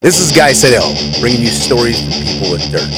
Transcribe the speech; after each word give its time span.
This 0.00 0.20
is 0.20 0.30
Guy 0.30 0.52
Sedell, 0.52 0.94
bringing 1.20 1.40
you 1.40 1.48
stories 1.48 2.00
from 2.00 2.12
people 2.24 2.52
with 2.52 2.62
dirt. 2.70 2.88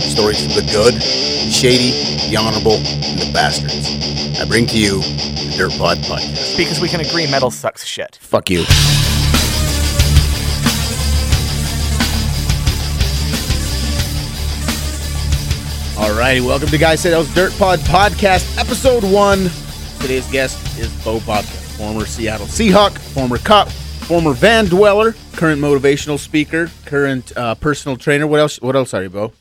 Stories 0.00 0.38
from 0.38 0.54
the 0.54 0.70
good, 0.70 0.94
the 0.94 1.50
shady, 1.50 1.90
the 2.30 2.36
honorable, 2.36 2.74
and 2.76 3.18
the 3.18 3.28
bastards. 3.34 4.38
I 4.40 4.44
bring 4.44 4.64
to 4.68 4.78
you 4.78 5.00
the 5.00 5.54
Dirt 5.58 5.72
Pod 5.72 5.98
Podcast. 5.98 6.56
Because 6.56 6.78
we 6.78 6.88
can 6.88 7.00
agree 7.00 7.28
metal 7.28 7.50
sucks 7.50 7.84
shit. 7.84 8.20
Fuck 8.22 8.50
you. 8.50 8.60
Alrighty, 15.96 16.40
welcome 16.46 16.68
to 16.68 16.78
Guy 16.78 16.94
Sedell's 16.94 17.34
Dirt 17.34 17.52
Pod 17.58 17.80
Podcast, 17.80 18.58
Episode 18.58 19.02
1. 19.02 19.50
Today's 19.98 20.30
guest 20.30 20.78
is 20.78 20.92
Bo 21.02 21.18
Bobka, 21.18 21.76
former 21.76 22.06
Seattle 22.06 22.46
Seahawk, 22.46 22.96
former 22.96 23.38
cop, 23.38 23.68
former 24.04 24.32
van 24.32 24.66
dweller, 24.66 25.14
current 25.34 25.60
motivational 25.60 26.18
speaker, 26.18 26.70
current 26.86 27.32
uh, 27.36 27.54
personal 27.54 27.96
trainer. 27.96 28.26
What 28.26 28.40
else? 28.40 28.60
What 28.60 28.76
else 28.76 28.94
are 28.94 29.02
you, 29.02 29.10
Bo? 29.10 29.32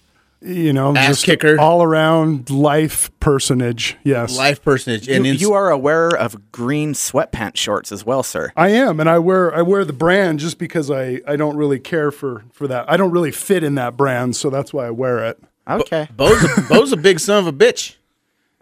you 0.45 0.73
know, 0.73 0.93
Ass 0.93 1.07
just 1.07 1.25
kicker. 1.25 1.57
all 1.57 1.81
around 1.81 2.49
life 2.49 3.09
personage. 3.21 3.95
Yes, 4.03 4.35
Life 4.37 4.61
personage. 4.61 5.07
You, 5.07 5.15
And 5.15 5.25
in- 5.25 5.37
you 5.37 5.53
are 5.53 5.69
aware 5.71 6.09
of 6.09 6.51
green 6.51 6.91
sweatpants 6.93 7.55
shorts 7.55 7.93
as 7.93 8.05
well, 8.05 8.23
sir. 8.23 8.51
I 8.57 8.67
am, 8.69 8.99
and 8.99 9.09
I 9.09 9.19
wear 9.19 9.55
I 9.55 9.61
wear 9.61 9.85
the 9.85 9.93
brand 9.93 10.39
just 10.39 10.57
because 10.57 10.91
I 10.91 11.21
I 11.25 11.37
don't 11.37 11.55
really 11.55 11.79
care 11.79 12.11
for 12.11 12.43
for 12.51 12.67
that. 12.67 12.89
I 12.89 12.97
don't 12.97 13.11
really 13.11 13.31
fit 13.31 13.63
in 13.63 13.75
that 13.75 13.95
brand, 13.95 14.35
so 14.35 14.49
that's 14.49 14.73
why 14.73 14.87
I 14.87 14.89
wear 14.89 15.23
it. 15.25 15.41
Okay. 15.65 16.09
Bo's 16.13 16.43
a, 16.43 16.61
Bo's 16.67 16.91
a 16.91 16.97
big 16.97 17.21
son 17.21 17.39
of 17.39 17.47
a 17.47 17.53
bitch. 17.53 17.95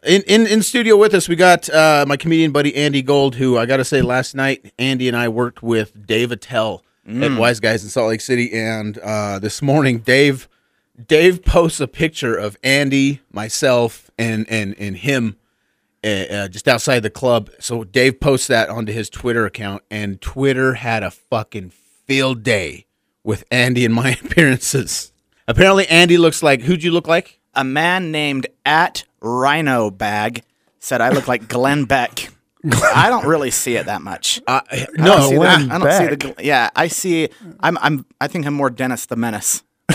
In, 0.04 0.24
in 0.24 0.48
in 0.48 0.64
studio 0.64 0.98
with 0.98 1.14
us, 1.14 1.30
we 1.30 1.36
got 1.36 1.70
uh, 1.70 2.06
my 2.08 2.18
comedian 2.18 2.52
buddy 2.52 2.76
Andy 2.76 3.04
Gold, 3.04 3.36
who 3.36 3.58
I 3.58 3.68
got 3.68 3.78
to 3.78 3.86
say 3.86 4.02
last 4.02 4.34
night, 4.34 4.74
Andy 4.80 5.08
and 5.08 5.16
I 5.16 5.28
worked 5.30 5.62
with 5.62 6.08
Dave 6.08 6.32
Attell 6.32 6.84
at 7.08 7.38
Wise 7.38 7.60
Guys 7.60 7.84
in 7.84 7.90
Salt 7.90 8.10
Lake 8.10 8.22
City, 8.22 8.52
and 8.54 8.98
uh, 9.00 9.38
this 9.38 9.62
morning 9.62 10.00
Dave 10.00 10.48
Dave 11.08 11.44
posts 11.44 11.80
a 11.80 11.88
picture 11.88 12.36
of 12.36 12.58
Andy, 12.64 13.22
myself, 13.32 14.10
and 14.18 14.50
and 14.50 14.76
and 14.80 14.98
him 14.98 15.38
uh, 16.04 16.08
uh, 16.08 16.48
just 16.48 16.68
outside 16.68 17.02
the 17.02 17.12
club. 17.12 17.52
So 17.60 17.84
Dave 17.84 18.20
posts 18.20 18.48
that 18.48 18.70
onto 18.70 18.92
his 18.92 19.08
Twitter 19.08 19.46
account, 19.46 19.84
and 19.92 20.20
Twitter 20.20 20.76
had 20.76 21.04
a 21.04 21.12
fucking 21.12 21.70
field 21.70 22.42
day 22.42 22.88
with 23.24 23.44
Andy 23.52 23.86
and 23.86 23.94
my 23.94 24.12
appearances. 24.24 25.12
Apparently, 25.48 25.88
Andy 25.88 26.18
looks 26.18 26.42
like 26.42 26.62
who'd 26.62 26.84
you 26.84 26.92
look 26.92 27.08
like? 27.08 27.40
A 27.54 27.64
man 27.64 28.12
named 28.12 28.48
at 28.66 29.04
Rhino 29.22 29.90
Bag 29.92 30.44
said 30.80 31.02
I 31.02 31.10
look 31.10 31.28
like 31.28 31.48
Glenn 31.48 31.86
Beck. 31.86 32.30
I 32.64 33.10
don't 33.10 33.26
really 33.26 33.50
see 33.52 33.76
it 33.76 33.88
that 33.88 34.02
much. 34.04 34.40
Uh, 34.46 34.62
I 34.72 34.88
no, 34.98 35.06
don't 35.06 35.30
see 35.30 35.36
the- 35.36 35.42
I 35.42 35.78
don't 35.80 35.92
see 35.94 36.08
the. 36.08 36.18
Gl- 36.18 36.44
Yeah, 36.44 36.70
I 36.76 36.88
see. 36.90 37.30
I'm. 37.60 37.78
I'm. 37.80 38.06
I 38.20 38.28
think 38.28 38.46
I'm 38.46 38.54
more 38.54 38.70
Dennis 38.70 39.08
the 39.08 39.16
Menace. 39.16 39.64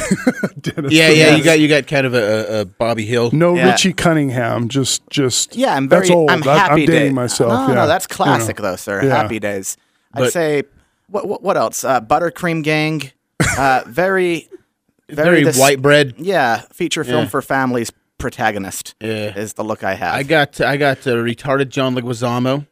Dennis 0.60 0.92
yeah, 0.92 1.08
the 1.08 1.16
yeah, 1.16 1.24
Menace. 1.26 1.38
you 1.38 1.44
got 1.44 1.60
you 1.60 1.68
got 1.68 1.86
kind 1.86 2.06
of 2.06 2.14
a, 2.14 2.18
a, 2.18 2.60
a 2.62 2.64
Bobby 2.64 3.06
Hill. 3.06 3.30
no 3.32 3.54
Yeah. 3.54 3.70
Richie 3.70 3.92
Cunningham. 3.92 4.68
Just 4.68 5.08
just 5.10 5.54
Yeah, 5.54 5.74
I'm 5.74 5.88
very. 5.88 6.02
That's 6.02 6.10
old. 6.10 6.28
I'm 6.30 6.42
happy. 6.42 6.70
I'm 6.72 6.78
dating 6.86 6.94
Day- 7.08 7.12
myself. 7.12 7.52
No, 7.52 7.68
yeah. 7.68 7.74
no, 7.82 7.86
that's 7.86 8.06
You 8.10 8.12
know. 8.14 8.16
classic 8.16 8.56
though, 8.56 8.76
sir. 8.76 9.04
Yeah. 9.04 9.10
Happy 9.14 9.38
days. 9.38 9.76
I'd 10.12 10.20
But- 10.20 10.32
say. 10.32 10.62
What, 11.08 11.28
what? 11.28 11.40
What 11.44 11.56
else? 11.56 11.84
Uh, 11.84 12.00
Buttercream 12.00 12.64
Gang. 12.64 13.12
Uh, 13.56 13.82
very. 13.86 14.48
very 15.08 15.44
this- 15.44 15.56
white 15.58 15.80
bread. 15.80 16.14
Yeah, 16.18 16.62
feature 16.72 17.04
film 17.04 17.24
Yeah. 17.24 17.28
for 17.30 17.42
families 17.42 17.92
protagonist 18.18 18.94
Yeah. 19.00 19.36
is 19.36 19.54
the 19.54 19.64
look 19.64 19.84
I 19.84 19.94
have. 19.94 20.14
I 20.14 20.22
got 20.22 20.60
I 20.60 20.76
got 20.76 20.98
uh, 21.06 21.10
retarded 21.16 21.68
John 21.68 21.94
Leguizamo. 21.94 22.66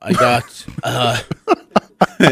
I 0.00 0.12
got 0.12 0.66
uh, 0.82 1.20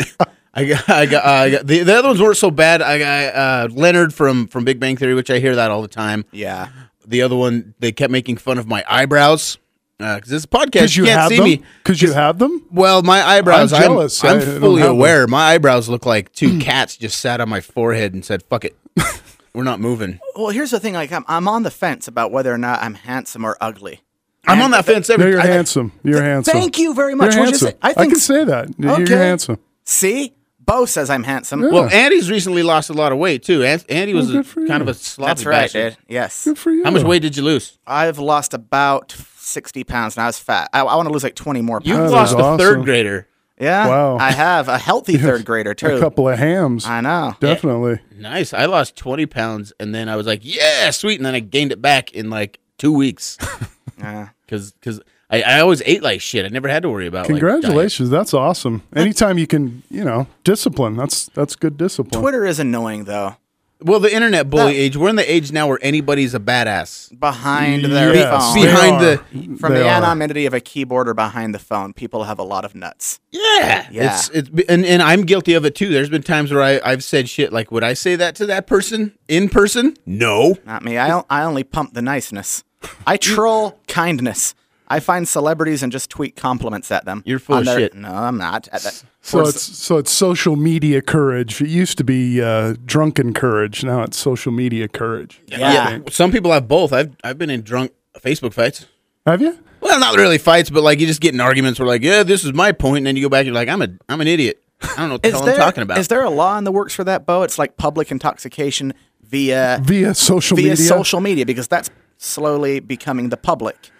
I 0.56 0.64
got 0.64 0.88
I 0.88 1.06
got, 1.06 1.24
uh, 1.24 1.28
I 1.30 1.50
got 1.50 1.66
the, 1.66 1.80
the 1.82 1.94
other 1.98 2.08
ones 2.08 2.20
weren't 2.20 2.36
so 2.36 2.50
bad. 2.50 2.80
I 2.82 2.98
got 2.98 3.34
uh, 3.34 3.68
Leonard 3.74 4.14
from 4.14 4.46
from 4.46 4.64
Big 4.64 4.78
Bang 4.78 4.96
Theory, 4.96 5.14
which 5.14 5.30
I 5.30 5.38
hear 5.38 5.56
that 5.56 5.70
all 5.70 5.82
the 5.82 5.88
time. 5.88 6.24
yeah. 6.32 6.68
The 7.06 7.20
other 7.20 7.36
one 7.36 7.74
they 7.80 7.92
kept 7.92 8.10
making 8.10 8.38
fun 8.38 8.56
of 8.56 8.66
my 8.66 8.82
eyebrows 8.88 9.58
because 9.98 10.22
this 10.30 10.38
is 10.38 10.44
a 10.44 10.48
podcast. 10.48 10.70
Because 10.72 10.96
you 10.96 11.04
can't 11.04 11.20
have 11.20 11.28
see 11.28 11.36
them. 11.36 11.44
me. 11.44 11.62
Because 11.82 12.00
you 12.00 12.12
have 12.14 12.38
them. 12.38 12.66
Well, 12.72 13.02
my 13.02 13.22
eyebrows. 13.22 13.74
I'm 13.74 13.82
I'm, 13.82 13.88
jealous. 13.88 14.24
I'm, 14.24 14.36
I 14.40 14.44
don't 14.44 14.60
fully 14.60 14.80
have 14.80 14.88
them. 14.88 14.96
aware. 14.96 15.26
My 15.26 15.52
eyebrows 15.52 15.88
look 15.90 16.06
like 16.06 16.32
two 16.32 16.58
cats 16.60 16.96
just 16.96 17.20
sat 17.20 17.42
on 17.42 17.50
my 17.50 17.60
forehead 17.60 18.14
and 18.14 18.24
said, 18.24 18.42
"Fuck 18.44 18.64
it, 18.64 18.74
we're 19.54 19.64
not 19.64 19.80
moving." 19.80 20.20
Well, 20.36 20.48
here's 20.50 20.70
the 20.70 20.80
thing. 20.80 20.94
Like, 20.94 21.12
I'm, 21.12 21.24
I'm 21.28 21.48
on 21.48 21.62
the 21.62 21.70
fence 21.70 22.08
about 22.08 22.30
whether 22.32 22.52
or 22.52 22.58
not 22.58 22.82
I'm 22.82 22.94
handsome 22.94 23.44
or 23.44 23.56
ugly. 23.60 24.00
I'm 24.46 24.60
on 24.60 24.72
that 24.72 24.84
fence 24.84 25.08
No, 25.08 25.26
you're 25.26 25.40
I- 25.40 25.46
handsome. 25.46 25.92
You're 26.02 26.22
handsome. 26.22 26.52
Thank 26.52 26.78
you 26.78 26.92
very 26.94 27.14
much. 27.14 27.34
You're 27.34 27.44
What'd 27.46 27.60
you 27.62 27.66
handsome. 27.68 27.80
say? 27.82 27.94
I 27.98 28.02
I, 28.02 28.06
can 28.06 28.16
s- 28.16 28.22
say 28.24 28.44
that. 28.44 28.68
You're- 28.78 28.92
Okay. 29.02 29.04
You're 29.10 29.18
handsome. 29.18 29.58
See, 29.84 30.34
Bo 30.60 30.84
says 30.84 31.08
I'm 31.08 31.22
handsome. 31.22 31.60
Well, 31.62 31.88
Andy's 31.88 32.30
recently 32.30 32.62
lost 32.62 32.90
a 32.90 32.92
lot 32.94 33.10
of 33.12 33.16
weight 33.18 33.42
too. 33.42 33.62
An- 33.64 33.80
Andy 33.88 34.12
was 34.12 34.30
Well, 34.32 34.40
a, 34.40 34.66
kind 34.68 34.82
of 34.82 34.88
a 34.88 34.94
sloppy 34.94 35.28
that's 35.30 35.46
right, 35.46 35.62
bastard. 35.72 35.96
dude. 35.96 35.98
Yes, 36.14 36.44
Good 36.44 36.58
for 36.58 36.70
you. 36.72 36.84
How 36.84 36.90
much 36.90 37.02
weight 37.04 37.22
did 37.22 37.36
you 37.36 37.42
lose? 37.42 37.78
I've 37.86 38.18
lost 38.18 38.52
about 38.54 39.14
60 39.36 39.84
pounds, 39.84 40.16
and 40.16 40.24
I 40.24 40.26
was 40.26 40.38
fat. 40.38 40.68
I, 40.72 40.80
I 40.80 40.94
want 40.96 41.06
to 41.06 41.12
lose 41.12 41.22
like 41.24 41.34
20 41.36 41.60
more 41.62 41.80
You 41.82 41.94
pounds. 41.94 42.10
that 42.10 42.16
lost 42.16 42.32
is 42.34 42.38
a 42.38 42.42
awesome. 42.42 42.58
third 42.58 42.84
grader. 42.84 43.28
Yeah, 43.58 43.86
Wow. 43.88 44.16
I 44.18 44.32
have 44.32 44.68
a 44.68 44.78
healthy 44.78 45.16
third 45.26 45.44
grader 45.44 45.74
too. 45.74 45.96
A 45.96 46.00
couple 46.00 46.28
of 46.28 46.38
hams. 46.38 46.86
I 46.86 47.00
know. 47.00 47.34
Definitely. 47.40 48.00
Nice. 48.18 48.52
I 48.52 48.66
lost 48.66 48.96
20 48.96 49.26
pounds, 49.26 49.72
and 49.78 49.94
then 49.94 50.08
I 50.08 50.16
was 50.16 50.26
like, 50.26 50.40
"Yeah, 50.42 50.90
sweet," 50.90 51.18
and 51.18 51.26
then 51.26 51.34
I 51.34 51.40
gained 51.40 51.72
it 51.72 51.80
back 51.82 52.12
in 52.12 52.30
like 52.30 52.58
two 52.78 52.92
weeks 52.92 53.38
Yeah. 53.98 54.28
because 54.46 54.72
because 54.72 55.00
I, 55.30 55.42
I 55.42 55.60
always 55.60 55.82
ate 55.86 56.02
like 56.02 56.20
shit. 56.20 56.44
I 56.44 56.48
never 56.48 56.68
had 56.68 56.82
to 56.82 56.90
worry 56.90 57.06
about. 57.06 57.28
like, 57.28 57.28
diet. 57.28 57.40
Congratulations. 57.40 58.10
that's 58.10 58.34
awesome. 58.34 58.82
Anytime 58.94 59.38
you 59.38 59.46
can, 59.46 59.82
you 59.90 60.04
know, 60.04 60.26
discipline. 60.44 60.96
That's 60.96 61.26
that's 61.34 61.56
good 61.56 61.76
discipline. 61.76 62.20
Twitter 62.20 62.44
is 62.44 62.58
annoying 62.58 63.04
though. 63.04 63.36
Well, 63.84 64.00
the 64.00 64.12
internet 64.14 64.48
bully 64.48 64.72
No. 64.72 64.78
age. 64.78 64.96
We're 64.96 65.10
in 65.10 65.16
the 65.16 65.30
age 65.30 65.52
now 65.52 65.68
where 65.68 65.78
anybody's 65.82 66.34
a 66.34 66.40
badass. 66.40 67.18
Behind 67.20 67.84
their 67.84 68.14
Yes, 68.14 68.30
phone, 68.54 68.54
they 68.62 68.66
Behind 68.66 68.94
are. 68.96 69.00
the- 69.00 69.56
from 69.58 69.74
They 69.74 69.80
the 69.80 69.88
are. 69.88 69.96
anonymity 70.02 70.46
of 70.46 70.54
a 70.54 70.60
keyboard 70.60 71.06
or 71.08 71.12
behind 71.14 71.54
the 71.54 71.58
phone, 71.58 71.92
people 71.92 72.24
have 72.24 72.38
a 72.38 72.42
lot 72.42 72.64
of 72.64 72.74
nuts. 72.74 73.20
Yeah, 73.30 73.86
Yeah. 73.90 74.16
It's 74.16 74.30
it's 74.30 74.50
and, 74.70 74.86
and 74.86 75.02
I'm 75.02 75.22
guilty 75.22 75.52
of 75.52 75.64
it 75.66 75.74
too. 75.74 75.90
There's 75.90 76.08
been 76.08 76.22
times 76.22 76.50
where 76.50 76.62
I 76.62 76.80
I've 76.84 77.04
said 77.04 77.28
shit 77.28 77.52
like, 77.52 77.70
would 77.70 77.84
I 77.84 77.92
say 77.92 78.16
that 78.16 78.34
to 78.36 78.46
that 78.46 78.66
person 78.66 79.12
in 79.28 79.48
person? 79.50 79.96
No. 80.06 80.56
Not 80.66 80.82
me. 80.82 80.96
I, 80.96 81.12
o- 81.12 81.26
I 81.28 81.42
only 81.42 81.62
pump 81.64 81.92
the 81.94 82.02
niceness. 82.02 82.64
I 83.06 83.16
troll 83.18 83.78
kindness. 83.86 84.54
I 84.96 85.00
find 85.00 85.26
celebrities 85.28 85.82
and 85.82 85.90
just 85.92 86.08
tweet 86.10 86.36
compliments 86.36 86.90
at 86.90 87.04
them. 87.04 87.22
You're 87.26 87.38
full 87.38 87.56
of 87.58 87.64
their- 87.64 87.78
shit. 87.78 87.94
No, 87.94 88.10
I'm 88.12 88.38
not. 88.38 88.68
At 88.72 88.82
that, 88.82 89.02
So 89.22 89.40
it's 89.42 89.62
so 89.62 89.98
it's 89.98 90.12
social 90.12 90.56
media 90.56 91.02
courage. 91.02 91.60
It 91.60 91.68
used 91.68 91.98
to 91.98 92.04
be 92.04 92.40
uh, 92.42 92.74
drunken 92.84 93.34
courage. 93.34 93.82
Now 93.84 94.02
it's 94.02 94.16
social 94.16 94.52
media 94.52 94.86
courage. 94.88 95.40
yeah. 95.46 95.98
Some 96.10 96.30
people 96.32 96.52
have 96.52 96.68
both. 96.68 96.92
I've 96.92 97.14
I've 97.24 97.38
been 97.38 97.50
in 97.50 97.62
drunk 97.62 97.92
Facebook 98.20 98.52
fights. 98.52 98.86
Have 99.26 99.40
you? 99.42 99.58
Well, 99.80 99.98
not 100.00 100.16
really 100.16 100.38
fights, 100.38 100.70
but 100.70 100.82
like 100.82 101.00
you 101.00 101.06
just 101.06 101.20
get 101.20 101.34
in 101.34 101.40
arguments 101.40 101.78
where 101.80 101.86
like, 101.88 102.02
yeah, 102.02 102.22
this 102.22 102.44
is 102.44 102.52
my 102.54 102.72
point, 102.72 102.98
and 102.98 103.06
then 103.06 103.16
you 103.16 103.22
go 103.22 103.28
back 103.28 103.40
and 103.40 103.46
you're 103.48 103.54
like, 103.54 103.68
I'm 103.68 103.82
a 103.82 103.88
I'm 104.08 104.20
an 104.20 104.28
idiot. 104.28 104.62
I 104.82 104.86
don't 104.96 105.08
know 105.08 105.14
what 105.14 105.22
the 105.22 105.30
hell 105.30 105.42
there, 105.42 105.54
I'm 105.54 105.60
talking 105.60 105.82
about. 105.82 105.98
is 105.98 106.08
there 106.08 106.22
a 106.22 106.30
law 106.30 106.56
in 106.58 106.64
the 106.64 106.72
works 106.72 106.94
for 106.94 107.04
that, 107.04 107.26
Bo? 107.26 107.42
It's 107.42 107.58
like 107.58 107.76
public 107.76 108.10
intoxication 108.10 108.92
via 109.22 109.80
Via 109.82 110.14
social 110.14 110.56
via 110.56 110.70
media. 110.70 110.84
social 110.86 111.20
media 111.20 111.44
because 111.46 111.68
that's 111.68 111.90
slowly 112.18 112.80
becoming 112.80 113.28
the 113.30 113.36
public. 113.36 113.90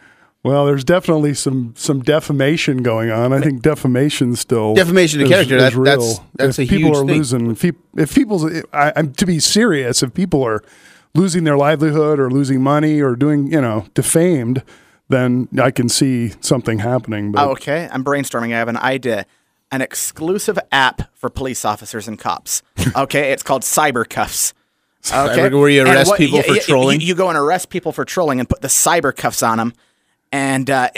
Well, 0.45 0.67
there's 0.67 0.85
definitely 0.85 1.35
some 1.35 1.73
some 1.77 2.03
defamation 2.03 2.83
going 2.83 3.11
on. 3.11 3.33
I 3.33 3.41
think 3.41 3.63
defamation 3.63 4.37
still 4.37 4.75
Defamation 4.75 5.21
of 5.23 5.25
is- 5.27 5.31
character, 5.33 5.57
is 5.57 5.63
that- 5.63 5.75
real. 5.75 5.85
that's- 5.85 6.21
that's 6.35 6.59
if 6.59 6.67
a 6.67 6.71
people 6.71 6.91
huge 6.91 6.97
are 6.99 7.07
thing. 7.07 7.17
losing, 7.17 7.51
if, 7.53 7.61
peop- 7.63 7.81
if 7.97 8.15
people's, 8.15 8.45
I, 8.73 8.93
I'm 8.95 9.13
to 9.15 9.27
be 9.27 9.41
serious. 9.41 10.03
If 10.03 10.13
people 10.15 10.43
are 10.45 10.63
losing 11.15 11.45
their 11.45 11.57
livelihood 11.57 12.19
or 12.21 12.31
losing 12.31 12.63
money 12.63 13.01
or 13.01 13.17
doing, 13.17 13.51
you 13.51 13.61
know, 13.61 13.87
defamed, 13.95 14.63
then 15.09 15.49
I 15.59 15.71
can 15.71 15.89
see 15.89 16.33
something 16.41 16.81
happening. 16.81 17.33
But 17.33 17.47
Oh, 17.47 17.51
okay, 17.53 17.89
I'm 17.91 18.05
brainstorming. 18.05 18.53
I 18.55 18.59
have 18.59 18.69
an 18.69 18.77
idea. 18.77 19.25
An 19.73 19.81
exclusive 19.81 20.59
app 20.71 21.03
for 21.15 21.31
police 21.31 21.65
officers 21.65 22.07
and 22.07 22.19
cops. 22.19 22.63
Okay, 22.97 23.33
it's 23.33 23.43
called 23.43 23.63
Cyber 23.63 24.07
Cuffs. 24.09 24.53
Okay, 25.11 25.41
Cyber- 25.41 25.59
where 25.59 25.69
you 25.71 25.83
arrest 25.85 26.15
people 26.17 26.43
for 26.43 26.53
you- 26.55 26.61
trolling? 26.61 27.01
You, 27.01 27.07
you 27.09 27.15
go 27.15 27.29
and 27.31 27.39
arrest 27.39 27.71
people 27.71 27.93
for 27.93 28.05
trolling 28.05 28.41
and 28.41 28.49
put 28.49 28.61
the 28.61 28.69
cyber 28.69 29.15
cuffs 29.15 29.43
on 29.43 29.57
them, 29.59 29.73
and 30.35 30.69
uh, 30.69 30.91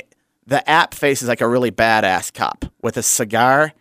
the 0.47 0.69
app 0.69 0.95
faces 0.95 1.29
like 1.29 1.41
a 1.43 1.49
really 1.49 1.71
badass 1.71 2.33
cop 2.33 2.65
with 2.83 2.97
a 2.97 3.03
cigar 3.03 3.73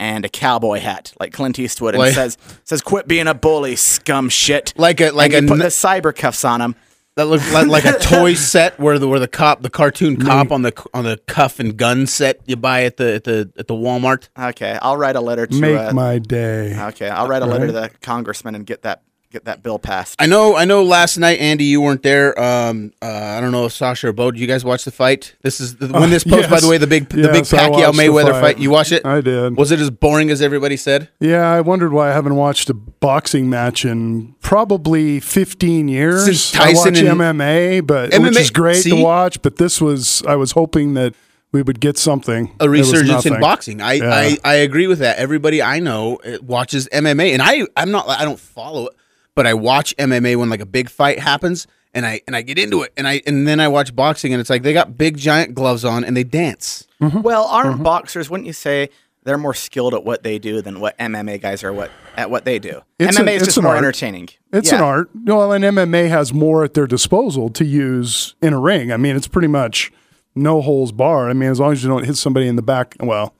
and 0.00 0.24
a 0.24 0.28
cowboy 0.28 0.80
hat, 0.80 1.12
like 1.20 1.32
Clint 1.32 1.58
Eastwood, 1.58 1.94
and 1.94 2.00
Like- 2.02 2.14
says 2.14 2.36
says 2.64 2.80
"Quit 2.82 3.06
being 3.06 3.28
a 3.28 3.34
bully, 3.34 3.76
scum 3.76 4.28
shit." 4.28 4.72
Like 4.76 5.00
a- 5.00 5.12
like 5.12 5.32
and 5.32 5.46
a 5.46 5.48
put 5.48 5.54
n- 5.54 5.58
the 5.60 5.66
cyber 5.66 6.14
cuffs 6.14 6.44
on 6.44 6.60
him. 6.60 6.74
that 7.16 7.26
looks 7.26 7.52
like, 7.52 7.68
like 7.68 7.84
a 7.84 7.96
toy 8.00 8.34
set 8.52 8.76
where 8.80 8.98
the 8.98 9.06
where 9.06 9.20
the 9.20 9.28
cop 9.28 9.62
the 9.62 9.70
cartoon 9.70 10.16
cop 10.16 10.50
on 10.50 10.62
the 10.62 10.72
on 10.92 11.04
the 11.04 11.16
cuff 11.28 11.60
and 11.60 11.76
gun 11.76 12.08
set 12.08 12.40
you 12.44 12.56
buy 12.56 12.82
at 12.82 12.96
the 12.96 13.14
at 13.14 13.22
the 13.24 13.52
at 13.56 13.68
the 13.68 13.74
Walmart. 13.74 14.28
Okay, 14.36 14.76
I'll 14.82 14.96
write 14.96 15.14
a 15.14 15.20
letter 15.20 15.46
to. 15.46 15.60
make 15.60 15.78
uh, 15.78 15.92
my 15.92 16.18
day. 16.18 16.76
Okay, 16.88 17.08
I'll 17.08 17.28
write 17.28 17.42
a 17.42 17.46
letter 17.46 17.66
to 17.68 17.72
the 17.72 17.90
congressman 18.02 18.56
and 18.56 18.66
get 18.66 18.82
that 18.82 19.02
get 19.34 19.44
that 19.44 19.62
bill 19.62 19.78
passed. 19.78 20.14
I 20.18 20.26
know. 20.26 20.56
I 20.56 20.64
know. 20.64 20.82
Last 20.84 21.18
night, 21.18 21.40
Andy, 21.40 21.64
you 21.64 21.80
weren't 21.80 22.02
there. 22.02 22.38
Um, 22.40 22.92
uh, 23.02 23.06
I 23.06 23.40
don't 23.40 23.52
know 23.52 23.66
if 23.66 23.72
Sasha 23.72 24.08
or 24.08 24.12
Bo. 24.12 24.30
Did 24.30 24.40
you 24.40 24.46
guys 24.46 24.64
watch 24.64 24.84
the 24.84 24.90
fight? 24.90 25.34
This 25.42 25.60
is 25.60 25.76
the, 25.76 25.88
when 25.88 26.08
this 26.10 26.24
post, 26.24 26.48
by 26.48 26.56
yes. 26.56 26.62
the 26.62 26.68
way, 26.68 26.78
the 26.78 26.86
big 26.86 27.08
the 27.08 27.22
Yes, 27.22 27.50
big 27.50 27.58
I 27.60 27.68
Pacquiao 27.68 27.86
watched 27.88 27.98
Mayweather 27.98 28.30
fight. 28.30 28.40
fight. 28.40 28.58
You 28.58 28.70
watch 28.70 28.92
it? 28.92 29.04
I 29.04 29.20
did. 29.20 29.56
Was 29.56 29.72
it 29.72 29.80
as 29.80 29.90
boring 29.90 30.30
as 30.30 30.40
everybody 30.40 30.76
said? 30.76 31.08
Yeah, 31.20 31.50
I 31.50 31.60
wondered 31.60 31.92
why 31.92 32.10
I 32.10 32.12
haven't 32.12 32.36
watched 32.36 32.70
a 32.70 32.74
boxing 32.74 33.50
match 33.50 33.84
in 33.84 34.34
probably 34.40 35.20
15 35.20 35.88
years. 35.88 36.24
Since 36.24 36.54
I 36.56 36.72
watch 36.72 36.86
and- 36.86 36.96
MMA, 36.96 37.86
but 37.86 38.12
which 38.12 38.20
MMA 38.20 38.36
is 38.40 38.50
great 38.50 38.76
see? 38.76 38.90
to 38.90 38.96
watch. 39.02 39.42
But 39.42 39.56
this 39.56 39.80
was, 39.80 40.22
I 40.26 40.36
was 40.36 40.52
hoping 40.52 40.94
that 40.94 41.14
we 41.50 41.62
would 41.62 41.80
get 41.80 41.96
something. 41.98 42.50
A 42.54 42.64
There 42.64 42.70
resurgence 42.70 43.26
in 43.26 43.40
boxing. 43.40 43.80
I, 43.80 43.92
Yeah. 43.94 44.10
I 44.12 44.36
I 44.44 44.54
agree 44.54 44.86
with 44.88 44.98
that. 44.98 45.18
Everybody 45.18 45.62
I 45.62 45.78
know 45.78 46.16
uh, 46.16 46.38
watches 46.42 46.88
MMA, 46.92 47.32
and 47.32 47.40
I 47.40 47.66
I'm 47.76 47.92
not. 47.92 48.08
I 48.08 48.24
don't 48.24 48.40
follow 48.40 48.86
it, 48.88 48.94
but 49.34 49.46
I 49.46 49.54
watch 49.54 49.94
MMA 49.96 50.36
when 50.36 50.48
like 50.50 50.60
a 50.60 50.66
big 50.66 50.88
fight 50.90 51.18
happens. 51.18 51.66
And 51.96 52.04
I 52.04 52.22
and 52.26 52.34
I 52.34 52.42
get 52.42 52.58
into 52.58 52.82
it, 52.82 52.92
and 52.96 53.06
I 53.06 53.22
and 53.24 53.46
then 53.46 53.60
I 53.60 53.68
watch 53.68 53.94
boxing, 53.94 54.32
and 54.32 54.40
it's 54.40 54.50
like 54.50 54.64
they 54.64 54.72
got 54.72 54.98
big 54.98 55.16
giant 55.16 55.54
gloves 55.54 55.84
on, 55.84 56.02
and 56.02 56.16
they 56.16 56.24
dance. 56.24 56.88
Well, 57.00 57.44
aren't 57.44 57.74
Mm-hmm. 57.74 57.82
boxers? 57.84 58.28
Wouldn't 58.28 58.48
you 58.48 58.52
say 58.52 58.88
they're 59.22 59.38
more 59.38 59.54
skilled 59.54 59.94
at 59.94 60.04
what 60.04 60.24
they 60.24 60.40
do 60.40 60.60
than 60.60 60.80
what 60.80 60.98
MMA 60.98 61.40
guys 61.40 61.62
are 61.62 61.72
what 61.72 61.92
at 62.16 62.30
what 62.32 62.44
they 62.44 62.58
do? 62.58 62.80
It's 62.98 63.16
MMA 63.16 63.20
an- 63.20 63.28
is 63.28 63.44
just 63.44 63.62
more 63.62 63.70
art. 63.70 63.78
entertaining. 63.78 64.28
It's 64.52 64.72
Yeah. 64.72 64.78
an 64.78 64.82
art. 64.82 65.10
Well, 65.24 65.52
and 65.52 65.64
MMA 65.64 66.08
has 66.08 66.32
more 66.34 66.64
at 66.64 66.74
their 66.74 66.88
disposal 66.88 67.48
to 67.50 67.64
use 67.64 68.34
in 68.42 68.52
a 68.52 68.58
ring. 68.58 68.90
I 68.90 68.96
mean, 68.96 69.14
it's 69.14 69.28
pretty 69.28 69.46
much 69.46 69.92
no 70.34 70.62
holes 70.62 70.90
barred. 70.90 71.30
I 71.30 71.34
mean, 71.34 71.48
as 71.48 71.60
long 71.60 71.70
as 71.70 71.84
you 71.84 71.88
don't 71.90 72.04
hit 72.04 72.16
somebody 72.16 72.48
in 72.48 72.56
the 72.56 72.62
back, 72.62 72.96
well, 72.98 73.34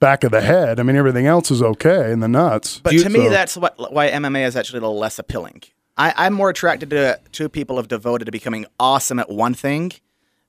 back 0.00 0.24
of 0.24 0.32
the 0.32 0.40
head. 0.40 0.80
I 0.80 0.82
mean, 0.82 0.96
everything 0.96 1.26
else 1.26 1.50
is 1.50 1.62
okay 1.62 2.10
in 2.10 2.20
the 2.20 2.28
nuts. 2.28 2.80
But 2.82 2.94
You- 2.94 3.02
to 3.04 3.10
me, 3.10 3.24
So- 3.24 3.30
that's 3.30 3.56
what 3.56 3.92
why 3.92 4.08
MMA 4.10 4.44
is 4.46 4.56
actually 4.56 4.78
a 4.78 4.82
little 4.82 4.98
less 4.98 5.18
appealing. 5.18 5.62
I, 5.96 6.14
I'm 6.16 6.32
more 6.34 6.48
attracted 6.50 6.90
to 6.90 7.20
to 7.32 7.48
people 7.48 7.76
who 7.76 7.80
have 7.80 7.88
devoted 7.88 8.24
to 8.24 8.32
becoming 8.32 8.66
awesome 8.80 9.18
at 9.18 9.30
one 9.30 9.54
thing 9.54 9.92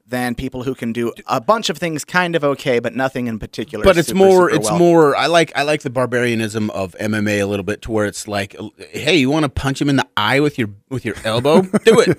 than 0.07 0.35
people 0.35 0.63
who 0.63 0.75
can 0.75 0.91
do 0.91 1.13
a 1.27 1.39
bunch 1.39 1.69
of 1.69 1.77
things 1.77 2.03
kind 2.03 2.35
of 2.35 2.43
okay, 2.43 2.79
but 2.79 2.93
nothing 2.95 3.27
in 3.27 3.39
particular. 3.39 3.83
but 3.85 3.97
it's 3.97 4.09
super, 4.09 4.17
more 4.17 4.49
super 4.49 4.55
it's 4.61 4.69
well. 4.69 4.79
more 4.79 5.15
i 5.15 5.27
like 5.27 5.53
i 5.55 5.63
like 5.63 5.81
the 5.83 5.89
barbarianism 5.89 6.69
of 6.71 6.93
mma 6.99 7.39
a 7.41 7.45
little 7.45 7.63
bit 7.63 7.81
to 7.83 7.91
where 7.91 8.05
it's 8.05 8.27
like 8.27 8.53
hey 8.89 9.15
you 9.15 9.29
want 9.29 9.43
to 9.43 9.49
punch 9.49 9.79
him 9.81 9.87
in 9.87 9.95
the 9.95 10.05
eye 10.17 10.41
with 10.41 10.57
your 10.57 10.69
with 10.89 11.05
your 11.05 11.15
elbow 11.23 11.61
do 11.85 11.99
it 12.01 12.17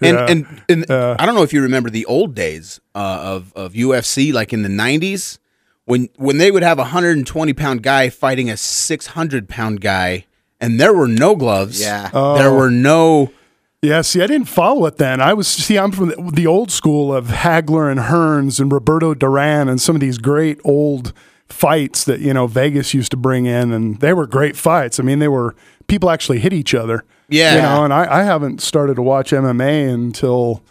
and 0.00 0.16
Yeah. 0.16 0.26
and, 0.28 0.62
and 0.68 0.90
i 0.90 1.26
don't 1.26 1.34
know 1.34 1.42
if 1.42 1.52
you 1.52 1.62
remember 1.62 1.90
the 1.90 2.06
old 2.06 2.34
days 2.36 2.80
uh, 2.94 2.98
of 3.22 3.52
of 3.56 3.72
ufc 3.72 4.32
like 4.32 4.52
in 4.52 4.62
the 4.62 4.68
90s 4.68 5.38
when 5.92 6.08
when 6.16 6.38
they 6.38 6.50
would 6.50 6.62
have 6.62 6.78
a 6.78 6.82
120 6.92 7.52
pound 7.52 7.82
guy 7.82 8.08
fighting 8.08 8.48
a 8.50 8.56
600 8.56 9.48
pound 9.48 9.80
guy 9.80 10.24
and 10.60 10.80
there 10.80 10.94
were 10.94 11.08
no 11.08 11.34
gloves 11.36 11.80
Yeah. 11.80 12.08
there 12.12 12.50
Oh. 12.50 12.56
were 12.56 12.70
no 12.70 13.30
Yeah, 13.84 14.02
see, 14.02 14.22
I 14.22 14.28
didn't 14.28 14.46
follow 14.48 14.86
it 14.86 14.96
then. 14.98 15.20
I 15.20 15.32
was 15.34 15.48
see, 15.48 15.76
I'm 15.76 15.90
from 15.90 16.08
the, 16.10 16.30
the 16.32 16.46
old 16.46 16.70
school 16.70 17.12
of 17.12 17.26
Hagler 17.44 17.90
and 17.90 17.98
Hearns 18.00 18.60
and 18.60 18.70
Roberto 18.72 19.12
Duran 19.12 19.68
and 19.68 19.80
some 19.80 19.96
of 19.96 20.00
these 20.00 20.18
great 20.18 20.60
old 20.64 21.12
fights 21.48 22.04
that 22.04 22.20
you 22.20 22.32
know 22.32 22.46
Vegas 22.46 22.94
used 22.94 23.10
to 23.10 23.16
bring 23.16 23.44
in, 23.46 23.72
and 23.72 23.98
they 24.00 24.12
were 24.12 24.26
great 24.28 24.56
fights. 24.56 25.00
I 25.00 25.02
mean, 25.02 25.18
they 25.18 25.26
were 25.28 25.54
people 25.88 26.10
actually 26.10 26.38
hit 26.38 26.52
each 26.52 26.74
other. 26.74 27.02
Yeah. 27.28 27.56
you 27.56 27.62
know, 27.62 27.84
and 27.84 27.92
I, 27.92 28.20
I 28.20 28.22
haven't 28.22 28.62
started 28.62 28.94
to 28.96 29.02
watch 29.02 29.32
MMA 29.32 29.92
until 29.92 30.62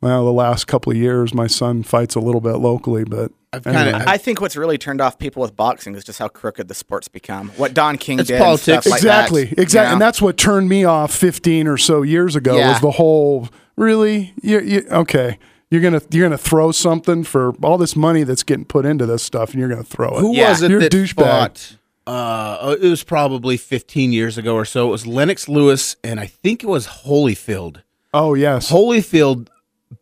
well 0.00 0.24
the 0.24 0.32
last 0.32 0.66
couple 0.66 0.90
of 0.92 0.96
years. 0.98 1.34
My 1.34 1.46
son 1.46 1.82
fights 1.82 2.14
a 2.14 2.20
little 2.20 2.40
bit 2.40 2.56
locally, 2.56 3.04
but 3.04 3.32
I've 3.52 3.64
kinda- 3.64 3.78
anyway. 3.80 4.04
I 4.06 4.18
think 4.18 4.40
what's 4.40 4.56
really 4.56 4.78
turned 4.78 5.00
off 5.00 5.18
people 5.18 5.40
with 5.42 5.56
boxing 5.56 5.94
is 5.94 6.04
just 6.04 6.18
how 6.18 6.28
crooked 6.28 6.68
the 6.68 6.74
sport's 6.74 7.08
become. 7.08 7.50
What 7.56 7.72
Don 7.74 7.96
King 7.96 8.18
It's 8.20 8.28
did, 8.28 8.34
and 8.34 8.44
politics. 8.44 8.62
stuff 8.64 8.86
like 8.86 8.98
exactly, 8.98 9.44
that, 9.46 9.58
exactly, 9.58 9.88
you 9.88 9.92
and 9.94 10.00
that's 10.02 10.20
what 10.20 10.36
turned 10.36 10.68
me 10.68 10.84
off 10.84 11.12
15 11.14 11.66
or 11.66 11.78
so 11.78 12.02
years 12.02 12.36
ago. 12.36 12.56
Yeah. 12.56 12.72
Was 12.72 12.80
the 12.80 12.90
whole 12.92 13.48
really? 13.76 14.34
You, 14.42 14.60
you, 14.60 14.86
okay, 14.90 15.38
you're 15.70 15.80
gonna 15.80 16.02
you're 16.10 16.26
gonna 16.26 16.36
throw 16.38 16.72
something 16.72 17.24
for 17.24 17.52
all 17.62 17.78
this 17.78 17.96
money 17.96 18.22
that's 18.24 18.42
getting 18.42 18.64
put 18.66 18.84
into 18.86 19.06
this 19.06 19.22
stuff, 19.22 19.50
and 19.52 19.60
you're 19.60 19.68
gonna 19.68 19.82
throw 19.82 20.16
it. 20.18 20.20
Who 20.20 20.34
Yeah. 20.34 20.50
was 20.50 20.62
it 20.62 20.70
You're 20.70 20.80
a 20.80 20.82
that 20.82 20.92
douchebag. 20.92 21.76
Uh, 22.06 22.74
it 22.80 22.88
was 22.88 23.02
probably 23.04 23.58
15 23.58 24.12
years 24.12 24.38
ago 24.38 24.54
or 24.54 24.64
so. 24.64 24.88
It 24.88 24.90
was 24.92 25.06
Lennox 25.06 25.46
Lewis, 25.46 25.96
and 26.02 26.18
I 26.18 26.24
think 26.26 26.62
it 26.62 26.66
was 26.66 26.86
Holyfield. 26.86 27.82
Oh 28.14 28.32
yes, 28.34 28.70
Holyfield 28.70 29.48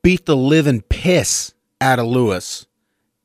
beat 0.02 0.26
the 0.26 0.36
living 0.36 0.82
piss 0.82 1.54
out 1.80 1.98
of 1.98 2.06
Lewis, 2.06 2.66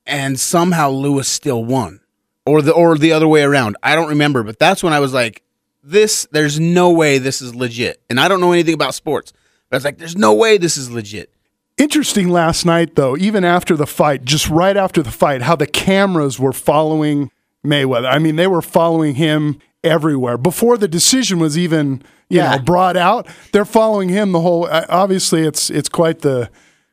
and 0.05 0.39
somehow 0.39 0.89
Lewis 0.89 1.27
still 1.27 1.63
won, 1.63 2.01
or 2.45 2.61
the 2.61 2.73
or 2.73 2.97
the 2.97 3.11
other 3.11 3.27
way 3.27 3.43
around. 3.43 3.77
I 3.83 3.95
don't 3.95 4.09
remember, 4.09 4.43
but 4.43 4.59
that's 4.59 4.83
when 4.83 4.93
I 4.93 4.99
was 4.99 5.13
like, 5.13 5.43
"This, 5.83 6.27
there's 6.31 6.59
no 6.59 6.91
way 6.91 7.17
this 7.17 7.41
is 7.41 7.55
legit." 7.55 8.01
And 8.09 8.19
I 8.19 8.27
don't 8.27 8.41
know 8.41 8.51
anything 8.51 8.73
about 8.73 8.93
sports, 8.93 9.33
but 9.69 9.75
I 9.75 9.77
was 9.77 9.85
like, 9.85 9.97
"There's 9.97 10.17
no 10.17 10.33
way 10.33 10.57
this 10.57 10.77
is 10.77 10.91
legit." 10.91 11.33
interesting 11.77 12.29
last 12.29 12.65
night 12.65 12.95
though. 12.95 13.17
Even 13.17 13.43
after 13.43 13.75
the 13.75 13.87
fight, 13.87 14.23
just 14.23 14.47
right 14.49 14.77
after 14.77 15.01
the 15.01 15.11
fight, 15.11 15.41
how 15.41 15.55
the 15.55 15.67
cameras 15.67 16.39
were 16.39 16.53
following 16.53 17.31
Mayweather. 17.65 18.09
I 18.09 18.19
mean, 18.19 18.35
they 18.35 18.47
were 18.47 18.61
following 18.61 19.15
him 19.15 19.59
everywhere 19.83 20.37
before 20.37 20.77
the 20.77 20.87
decision 20.87 21.39
was 21.39 21.57
even 21.57 22.01
you 22.29 22.37
Yeah. 22.37 22.55
know 22.55 22.61
brought 22.63 22.97
out. 22.97 23.27
They're 23.51 23.65
following 23.65 24.09
him 24.09 24.31
the 24.31 24.41
whole. 24.41 24.65
uh, 24.65 24.85
Obviously, 24.89 25.41
it's 25.45 25.69
it's 25.69 25.89
quite 25.89 26.19
the 26.19 26.49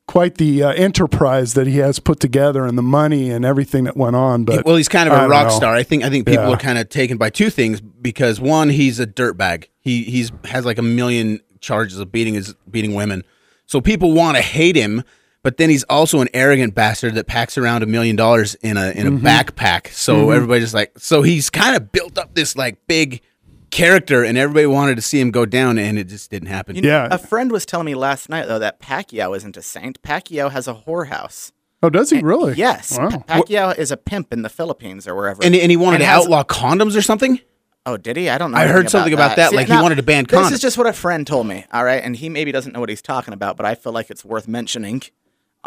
quite 0.06 0.37
the 0.37 0.62
uh, 0.62 0.70
enterprise 0.73 1.52
that 1.55 1.67
he 1.67 1.76
has 1.79 1.99
put 1.99 2.19
together 2.19 2.64
and 2.64 2.79
the 2.79 2.82
money 2.82 3.29
and 3.31 3.44
everything 3.44 3.85
that 3.85 3.94
went 3.96 4.17
on. 4.17 4.44
But 4.44 4.64
well, 4.64 4.76
he's 4.76 4.88
kind 4.88 5.06
of 5.08 5.14
a 5.14 5.29
rock 5.29 5.49
know. 5.49 5.55
star. 5.56 5.75
I 5.75 5.82
think 5.82 6.02
I 6.02 6.08
think 6.11 6.26
people 6.26 6.44
Yeah. 6.49 6.55
are 6.55 6.58
kind 6.58 6.79
of 6.79 6.88
taken 6.88 7.19
by 7.19 7.29
two 7.31 7.50
things 7.50 7.81
because 7.81 8.40
one, 8.40 8.70
he's 8.70 8.99
a 8.99 9.06
dirtbag. 9.06 9.64
He 9.81 10.05
he's 10.05 10.32
has 10.46 10.64
like 10.64 10.79
a 10.79 10.82
million 10.82 11.40
charges 11.61 11.99
of 11.99 12.11
beating 12.11 12.35
his 12.35 12.55
beating 12.70 12.94
women. 12.94 13.23
So 13.67 13.82
people 13.82 14.12
want 14.12 14.37
to 14.38 14.43
hate 14.43 14.76
him, 14.76 15.02
but 15.49 15.56
then 15.56 15.71
he's 15.71 15.83
also 15.85 16.21
an 16.21 16.29
arrogant 16.35 16.75
bastard 16.75 17.15
that 17.15 17.27
packs 17.27 17.56
around 17.56 17.83
a 17.83 17.87
million 17.87 18.17
dollars 18.17 18.55
in 18.56 18.77
a 18.77 18.91
in 18.91 19.06
a 19.06 19.11
Mm-hmm. 19.11 19.27
backpack. 19.27 19.89
So 19.89 20.31
everybody 20.31 20.61
just 20.61 20.75
like 20.75 20.93
so 20.99 21.23
he's 21.23 21.49
kind 21.49 21.75
of 21.75 21.91
built 21.91 22.19
up 22.19 22.35
this 22.35 22.55
like 22.55 22.87
big 22.87 23.23
character, 23.71 24.25
and 24.25 24.37
everybody 24.37 24.67
wanted 24.67 24.97
to 24.97 25.03
see 25.03 25.19
him 25.19 25.31
go 25.31 25.47
down, 25.47 25.79
and 25.79 25.99
it 25.99 26.05
just 26.05 26.31
didn't 26.31 26.49
happen. 26.49 26.77
You 26.77 26.83
know, 26.83 26.89
Yeah. 26.89 27.09
A 27.11 27.17
friend 27.17 27.50
was 27.50 27.65
telling 27.65 27.87
me 27.87 27.95
last 27.95 28.29
night 28.29 28.47
though 28.47 28.59
that 28.59 28.79
Pacquiao 28.79 29.35
isn't 29.35 29.56
a 29.56 29.62
saint. 29.62 30.03
Pacquiao 30.03 30.50
has 30.50 30.69
a 30.69 30.75
whorehouse. 30.75 31.53
Oh, 31.83 31.89
does 31.89 32.11
he 32.11 32.21
really? 32.21 32.55
Yes, 32.56 32.99
Wow. 32.99 33.09
Pa- 33.09 33.41
Pacquiao 33.41 33.79
is 33.79 33.91
a 33.91 33.97
pimp 33.97 34.33
in 34.35 34.43
the 34.43 34.49
Philippines 34.50 35.09
or 35.09 35.15
wherever. 35.15 35.43
and, 35.43 35.55
and 35.55 35.71
he 35.71 35.79
wanted 35.79 35.97
And 35.97 36.03
to 36.03 36.06
has- 36.09 36.25
outlaw 36.25 36.45
condoms 36.45 36.95
or 36.95 37.00
something. 37.03 37.41
Oh, 37.87 37.97
did 37.97 38.19
he? 38.19 38.29
I 38.29 38.37
don't 38.37 38.50
know. 38.50 38.59
I 38.59 38.67
heard 38.67 38.81
anything 38.81 38.89
something 38.91 39.12
about 39.15 39.37
that, 39.37 39.55
like 39.55 39.67
he 39.69 39.73
wanted 39.73 39.95
to 39.95 40.03
ban 40.03 40.27
condoms. 40.27 40.45
This 40.50 40.53
is 40.56 40.61
just 40.61 40.77
what 40.77 40.87
a 40.87 40.93
friend 40.93 41.27
told 41.27 41.47
me. 41.47 41.65
All 41.73 41.85
right, 41.85 42.03
and 42.05 42.15
he 42.17 42.29
maybe 42.29 42.53
doesn't 42.53 42.73
know 42.75 42.81
what 42.81 42.91
he's 42.91 43.00
talking 43.00 43.33
about, 43.33 43.56
but 43.56 43.65
I 43.65 43.75
feel 43.77 43.93
like 43.93 44.11
it's 44.11 44.27
worth 44.27 44.47
mentioning 44.47 45.00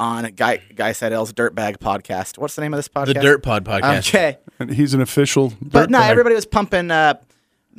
on 0.01 0.25
Guy 0.35 0.57
Guy 0.75 0.91
Sedel's 0.93 1.31
Dirtbag 1.31 1.77
podcast. 1.77 2.37
What's 2.39 2.55
the 2.55 2.61
name 2.61 2.73
of 2.73 2.77
this 2.79 2.87
podcast? 2.87 3.05
The 3.07 3.13
Dirt 3.13 3.43
Pod 3.43 3.63
podcast. 3.63 4.09
Okay, 4.09 4.37
And 4.59 4.73
he's 4.73 4.93
an 4.95 5.01
official. 5.01 5.53
but 5.61 5.89
no, 5.91 5.99
dirtbag. 5.99 6.09
everybody 6.09 6.35
was 6.35 6.45
pumping 6.47 6.89
uh, 6.89 7.13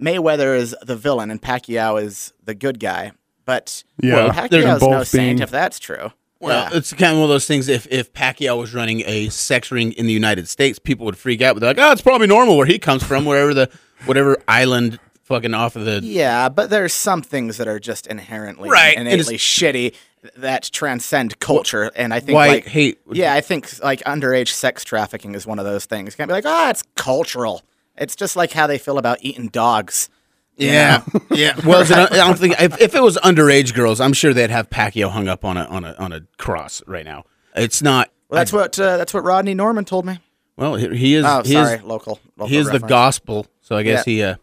Mayweather 0.01 0.57
is 0.57 0.75
the 0.83 0.97
villain 0.97 1.31
and 1.31 1.43
Pacquiao 1.43 2.01
is 2.03 2.33
the 2.45 2.55
good 2.55 2.79
guy. 2.81 3.13
But 3.45 3.83
Yeah. 4.01 4.15
well, 4.15 4.29
Well, 4.29 4.49
they're 4.49 4.63
Pacquiao's 4.63 4.81
no 4.83 4.89
both 4.91 5.09
saint 5.09 5.23
being- 5.39 5.39
if 5.41 5.51
that's 5.51 5.79
true. 5.81 6.13
Well, 6.39 6.71
Yeah. 6.71 6.77
it's 6.79 6.93
kind 6.93 7.13
of 7.13 7.19
one 7.19 7.25
of 7.25 7.29
those 7.31 7.47
things. 7.47 7.69
If 7.69 7.87
if 7.91 8.13
Pacquiao 8.13 8.57
was 8.59 8.73
running 8.75 9.03
a 9.07 9.29
sex 9.29 9.71
ring 9.71 9.93
in 9.93 10.07
the 10.07 10.13
United 10.13 10.49
States, 10.49 10.79
people 10.79 11.07
would 11.07 11.17
freak 11.19 11.43
out. 11.43 11.55
But 11.55 11.61
they're 11.61 11.71
like, 11.71 11.79
"Oh, 11.79 11.93
it's 11.93 12.03
probably 12.03 12.27
normal 12.29 12.57
where 12.57 12.67
he 12.67 12.79
comes 12.79 13.03
from, 13.05 13.25
wherever 13.25 13.53
the 13.55 13.69
whatever 14.07 14.37
island 14.49 14.99
fucking 15.25 15.55
off 15.55 15.77
of 15.77 15.85
the." 15.85 16.01
Yeah, 16.03 16.49
but 16.49 16.69
there's 16.71 16.93
some 16.93 17.23
things 17.23 17.59
that 17.59 17.69
are 17.69 17.79
just 17.79 18.07
inherently 18.09 18.71
Right, 18.71 18.97
and 18.97 19.07
innately 19.07 19.37
shitty 19.39 19.95
that 20.37 20.71
transcend 20.73 21.39
culture, 21.41 21.91
and 21.97 22.15
I 22.15 22.21
think 22.21 22.37
Why 22.37 22.49
like 22.49 22.67
hate- 22.67 23.01
Yeah, 23.11 23.35
I 23.35 23.41
think 23.41 23.83
like 23.83 24.01
underage 24.05 24.49
sex 24.49 24.85
trafficking 24.85 25.35
is 25.35 25.47
one 25.47 25.59
of 25.59 25.65
those 25.65 25.85
things. 25.85 26.15
You 26.15 26.17
can't 26.19 26.29
be 26.29 26.35
like, 26.35 26.45
oh, 26.47 26.71
it's 26.71 26.83
cultural. 26.97 27.63
It's 27.97 28.15
just 28.17 28.37
like 28.37 28.53
how 28.53 28.67
they 28.67 28.79
feel 28.79 28.99
about 28.99 29.19
eating 29.21 29.49
dogs. 29.49 30.09
Yeah, 30.57 31.03
yeah. 31.31 31.59
Well, 31.67 31.83
it, 31.83 31.91
I 31.91 32.07
don't 32.17 32.39
think 32.39 32.55
if, 32.61 32.81
if 32.81 32.95
it 32.95 33.03
was 33.03 33.17
underage 33.19 33.75
girls, 33.75 34.01
I'm 34.01 34.13
sure 34.13 34.33
they'd 34.33 34.51
have 34.51 34.71
Pacquiao 34.71 35.11
hung 35.11 35.27
up 35.29 35.45
on 35.45 35.57
a 35.57 35.65
on 35.65 35.85
a 35.85 35.95
on 35.99 36.13
a 36.13 36.21
cross 36.39 36.83
right 36.87 37.05
now. 37.05 37.25
It's 37.57 37.83
not. 37.83 38.11
Well, 38.29 38.39
that's 38.39 38.53
what 38.53 38.79
uh, 38.79 38.97
that's 38.99 39.13
what 39.13 39.25
Rodney 39.25 39.55
Norman 39.55 39.85
told 39.85 40.07
me. 40.07 40.19
Well, 40.57 40.77
he, 40.77 40.89
he 40.97 41.15
is. 41.15 41.25
Oh, 41.27 41.43
he 41.43 41.53
sorry, 41.55 41.77
is 41.79 41.83
local. 41.83 42.21
local 42.37 42.49
he 42.49 42.59
is 42.59 42.71
the 42.71 42.79
gospel. 42.79 43.47
So 43.63 43.77
I 43.77 43.83
guess 43.83 44.07
Yeah. 44.07 44.13
he. 44.13 44.23
Uh, 44.23 44.35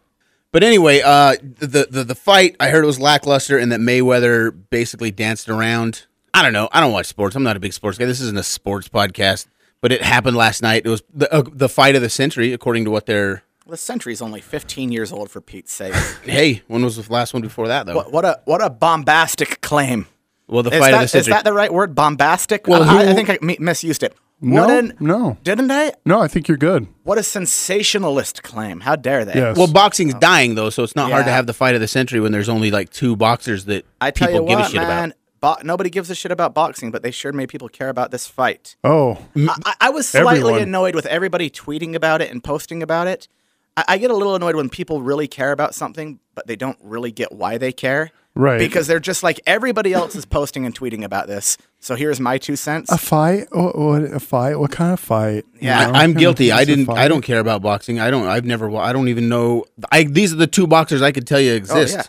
but 0.52 0.62
anyway, 0.62 1.00
uh, 1.04 1.36
the, 1.42 1.86
the 1.90 2.04
the 2.04 2.14
fight 2.14 2.56
I 2.60 2.68
heard 2.68 2.84
it 2.84 2.86
was 2.86 2.98
lackluster 2.98 3.58
and 3.58 3.70
that 3.72 3.80
Mayweather 3.80 4.54
basically 4.70 5.10
danced 5.10 5.48
around. 5.48 6.06
I 6.32 6.42
don't 6.42 6.52
know. 6.52 6.68
I 6.72 6.80
don't 6.80 6.92
watch 6.92 7.06
sports. 7.06 7.34
I'm 7.36 7.42
not 7.42 7.56
a 7.56 7.60
big 7.60 7.72
sports 7.72 7.98
guy. 7.98 8.04
This 8.06 8.20
isn't 8.20 8.38
a 8.38 8.42
sports 8.42 8.88
podcast. 8.88 9.46
But 9.82 9.92
it 9.92 10.02
happened 10.02 10.36
last 10.36 10.60
night. 10.62 10.82
It 10.84 10.90
was 10.90 11.02
the 11.14 11.32
uh, 11.34 11.42
the 11.50 11.68
fight 11.68 11.96
of 11.96 12.02
the 12.02 12.10
century, 12.10 12.52
according 12.52 12.84
to 12.84 12.90
what 12.90 13.06
they're. 13.06 13.42
The 13.66 13.76
century's 13.76 14.20
only 14.20 14.40
15 14.40 14.90
years 14.92 15.12
old 15.12 15.30
for 15.30 15.40
Pete's 15.40 15.72
sake. 15.72 15.94
Hey, 16.24 16.62
when 16.66 16.84
was 16.84 16.96
the 16.96 17.12
last 17.12 17.32
one 17.32 17.40
before 17.40 17.68
that 17.68 17.86
though? 17.86 17.94
what, 17.94 18.12
what 18.12 18.24
a 18.24 18.40
what 18.44 18.62
a 18.62 18.68
bombastic 18.68 19.60
claim. 19.62 20.06
Well, 20.48 20.62
the 20.64 20.72
Is 20.72 20.80
fight 20.80 20.90
that, 20.90 21.04
of 21.04 21.12
the 21.12 21.18
is 21.18 21.26
that 21.26 21.44
the 21.44 21.52
right 21.52 21.72
word? 21.72 21.94
Bombastic? 21.94 22.66
Well, 22.66 22.82
I, 22.82 23.10
I 23.10 23.14
think 23.14 23.30
I 23.30 23.38
misused 23.40 24.02
it. 24.02 24.14
No, 24.42 24.62
What 24.62 24.70
an- 24.70 24.96
no, 25.00 25.36
Didn't 25.44 25.70
I? 25.70 25.92
no. 26.06 26.20
I 26.20 26.28
think 26.28 26.48
you're 26.48 26.56
good. 26.56 26.86
What 27.02 27.18
a 27.18 27.22
sensationalist 27.22 28.42
claim. 28.42 28.80
How 28.80 28.96
dare 28.96 29.24
they? 29.24 29.34
Yes. 29.34 29.56
Well, 29.56 29.66
boxing's 29.66 30.14
oh. 30.14 30.18
dying 30.18 30.54
though, 30.54 30.70
so 30.70 30.82
it's 30.82 30.96
not 30.96 31.10
hard 31.10 31.26
to 31.26 31.32
have 31.32 31.46
the 31.46 31.52
fight 31.52 31.74
of 31.74 31.80
the 31.80 31.88
century 31.88 32.20
when 32.20 32.32
there's 32.32 32.48
only 32.48 32.70
like 32.70 32.90
two 32.90 33.16
boxers 33.16 33.66
that 33.66 33.84
I 34.00 34.10
tell 34.10 34.28
people 34.28 34.42
you 34.42 34.48
give 34.48 34.58
what, 34.58 34.68
a 34.68 34.70
shit 34.70 34.80
man. 34.82 35.10
about. 35.10 35.16
Bo- 35.58 35.62
nobody 35.66 35.88
gives 35.90 36.10
a 36.10 36.14
shit 36.14 36.32
about 36.32 36.54
boxing, 36.54 36.90
but 36.90 37.02
they 37.02 37.10
sure 37.10 37.32
made 37.32 37.48
people 37.48 37.68
care 37.68 37.88
about 37.88 38.10
this 38.10 38.26
fight. 38.26 38.76
Oh, 38.84 39.18
I, 39.36 39.56
I- 39.64 39.74
I 39.82 39.90
was 39.90 40.08
slightly 40.08 40.38
Everyone. 40.40 40.62
annoyed 40.62 40.94
with 40.94 41.06
everybody 41.06 41.50
tweeting 41.50 41.94
about 41.94 42.20
it 42.22 42.30
and 42.30 42.42
posting 42.42 42.82
about 42.82 43.06
it. 43.06 43.28
I, 43.76 43.84
I 43.88 43.98
get 43.98 44.10
a 44.10 44.14
little 44.16 44.34
annoyed 44.34 44.56
when 44.56 44.68
people 44.68 45.00
really 45.02 45.28
care 45.28 45.52
about 45.52 45.74
something, 45.74 46.18
but 46.34 46.46
they 46.46 46.56
don't 46.56 46.78
really 46.82 47.12
get 47.12 47.32
why 47.32 47.56
they 47.58 47.72
care. 47.72 48.10
Right. 48.34 48.58
Because 48.58 48.86
they're 48.86 49.00
just 49.00 49.22
like 49.22 49.40
everybody 49.46 49.92
else 49.92 50.14
is 50.14 50.24
posting 50.24 50.64
and 50.64 50.74
tweeting 50.74 51.04
about 51.04 51.26
this. 51.26 51.58
So 51.82 51.94
here's 51.94 52.20
my 52.20 52.36
two 52.38 52.56
cents. 52.56 52.92
a 52.92 52.98
fight? 52.98 53.48
What, 53.52 53.76
what 53.76 54.02
a 54.04 54.20
fight? 54.20 54.56
What 54.60 54.70
kind 54.70 54.92
of 54.92 55.00
fight? 55.00 55.44
You 55.54 55.68
Yeah. 55.68 55.86
know? 55.86 55.92
I, 55.98 56.04
am 56.04 56.12
guilty. 56.12 56.52
I 56.52 56.64
didn't. 56.64 56.90
I 56.90 57.08
don't 57.08 57.22
care 57.22 57.40
about 57.40 57.62
boxing. 57.62 57.98
I 57.98 58.10
don't. 58.10 58.26
I've 58.26 58.44
never. 58.44 58.70
I 58.76 58.92
don't 58.92 59.08
even 59.08 59.28
know. 59.28 59.64
I 59.90 60.04
these 60.04 60.32
are 60.32 60.36
the 60.36 60.46
two 60.46 60.66
boxers 60.66 61.00
I 61.02 61.10
could 61.10 61.26
tell 61.26 61.40
you 61.40 61.54
exist. 61.54 61.94
yeah. 61.96 62.02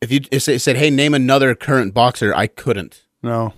If 0.00 0.10
you 0.12 0.20
if 0.30 0.48
it 0.48 0.60
said, 0.60 0.76
"Hey, 0.76 0.90
name 0.90 1.12
another 1.14 1.54
current 1.54 1.92
boxer," 1.92 2.34
I 2.34 2.46
couldn't. 2.46 3.02
No, 3.22 3.52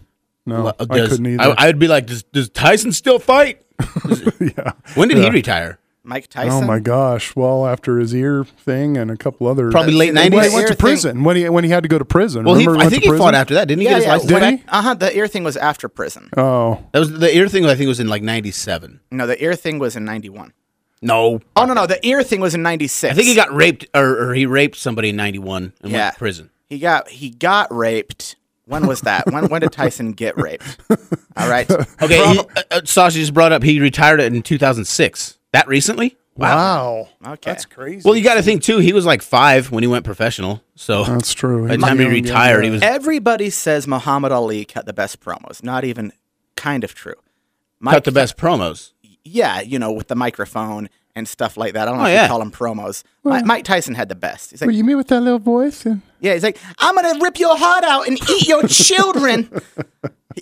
no, 0.46 0.68
Uh, 0.68 0.72
I 0.80 0.84
couldn't 0.86 1.26
either. 1.26 1.54
I, 1.58 1.66
would 1.66 1.78
be 1.78 1.86
like, 1.86 2.06
does, 2.06 2.22
does 2.22 2.48
Tyson 2.48 2.92
still 2.92 3.18
fight? 3.18 3.60
yeah. 4.40 4.72
When 4.94 5.08
did 5.08 5.18
he 5.18 5.28
retire? 5.28 5.78
Mike 6.02 6.28
Tyson. 6.28 6.64
Oh 6.64 6.66
my 6.66 6.78
gosh! 6.78 7.36
Well, 7.36 7.66
after 7.66 7.98
his 7.98 8.14
ear 8.14 8.44
thing 8.44 8.96
and 8.96 9.10
a 9.10 9.16
couple 9.16 9.46
other 9.46 9.70
Probably 9.70 9.92
late 9.92 10.14
Well, 10.14 10.22
Well, 10.22 10.24
he 10.24 10.30
nineties. 10.30 10.54
went 10.54 10.66
to 10.66 10.72
ear 10.72 10.76
thing- 10.76 10.76
prison 10.78 11.24
when 11.24 11.36
he 11.36 11.48
when 11.48 11.62
he 11.64 11.70
had 11.70 11.82
to 11.82 11.88
go 11.90 11.98
to 11.98 12.04
prison. 12.06 12.44
Well, 12.44 12.54
he, 12.54 12.66
Remember 12.66 12.86
I 12.86 12.88
think 12.88 13.02
to 13.04 13.12
he 13.12 13.18
fought 13.18 13.34
after 13.34 13.54
that, 13.54 13.68
didn't 13.68 13.80
he? 13.82 13.84
Yeah, 13.86 13.98
yeah. 13.98 14.18
Did 14.18 14.42
he? 14.60 14.64
Uh 14.68 14.82
huh. 14.82 14.94
The 14.94 15.14
ear 15.16 15.28
thing 15.28 15.44
was 15.44 15.56
after 15.58 15.88
prison. 15.88 16.30
Oh, 16.36 16.82
That 16.92 17.00
was 17.00 17.18
the 17.18 17.34
ear 17.36 17.48
thing. 17.48 17.66
I 17.66 17.74
think 17.74 17.88
was 17.88 18.00
in 18.00 18.08
like 18.08 18.22
'97. 18.22 19.00
No, 19.10 19.26
the 19.26 19.42
ear 19.44 19.54
thing 19.54 19.78
was 19.78 19.94
in 19.94 20.04
'91. 20.06 20.52
No, 21.02 21.40
Oh 21.56 21.64
no, 21.64 21.72
no, 21.74 21.86
the 21.86 22.04
ear 22.06 22.22
thing 22.22 22.40
was 22.40 22.54
in 22.54 22.62
'96. 22.62 23.12
I 23.12 23.14
think 23.14 23.26
he 23.28 23.34
got 23.34 23.52
raped 23.54 23.86
or, 23.94 24.28
or 24.30 24.34
he 24.34 24.46
raped 24.46 24.76
somebody 24.76 25.10
in 25.10 25.16
'91 25.16 25.72
and 25.82 25.92
Yeah. 25.92 25.98
went 26.04 26.14
to 26.14 26.18
prison. 26.18 26.50
He 26.68 26.78
got 26.78 27.08
he 27.08 27.30
got 27.30 27.74
raped. 27.74 28.36
When 28.66 28.86
was 28.86 29.00
that? 29.02 29.26
when 29.30 29.48
when 29.48 29.60
did 29.62 29.72
Tyson 29.72 30.12
get 30.12 30.36
raped? 30.36 30.78
All 31.36 31.48
right. 31.50 31.68
Okay, 31.70 32.32
he, 32.34 32.38
uh, 32.38 32.44
uh, 32.70 32.80
Sasha 32.84 33.18
just 33.18 33.34
brought 33.34 33.50
up 33.52 33.62
he 33.64 33.80
retired 33.80 34.20
in 34.20 34.42
2006. 34.42 35.38
That 35.52 35.66
recently? 35.68 36.16
wow! 36.36 37.08
Okay. 37.26 37.50
that's 37.50 37.66
crazy. 37.66 38.02
Well, 38.08 38.16
you 38.16 38.24
got 38.24 38.34
to 38.34 38.42
think 38.42 38.62
too. 38.62 38.78
He 38.78 38.92
was 38.94 39.04
like 39.04 39.20
five 39.20 39.70
when 39.70 39.82
he 39.82 39.86
went 39.88 40.04
professional. 40.06 40.62
So 40.74 41.04
that's 41.04 41.34
true. 41.34 41.68
by 41.68 41.76
the 41.76 41.82
time 41.82 41.98
he 41.98 42.04
young, 42.04 42.12
young 42.14 42.22
retired, 42.24 42.64
he 42.64 42.70
was. 42.70 42.82
Everybody 42.82 43.50
says 43.50 43.86
Muhammad 43.86 44.32
Ali 44.32 44.64
cut 44.64 44.86
the 44.86 44.92
best 44.94 45.20
promos. 45.20 45.62
Not 45.62 45.84
even 45.84 46.12
kind 46.56 46.82
of 46.84 46.94
true. 46.94 47.14
Mike, 47.78 47.94
cut 47.94 48.04
the 48.04 48.12
best 48.12 48.36
promos. 48.36 48.92
Yeah, 49.24 49.60
you 49.60 49.78
know, 49.78 49.92
with 49.92 50.08
the 50.08 50.14
microphone 50.14 50.88
and 51.14 51.26
stuff 51.28 51.56
like 51.56 51.74
that. 51.74 51.88
I 51.88 51.90
don't 51.90 51.98
know 51.98 52.04
Oh, 52.04 52.06
if 52.06 52.14
yeah. 52.14 52.22
you 52.22 52.28
call 52.28 52.38
them 52.38 52.52
promos. 52.52 53.02
Mi- 53.24 53.42
Mike 53.42 53.64
Tyson 53.64 53.94
had 53.94 54.08
the 54.08 54.14
best. 54.14 54.52
He's 54.52 54.60
What 54.60 54.68
like, 54.68 54.76
you 54.76 54.84
mean 54.84 54.96
with 54.96 55.08
that 55.08 55.20
little 55.20 55.38
voice? 55.40 55.84
And- 55.84 56.00
yeah, 56.20 56.32
he's 56.34 56.42
like, 56.44 56.56
I'm 56.78 56.94
gonna 56.94 57.18
rip 57.20 57.38
your 57.38 57.56
heart 57.58 57.84
out 57.84 58.06
and 58.06 58.16
eat 58.30 58.46
your 58.48 58.62
children. 58.68 59.50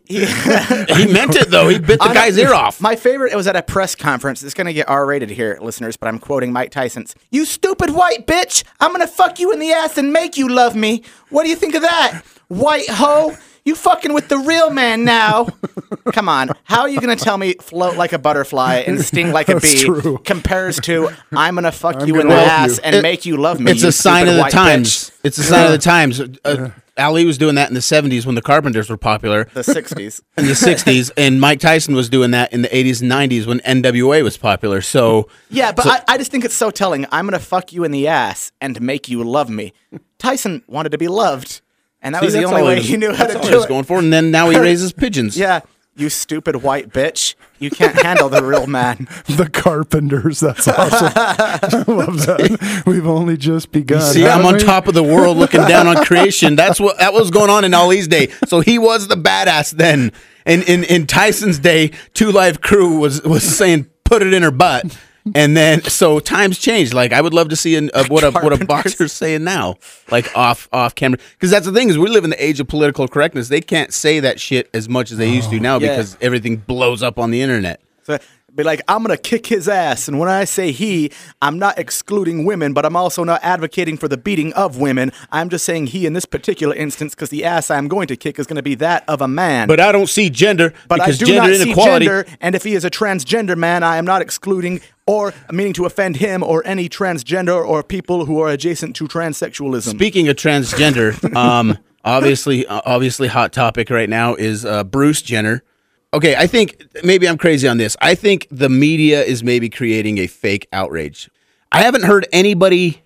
He- 0.05 0.25
He 0.25 0.25
meant 1.13 1.35
it 1.37 1.51
though. 1.51 1.69
He 1.69 1.79
bit 1.79 2.01
the 2.01 2.09
guy's 2.13 2.37
ear 2.39 2.53
off. 2.55 2.81
My 2.81 2.97
favorite, 2.97 3.33
it 3.33 3.37
was 3.37 3.47
at 3.47 3.57
a 3.57 3.63
press 3.63 3.95
conference. 3.95 4.43
It's 4.43 4.55
going 4.55 4.67
to 4.67 4.73
get 4.73 4.89
R 4.89 5.07
rated 5.07 5.31
here, 5.31 5.59
listeners, 5.61 5.97
but 5.97 6.09
I'm 6.09 6.19
quoting 6.19 6.53
Mike 6.53 6.71
Tyson's 6.71 7.15
You 7.31 7.45
stupid 7.45 7.91
white 7.91 8.27
bitch! 8.27 8.65
I'm 8.81 8.91
going 8.93 9.01
to 9.01 9.07
fuck 9.13 9.41
you 9.41 9.53
in 9.53 9.59
the 9.59 9.73
ass 9.73 9.97
and 9.99 10.13
make 10.13 10.37
you 10.37 10.49
love 10.49 10.75
me. 10.77 11.03
What 11.31 11.45
do 11.45 11.49
you 11.51 11.57
think 11.57 11.75
of 11.75 11.83
that? 11.83 12.23
White 12.49 12.89
hoe! 12.89 13.37
You 13.65 13.75
fucking 13.75 14.15
with 14.15 14.29
the 14.29 14.39
real 14.39 14.71
man 14.71 15.05
now. 15.05 15.49
Come 16.15 16.27
on. 16.29 16.51
How 16.65 16.83
are 16.83 16.89
you 16.89 17.01
going 17.03 17.15
to 17.15 17.23
tell 17.23 17.37
me 17.37 17.53
float 17.61 17.97
like 17.99 18.15
a 18.15 18.19
butterfly 18.19 18.77
and 18.87 18.99
sting 19.05 19.31
like 19.31 19.51
a 19.51 19.61
bee 19.61 19.85
true. 19.85 20.17
compares 20.25 20.81
to 20.81 21.11
I'm 21.33 21.55
going 21.55 21.65
to 21.65 21.73
fuck 21.73 22.01
I'm 22.01 22.09
you 22.09 22.19
in 22.19 22.29
the 22.29 22.35
ass 22.35 22.77
you. 22.79 22.83
and 22.85 22.97
It- 22.97 23.03
make 23.03 23.27
you 23.27 23.37
love 23.37 23.61
me? 23.61 23.71
it's 23.73 23.83
a 23.83 23.93
sign 23.93 24.27
of 24.27 24.37
the 24.37 24.45
times. 24.45 25.11
bitch. 25.11 25.19
It's 25.25 25.37
a 25.37 25.43
sign 25.43 25.67
of 25.67 25.73
the 25.73 25.79
times. 25.79 26.19
Uh, 26.45 26.71
Ali 26.99 27.25
was 27.25 27.39
doing 27.39 27.55
that 27.55 27.69
in 27.69 27.75
the 27.75 27.81
70s 27.81 28.27
when 28.27 28.35
the 28.35 28.43
Carpenters 28.43 28.91
were 28.91 28.97
popular. 28.97 29.45
The 29.55 29.63
60s. 29.63 30.21
in 30.37 30.47
the 30.47 30.53
60s, 30.53 31.11
and 31.17 31.41
Mike 31.41 31.61
Tyson 31.61 31.95
was 31.95 32.09
doing 32.09 32.33
that 32.33 32.53
in 32.53 32.63
the 32.63 32.69
80s 32.69 33.03
and 33.03 33.11
90s 33.11 33.47
when 33.47 33.61
NWA 33.61 34.23
was 34.23 34.37
popular. 34.37 34.81
So 34.81 35.29
Yeah, 35.51 35.73
but 35.73 35.87
I, 35.87 36.03
I 36.09 36.19
just 36.19 36.31
think 36.31 36.45
it's 36.45 36.55
so 36.55 36.71
telling. 36.71 37.07
I'm 37.13 37.27
going 37.27 37.39
to 37.39 37.45
fuck 37.45 37.73
you 37.73 37.85
in 37.85 37.91
the 37.91 38.09
ass 38.09 38.53
and 38.61 38.81
make 38.81 39.09
you 39.09 39.23
love 39.25 39.49
me. 39.49 39.73
Tyson 40.19 40.63
wanted 40.67 40.91
to 40.93 40.99
be 40.99 41.09
loved, 41.09 41.61
and 42.03 42.15
that 42.15 42.23
was 42.23 42.35
the 42.35 42.45
only 42.45 42.63
way 42.63 42.81
he 42.83 42.97
knew 42.97 43.13
how 43.13 43.27
that's 43.27 43.35
to 43.35 43.41
all 43.41 43.49
he 43.49 43.55
was 43.55 43.67
going 43.67 43.85
for, 43.85 43.99
and 43.99 44.13
then 44.13 44.31
now 44.31 44.51
he 44.51 44.59
raises 44.61 44.93
pigeons. 44.93 45.37
Yeah, 45.37 45.61
you 45.99 46.09
stupid 46.09 46.63
white 46.63 46.91
bitch. 46.91 47.35
You 47.59 47.71
can't 47.71 48.01
handle 48.03 48.29
the 48.29 48.43
real 48.43 48.67
man. 48.67 49.09
the 49.27 49.49
Carpenters. 49.51 50.41
That's 50.41 50.69
awesome. 50.69 51.13
I 51.15 51.85
love 51.89 52.27
that. 52.27 52.83
We've 52.87 53.07
only 53.07 53.37
just 53.37 53.73
begun. 53.73 54.01
See, 54.01 54.25
I'm 54.25 54.43
haven't 54.43 54.47
on 54.47 54.55
we? 54.55 54.61
top 54.61 54.87
of 54.87 54.95
the 54.95 55.03
world, 55.03 55.37
looking 55.37 55.63
down 55.63 55.87
on 55.87 56.05
creation. 56.05 56.57
That's 56.57 56.81
what 56.81 56.99
that 56.99 57.13
was 57.13 57.31
going 57.31 57.51
on 57.51 57.65
in 57.65 57.75
Ali's 57.75 58.09
day. 58.09 58.29
So 58.47 58.61
he 58.61 58.79
was 58.79 59.09
the 59.09 59.17
badass 59.17 59.73
then. 59.73 60.13
And 60.47 60.63
in, 60.63 60.85
in 60.85 61.07
Tyson's 61.07 61.59
day, 61.59 61.91
Two 62.15 62.31
Live 62.31 62.61
Crew 62.61 62.99
was 62.99 63.23
was 63.23 63.43
saying, 63.43 63.87
"Put 64.05 64.23
it 64.23 64.33
in 64.33 64.43
her 64.43 64.51
butt." 64.51 64.97
And 65.35 65.57
then, 65.57 65.83
so 65.83 66.21
times 66.21 66.59
change. 66.59 66.93
Like, 66.93 67.13
I 67.13 67.21
would 67.21 67.35
love 67.35 67.49
to 67.51 67.57
see 67.57 67.77
an, 67.77 67.91
uh, 67.95 68.05
what 68.09 68.25
a 68.25 68.31
what 68.31 68.53
a 68.53 68.65
boxer's 68.65 69.13
saying 69.13 69.45
now, 69.45 69.77
like 70.11 70.35
off 70.37 70.69
off 70.73 70.95
camera, 70.95 71.19
because 71.33 71.51
that's 71.51 71.67
the 71.67 71.73
thing 71.73 71.89
is 71.89 71.99
we 71.99 72.09
live 72.09 72.25
in 72.25 72.31
the 72.31 72.45
age 72.45 72.61
of 72.61 72.69
political 72.69 73.07
correctness. 73.09 73.49
They 73.49 73.61
can't 73.61 73.93
say 73.93 74.21
that 74.21 74.41
shit 74.41 74.69
as 74.75 74.89
much 74.89 75.11
as 75.11 75.19
they 75.19 75.29
used 75.31 75.51
to 75.51 75.61
now 75.61 75.79
Yeah. 75.79 75.91
because 75.91 76.17
everything 76.21 76.57
blows 76.57 77.03
up 77.03 77.19
on 77.19 77.31
the 77.31 77.41
internet. 77.43 77.81
So 78.03 78.19
be 78.55 78.65
like, 78.65 78.81
I'm 78.89 79.03
gonna 79.05 79.17
kick 79.17 79.47
his 79.47 79.69
ass, 79.69 80.09
and 80.09 80.19
when 80.19 80.29
I 80.29 80.43
say 80.45 80.73
he, 80.73 81.13
I'm 81.41 81.61
not 81.61 81.79
excluding 81.79 82.45
women, 82.45 82.73
but 82.73 82.85
I'm 82.85 82.97
also 82.97 83.23
not 83.23 83.41
advocating 83.45 83.97
for 83.97 84.09
the 84.09 84.17
beating 84.17 84.53
of 84.55 84.79
women. 84.79 85.13
I'm 85.31 85.49
just 85.49 85.65
saying 85.65 85.89
he 85.89 86.07
in 86.07 86.13
this 86.15 86.25
particular 86.25 86.75
instance, 86.75 87.15
because 87.15 87.31
the 87.31 87.45
ass 87.45 87.71
I'm 87.71 87.87
going 87.87 88.09
to 88.09 88.17
kick 88.17 88.37
is 88.37 88.49
going 88.49 88.57
to 88.57 88.63
be 88.63 88.75
that 88.77 89.05
of 89.07 89.21
a 89.21 89.29
man. 89.29 89.69
But 89.69 89.79
I 89.79 89.93
don't 89.93 90.09
see 90.09 90.29
gender 90.29 90.73
But 90.89 90.97
because 90.97 91.23
I 91.23 91.25
do 91.25 91.33
gender 91.33 91.51
not 91.51 91.61
see 91.61 91.75
gender, 91.75 92.27
and 92.41 92.57
if 92.57 92.65
he 92.65 92.75
is 92.75 92.85
a 92.85 92.91
transgender 92.91 93.57
man, 93.57 93.85
I 93.85 93.97
am 93.97 94.05
not 94.05 94.23
excluding 94.23 94.81
or 95.09 95.33
meaning 95.51 95.73
to 95.73 95.87
offend 95.87 96.17
him 96.17 96.43
or 96.43 96.65
any 96.67 96.89
transgender 96.89 97.67
or 97.67 97.83
people 97.83 98.27
who 98.27 98.41
are 98.41 98.51
adjacent 98.51 98.95
to 98.95 99.09
transsexualism. 99.09 99.89
Speaking 99.89 100.29
of 100.29 100.37
transgender, 100.37 101.35
um, 101.37 101.79
obviously, 102.05 102.67
obviously, 102.67 103.27
hot 103.27 103.53
topic 103.53 103.89
right 103.89 104.09
now 104.09 104.35
is 104.35 104.65
uh, 104.65 104.85
Bruce 104.85 105.23
Jenner. 105.23 105.65
Okay, 106.13 106.37
I 106.37 106.47
think 106.47 106.85
maybe 107.03 107.27
I'm 107.27 107.39
crazy 107.39 107.67
on 107.67 107.79
this. 107.79 107.97
I 108.01 108.15
think 108.15 108.47
the 108.51 108.69
media 108.69 109.23
is 109.23 109.43
maybe 109.43 109.71
creating 109.71 110.19
a 110.19 110.27
fake 110.27 110.69
outrage. 110.73 111.31
I 111.73 111.83
haven't 111.83 112.05
heard 112.05 112.27
anybody 112.31 113.03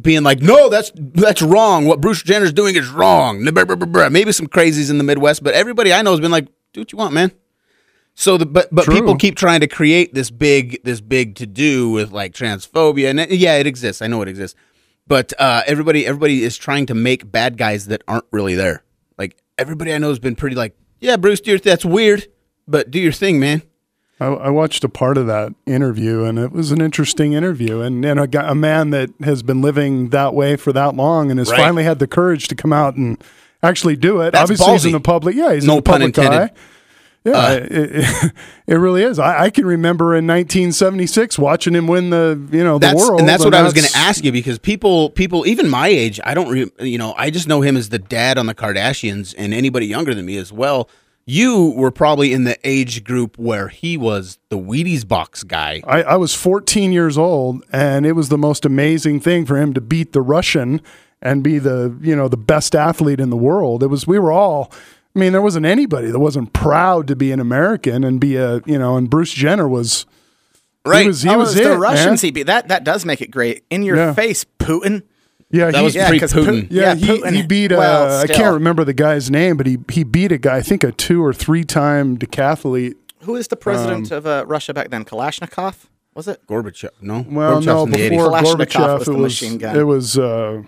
being 0.00 0.22
like, 0.22 0.40
"No, 0.40 0.68
that's 0.68 0.92
that's 0.96 1.42
wrong. 1.42 1.86
What 1.86 2.00
Bruce 2.00 2.22
Jenner's 2.22 2.52
doing 2.52 2.76
is 2.76 2.88
wrong." 2.88 3.42
Maybe 3.42 4.32
some 4.32 4.46
crazies 4.46 4.90
in 4.90 4.98
the 4.98 5.04
Midwest, 5.04 5.42
but 5.42 5.54
everybody 5.54 5.92
I 5.92 6.02
know 6.02 6.12
has 6.12 6.20
been 6.20 6.30
like, 6.30 6.46
"Do 6.72 6.80
what 6.80 6.92
you 6.92 6.98
want, 6.98 7.14
man." 7.14 7.32
So 8.14 8.36
the 8.36 8.46
but 8.46 8.68
but 8.72 8.84
True. 8.84 8.94
people 8.94 9.16
keep 9.16 9.36
trying 9.36 9.60
to 9.60 9.66
create 9.66 10.12
this 10.14 10.30
big 10.30 10.82
this 10.84 11.00
big 11.00 11.34
to 11.36 11.46
do 11.46 11.90
with 11.90 12.12
like 12.12 12.32
transphobia 12.34 13.08
and 13.10 13.20
it- 13.20 13.30
yeah 13.32 13.54
it 13.56 13.66
exists 13.66 14.02
I 14.02 14.06
know 14.06 14.20
it 14.22 14.28
exists 14.28 14.56
but 15.06 15.32
uh, 15.38 15.62
everybody 15.66 16.06
everybody 16.06 16.44
is 16.44 16.56
trying 16.56 16.86
to 16.86 16.94
make 16.94 17.30
bad 17.32 17.56
guys 17.56 17.86
that 17.86 18.02
aren't 18.06 18.26
really 18.30 18.54
there 18.54 18.82
like 19.18 19.36
everybody 19.58 19.94
I 19.94 19.98
know 19.98 20.10
has 20.10 20.18
been 20.18 20.36
pretty 20.36 20.56
like 20.56 20.76
yeah 21.00 21.16
Bruce 21.16 21.40
do 21.40 21.50
your 21.52 21.58
th- 21.58 21.64
that's 21.72 21.84
weird 21.86 22.26
but 22.68 22.90
do 22.90 23.00
your 23.00 23.12
thing 23.12 23.40
man 23.40 23.62
I, 24.20 24.26
I 24.26 24.48
watched 24.50 24.84
a 24.84 24.88
part 24.88 25.18
of 25.18 25.26
that 25.26 25.52
interview, 25.66 26.22
and 26.22 26.38
it 26.38 26.52
was 26.52 26.70
an 26.70 26.80
interesting 26.80 27.32
interview. 27.32 27.80
And, 27.80 28.04
and 28.04 28.20
a, 28.20 28.50
a 28.50 28.54
man 28.54 28.90
that 28.90 29.10
has 29.24 29.42
been 29.42 29.60
living 29.60 30.10
that 30.10 30.32
way 30.32 30.54
for 30.54 30.72
that 30.74 30.94
long 30.94 31.28
and 31.32 31.40
has 31.40 31.50
Right. 31.50 31.58
finally 31.58 31.82
had 31.82 31.98
the 31.98 32.06
courage 32.06 32.46
to 32.48 32.54
come 32.54 32.72
out 32.72 32.94
and 32.94 33.20
actually 33.64 33.96
do 33.96 34.20
it. 34.20 34.30
That's 34.30 34.42
Obviously, 34.42 34.72
he's 34.74 34.84
in 34.84 34.92
the 34.92 35.00
public. 35.00 35.34
Yeah, 35.34 35.52
he's 35.54 35.64
No 35.66 35.72
in 35.72 35.76
the 35.78 35.82
pun 35.82 35.92
public 36.02 36.16
intended. 36.18 36.38
Uh, 36.38 36.44
eye. 36.44 36.50
Yeah, 37.24 37.32
uh, 37.32 37.52
it, 37.52 37.70
it, 37.70 38.32
it 38.66 38.74
really 38.74 39.02
is. 39.02 39.18
I, 39.18 39.44
I 39.44 39.50
can 39.50 39.64
remember 39.64 40.14
in 40.16 40.26
1976 40.26 41.38
watching 41.38 41.74
him 41.74 41.86
win 41.86 42.10
the 42.10 42.48
you 42.50 42.64
know 42.64 42.78
the 42.78 42.86
that's 42.86 43.00
world, 43.00 43.20
and 43.20 43.28
that's 43.28 43.44
what 43.44 43.54
I 43.54 43.62
was 43.62 43.72
going 43.72 43.86
to 43.86 43.96
ask 43.96 44.24
you 44.24 44.32
because 44.32 44.58
people 44.58 45.10
people 45.10 45.46
even 45.46 45.68
my 45.68 45.88
age 45.88 46.18
I 46.24 46.34
don't 46.34 46.48
re, 46.50 46.70
you 46.80 46.98
know 46.98 47.14
I 47.16 47.30
just 47.30 47.46
know 47.46 47.60
him 47.60 47.76
as 47.76 47.90
the 47.90 47.98
dad 47.98 48.38
on 48.38 48.46
the 48.46 48.54
Kardashians 48.54 49.34
and 49.38 49.54
anybody 49.54 49.86
younger 49.86 50.14
than 50.14 50.26
me 50.26 50.36
as 50.36 50.52
well 50.52 50.88
you 51.24 51.72
were 51.76 51.92
probably 51.92 52.32
in 52.32 52.42
the 52.42 52.58
age 52.64 53.04
group 53.04 53.38
where 53.38 53.68
he 53.68 53.96
was 53.96 54.40
the 54.48 54.58
Wheaties 54.58 55.06
box 55.06 55.44
guy 55.44 55.80
I, 55.86 56.02
I 56.02 56.16
was 56.16 56.34
14 56.34 56.92
years 56.92 57.16
old, 57.16 57.62
and 57.72 58.04
it 58.04 58.12
was 58.12 58.28
the 58.30 58.38
most 58.38 58.64
amazing 58.64 59.20
thing 59.20 59.46
for 59.46 59.56
him 59.56 59.72
to 59.74 59.80
beat 59.80 60.12
the 60.12 60.22
Russian 60.22 60.80
and 61.20 61.44
be 61.44 61.60
the 61.60 61.96
you 62.02 62.16
know 62.16 62.26
the 62.26 62.36
best 62.36 62.74
athlete 62.74 63.20
in 63.20 63.30
the 63.30 63.36
world. 63.36 63.82
It 63.84 63.86
was 63.86 64.06
we 64.06 64.18
were 64.18 64.32
all. 64.32 64.72
I 65.14 65.18
mean, 65.18 65.32
there 65.32 65.42
wasn't 65.42 65.66
anybody 65.66 66.10
that 66.10 66.18
wasn't 66.18 66.52
proud 66.52 67.06
to 67.08 67.16
be 67.16 67.32
an 67.32 67.40
American 67.40 68.02
and 68.04 68.20
be 68.20 68.36
a 68.36 68.60
you 68.66 68.78
know. 68.78 68.96
And 68.96 69.10
Bruce 69.10 69.32
Jenner 69.32 69.68
was 69.68 70.06
right 70.86 71.02
He 71.02 71.06
was 71.08 71.22
he 71.22 71.28
oh, 71.30 71.38
was 71.38 71.54
it's 71.56 71.66
the 71.66 71.72
it, 71.74 71.76
Russians 71.76 72.22
man. 72.22 72.28
he 72.28 72.30
beat. 72.30 72.46
That 72.46 72.68
that 72.68 72.84
does 72.84 73.04
make 73.04 73.20
it 73.20 73.30
great. 73.30 73.64
In 73.70 73.82
your 73.82 73.96
Yeah. 73.96 74.14
face, 74.14 74.44
Putin. 74.58 75.02
Yeah, 75.50 75.66
That 75.70 75.74
he, 75.80 75.84
was 75.84 75.94
Yeah, 75.94 76.08
pre 76.08 76.18
'cause 76.18 76.32
Putin 76.32 76.62
Putin- 76.62 76.68
yeah, 76.70 76.82
Yeah, 76.82 76.94
he, 76.94 77.06
Putin- 77.20 77.34
he 77.34 77.42
beat. 77.42 77.72
Uh, 77.72 77.76
well, 77.76 78.20
I 78.22 78.26
can't 78.26 78.54
remember 78.54 78.84
the 78.84 78.94
guy's 78.94 79.30
name, 79.30 79.58
but 79.58 79.66
he 79.66 79.76
he 79.90 80.02
beat 80.02 80.32
a 80.32 80.38
guy. 80.38 80.56
I 80.56 80.62
think 80.62 80.82
a 80.82 80.92
two 80.92 81.22
or 81.22 81.34
three 81.34 81.62
time 81.64 82.16
decathlete 82.16 82.94
Who 83.24 83.36
is 83.36 83.48
the 83.48 83.56
president 83.56 84.10
of 84.10 84.26
uh, 84.26 84.44
Russia 84.48 84.72
back 84.72 84.88
then? 84.90 85.04
Kalashnikov? 85.04 85.74
Was 86.14 86.26
it? 86.26 86.40
Gorbachev. 86.46 86.90
No. 87.02 87.24
Well, 87.28 87.58
Gorbachev's 87.60 87.66
no, 87.66 87.82
in 87.84 87.90
the 87.90 87.96
80s. 87.98 88.10
before 88.10 88.28
Kalashnikov 88.30 88.66
Gorbachev, 88.66 88.98
was 88.98 89.08
it 89.08 89.10
was 89.12 89.20
machine 89.42 89.58
gun. 89.58 89.76
it 89.78 89.82
was. 89.86 90.18
Uh, 90.18 90.62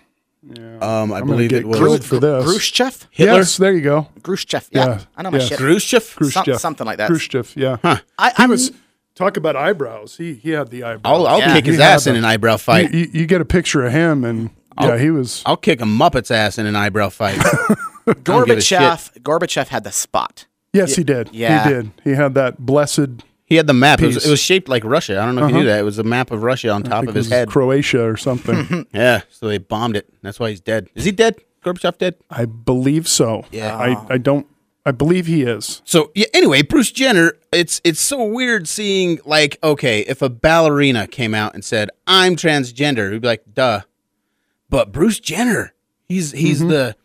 Um, 0.82 1.12
I 1.12 1.18
I'm 1.20 1.26
believe 1.26 1.52
it 1.52 1.66
was 1.66 1.78
grilled 1.78 2.04
for 2.04 2.18
this. 2.18 2.44
Khrushchev? 2.44 3.08
Hitler. 3.10 3.34
Yes, 3.38 3.56
there 3.56 3.72
you 3.72 3.80
go. 3.80 4.08
Khrushchev. 4.22 4.68
Yeah. 4.70 4.86
Yeah. 4.86 5.00
I 5.16 5.22
know 5.22 5.30
my 5.30 5.38
Yes. 5.38 5.48
shit. 5.48 5.58
Khrushchev. 5.58 6.02
Some- 6.02 6.18
Khrushchev. 6.18 6.60
something 6.60 6.86
like 6.86 6.98
that. 6.98 7.08
Khrushchev, 7.08 7.52
yeah. 7.56 7.78
I, 7.82 8.32
I'm, 8.36 8.50
was 8.50 8.70
talk 9.14 9.36
about 9.36 9.56
eyebrows. 9.56 10.16
He 10.18 10.34
he 10.34 10.50
had 10.50 10.68
the 10.70 10.82
eyebrows. 10.84 11.00
I'll, 11.04 11.26
I'll 11.26 11.38
Yeah. 11.38 11.54
kick 11.54 11.66
his 11.66 11.76
He 11.76 11.82
ass 11.82 12.06
in 12.06 12.14
them. 12.14 12.24
an 12.24 12.30
eyebrow 12.30 12.56
fight. 12.58 12.92
You, 12.92 13.00
you, 13.00 13.10
you 13.20 13.26
get 13.26 13.40
a 13.40 13.44
picture 13.46 13.84
of 13.86 13.92
him, 13.92 14.24
and 14.24 14.50
yeah, 14.80 14.98
he 14.98 15.10
was. 15.10 15.42
I'll 15.46 15.56
kick 15.56 15.80
a 15.80 15.86
Muppet's 15.86 16.30
ass 16.30 16.58
in 16.58 16.66
an 16.66 16.76
eyebrow 16.76 17.08
fight. 17.08 17.38
don't 18.24 18.46
give 18.46 18.58
a 18.58 18.60
shit. 18.60 18.78
Gorbachev. 18.80 19.20
Gorbachev 19.22 19.68
had 19.68 19.84
the 19.84 19.92
spot. 19.92 20.46
Yes, 20.74 20.96
he 20.96 21.04
did. 21.04 21.30
yeah. 21.32 21.62
he 21.64 21.70
did. 21.72 21.90
He 22.02 22.10
had 22.10 22.34
that 22.34 22.58
blessed. 22.58 23.22
He 23.54 23.56
had 23.56 23.68
the 23.68 23.72
map. 23.72 24.02
It 24.02 24.06
was, 24.06 24.26
it 24.26 24.30
was 24.30 24.40
shaped 24.40 24.68
like 24.68 24.82
Russia. 24.82 25.20
I 25.20 25.24
don't 25.24 25.36
know 25.36 25.44
if 25.46 25.52
you 25.52 25.58
knew 25.58 25.64
that. 25.66 25.78
It 25.78 25.84
was 25.84 25.98
a 26.00 26.02
map 26.02 26.32
of 26.32 26.42
Russia 26.42 26.70
on 26.70 26.82
top 26.82 27.06
of 27.06 27.14
his 27.14 27.28
head. 27.30 27.48
Croatia 27.48 28.02
or 28.04 28.16
something. 28.16 28.84
yeah, 28.92 29.20
so 29.30 29.46
they 29.46 29.58
bombed 29.58 29.96
it. 29.96 30.12
That's 30.22 30.40
why 30.40 30.50
he's 30.50 30.60
dead. 30.60 30.88
Is 30.96 31.04
he 31.04 31.12
dead? 31.12 31.36
Gorbachev 31.64 31.98
dead? 31.98 32.16
I 32.30 32.46
believe 32.46 33.06
so. 33.06 33.44
Yeah. 33.52 33.76
I, 33.76 34.14
I 34.14 34.18
don't. 34.18 34.46
I 34.84 34.90
believe 34.90 35.26
he 35.26 35.42
is. 35.44 35.80
So 35.84 36.10
yeah. 36.16 36.26
Anyway, 36.34 36.62
Bruce 36.62 36.90
Jenner. 36.90 37.34
It's 37.52 37.80
it's 37.84 38.00
so 38.00 38.24
weird 38.24 38.66
seeing 38.68 39.20
like 39.24 39.56
okay, 39.62 40.00
if 40.00 40.20
a 40.20 40.28
ballerina 40.28 41.06
came 41.06 41.32
out 41.34 41.54
and 41.54 41.64
said 41.64 41.90
I'm 42.06 42.34
transgender, 42.36 43.10
we'd 43.12 43.22
be 43.22 43.28
like, 43.28 43.44
duh. 43.54 43.82
But 44.68 44.90
Bruce 44.92 45.20
Jenner, 45.20 45.72
he's 46.08 46.32
he's 46.32 46.58
Mm-hmm. 46.58 46.68
the 46.70 46.96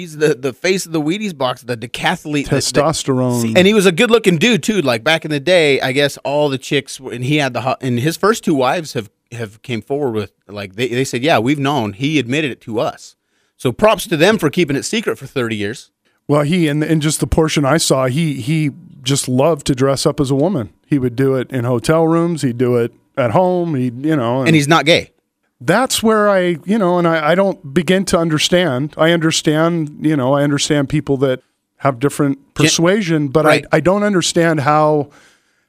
he's 0.00 0.16
the 0.16 0.34
the 0.34 0.52
face 0.52 0.86
of 0.86 0.92
the 0.92 1.00
Wheaties 1.00 1.36
box, 1.36 1.62
the 1.62 1.76
decathlete, 1.76 2.46
Testosterone. 2.46 3.54
and 3.56 3.66
he 3.66 3.74
was 3.74 3.86
a 3.86 3.92
good 3.92 4.10
looking 4.10 4.38
dude 4.38 4.62
too. 4.62 4.80
Like 4.82 5.04
back 5.04 5.24
in 5.24 5.30
the 5.30 5.40
day, 5.40 5.80
I 5.80 5.92
guess 5.92 6.16
all 6.18 6.48
the 6.48 6.58
chicks 6.58 6.98
were, 7.00 7.12
and 7.12 7.24
he 7.24 7.36
had 7.36 7.52
the 7.52 7.60
hot, 7.62 7.78
and 7.82 7.98
his 8.00 8.16
first 8.16 8.44
two 8.44 8.54
wives 8.54 8.94
have 8.94 9.10
have 9.32 9.62
came 9.62 9.80
forward 9.82 10.12
with 10.12 10.32
like 10.48 10.74
they 10.74 10.88
they 10.88 11.04
said, 11.04 11.22
yeah, 11.22 11.38
we've 11.38 11.58
known. 11.58 11.92
He 11.92 12.18
admitted 12.18 12.50
it 12.50 12.60
to 12.62 12.80
us. 12.80 13.16
So 13.56 13.72
props 13.72 14.06
to 14.08 14.16
them 14.16 14.38
for 14.38 14.48
keeping 14.50 14.76
it 14.76 14.84
secret 14.84 15.18
for 15.18 15.26
thirty 15.26 15.56
years. 15.56 15.90
Well, 16.26 16.42
he 16.42 16.68
and 16.68 16.82
in 16.82 17.00
just 17.00 17.20
the 17.20 17.26
portion 17.26 17.64
I 17.64 17.76
saw, 17.76 18.06
he 18.06 18.40
he 18.40 18.70
just 19.02 19.28
loved 19.28 19.66
to 19.66 19.74
dress 19.74 20.06
up 20.06 20.20
as 20.20 20.30
a 20.30 20.34
woman. 20.34 20.72
He 20.86 20.98
would 20.98 21.16
do 21.16 21.34
it 21.36 21.50
in 21.52 21.64
hotel 21.64 22.06
rooms. 22.06 22.42
He'd 22.42 22.58
do 22.58 22.76
it 22.76 22.92
at 23.16 23.32
home. 23.32 23.74
He, 23.74 23.84
you 23.86 24.16
know, 24.16 24.42
And 24.42 24.54
he's 24.54 24.68
not 24.68 24.84
gay. 24.84 25.12
That's 25.60 26.02
where 26.02 26.28
I, 26.28 26.56
you 26.64 26.78
know, 26.78 26.98
and 26.98 27.06
I, 27.06 27.30
I 27.32 27.34
don't 27.34 27.74
begin 27.74 28.04
to 28.06 28.18
understand. 28.18 28.94
I 28.96 29.10
understand, 29.12 30.04
you 30.04 30.16
know, 30.16 30.32
I 30.34 30.42
understand 30.42 30.88
people 30.88 31.16
that 31.18 31.42
have 31.78 31.98
different 31.98 32.54
persuasion, 32.54 33.28
but 33.28 33.44
right. 33.44 33.64
I, 33.72 33.76
I 33.76 33.80
don't 33.80 34.02
understand 34.02 34.60
how 34.60 35.10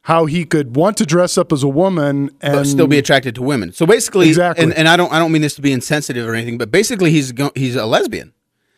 how 0.06 0.26
he 0.26 0.46
could 0.46 0.76
want 0.76 0.98
to 0.98 1.06
dress 1.06 1.38
up 1.38 1.54
as 1.54 1.62
a 1.62 1.68
woman 1.68 2.32
and 2.42 2.54
but 2.54 2.64
still 2.66 2.88
be 2.88 2.98
attracted 2.98 3.36
to 3.36 3.42
women. 3.44 3.72
So 3.72 3.86
basically, 3.86 4.28
Exactly. 4.30 4.64
And, 4.64 4.74
and 4.74 4.88
I 4.88 4.98
don't 4.98 5.12
I 5.14 5.20
don't 5.20 5.32
mean 5.32 5.42
this 5.44 5.56
to 5.56 5.62
be 5.62 5.72
insensitive 5.72 6.28
or 6.28 6.34
anything, 6.34 6.58
but 6.58 6.72
basically 6.72 7.12
he's 7.12 7.32
go, 7.32 7.52
he's 7.56 7.76
a 7.76 7.86
lesbian 7.86 8.34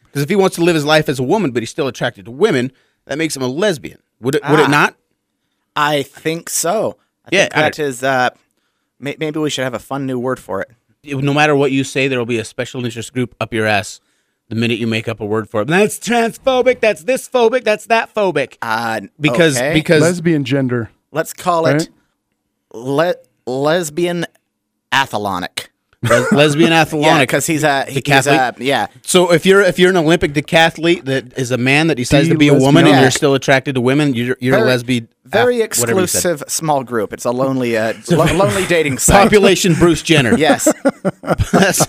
because 0.05 0.21
if 0.23 0.29
he 0.29 0.35
wants 0.35 0.55
to 0.57 0.63
live 0.63 0.75
his 0.75 0.85
life 0.85 1.07
as 1.09 1.19
a 1.19 1.23
woman, 1.23 1.51
but 1.51 1.61
he's 1.63 1.69
still 1.69 1.87
attracted 1.87 2.25
to 2.25 2.31
women, 2.31 2.71
that 3.05 3.17
makes 3.17 3.35
him 3.35 3.41
a 3.41 3.47
lesbian. 3.47 3.99
Would 4.19 4.35
it 4.35 4.43
would 4.49 4.59
Ah. 4.59 4.65
it 4.65 4.69
not? 4.69 4.95
I 5.75 6.03
think 6.03 6.49
so. 6.49 6.97
I 7.25 7.29
Yeah, 7.31 7.41
think 7.43 7.55
I 7.57 7.61
that 7.61 7.79
is. 7.79 8.03
Uh, 8.03 8.29
may, 8.99 9.15
maybe 9.17 9.39
we 9.39 9.49
should 9.49 9.63
have 9.63 9.73
a 9.73 9.79
fun 9.79 10.05
new 10.05 10.19
word 10.19 10.39
for 10.39 10.61
it. 10.61 10.69
No 11.05 11.33
matter 11.33 11.55
what 11.55 11.71
you 11.71 11.83
say, 11.83 12.07
there 12.07 12.17
will 12.17 12.25
be 12.25 12.39
a 12.39 12.45
special 12.45 12.83
interest 12.85 13.13
group 13.13 13.35
up 13.41 13.53
your 13.53 13.65
ass 13.65 13.99
the 14.47 14.55
minute 14.55 14.79
you 14.79 14.87
make 14.87 15.07
up 15.09 15.19
a 15.19 15.25
word 15.25 15.49
for 15.49 15.61
it. 15.61 15.67
That's 15.67 15.99
transphobic. 15.99 16.79
That's 16.79 17.03
this 17.03 17.27
phobic. 17.27 17.63
That's 17.65 17.87
that 17.87 18.13
phobic. 18.13 18.57
Uh, 18.61 19.01
Because 19.19 19.57
okay. 19.57 19.73
because 19.73 20.01
lesbian 20.01 20.45
gender. 20.45 20.89
let's 21.11 21.33
call 21.33 21.65
Right. 21.65 21.81
it 21.81 21.89
le- 22.73 23.15
lesbian 23.45 24.25
athlonic. 24.93 25.62
Les- 26.03 26.31
lesbian 26.31 26.71
Yeah, 26.71 26.81
athlonic. 26.81 27.27
because 27.29 27.47
he's 27.47 27.63
a 27.63 27.85
he's 27.85 27.97
a 27.97 28.01
Decathlete? 28.01 28.59
yeah. 28.59 28.87
So 29.03 29.31
if 29.31 29.45
you're 29.45 29.61
if 29.61 29.79
you're 29.79 29.89
an 29.89 29.97
Olympic 29.97 30.33
decathlete 30.33 31.05
that 31.05 31.37
is 31.37 31.51
a 31.51 31.57
man 31.57 31.87
that 31.87 31.95
decides 31.95 32.27
to 32.29 32.37
be 32.37 32.47
a 32.49 32.53
woman 32.53 32.85
and 32.87 33.01
you're 33.01 33.11
still 33.11 33.33
attracted 33.33 33.75
to 33.75 33.81
women, 33.81 34.13
you're 34.13 34.37
you're 34.39 34.55
a 34.55 34.59
Very- 34.59 34.69
lesbian. 34.69 35.07
Very 35.25 35.63
ath- 35.63 35.79
whatever 35.79 36.01
you 36.01 36.07
said. 36.07 36.33
exclusive 36.33 36.43
small 36.51 36.83
group. 36.83 37.11
It's 37.13 37.25
a 37.25 37.31
lonely 37.31 37.75
uh, 37.77 37.93
lo- 38.11 38.25
lonely 38.35 38.65
dating 38.67 38.97
site. 38.99 39.23
Population 39.23 39.73
Bruce 39.73 40.03
Jenner. 40.03 40.37
Yes. 40.37 40.65
that's 41.51 41.87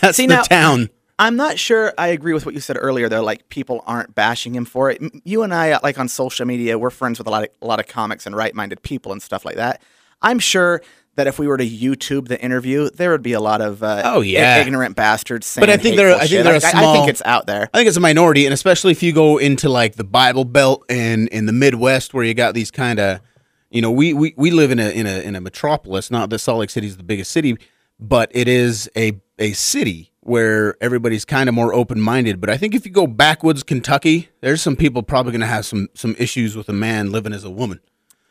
that's 0.00 0.16
See, 0.16 0.26
the 0.26 0.34
now- 0.36 0.42
town. 0.42 0.90
I'm 1.18 1.36
not 1.36 1.58
sure 1.58 1.94
I 1.96 2.08
agree 2.08 2.34
with 2.34 2.44
what 2.44 2.54
you 2.54 2.60
said 2.60 2.76
earlier 2.78 3.08
though 3.08 3.22
like 3.22 3.48
people 3.48 3.82
aren't 3.86 4.14
bashing 4.14 4.54
him 4.54 4.66
for 4.66 4.90
it. 4.90 5.00
You 5.24 5.42
and 5.44 5.54
I 5.54 5.78
like 5.82 5.98
on 5.98 6.08
social 6.08 6.44
media 6.44 6.76
we're 6.78 6.90
friends 6.90 7.18
with 7.18 7.26
a 7.26 7.30
lot 7.30 7.44
of 7.44 7.48
a 7.62 7.66
lot 7.66 7.80
of 7.80 7.86
comics 7.86 8.26
and 8.26 8.36
right-minded 8.36 8.82
people 8.82 9.12
and 9.12 9.22
stuff 9.22 9.46
like 9.46 9.56
that. 9.56 9.80
I'm 10.20 10.38
sure 10.38 10.82
that 11.16 11.26
if 11.26 11.38
we 11.38 11.46
were 11.46 11.56
to 11.56 11.68
YouTube 11.68 12.28
the 12.28 12.40
interview 12.40 12.88
there 12.90 13.10
would 13.10 13.22
be 13.22 13.32
a 13.32 13.40
lot 13.40 13.60
of 13.60 13.82
uh, 13.82 14.02
Oh, 14.04 14.20
yeah. 14.20 14.58
ignorant 14.58 14.96
bastards 14.96 15.46
saying 15.46 15.62
But 15.62 15.70
I 15.70 15.76
think 15.76 15.96
they're- 15.96 16.14
I 16.14 16.18
think 16.20 16.30
shit. 16.30 16.44
they're 16.44 16.52
a 16.54 16.56
I- 16.56 16.70
small- 16.70 16.94
think 16.94 17.08
it's 17.10 17.22
out 17.24 17.46
there. 17.46 17.68
I 17.74 17.78
think 17.78 17.88
it's 17.88 17.96
a 17.96 18.00
minority, 18.00 18.46
and 18.46 18.52
especially 18.54 18.92
if 18.92 19.02
you 19.02 19.12
go 19.12 19.38
into 19.38 19.68
like 19.68 19.96
the 19.96 20.04
Bible 20.04 20.44
Belt 20.44 20.84
and 20.88 21.28
in 21.28 21.46
the 21.46 21.52
Midwest, 21.52 22.14
where 22.14 22.24
you 22.24 22.34
got 22.34 22.54
these 22.54 22.70
kind 22.70 23.00
of, 23.00 23.20
you 23.70 23.82
know, 23.82 23.90
we, 23.90 24.14
we 24.14 24.32
we 24.36 24.50
live 24.50 24.70
in 24.70 24.78
a 24.78 24.88
in 24.90 25.06
a 25.06 25.20
in 25.20 25.34
a 25.36 25.40
metropolis. 25.40 26.10
Not 26.10 26.30
that 26.30 26.38
Salt 26.38 26.60
Lake 26.60 26.70
City 26.70 26.86
is 26.86 26.96
the 26.96 27.02
biggest 27.02 27.30
city, 27.32 27.56
but 27.98 28.30
it 28.32 28.46
is 28.48 28.88
a 28.96 29.20
a 29.38 29.52
city 29.52 30.12
where 30.20 30.76
everybody's 30.80 31.24
kind 31.24 31.48
of 31.48 31.54
more 31.54 31.72
open 31.72 32.00
minded. 32.00 32.40
But 32.40 32.50
I 32.50 32.56
think 32.56 32.74
if 32.74 32.84
you 32.84 32.92
go 32.92 33.06
backwoods 33.06 33.62
Kentucky, 33.62 34.28
there's 34.40 34.60
some 34.60 34.74
people 34.76 35.02
probably 35.02 35.32
going 35.32 35.40
to 35.40 35.46
have 35.46 35.64
some 35.66 35.88
some 35.94 36.14
issues 36.18 36.56
with 36.56 36.68
a 36.68 36.72
man 36.72 37.10
living 37.12 37.32
as 37.32 37.44
a 37.44 37.50
woman. 37.50 37.80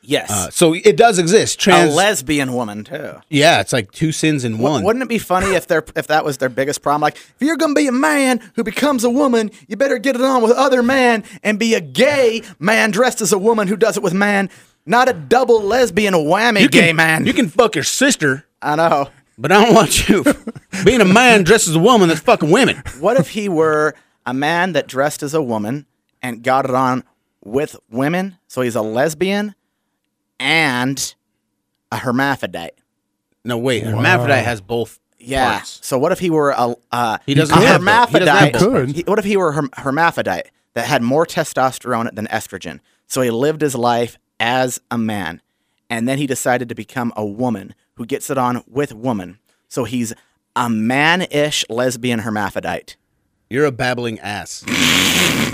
Yes. 0.08 0.30
Uh, 0.30 0.50
so 0.50 0.74
it 0.74 0.98
does 0.98 1.20
exist. 1.20 1.66
a 1.68 1.88
lesbian 1.88 2.54
woman 2.54 2.84
too. 2.84 3.16
yeah, 3.30 3.60
it's 3.62 3.74
like 3.74 3.92
two 3.92 4.12
sins 4.12 4.44
in 4.44 4.58
one. 4.60 4.84
Wouldn't 4.84 5.04
it 5.04 5.10
be 5.10 5.18
funny 5.18 5.56
if 5.56 5.68
they 5.68 5.80
if 5.96 6.08
that 6.08 6.24
was 6.24 6.38
their 6.38 6.50
biggest 6.50 6.82
problem? 6.82 7.02
Like, 7.02 7.16
if 7.16 7.36
you're 7.40 7.58
gonna 7.58 7.74
be 7.74 7.88
a 7.88 7.92
man 7.92 8.40
who 8.56 8.64
becomes 8.64 9.04
a 9.04 9.10
woman, 9.10 9.52
you 9.68 9.76
better 9.76 9.98
get 9.98 10.16
it 10.16 10.22
on 10.22 10.42
with 10.42 10.52
other 10.52 10.82
men 10.84 11.24
and 11.44 11.58
be 11.60 11.74
a 11.74 11.82
gay 11.82 12.42
man 12.60 12.92
dressed 12.92 13.22
as 13.22 13.34
a 13.34 13.38
woman 13.38 13.68
who 13.68 13.76
does 13.76 13.98
it 13.98 14.04
with 14.04 14.14
man, 14.14 14.50
not 14.86 15.10
a 15.10 15.14
double 15.14 15.62
lesbian 15.62 16.14
whammy 16.14 16.62
you 16.62 16.70
gay 16.70 16.88
can, 16.88 16.96
man. 16.96 17.26
You 17.26 17.34
can 17.34 17.50
fuck 17.50 17.76
your 17.76 17.84
sister, 17.84 18.46
I 18.62 18.76
know. 18.76 19.10
but 19.38 19.52
I 19.52 19.66
don't 19.66 19.74
want 19.74 20.08
you 20.08 20.24
being 20.86 21.02
a 21.02 21.06
man 21.06 21.44
dressed 21.44 21.68
as 21.68 21.76
a 21.76 21.80
woman 21.80 22.10
that's 22.10 22.22
fucking 22.22 22.52
women. 22.52 22.82
What 23.00 23.18
if 23.18 23.30
he 23.30 23.50
were 23.50 23.96
a 24.26 24.34
man 24.34 24.74
that 24.74 24.88
dressed 24.88 25.24
as 25.24 25.34
a 25.34 25.42
woman 25.42 25.86
and 26.22 26.44
got 26.44 26.66
it 26.66 26.76
on 26.76 27.04
with 27.44 27.76
women? 27.90 28.38
So 28.48 28.62
he's 28.62 28.76
a 28.76 28.82
lesbian 28.82 29.56
and 30.40 31.16
a 31.92 31.98
hermaphrodite. 31.98 32.74
No, 33.44 33.58
wait. 33.58 33.84
Hermaphrodite 33.84 34.44
has 34.44 34.60
both 34.62 35.00
Yeah. 35.20 35.52
parts. 35.54 35.80
So 35.84 35.98
what 35.98 36.12
if 36.12 36.20
he 36.20 36.30
were 36.30 36.52
a 36.52 36.76
uh, 36.92 37.18
He 37.26 37.34
doesn't 37.34 37.56
a 37.58 37.62
have 37.62 37.82
both. 37.84 38.10
He 38.10 38.20
doesn't 38.20 38.28
have 38.36 38.54
hermaphrodite? 38.54 38.86
both. 38.88 38.96
He- 38.96 39.04
what 39.04 39.20
if 39.20 39.26
he 39.26 39.38
were 39.38 39.50
a 39.50 39.54
herm- 39.54 39.70
hermaphrodite 39.78 40.50
that 40.74 40.86
had 40.88 41.02
more 41.04 41.26
testosterone 41.26 42.14
than 42.16 42.28
estrogen? 42.28 42.80
So 43.08 43.22
he 43.22 43.30
lived 43.32 43.62
his 43.62 43.76
life 43.76 44.18
as 44.40 44.80
a 44.92 44.98
man, 44.98 45.42
and 45.90 46.08
then 46.10 46.18
he 46.18 46.26
decided 46.28 46.70
to 46.70 46.76
become 46.76 47.14
a 47.16 47.26
woman 47.26 47.76
who 47.96 48.06
gets 48.06 48.30
it 48.30 48.38
on 48.38 48.64
with 48.68 48.94
woman. 48.94 49.40
So 49.70 49.84
he's 49.84 50.14
a 50.56 50.70
man-ish 50.70 51.64
lesbian 51.70 52.20
hermaphrodite. 52.20 52.96
You're 53.50 53.66
a 53.66 53.72
babbling 53.72 54.20
ass. 54.20 54.64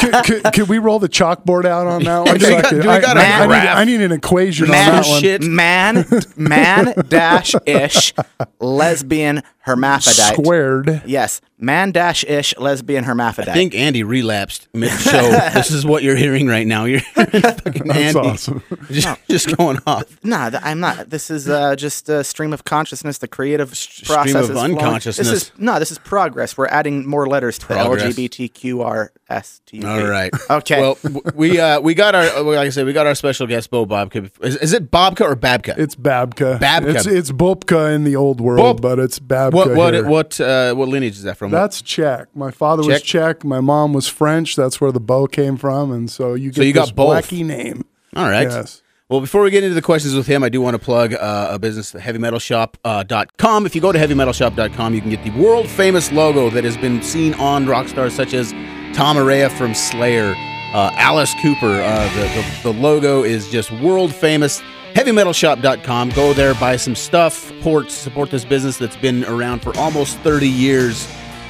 could, 0.00 0.24
could, 0.24 0.52
could 0.54 0.68
we 0.68 0.78
roll 0.78 0.98
the 0.98 1.08
chalkboard 1.08 1.64
out 1.64 1.86
on 1.86 2.02
that 2.04 2.18
one? 2.26 2.38
Do 2.38 2.46
we 2.46 2.52
got- 2.62 2.66
I 2.66 2.70
do 2.70 2.76
we 2.80 2.88
I- 2.88 3.00
got 3.00 3.16
a 3.16 3.20
I, 3.20 3.24
I 3.24 3.46
need? 3.46 3.68
I 3.68 3.84
need 3.84 4.00
an 4.02 4.12
equation 4.12 4.66
on 4.66 4.70
Man, 4.72 4.92
that 5.02 5.06
one. 5.06 5.20
shit. 5.20 5.42
man, 5.42 6.06
man 6.36 6.94
dash 7.08 7.54
ish 7.66 8.12
lesbian 8.60 9.42
hermaphrodite. 9.60 10.34
Squared. 10.34 11.02
Yes, 11.06 11.40
man 11.62 11.92
dash 11.92 12.24
ish 12.24 12.54
lesbian 12.58 13.04
hermaphrodite. 13.04 13.50
I 13.52 13.54
think 13.54 13.74
Andy 13.74 14.02
relapsed 14.02 14.68
mid 14.74 14.90
show. 14.90 15.30
this 15.54 15.70
is 15.70 15.86
what 15.86 16.02
you're 16.02 16.16
hearing 16.16 16.46
right 16.46 16.66
now. 16.66 16.84
You're 16.84 17.00
fucking 17.14 17.86
That's 17.86 18.16
Andy 18.16 18.18
awesome. 18.18 18.62
just, 18.90 19.28
just 19.28 19.56
going 19.56 19.78
off. 19.86 20.04
No, 20.24 20.50
th- 20.50 20.62
I'm 20.64 20.80
not. 20.80 21.10
This 21.10 21.30
is 21.30 21.48
uh, 21.48 21.76
just 21.76 22.08
a 22.08 22.24
stream 22.24 22.52
of 22.52 22.64
consciousness. 22.64 23.18
The 23.18 23.28
creative 23.28 23.76
stream 23.76 24.06
process 24.14 24.48
of 24.48 24.56
is 24.56 24.62
unconsciousness. 24.62 25.28
This 25.28 25.42
is 25.44 25.52
no. 25.58 25.78
This 25.78 25.90
is 25.90 25.98
progress. 25.98 26.56
We're 26.56 26.66
adding 26.66 27.06
more 27.08 27.26
letters 27.26 27.58
to 27.60 27.66
Progress. 27.66 28.14
the 28.14 28.28
LGBTQRS. 28.28 29.84
All 29.84 30.06
right. 30.06 30.32
Okay. 30.50 30.80
Well, 30.80 30.98
we 31.34 31.58
uh, 31.58 31.80
we 31.80 31.94
got 31.94 32.14
our 32.14 32.24
uh, 32.24 32.42
like 32.42 32.58
I 32.58 32.68
said, 32.68 32.84
we 32.86 32.92
got 32.92 33.06
our 33.06 33.14
special 33.14 33.46
guest 33.46 33.70
Bo 33.70 33.86
Bobka. 33.86 34.30
Is, 34.42 34.56
is 34.56 34.72
it 34.72 34.90
Bobka 34.90 35.22
or 35.22 35.36
Babka? 35.36 35.78
It's 35.78 35.94
Babka. 35.94 36.58
Babka. 36.58 36.96
It's, 36.96 37.06
it's 37.06 37.32
Bobka 37.32 37.94
in 37.94 38.04
the 38.04 38.16
old 38.16 38.40
world, 38.40 38.80
Bob- 38.80 38.82
but 38.82 38.98
it's 38.98 39.18
Babka 39.18 39.52
what 39.52 39.74
what 39.74 39.94
here. 39.94 40.06
what 40.06 40.40
uh, 40.40 40.74
what 40.74 40.88
lineage 40.88 41.14
is 41.14 41.22
that 41.22 41.36
from? 41.38 41.51
That's 41.52 41.80
Czech. 41.82 42.26
My 42.34 42.50
father 42.50 42.82
was 42.84 43.00
Czech? 43.02 43.38
Czech. 43.38 43.44
My 43.44 43.60
mom 43.60 43.92
was 43.92 44.08
French. 44.08 44.56
That's 44.56 44.80
where 44.80 44.90
the 44.92 45.00
bow 45.00 45.26
came 45.26 45.56
from, 45.56 45.92
and 45.92 46.10
so 46.10 46.34
you 46.34 46.50
get 46.50 46.56
So 46.56 46.62
you 46.62 46.72
this 46.72 46.86
got 46.86 46.94
both. 46.96 47.28
wacky 47.30 47.44
name. 47.44 47.84
All 48.16 48.28
right. 48.28 48.48
Yes. 48.48 48.82
Well, 49.08 49.20
before 49.20 49.42
we 49.42 49.50
get 49.50 49.62
into 49.62 49.74
the 49.74 49.82
questions 49.82 50.14
with 50.14 50.26
him, 50.26 50.42
I 50.42 50.48
do 50.48 50.60
want 50.62 50.74
to 50.74 50.78
plug 50.78 51.12
uh, 51.12 51.48
a 51.50 51.58
business, 51.58 51.92
heavymetalshop.com. 51.92 53.62
Uh, 53.62 53.66
if 53.66 53.74
you 53.74 53.80
go 53.80 53.92
to 53.92 53.98
heavymetalshop.com, 53.98 54.94
you 54.94 55.00
can 55.02 55.10
get 55.10 55.22
the 55.22 55.30
world 55.38 55.68
famous 55.68 56.10
logo 56.12 56.48
that 56.50 56.64
has 56.64 56.76
been 56.78 57.02
seen 57.02 57.34
on 57.34 57.66
rock 57.66 57.88
stars 57.88 58.14
such 58.14 58.32
as 58.32 58.52
Tom 58.94 59.16
Araya 59.16 59.50
from 59.50 59.74
Slayer, 59.74 60.34
Uh, 60.74 60.90
Alice 60.94 61.34
Cooper. 61.42 61.82
Uh, 61.82 62.14
the, 62.14 62.22
the 62.22 62.72
the 62.72 62.80
logo 62.80 63.22
is 63.22 63.50
just 63.50 63.70
world 63.82 64.14
famous. 64.14 64.62
HeavyMetalShop.com. 64.94 66.10
Go 66.10 66.32
there, 66.32 66.54
buy 66.54 66.76
some 66.76 66.94
stuff, 66.94 67.34
support 67.34 67.90
support 67.90 68.30
this 68.30 68.44
business 68.46 68.78
that's 68.78 68.96
been 68.96 69.24
around 69.24 69.60
for 69.60 69.76
almost 69.76 70.16
30 70.20 70.48
years. 70.48 71.06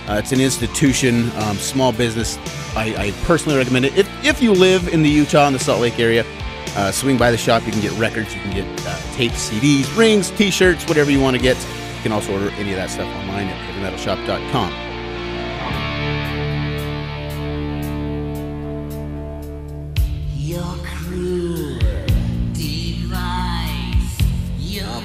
Uh, 0.09 0.15
it's 0.15 0.33
an 0.33 0.41
institution, 0.41 1.31
um, 1.37 1.57
small 1.57 1.93
business. 1.93 2.39
I, 2.77 2.95
I 2.99 3.11
personally 3.25 3.57
recommend 3.57 3.85
it. 3.85 3.97
If, 3.97 4.25
if 4.25 4.43
you 4.43 4.53
live 4.53 4.89
in 4.89 5.03
the 5.03 5.11
Utah 5.11 5.47
and 5.47 5.55
the 5.55 5.61
Salt 5.61 5.81
Lake 5.81 5.99
area, 5.99 6.25
uh, 6.77 6.91
swing 6.91 7.19
by 7.19 7.31
the 7.31 7.37
shop. 7.37 7.65
You 7.67 7.73
can 7.73 7.81
get 7.81 7.93
records, 7.93 8.35
you 8.35 8.41
can 8.41 8.55
get 8.55 8.87
uh, 8.87 8.99
tapes, 9.15 9.51
CDs, 9.51 9.97
rings, 9.97 10.31
T-shirts, 10.31 10.87
whatever 10.87 11.11
you 11.11 11.21
want 11.21 11.37
to 11.37 11.43
get. 11.43 11.57
You 11.57 12.03
can 12.03 12.13
also 12.13 12.33
order 12.33 12.51
any 12.51 12.71
of 12.71 12.77
that 12.77 12.91
stuff 12.91 13.09
online 13.17 13.49
at 13.49 13.95
HeavyMetalShop.com. 13.97 14.91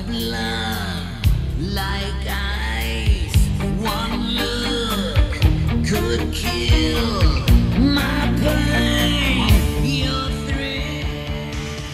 Blood 0.08 1.06
like 1.60 2.07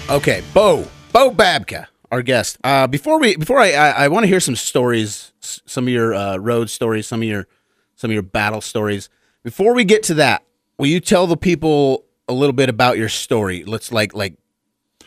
Okay, 0.09 0.43
Bo, 0.53 0.87
Bo 1.11 1.31
Babka, 1.31 1.87
our 2.11 2.21
guest. 2.21 2.57
Uh, 2.63 2.87
before 2.87 3.19
we, 3.19 3.35
before 3.35 3.59
I, 3.59 3.71
I, 3.71 3.89
I 3.89 4.07
want 4.07 4.23
to 4.23 4.27
hear 4.27 4.39
some 4.39 4.55
stories, 4.55 5.31
some 5.41 5.85
of 5.85 5.93
your 5.93 6.13
uh, 6.13 6.37
road 6.37 6.69
stories, 6.69 7.07
some 7.07 7.21
of 7.21 7.27
your, 7.27 7.47
some 7.95 8.09
of 8.09 8.13
your 8.13 8.23
battle 8.23 8.61
stories. 8.61 9.09
Before 9.43 9.73
we 9.73 9.83
get 9.83 10.03
to 10.03 10.15
that, 10.15 10.43
will 10.77 10.87
you 10.87 10.99
tell 10.99 11.27
the 11.27 11.37
people 11.37 12.05
a 12.27 12.33
little 12.33 12.53
bit 12.53 12.69
about 12.69 12.97
your 12.97 13.09
story? 13.09 13.63
Let's 13.63 13.91
like, 13.91 14.15
like, 14.15 14.35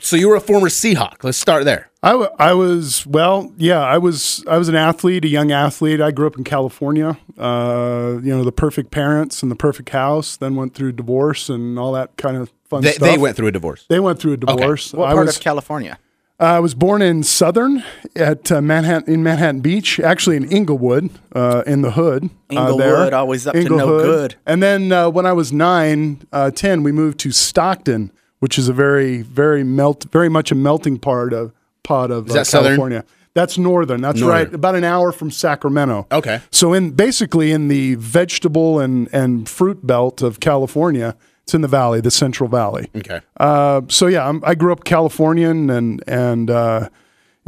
so 0.07 0.17
you 0.17 0.29
were 0.29 0.37
a 0.37 0.41
former 0.41 0.69
Seahawk. 0.69 1.25
Let's 1.25 1.39
start 1.39 1.65
there. 1.65 1.91
I, 2.03 2.11
w- 2.13 2.31
I 2.39 2.53
was 2.55 3.05
well, 3.07 3.53
yeah. 3.57 3.81
I 3.81 3.99
was 3.99 4.45
I 4.49 4.59
was 4.59 4.69
an 4.69 4.77
athlete, 4.77 5.25
a 5.25 5.29
young 5.29 5.51
athlete. 5.51 6.01
I 6.01 6.11
grew 6.13 6.27
up 6.27 6.37
in 6.39 6.45
California. 6.45 7.19
Uh, 7.37 8.19
you 8.23 8.35
know, 8.37 8.45
the 8.45 8.53
perfect 8.53 8.91
parents 8.91 9.43
and 9.43 9.51
the 9.51 9.57
perfect 9.57 9.89
house. 9.91 10.37
Then 10.37 10.55
went 10.55 10.75
through 10.75 10.93
divorce 10.93 11.49
and 11.49 11.79
all 11.79 11.93
that 11.93 12.17
kind 12.17 12.37
of 12.37 12.53
fun 12.71 12.83
They, 12.83 12.93
stuff. 12.93 13.09
they 13.09 13.19
went 13.19 13.37
through 13.37 13.49
a 13.49 13.53
divorce. 13.53 13.85
They 13.89 14.01
went 14.01 14.19
through 14.21 14.35
a 14.35 14.37
divorce. 14.37 14.93
What 14.93 15.09
I 15.11 15.15
part 15.15 15.27
was 15.27 15.37
of 15.37 15.43
California? 15.43 15.99
I 16.39 16.61
was 16.61 16.75
born 16.75 17.01
in 17.01 17.23
Southern 17.23 17.83
at 18.15 18.53
uh, 18.53 18.61
Manhattan 18.61 19.13
in 19.13 19.23
Manhattan 19.23 19.61
Beach, 19.61 19.99
actually 19.99 20.37
in 20.37 20.45
Inglewood, 20.53 21.09
uh, 21.35 21.63
in 21.67 21.81
the 21.81 21.93
hood. 21.93 22.25
uh, 22.25 22.29
Inglewood, 22.55 22.81
there. 22.81 23.15
always 23.15 23.47
up 23.47 23.55
to 23.55 23.65
no 23.65 23.99
good. 24.03 24.37
And 24.45 24.63
then 24.63 24.93
uh, 24.93 25.09
when 25.09 25.25
I 25.25 25.33
was 25.33 25.51
nine, 25.51 26.27
uh, 26.33 26.51
ten, 26.51 26.83
we 26.83 26.93
moved 26.93 27.19
to 27.21 27.33
Stockton, 27.33 28.13
which 28.41 28.59
is 28.59 28.69
a 28.69 28.73
very, 28.73 29.23
very 29.23 29.65
melt, 29.65 30.07
very 30.11 30.29
much 30.29 30.51
a 30.51 30.55
melting 30.55 30.99
part 30.99 31.33
of 31.33 31.53
pot 31.83 32.11
of 32.11 32.31
uh, 32.31 32.35
that 32.35 32.47
southern? 32.47 32.73
California. 32.73 33.05
That's 33.37 33.59
northern. 33.59 34.01
That's 34.01 34.21
Northern. 34.21 34.45
right, 34.45 34.55
about 34.55 34.77
an 34.77 34.85
hour 34.85 35.13
from 35.13 35.31
Sacramento. 35.31 36.07
Okay. 36.11 36.41
So 36.51 36.73
in 36.73 36.93
basically 36.93 37.53
in 37.53 37.69
the 37.69 37.97
vegetable 37.97 38.81
and 38.81 39.11
and 39.13 39.47
fruit 39.47 39.87
belt 39.87 40.23
of 40.23 40.41
California, 40.41 41.15
it's 41.43 41.53
in 41.53 41.61
the 41.61 41.69
valley, 41.69 42.01
the 42.01 42.11
Central 42.11 42.49
Valley. 42.49 42.89
Okay. 42.97 43.21
Uh, 43.37 43.83
so 43.89 44.07
yeah, 44.07 44.27
I'm, 44.27 44.43
I 44.43 44.55
grew 44.55 44.73
up 44.73 44.85
Californian 44.85 45.69
and 45.69 46.03
and 46.07 46.51
uh, 46.51 46.89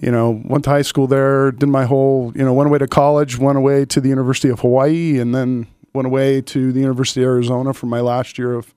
you 0.03 0.13
know 0.13 0.43
went 0.45 0.65
to 0.65 0.71
high 0.71 0.83
school 0.83 1.07
there. 1.07 1.53
Did 1.53 1.71
my 1.71 1.87
whole 1.87 2.35
you 2.37 2.45
know 2.45 2.53
went 2.53 2.69
away 2.69 2.79
to 2.81 2.87
college, 2.87 3.39
went 3.39 3.57
away 3.57 3.87
to 3.87 3.99
the 3.99 4.11
University 4.11 4.51
of 4.51 4.61
Hawaii, 4.61 5.19
and 5.19 5.35
then 5.35 5.67
went 5.95 6.05
away 6.05 6.43
to 6.43 6.71
the 6.71 6.81
University 6.81 7.23
of 7.23 7.29
Arizona 7.29 7.73
for 7.73 7.87
my 7.87 8.01
last 8.01 8.37
year 8.39 8.53
of. 8.53 8.75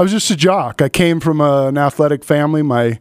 I 0.00 0.02
was 0.02 0.12
just 0.12 0.30
a 0.30 0.36
jock. 0.36 0.80
I 0.80 0.88
came 0.88 1.20
from 1.20 1.42
a, 1.42 1.66
an 1.66 1.76
athletic 1.76 2.24
family. 2.24 2.62
My 2.62 2.98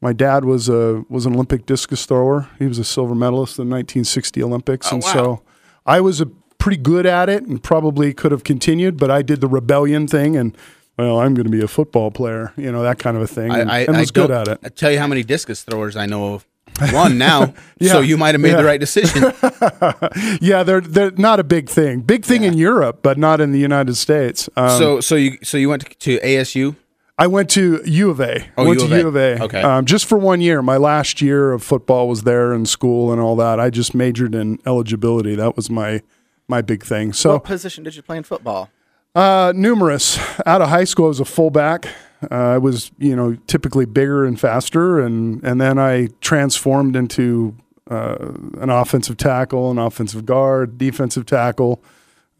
my 0.00 0.14
dad 0.14 0.46
was 0.46 0.70
a 0.70 1.04
was 1.10 1.26
an 1.26 1.34
Olympic 1.34 1.66
discus 1.66 2.06
thrower. 2.06 2.48
He 2.58 2.64
was 2.66 2.78
a 2.78 2.84
silver 2.84 3.14
medalist 3.14 3.58
in 3.58 3.68
the 3.68 3.74
1960 3.74 4.42
Olympics, 4.42 4.86
oh, 4.86 4.94
and 4.94 5.02
wow. 5.02 5.12
so 5.12 5.42
I 5.84 6.00
was 6.00 6.22
a 6.22 6.26
pretty 6.56 6.78
good 6.78 7.04
at 7.04 7.28
it 7.28 7.42
and 7.42 7.62
probably 7.62 8.14
could 8.14 8.32
have 8.32 8.44
continued, 8.44 8.96
but 8.96 9.10
I 9.10 9.20
did 9.20 9.42
the 9.42 9.46
rebellion 9.46 10.08
thing 10.08 10.36
and. 10.36 10.56
Well, 10.96 11.20
I'm 11.20 11.34
going 11.34 11.44
to 11.44 11.52
be 11.52 11.62
a 11.62 11.68
football 11.68 12.10
player, 12.10 12.52
you 12.56 12.72
know 12.72 12.82
that 12.82 12.98
kind 12.98 13.16
of 13.16 13.22
a 13.22 13.28
thing, 13.28 13.52
and, 13.52 13.70
I, 13.70 13.76
I, 13.76 13.80
and 13.82 13.96
I 13.96 14.00
was 14.00 14.10
good 14.10 14.32
at 14.32 14.48
it. 14.48 14.58
I 14.64 14.68
tell 14.68 14.90
you 14.90 14.98
how 14.98 15.06
many 15.06 15.22
discus 15.22 15.62
throwers 15.62 15.94
I 15.94 16.06
know 16.06 16.34
of. 16.34 16.44
One 16.92 17.18
now, 17.18 17.54
Yeah. 17.78 17.92
so 17.92 18.00
you 18.00 18.16
might 18.16 18.34
have 18.34 18.40
made 18.40 18.50
Yeah. 18.50 18.56
the 18.58 18.64
right 18.64 18.80
decision. 18.80 19.32
Yeah, 20.40 20.62
they're 20.62 20.80
they're 20.80 21.10
not 21.12 21.40
a 21.40 21.44
big 21.44 21.68
thing. 21.68 22.00
Big 22.00 22.24
thing 22.24 22.44
in 22.44 22.54
Europe, 22.54 23.00
but 23.02 23.18
not 23.18 23.40
in 23.40 23.52
the 23.52 23.58
United 23.58 23.96
States. 23.96 24.48
Um, 24.56 24.70
so, 24.78 25.00
so 25.00 25.14
you, 25.16 25.38
so 25.42 25.56
you 25.56 25.68
went 25.68 25.82
to, 25.86 25.94
to 25.98 26.18
ASU. 26.20 26.76
I 27.20 27.26
went 27.26 27.50
to 27.50 27.80
U 27.84 28.10
of 28.10 28.20
A. 28.20 28.46
Oh, 28.56 28.64
went 28.66 28.78
U 28.78 28.84
of 28.84 28.90
to 28.90 28.96
A. 28.96 29.00
U 29.00 29.08
of 29.08 29.16
A. 29.16 29.42
Okay. 29.44 29.60
Um, 29.62 29.84
just 29.86 30.06
for 30.06 30.16
one 30.18 30.40
year. 30.40 30.62
My 30.62 30.76
last 30.76 31.20
year 31.20 31.52
of 31.52 31.62
football 31.64 32.08
was 32.08 32.22
there 32.22 32.52
in 32.52 32.64
school 32.66 33.10
and 33.12 33.20
all 33.20 33.34
that. 33.36 33.58
I 33.58 33.70
just 33.70 33.92
majored 33.94 34.34
in 34.34 34.58
eligibility. 34.66 35.34
That 35.34 35.56
was 35.56 35.68
my 35.68 36.02
my 36.46 36.62
big 36.62 36.84
thing. 36.84 37.12
So 37.12 37.32
What 37.34 37.44
position 37.44 37.82
did 37.84 37.96
you 37.96 38.02
play 38.02 38.16
in 38.18 38.22
football? 38.22 38.70
Uh, 39.14 39.52
numerous. 39.56 40.18
Out 40.46 40.62
of 40.62 40.68
high 40.68 40.84
school, 40.84 41.06
I 41.06 41.08
was 41.08 41.20
a 41.20 41.24
fullback. 41.24 41.88
Uh, 42.30 42.34
I 42.34 42.58
was, 42.58 42.90
you 42.98 43.14
know, 43.14 43.36
typically 43.46 43.86
bigger 43.86 44.24
and 44.24 44.38
faster, 44.38 44.98
and 44.98 45.42
and 45.44 45.60
then 45.60 45.78
I 45.78 46.08
transformed 46.20 46.96
into 46.96 47.54
uh, 47.90 48.32
an 48.58 48.70
offensive 48.70 49.16
tackle, 49.16 49.70
an 49.70 49.78
offensive 49.78 50.26
guard, 50.26 50.78
defensive 50.78 51.26
tackle, 51.26 51.82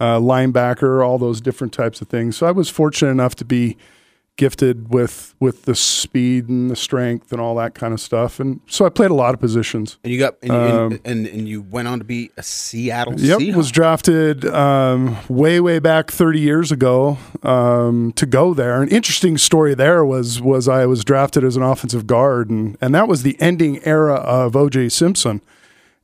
uh, 0.01 0.19
linebacker, 0.19 1.05
all 1.07 1.19
those 1.19 1.41
different 1.41 1.73
types 1.73 2.01
of 2.01 2.09
things. 2.09 2.37
So 2.37 2.47
I 2.47 2.51
was 2.51 2.69
fortunate 2.69 3.11
enough 3.11 3.35
to 3.37 3.45
be 3.45 3.77
gifted 4.39 4.91
with 4.95 5.35
with 5.41 5.65
the 5.65 5.75
speed 5.75 6.49
and 6.49 6.71
the 6.71 6.77
strength 6.77 7.33
and 7.33 7.41
all 7.41 7.55
that 7.57 7.75
kind 7.75 7.93
of 7.93 8.01
stuff, 8.01 8.41
and 8.41 8.61
so 8.67 8.87
I 8.87 8.89
played 8.89 9.11
a 9.11 9.15
lot 9.15 9.35
of 9.35 9.41
positions. 9.41 9.99
And 10.03 10.11
you 10.13 10.19
got 10.19 10.37
and, 10.43 10.53
and, 10.53 11.01
and, 11.05 11.27
and 11.27 11.47
you 11.49 11.61
went 11.61 11.89
on 11.89 11.99
to 11.99 12.05
be 12.05 12.31
a 12.39 12.43
Seattle 12.43 13.13
Um, 13.13 13.19
Yep, 13.19 13.41
Seahawk. 13.41 13.57
was 13.57 13.71
drafted 13.71 14.45
um, 14.47 15.19
way, 15.29 15.61
way 15.61 15.79
back 15.81 16.11
30 16.11 16.41
years 16.41 16.73
ago 16.73 17.19
um, 17.43 18.13
to 18.13 18.25
go 18.25 18.55
there. 18.55 18.81
An 18.81 18.89
interesting 18.89 19.37
story 19.37 19.75
there 19.75 20.05
was 20.05 20.41
was 20.41 20.69
I 20.69 20.87
was 20.87 21.05
drafted 21.05 21.45
as 21.45 21.57
an 21.57 21.63
offensive 21.63 22.07
guard, 22.07 22.49
and 22.49 22.79
and 22.81 22.95
that 22.95 23.09
was 23.09 23.23
the 23.25 23.37
ending 23.41 23.85
era 23.85 24.15
of 24.15 24.57
O.J. 24.57 24.89
Simpson 24.89 25.43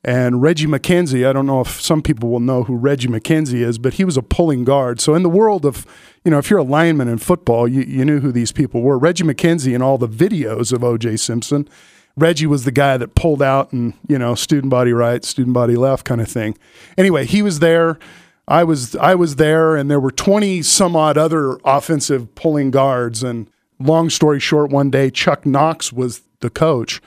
and 0.05 0.43
Reggie 0.43 0.67
McKenzie. 0.67 1.27
I 1.27 1.33
don't 1.33 1.47
know 1.47 1.61
if 1.61 1.81
some 1.81 2.03
people 2.03 2.29
will 2.29 2.41
know 2.41 2.65
who 2.65 2.77
Reggie 2.77 3.09
McKenzie 3.09 3.61
is, 3.61 3.79
but 3.79 3.95
he 3.95 4.05
was 4.05 4.17
a 4.17 4.23
pulling 4.23 4.65
guard. 4.65 5.01
So 5.01 5.15
in 5.15 5.23
the 5.23 5.31
world 5.31 5.65
of 5.65 5.87
you 6.25 6.31
know, 6.31 6.39
if 6.39 6.49
you're 6.49 6.59
a 6.59 6.65
lineman 6.65 7.07
in 7.09 7.19
football, 7.19 7.69
you, 7.69 7.83
you 7.83 8.05
knew 8.05 8.21
who 8.21 8.33
these 8.33 8.51
people 8.51 8.81
were. 8.81 8.99
Reggie 8.99 9.25
McKenzie 9.25 9.75
in 9.75 9.83
all 9.83 9.99
the 9.99 10.09
videos 10.09 10.73
of 10.73 10.83
O.J. 10.83 11.19
Simpson. 11.19 11.69
Reggie 12.17 12.47
was 12.47 12.65
the 12.65 12.73
guy 12.73 12.97
that 12.97 13.15
pulled 13.15 13.43
out 13.43 13.73
and, 13.73 13.93
you 14.09 14.19
know, 14.19 14.35
student 14.35 14.71
body 14.71 14.93
right, 14.93 15.23
student 15.25 15.53
body 15.53 15.77
left 15.77 16.07
kind 16.07 16.21
of 16.21 16.29
thing. 16.29 16.57
Anyway, 16.97 17.27
he 17.27 17.43
was 17.43 17.59
there. 17.59 17.99
I 18.47 18.65
was 18.65 18.95
I 18.97 19.15
was 19.15 19.37
there 19.37 19.75
and 19.75 19.91
there 19.91 20.01
were 20.01 20.11
20 20.11 20.63
some 20.63 20.95
odd 20.97 21.17
other 21.17 21.59
offensive 21.65 22.35
pulling 22.35 22.71
guards 22.71 23.23
and 23.23 23.49
long 23.79 24.11
story 24.11 24.39
short 24.39 24.71
one 24.71 24.91
day 24.91 25.11
Chuck 25.11 25.47
Knox 25.47 25.95
was 25.95 26.21
the 26.41 26.51
coach 26.51 27.01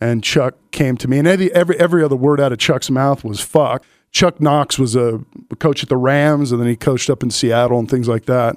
and 0.00 0.22
Chuck 0.22 0.54
came 0.70 0.96
to 0.98 1.08
me 1.08 1.18
and 1.18 1.26
every 1.26 1.52
every, 1.52 1.78
every 1.78 2.04
other 2.04 2.16
word 2.16 2.40
out 2.40 2.52
of 2.52 2.58
Chuck's 2.58 2.90
mouth 2.90 3.24
was 3.24 3.40
fuck. 3.40 3.84
Chuck 4.10 4.40
Knox 4.40 4.78
was 4.78 4.96
a 4.96 5.20
coach 5.58 5.82
at 5.82 5.88
the 5.88 5.96
Rams 5.96 6.52
and 6.52 6.60
then 6.60 6.68
he 6.68 6.76
coached 6.76 7.10
up 7.10 7.22
in 7.22 7.30
Seattle 7.30 7.78
and 7.78 7.90
things 7.90 8.08
like 8.08 8.24
that. 8.24 8.56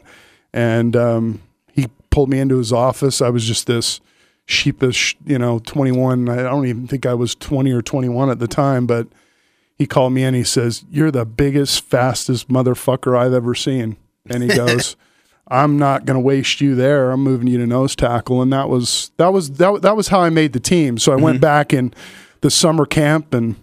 And 0.54 0.96
um, 0.96 1.42
he 1.74 1.88
pulled 2.10 2.30
me 2.30 2.40
into 2.40 2.58
his 2.58 2.72
office. 2.72 3.22
I 3.22 3.30
was 3.30 3.46
just 3.46 3.68
this 3.68 4.00
sheepish, 4.46 5.18
you 5.26 5.38
know, 5.38 5.60
21. 5.60 6.30
I 6.30 6.44
don't 6.44 6.68
even 6.68 6.88
think 6.88 7.06
I 7.06 7.14
was 7.14 7.36
20 7.36 7.72
or 7.72 7.82
21 7.82 8.30
at 8.30 8.40
the 8.40 8.48
time, 8.48 8.86
but 8.86 9.08
he 9.78 9.86
called 9.86 10.14
me 10.14 10.24
in. 10.24 10.34
He 10.34 10.44
says, 10.44 10.86
You're 10.90 11.12
the 11.12 11.26
biggest, 11.26 11.84
fastest 11.84 12.50
motherfucker 12.50 13.18
I've 13.18 13.34
ever 13.34 13.56
seen. 13.56 13.98
And 14.30 14.44
he 14.44 14.50
goes, 14.56 14.96
I'm 15.48 15.78
not 15.78 16.06
going 16.06 16.16
to 16.16 16.22
waste 16.22 16.62
you 16.62 16.76
there. 16.76 17.12
I'm 17.12 17.22
moving 17.22 17.48
you 17.48 17.58
to 17.58 17.68
nose 17.68 17.96
tackle. 17.96 18.42
And 18.42 18.54
that 18.54 18.70
was, 18.70 19.12
that 19.18 19.34
was, 19.34 19.52
that, 19.54 19.82
that 19.82 19.98
was 19.98 20.08
how 20.08 20.22
I 20.22 20.30
made 20.30 20.54
the 20.54 20.60
team. 20.60 20.98
So 20.98 21.12
I 21.12 21.16
went 21.16 21.36
mm-hmm. 21.36 21.42
back 21.42 21.74
in 21.74 21.94
the 22.40 22.50
summer 22.50 22.86
camp 22.86 23.34
and 23.34 23.56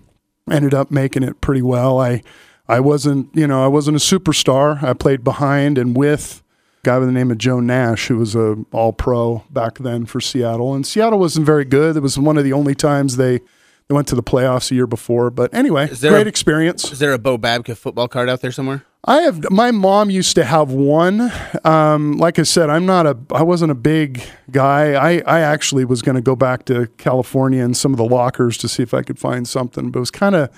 ended 0.50 0.74
up 0.74 0.90
making 0.90 1.22
it 1.22 1.40
pretty 1.40 1.62
well. 1.62 1.98
I, 1.98 2.22
I 2.68 2.80
wasn't, 2.80 3.34
you 3.34 3.46
know, 3.46 3.64
I 3.64 3.68
wasn't 3.68 3.96
a 3.96 4.00
superstar. 4.00 4.82
I 4.82 4.92
played 4.92 5.24
behind 5.24 5.78
and 5.78 5.96
with 5.96 6.42
a 6.82 6.84
guy 6.84 6.98
by 6.98 7.06
the 7.06 7.12
name 7.12 7.30
of 7.30 7.38
Joe 7.38 7.60
Nash, 7.60 8.08
who 8.08 8.18
was 8.18 8.34
a 8.34 8.56
all 8.72 8.92
pro 8.92 9.44
back 9.48 9.78
then 9.78 10.04
for 10.04 10.20
Seattle. 10.20 10.74
And 10.74 10.86
Seattle 10.86 11.18
wasn't 11.18 11.46
very 11.46 11.64
good. 11.64 11.96
It 11.96 12.00
was 12.00 12.18
one 12.18 12.36
of 12.36 12.44
the 12.44 12.52
only 12.52 12.74
times 12.74 13.16
they, 13.16 13.38
they 13.38 13.94
went 13.94 14.08
to 14.08 14.14
the 14.14 14.22
playoffs 14.22 14.70
a 14.70 14.74
year 14.74 14.86
before. 14.86 15.30
But 15.30 15.54
anyway, 15.54 15.88
great 15.88 16.26
a- 16.26 16.28
experience. 16.28 16.92
Is 16.92 16.98
there 16.98 17.14
a 17.14 17.18
Bo 17.18 17.38
Babka 17.38 17.74
football 17.74 18.08
card 18.08 18.28
out 18.28 18.42
there 18.42 18.52
somewhere? 18.52 18.84
I 19.04 19.22
have 19.22 19.50
my 19.50 19.70
mom 19.70 20.10
used 20.10 20.34
to 20.34 20.44
have 20.44 20.70
one. 20.72 21.32
Um, 21.64 22.18
like 22.18 22.38
I 22.38 22.42
said, 22.42 22.68
I'm 22.68 22.84
not 22.84 23.06
a 23.06 23.16
I 23.32 23.42
wasn't 23.42 23.70
a 23.70 23.76
big 23.76 24.22
guy. 24.50 24.92
I, 24.94 25.22
I 25.24 25.40
actually 25.40 25.84
was 25.84 26.02
going 26.02 26.16
to 26.16 26.20
go 26.20 26.34
back 26.36 26.64
to 26.66 26.88
California 26.98 27.64
and 27.64 27.76
some 27.76 27.92
of 27.92 27.96
the 27.98 28.04
lockers 28.04 28.58
to 28.58 28.68
see 28.68 28.82
if 28.82 28.92
I 28.92 29.02
could 29.02 29.18
find 29.18 29.46
something, 29.48 29.90
but 29.90 29.98
it 29.98 30.00
was 30.00 30.10
kind 30.10 30.34
of 30.34 30.50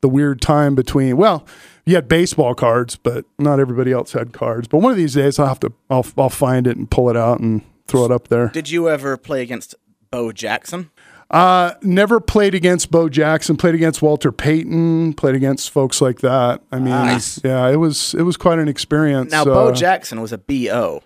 the 0.00 0.08
weird 0.08 0.40
time 0.40 0.74
between. 0.76 1.16
Well, 1.16 1.44
You 1.86 1.96
had 1.96 2.06
baseball 2.06 2.54
cards, 2.54 2.96
but 2.96 3.24
not 3.38 3.58
everybody 3.58 3.92
else 3.92 4.12
had 4.12 4.32
cards. 4.32 4.68
But 4.68 4.78
one 4.78 4.92
of 4.92 4.96
these 4.96 5.14
days, 5.14 5.38
I'll 5.38 5.46
have 5.48 5.60
to. 5.60 5.72
I'll 5.90 6.06
I'll 6.16 6.28
find 6.30 6.66
it 6.66 6.76
and 6.76 6.88
pull 6.90 7.10
it 7.10 7.16
out 7.16 7.40
and 7.40 7.62
throw 7.88 8.04
it 8.04 8.12
up 8.12 8.28
there. 8.28 8.48
Did 8.48 8.70
you 8.70 8.88
ever 8.88 9.16
play 9.16 9.42
against 9.42 9.74
Bo 10.10 10.30
Jackson? 10.30 10.90
Uh, 11.30 11.72
never 11.82 12.20
played 12.20 12.54
against 12.54 12.90
Bo 12.90 13.08
Jackson. 13.08 13.56
Played 13.56 13.74
against 13.74 14.00
Walter 14.00 14.32
Payton. 14.32 15.12
Played 15.14 15.34
against 15.34 15.70
folks 15.70 16.00
like 16.00 16.20
that. 16.20 16.62
I 16.72 16.76
mean, 16.76 16.88
Nice. 16.88 17.38
yeah, 17.44 17.68
it 17.68 17.76
was 17.76 18.14
it 18.14 18.22
was 18.22 18.36
quite 18.36 18.58
an 18.58 18.68
experience. 18.68 19.30
Now, 19.32 19.44
Bo 19.44 19.68
Uh, 19.68 19.72
Jackson 19.72 20.20
was 20.22 20.32
a 20.32 20.38
BO. 20.38 21.02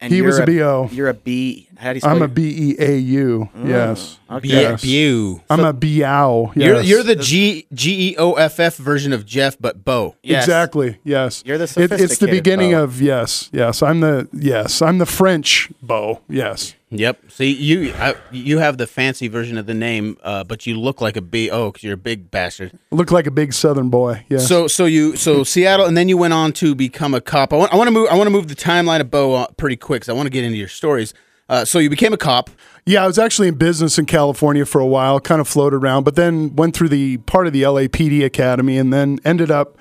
And 0.00 0.12
He 0.12 0.20
was 0.20 0.36
you're 0.36 0.42
a 0.42 0.46
BO. 0.46 0.88
You're 0.92 1.08
a 1.08 1.14
B. 1.14 1.68
How 1.78 1.90
do 1.92 1.96
you 1.96 2.00
spell 2.00 2.10
I'm 2.10 2.16
a 2.18 2.20
your- 2.20 2.28
B 2.28 2.72
E 2.72 2.76
A 2.78 2.96
U. 2.98 3.48
Yes, 3.64 4.18
Okay. 4.30 4.48
Yes. 4.48 4.82
Bew. 4.82 5.40
I'm 5.48 5.60
a 5.60 5.72
Biao. 5.72 6.54
You're, 6.54 6.80
you're 6.82 7.02
the 7.02 7.16
G 7.16 7.66
G 7.72 8.10
E 8.10 8.16
O 8.18 8.34
F 8.34 8.60
F 8.60 8.76
version 8.76 9.12
of 9.14 9.24
Jeff, 9.24 9.56
but 9.58 9.82
Bo. 9.84 10.14
Yes. 10.22 10.44
Exactly. 10.44 10.98
Yes. 11.04 11.42
You're 11.46 11.56
the 11.58 11.64
It- 11.80 11.92
it's 11.92 12.18
the 12.18 12.26
beginning 12.28 12.72
Bo. 12.72 12.82
of 12.84 13.00
yes, 13.00 13.48
yes. 13.52 13.82
I'm 13.82 14.00
the 14.00 14.28
yes. 14.32 14.82
I'm 14.82 14.98
the 14.98 15.06
French 15.06 15.70
Bo. 15.82 16.20
Yes. 16.28 16.74
Yep. 16.96 17.30
See, 17.30 17.52
you 17.52 17.92
I, 17.94 18.14
you 18.30 18.58
have 18.58 18.78
the 18.78 18.86
fancy 18.86 19.28
version 19.28 19.58
of 19.58 19.66
the 19.66 19.74
name, 19.74 20.16
uh, 20.22 20.44
but 20.44 20.66
you 20.66 20.78
look 20.78 21.00
like 21.00 21.16
a 21.16 21.20
B 21.20 21.50
O 21.50 21.70
because 21.70 21.82
you're 21.82 21.94
a 21.94 21.96
big 21.96 22.30
bastard. 22.30 22.78
Look 22.90 23.10
like 23.10 23.26
a 23.26 23.30
big 23.30 23.52
Southern 23.52 23.90
boy. 23.90 24.24
Yeah. 24.28 24.38
So 24.38 24.68
so 24.68 24.84
you 24.84 25.16
so 25.16 25.44
Seattle, 25.44 25.86
and 25.86 25.96
then 25.96 26.08
you 26.08 26.16
went 26.16 26.32
on 26.32 26.52
to 26.54 26.74
become 26.74 27.14
a 27.14 27.20
cop. 27.20 27.52
I 27.52 27.56
want 27.56 27.72
I 27.72 27.76
want 27.76 27.88
to 27.88 27.92
move 27.92 28.08
I 28.10 28.14
want 28.14 28.26
to 28.26 28.30
move 28.30 28.48
the 28.48 28.54
timeline 28.54 29.00
of 29.00 29.10
Bo 29.10 29.46
pretty 29.56 29.76
quick 29.76 30.02
because 30.02 30.08
I 30.08 30.12
want 30.12 30.26
to 30.26 30.30
get 30.30 30.44
into 30.44 30.56
your 30.56 30.68
stories. 30.68 31.12
Uh, 31.48 31.64
so 31.64 31.78
you 31.78 31.90
became 31.90 32.12
a 32.12 32.16
cop. 32.16 32.48
Yeah, 32.86 33.04
I 33.04 33.06
was 33.06 33.18
actually 33.18 33.48
in 33.48 33.56
business 33.56 33.98
in 33.98 34.06
California 34.06 34.64
for 34.64 34.80
a 34.80 34.86
while, 34.86 35.20
kind 35.20 35.40
of 35.40 35.48
floated 35.48 35.76
around, 35.76 36.04
but 36.04 36.14
then 36.16 36.54
went 36.56 36.74
through 36.74 36.88
the 36.88 37.18
part 37.18 37.46
of 37.46 37.52
the 37.52 37.62
LAPD 37.62 38.24
Academy 38.24 38.78
and 38.78 38.92
then 38.92 39.18
ended 39.24 39.50
up. 39.50 39.76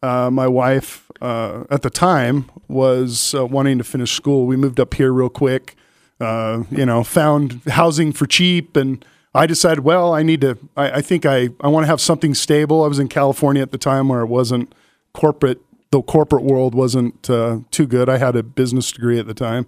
Uh, 0.00 0.30
my 0.30 0.46
wife 0.46 1.10
uh, 1.20 1.64
at 1.70 1.82
the 1.82 1.90
time 1.90 2.48
was 2.68 3.34
uh, 3.34 3.44
wanting 3.44 3.78
to 3.78 3.82
finish 3.84 4.12
school. 4.12 4.46
We 4.46 4.56
moved 4.56 4.78
up 4.78 4.94
here 4.94 5.12
real 5.12 5.28
quick, 5.28 5.74
uh, 6.20 6.64
you 6.70 6.84
know, 6.86 7.04
found 7.04 7.62
housing 7.68 8.12
for 8.12 8.26
cheap, 8.26 8.76
and 8.76 9.04
I 9.34 9.46
decided, 9.46 9.80
well, 9.84 10.12
I 10.14 10.22
need 10.22 10.40
to. 10.42 10.58
I, 10.76 10.90
I 10.98 11.00
think 11.00 11.24
I 11.26 11.50
I 11.60 11.68
want 11.68 11.84
to 11.84 11.88
have 11.88 12.00
something 12.00 12.34
stable. 12.34 12.84
I 12.84 12.88
was 12.88 12.98
in 12.98 13.08
California 13.08 13.62
at 13.62 13.70
the 13.70 13.78
time 13.78 14.08
where 14.08 14.20
it 14.20 14.26
wasn't 14.26 14.74
corporate. 15.12 15.60
The 15.90 16.02
corporate 16.02 16.44
world 16.44 16.74
wasn't 16.74 17.30
uh, 17.30 17.60
too 17.70 17.86
good. 17.86 18.08
I 18.08 18.18
had 18.18 18.36
a 18.36 18.42
business 18.42 18.92
degree 18.92 19.18
at 19.18 19.26
the 19.26 19.34
time 19.34 19.66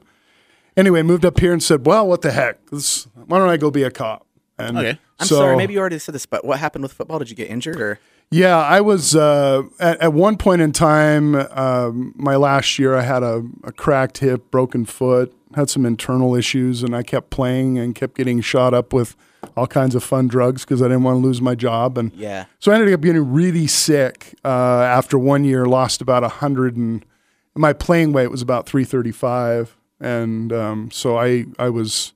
anyway, 0.76 1.02
moved 1.02 1.24
up 1.24 1.38
here 1.40 1.52
and 1.52 1.62
said, 1.62 1.86
"Well, 1.86 2.06
what 2.08 2.22
the 2.22 2.30
heck? 2.30 2.64
This, 2.70 3.06
why 3.26 3.38
don't 3.38 3.48
I 3.48 3.56
go 3.56 3.70
be 3.70 3.82
a 3.82 3.90
cop?" 3.90 4.26
And 4.58 4.76
Okay. 4.78 4.98
I'm 5.18 5.26
so- 5.26 5.36
sorry, 5.36 5.56
maybe 5.56 5.74
you 5.74 5.80
already 5.80 5.98
said 5.98 6.14
this, 6.14 6.26
but 6.26 6.44
what 6.44 6.58
happened 6.58 6.82
with 6.82 6.92
football? 6.92 7.18
Did 7.18 7.30
you 7.30 7.36
get 7.36 7.48
injured 7.50 7.80
or? 7.80 7.98
Yeah, 8.32 8.58
I 8.58 8.80
was 8.80 9.16
uh, 9.16 9.64
at, 9.80 10.00
at 10.00 10.12
one 10.12 10.36
point 10.36 10.62
in 10.62 10.70
time. 10.72 11.34
Um, 11.34 12.14
my 12.16 12.36
last 12.36 12.78
year, 12.78 12.94
I 12.94 13.02
had 13.02 13.22
a, 13.24 13.42
a 13.64 13.72
cracked 13.72 14.18
hip, 14.18 14.50
broken 14.52 14.84
foot, 14.84 15.34
had 15.56 15.68
some 15.68 15.84
internal 15.84 16.36
issues, 16.36 16.84
and 16.84 16.94
I 16.94 17.02
kept 17.02 17.30
playing 17.30 17.76
and 17.78 17.92
kept 17.94 18.14
getting 18.16 18.40
shot 18.40 18.72
up 18.72 18.92
with 18.92 19.16
all 19.56 19.66
kinds 19.66 19.96
of 19.96 20.04
fun 20.04 20.28
drugs 20.28 20.64
because 20.64 20.80
I 20.80 20.84
didn't 20.84 21.02
want 21.02 21.16
to 21.16 21.26
lose 21.26 21.40
my 21.42 21.56
job. 21.56 21.98
And 21.98 22.12
Yeah. 22.14 22.44
so 22.60 22.70
I 22.70 22.76
ended 22.76 22.92
up 22.94 23.00
getting 23.00 23.32
really 23.32 23.66
sick 23.66 24.34
uh, 24.44 24.48
after 24.82 25.18
one 25.18 25.44
year. 25.44 25.66
Lost 25.66 26.00
about 26.00 26.22
a 26.22 26.28
hundred 26.28 26.76
and 26.76 27.04
my 27.56 27.72
playing 27.72 28.12
weight 28.12 28.28
was 28.28 28.42
about 28.42 28.66
three 28.66 28.84
thirty 28.84 29.10
five, 29.10 29.76
and 29.98 30.52
um, 30.52 30.90
so 30.92 31.18
I 31.18 31.46
I 31.58 31.68
was 31.68 32.12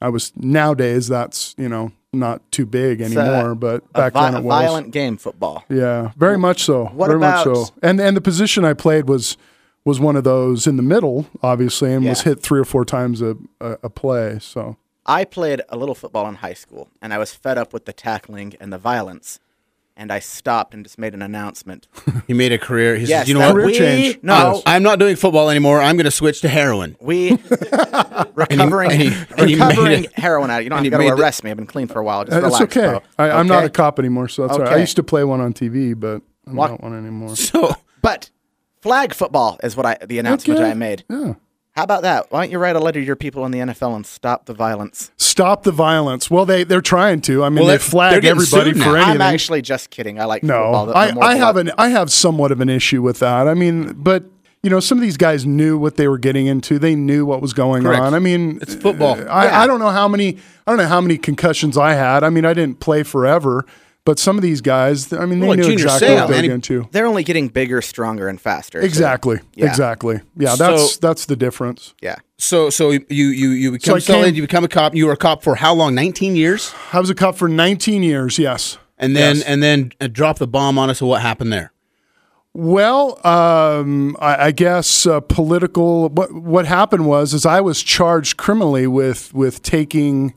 I 0.00 0.10
was 0.10 0.32
nowadays 0.36 1.08
that's 1.08 1.56
you 1.58 1.68
know 1.68 1.90
not 2.16 2.40
too 2.50 2.66
big 2.66 3.00
anymore, 3.00 3.54
but 3.54 3.92
back 3.92 4.12
vi- 4.12 4.30
then 4.30 4.40
it 4.40 4.44
was. 4.44 4.52
violent 4.62 4.90
game, 4.90 5.16
football. 5.16 5.64
Yeah, 5.68 6.10
very 6.16 6.38
much 6.38 6.64
so. 6.64 6.86
What 6.86 7.06
very 7.08 7.18
about- 7.18 7.46
much 7.46 7.56
so. 7.68 7.74
And 7.82 8.00
and 8.00 8.16
the 8.16 8.20
position 8.20 8.64
I 8.64 8.74
played 8.74 9.08
was 9.08 9.36
was 9.84 10.00
one 10.00 10.16
of 10.16 10.24
those 10.24 10.66
in 10.66 10.76
the 10.76 10.82
middle, 10.82 11.26
obviously, 11.42 11.92
and 11.92 12.04
was 12.04 12.22
hit 12.22 12.40
three 12.40 12.58
or 12.58 12.64
four 12.64 12.84
times 12.84 13.22
a, 13.22 13.36
a, 13.60 13.78
a 13.84 13.90
play. 13.90 14.38
So 14.40 14.76
I 15.06 15.24
played 15.24 15.62
a 15.68 15.76
little 15.76 15.94
football 15.94 16.26
in 16.28 16.36
high 16.36 16.54
school, 16.54 16.88
and 17.00 17.14
I 17.14 17.18
was 17.18 17.32
fed 17.32 17.56
up 17.56 17.72
with 17.72 17.84
the 17.84 17.92
tackling 17.92 18.54
and 18.58 18.72
the 18.72 18.78
violence, 18.78 19.38
and 19.96 20.12
I 20.12 20.18
stopped 20.18 20.74
and 20.74 20.84
just 20.84 20.98
made 20.98 21.14
an 21.14 21.22
announcement. 21.22 21.88
He 22.26 22.34
made 22.34 22.50
a 22.52 22.58
career. 22.58 22.96
He 22.96 23.06
yes, 23.06 23.20
says, 23.20 23.28
"You 23.28 23.34
know 23.34 23.40
that 23.40 23.48
what? 23.54 23.54
Career 23.54 23.66
we, 23.66 23.74
change. 23.78 24.18
No, 24.22 24.54
Yes. 24.54 24.62
I'm 24.66 24.82
not 24.82 24.98
doing 24.98 25.14
football 25.14 25.48
anymore. 25.48 25.80
I'm 25.80 25.96
going 25.96 26.06
to 26.06 26.10
switch 26.10 26.40
to 26.40 26.48
heroin." 26.48 26.96
we 27.00 27.30
recovering 28.34 28.90
and 28.92 29.00
he- 29.02 29.08
and 29.38 29.48
he 29.50 29.56
made 29.56 29.68
recovering 29.68 30.04
it- 30.04 30.18
heroin 30.18 30.50
out. 30.50 30.64
You 30.64 30.70
don't 30.70 30.78
and 30.78 30.86
have 30.86 30.92
to 30.92 30.98
made 30.98 31.10
the- 31.10 31.22
arrest 31.22 31.44
me. 31.44 31.50
I've 31.50 31.56
been 31.56 31.66
clean 31.66 31.86
for 31.86 32.00
a 32.00 32.04
while. 32.04 32.24
Just 32.24 32.36
Uh, 32.36 32.40
that's 32.40 32.54
relax, 32.54 32.76
okay. 32.76 32.88
bro. 32.88 33.02
I, 33.18 33.30
I'm 33.30 33.46
not 33.46 33.64
a 33.64 33.70
cop 33.70 33.98
anymore, 33.98 34.28
so 34.28 34.42
that's 34.46 34.58
all 34.58 34.64
right. 34.64 34.72
I 34.74 34.78
used 34.78 34.96
to 34.96 35.02
play 35.02 35.24
one 35.24 35.40
on 35.40 35.52
TV, 35.52 35.98
but 35.98 36.22
I'm 36.46 36.56
What? 36.56 36.70
not 36.72 36.82
one 36.82 36.96
anymore. 36.98 37.36
So 37.36 37.74
But 38.02 38.30
flag 38.82 39.14
football 39.14 39.58
is 39.62 39.76
what 39.76 39.86
I 39.86 39.98
the 40.04 40.18
announcement 40.18 40.60
Okay. 40.60 40.70
I 40.70 40.74
made. 40.74 41.04
Yeah. 41.08 41.34
How 41.76 41.82
about 41.84 42.02
that? 42.02 42.32
Why 42.32 42.40
don't 42.42 42.50
you 42.50 42.58
write 42.58 42.74
a 42.74 42.80
letter 42.80 43.00
to 43.00 43.06
your 43.06 43.16
people 43.16 43.44
in 43.44 43.52
the 43.52 43.58
NFL 43.58 43.94
and 43.94 44.06
stop 44.06 44.46
the 44.46 44.54
violence? 44.54 45.10
Stop 45.18 45.62
the 45.64 45.70
violence. 45.72 46.30
Well, 46.30 46.46
they 46.46 46.64
they're 46.64 46.80
trying 46.80 47.20
to. 47.22 47.44
I 47.44 47.50
mean, 47.50 47.58
Well, 47.58 47.66
they 47.66 47.76
flag 47.78 48.24
everybody 48.24 48.72
for 48.72 48.78
now. 48.78 48.94
anything. 48.94 49.10
I'm 49.16 49.20
actually 49.20 49.60
just 49.60 49.90
kidding. 49.90 50.18
I 50.18 50.24
like 50.24 50.42
No, 50.42 50.54
football. 50.54 50.86
The- 50.86 50.92
the 50.92 50.98
I, 50.98 51.12
more 51.12 51.24
I 51.24 51.34
have 51.34 51.56
an 51.58 51.70
I 51.76 51.88
have 51.90 52.10
somewhat 52.10 52.50
of 52.50 52.60
an 52.62 52.70
issue 52.70 53.02
with 53.02 53.18
that. 53.18 53.46
I 53.46 53.52
mean, 53.52 53.92
but 53.92 54.24
you 54.62 54.70
know, 54.70 54.80
some 54.80 54.96
of 54.96 55.02
these 55.02 55.18
guys 55.18 55.44
knew 55.44 55.76
what 55.78 55.96
they 55.96 56.08
were 56.08 56.16
getting 56.18 56.46
into. 56.46 56.78
They 56.78 56.94
knew 56.96 57.26
what 57.26 57.40
was 57.42 57.52
going 57.52 57.82
Correct. 57.84 58.00
on. 58.02 58.14
I 58.14 58.18
mean, 58.20 58.58
It's 58.62 58.74
football. 58.74 59.14
I, 59.28 59.44
Yeah. 59.44 59.60
I 59.60 59.66
don't 59.66 59.78
know 59.78 59.90
how 59.90 60.08
many 60.08 60.38
I 60.66 60.70
don't 60.72 60.78
know 60.78 60.88
how 60.88 61.02
many 61.02 61.18
concussions 61.18 61.76
I 61.76 61.92
had. 61.92 62.24
I 62.24 62.30
mean, 62.30 62.46
I 62.46 62.54
didn't 62.54 62.80
play 62.80 63.02
forever, 63.02 63.66
but 64.06 64.18
some 64.18 64.36
of 64.38 64.42
these 64.42 64.62
guys, 64.62 65.12
I 65.12 65.26
mean, 65.26 65.40
they 65.40 65.46
Well, 65.48 65.56
knew 65.58 65.64
Junior 65.64 65.84
exactly 65.84 66.08
Seau, 66.08 66.14
what 66.14 66.16
they 66.16 66.16
man, 66.16 66.28
were 66.28 66.34
he- 66.34 66.40
getting 66.42 66.50
into. 66.52 66.88
They're 66.92 67.06
only 67.06 67.24
getting 67.24 67.48
bigger, 67.48 67.82
stronger, 67.82 68.28
and 68.28 68.40
faster. 68.40 68.80
so- 68.80 68.86
Exactly. 68.86 69.40
Yeah. 69.54 69.66
Exactly. 69.66 70.20
Yeah, 70.38 70.56
that's 70.56 70.92
So- 70.94 70.98
that's 71.02 71.26
the 71.26 71.36
difference. 71.36 71.92
Yeah. 72.00 72.16
so 72.38 72.70
so 72.70 72.90
you 72.90 73.04
you 73.10 73.48
you 73.50 73.72
become 73.72 73.96
I 73.96 73.98
solid. 73.98 74.24
came- 74.26 74.34
You 74.36 74.42
become 74.42 74.64
a 74.64 74.68
cop. 74.68 74.94
You 74.94 75.06
were 75.06 75.12
a 75.12 75.16
cop 75.18 75.42
for 75.42 75.56
how 75.56 75.74
long? 75.74 75.94
19 75.94 76.34
years, 76.36 76.72
I 76.94 77.00
was 77.00 77.10
a 77.10 77.14
cop 77.14 77.36
for 77.36 77.48
19 77.48 78.02
years. 78.02 78.38
Yes. 78.38 78.78
and 78.98 79.14
then 79.14 79.36
Yes. 79.36 79.44
and 79.44 79.62
then 79.62 79.92
uh, 80.00 80.06
drop 80.06 80.38
the 80.38 80.46
bomb 80.46 80.78
on 80.78 80.88
us. 80.88 80.98
So 81.00 81.06
what 81.06 81.20
happened 81.20 81.52
there? 81.52 81.70
Well, 82.54 83.20
um, 83.26 84.16
I, 84.18 84.46
I 84.46 84.50
guess 84.50 85.06
uh, 85.06 85.20
political. 85.20 86.08
What 86.08 86.32
what 86.32 86.64
happened 86.66 87.04
was, 87.06 87.34
is 87.34 87.44
I 87.44 87.60
was 87.60 87.82
charged 87.82 88.38
criminally 88.38 88.86
with 88.86 89.34
with 89.34 89.60
taking 89.62 90.32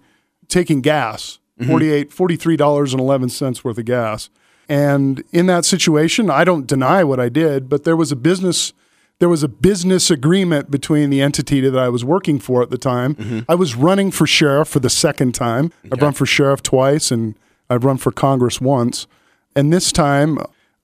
taking 0.50 0.82
gas, 0.82 1.39
Mm-hmm. 1.60 1.72
$48 1.72 2.12
43 2.12 2.56
dollars 2.58 2.94
and 2.94 3.00
eleven 3.02 3.30
cents 3.30 3.64
worth 3.64 3.78
of 3.78 3.86
gas, 3.86 4.30
and 4.68 5.24
in 5.32 5.48
that 5.48 5.66
situation, 5.66 6.30
I 6.30 6.44
don't 6.44 6.66
deny 6.68 7.04
what 7.04 7.20
I 7.20 7.30
did, 7.30 7.68
but 7.70 7.84
there 7.84 7.96
was 7.96 8.12
a 8.12 8.16
business. 8.16 8.74
There 9.20 9.28
was 9.28 9.44
a 9.44 9.50
business 9.50 10.10
agreement 10.10 10.72
between 10.72 11.10
the 11.10 11.20
entity 11.22 11.60
that 11.60 11.78
I 11.78 11.90
was 11.90 12.06
working 12.06 12.40
for 12.40 12.62
at 12.64 12.70
the 12.70 12.78
time. 12.78 13.16
Mm-hmm. 13.16 13.40
I 13.52 13.56
was 13.56 13.76
running 13.76 14.12
for 14.12 14.26
sheriff 14.26 14.70
for 14.70 14.80
the 14.80 14.90
second 14.90 15.36
time. 15.36 15.74
I've 15.92 16.02
run 16.02 16.14
for 16.14 16.26
sheriff 16.26 16.64
twice, 16.64 17.12
and 17.12 17.36
I've 17.70 17.84
run 17.84 17.98
for 17.98 18.14
Congress 18.14 18.62
once. 18.62 19.08
And 19.58 19.74
this 19.74 19.92
time, 19.92 20.38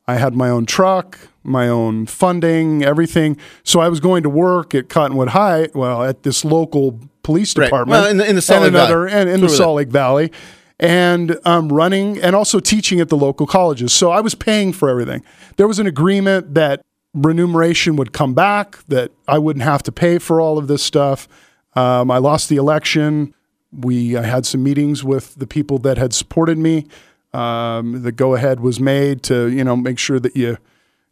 I 0.06 0.16
had 0.16 0.36
my 0.36 0.50
own 0.50 0.66
truck, 0.66 1.18
my 1.44 1.70
own 1.70 2.08
funding, 2.08 2.84
everything. 2.84 3.38
So 3.64 3.80
I 3.80 3.88
was 3.88 4.02
going 4.02 4.24
to 4.24 4.30
work 4.30 4.76
at 4.76 4.90
Cottonwood 4.90 5.30
High, 5.30 5.70
well, 5.74 6.04
at 6.04 6.24
this 6.24 6.44
local 6.44 7.00
police 7.24 7.56
Right. 7.58 7.66
department, 7.68 8.02
Well, 8.02 8.12
in 8.12 8.18
the- 8.18 8.30
in 8.30 8.36
the 8.36 8.42
Salt 8.42 8.64
Lake 8.64 8.70
another, 8.72 9.06
Valley. 9.08 9.22
and 9.22 9.30
in 9.30 9.40
Through 9.40 9.48
the- 9.48 9.56
Salt 9.56 9.78
Lake 9.78 9.88
Valley, 9.88 10.32
and 10.80 11.38
um, 11.46 11.72
running 11.72 12.22
and 12.22 12.36
also 12.36 12.60
teaching 12.60 13.00
at 13.00 13.10
the 13.10 13.18
local 13.18 13.48
colleges. 13.48 13.94
So 13.94 14.12
I 14.12 14.20
was 14.22 14.36
paying 14.36 14.74
for 14.74 14.90
everything. 14.90 15.24
There 15.58 15.68
was 15.68 15.80
an 15.80 15.88
agreement 15.88 16.54
that 16.56 16.82
remuneration 17.14 17.96
would 17.96 18.12
come 18.12 18.34
back, 18.34 18.84
that 18.88 19.12
I 19.28 19.38
wouldn't 19.38 19.64
have 19.64 19.84
to 19.84 19.92
pay 19.92 20.20
for 20.20 20.42
all 20.42 20.58
of 20.58 20.68
this 20.68 20.84
stuff. 20.84 21.28
Um, 21.76 22.12
I 22.12 22.18
lost 22.18 22.50
the 22.50 22.58
election. 22.58 23.34
We 23.72 24.16
I 24.16 24.24
had 24.24 24.46
some 24.46 24.64
meetings 24.64 25.04
with 25.04 25.36
the 25.36 25.48
people 25.48 25.78
that 25.80 25.98
had 25.98 26.14
supported 26.14 26.58
me. 26.58 26.86
Um, 27.34 28.04
the 28.04 28.12
go 28.12 28.36
ahead 28.36 28.62
was 28.62 28.80
made 28.80 29.24
to 29.24 29.50
you 29.50 29.64
know 29.64 29.76
make 29.76 30.00
sure 30.00 30.20
that 30.20 30.36
you. 30.36 30.58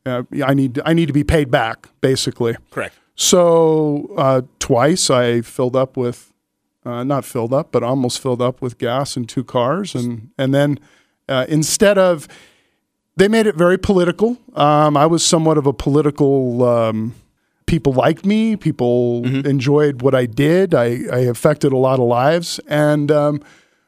Uh, 0.05 0.23
I 0.45 0.53
need 0.53 0.81
I 0.85 0.93
need 0.93 1.05
to 1.07 1.13
be 1.13 1.23
paid 1.23 1.49
back 1.49 1.87
basically. 2.01 2.55
Correct. 2.71 2.95
So 3.15 4.09
uh, 4.17 4.41
twice 4.59 5.09
I 5.09 5.41
filled 5.41 5.75
up 5.75 5.95
with, 5.95 6.32
uh, 6.85 7.03
not 7.03 7.25
filled 7.25 7.53
up, 7.53 7.71
but 7.71 7.83
almost 7.83 8.19
filled 8.19 8.41
up 8.41 8.61
with 8.61 8.77
gas 8.77 9.17
in 9.17 9.25
two 9.25 9.43
cars, 9.43 9.95
and 9.95 10.29
and 10.37 10.53
then 10.53 10.79
uh, 11.29 11.45
instead 11.47 11.97
of, 11.97 12.27
they 13.15 13.27
made 13.27 13.47
it 13.47 13.55
very 13.55 13.77
political. 13.77 14.37
Um, 14.55 14.97
I 14.97 15.05
was 15.05 15.23
somewhat 15.23 15.57
of 15.57 15.67
a 15.67 15.73
political. 15.73 16.63
Um, 16.63 17.15
people 17.65 17.93
liked 17.93 18.25
me. 18.25 18.55
People 18.55 19.25
enjoyed 19.45 20.01
what 20.01 20.13
I 20.13 20.25
did. 20.25 20.75
I, 20.75 20.85
I 21.11 21.19
affected 21.19 21.71
a 21.71 21.77
lot 21.77 21.99
of 21.99 22.05
lives 22.07 22.59
and 22.67 23.09
um, 23.11 23.41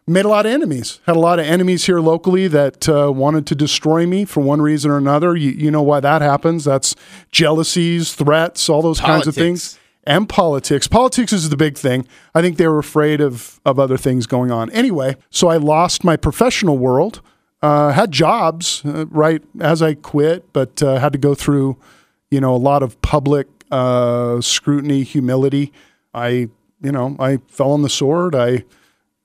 made 0.07 0.25
a 0.25 0.29
lot 0.29 0.45
of 0.45 0.51
enemies. 0.51 0.99
Had 1.05 1.15
a 1.15 1.19
lot 1.19 1.39
of 1.39 1.45
enemies 1.45 1.85
here 1.85 1.99
locally 1.99 2.47
that 2.47 2.87
uh, 2.87 3.11
wanted 3.11 3.45
to 3.47 3.55
destroy 3.55 4.05
me 4.07 4.25
for 4.25 4.41
one 4.41 4.61
reason 4.61 4.89
or 4.91 4.97
another. 4.97 5.35
You, 5.35 5.51
you 5.51 5.71
know 5.71 5.81
why 5.81 5.99
that 5.99 6.21
happens? 6.21 6.63
That's 6.63 6.95
jealousies, 7.31 8.13
threats, 8.13 8.69
all 8.69 8.81
those 8.81 8.99
kinds 9.01 9.27
of 9.27 9.35
things. 9.35 9.79
And 10.07 10.29
politics. 10.29 10.87
Politics 10.87 11.33
is 11.33 11.49
the 11.49 11.57
big 11.57 11.77
thing. 11.77 12.07
I 12.35 12.41
think 12.41 12.57
they 12.57 12.67
were 12.67 12.79
afraid 12.79 13.21
of 13.21 13.59
of 13.65 13.79
other 13.79 13.97
things 13.97 14.27
going 14.27 14.51
on. 14.51 14.69
Anyway, 14.71 15.15
so 15.29 15.47
I 15.47 15.57
lost 15.57 16.03
my 16.03 16.15
professional 16.15 16.77
world. 16.77 17.21
Uh, 17.61 17.91
had 17.91 18.11
jobs 18.11 18.83
uh, 18.85 19.07
right 19.07 19.41
as 19.59 19.81
I 19.81 19.95
quit, 19.95 20.53
but 20.53 20.83
uh, 20.83 20.99
had 20.99 21.13
to 21.13 21.17
go 21.17 21.33
through, 21.33 21.77
you 22.29 22.39
know, 22.39 22.53
a 22.53 22.57
lot 22.57 22.83
of 22.83 23.01
public 23.01 23.47
uh, 23.71 24.39
scrutiny, 24.41 25.01
humility. 25.01 25.73
I, 26.13 26.49
you 26.81 26.91
know, 26.91 27.15
I 27.17 27.37
fell 27.47 27.71
on 27.71 27.81
the 27.81 27.89
sword. 27.89 28.35
I, 28.35 28.65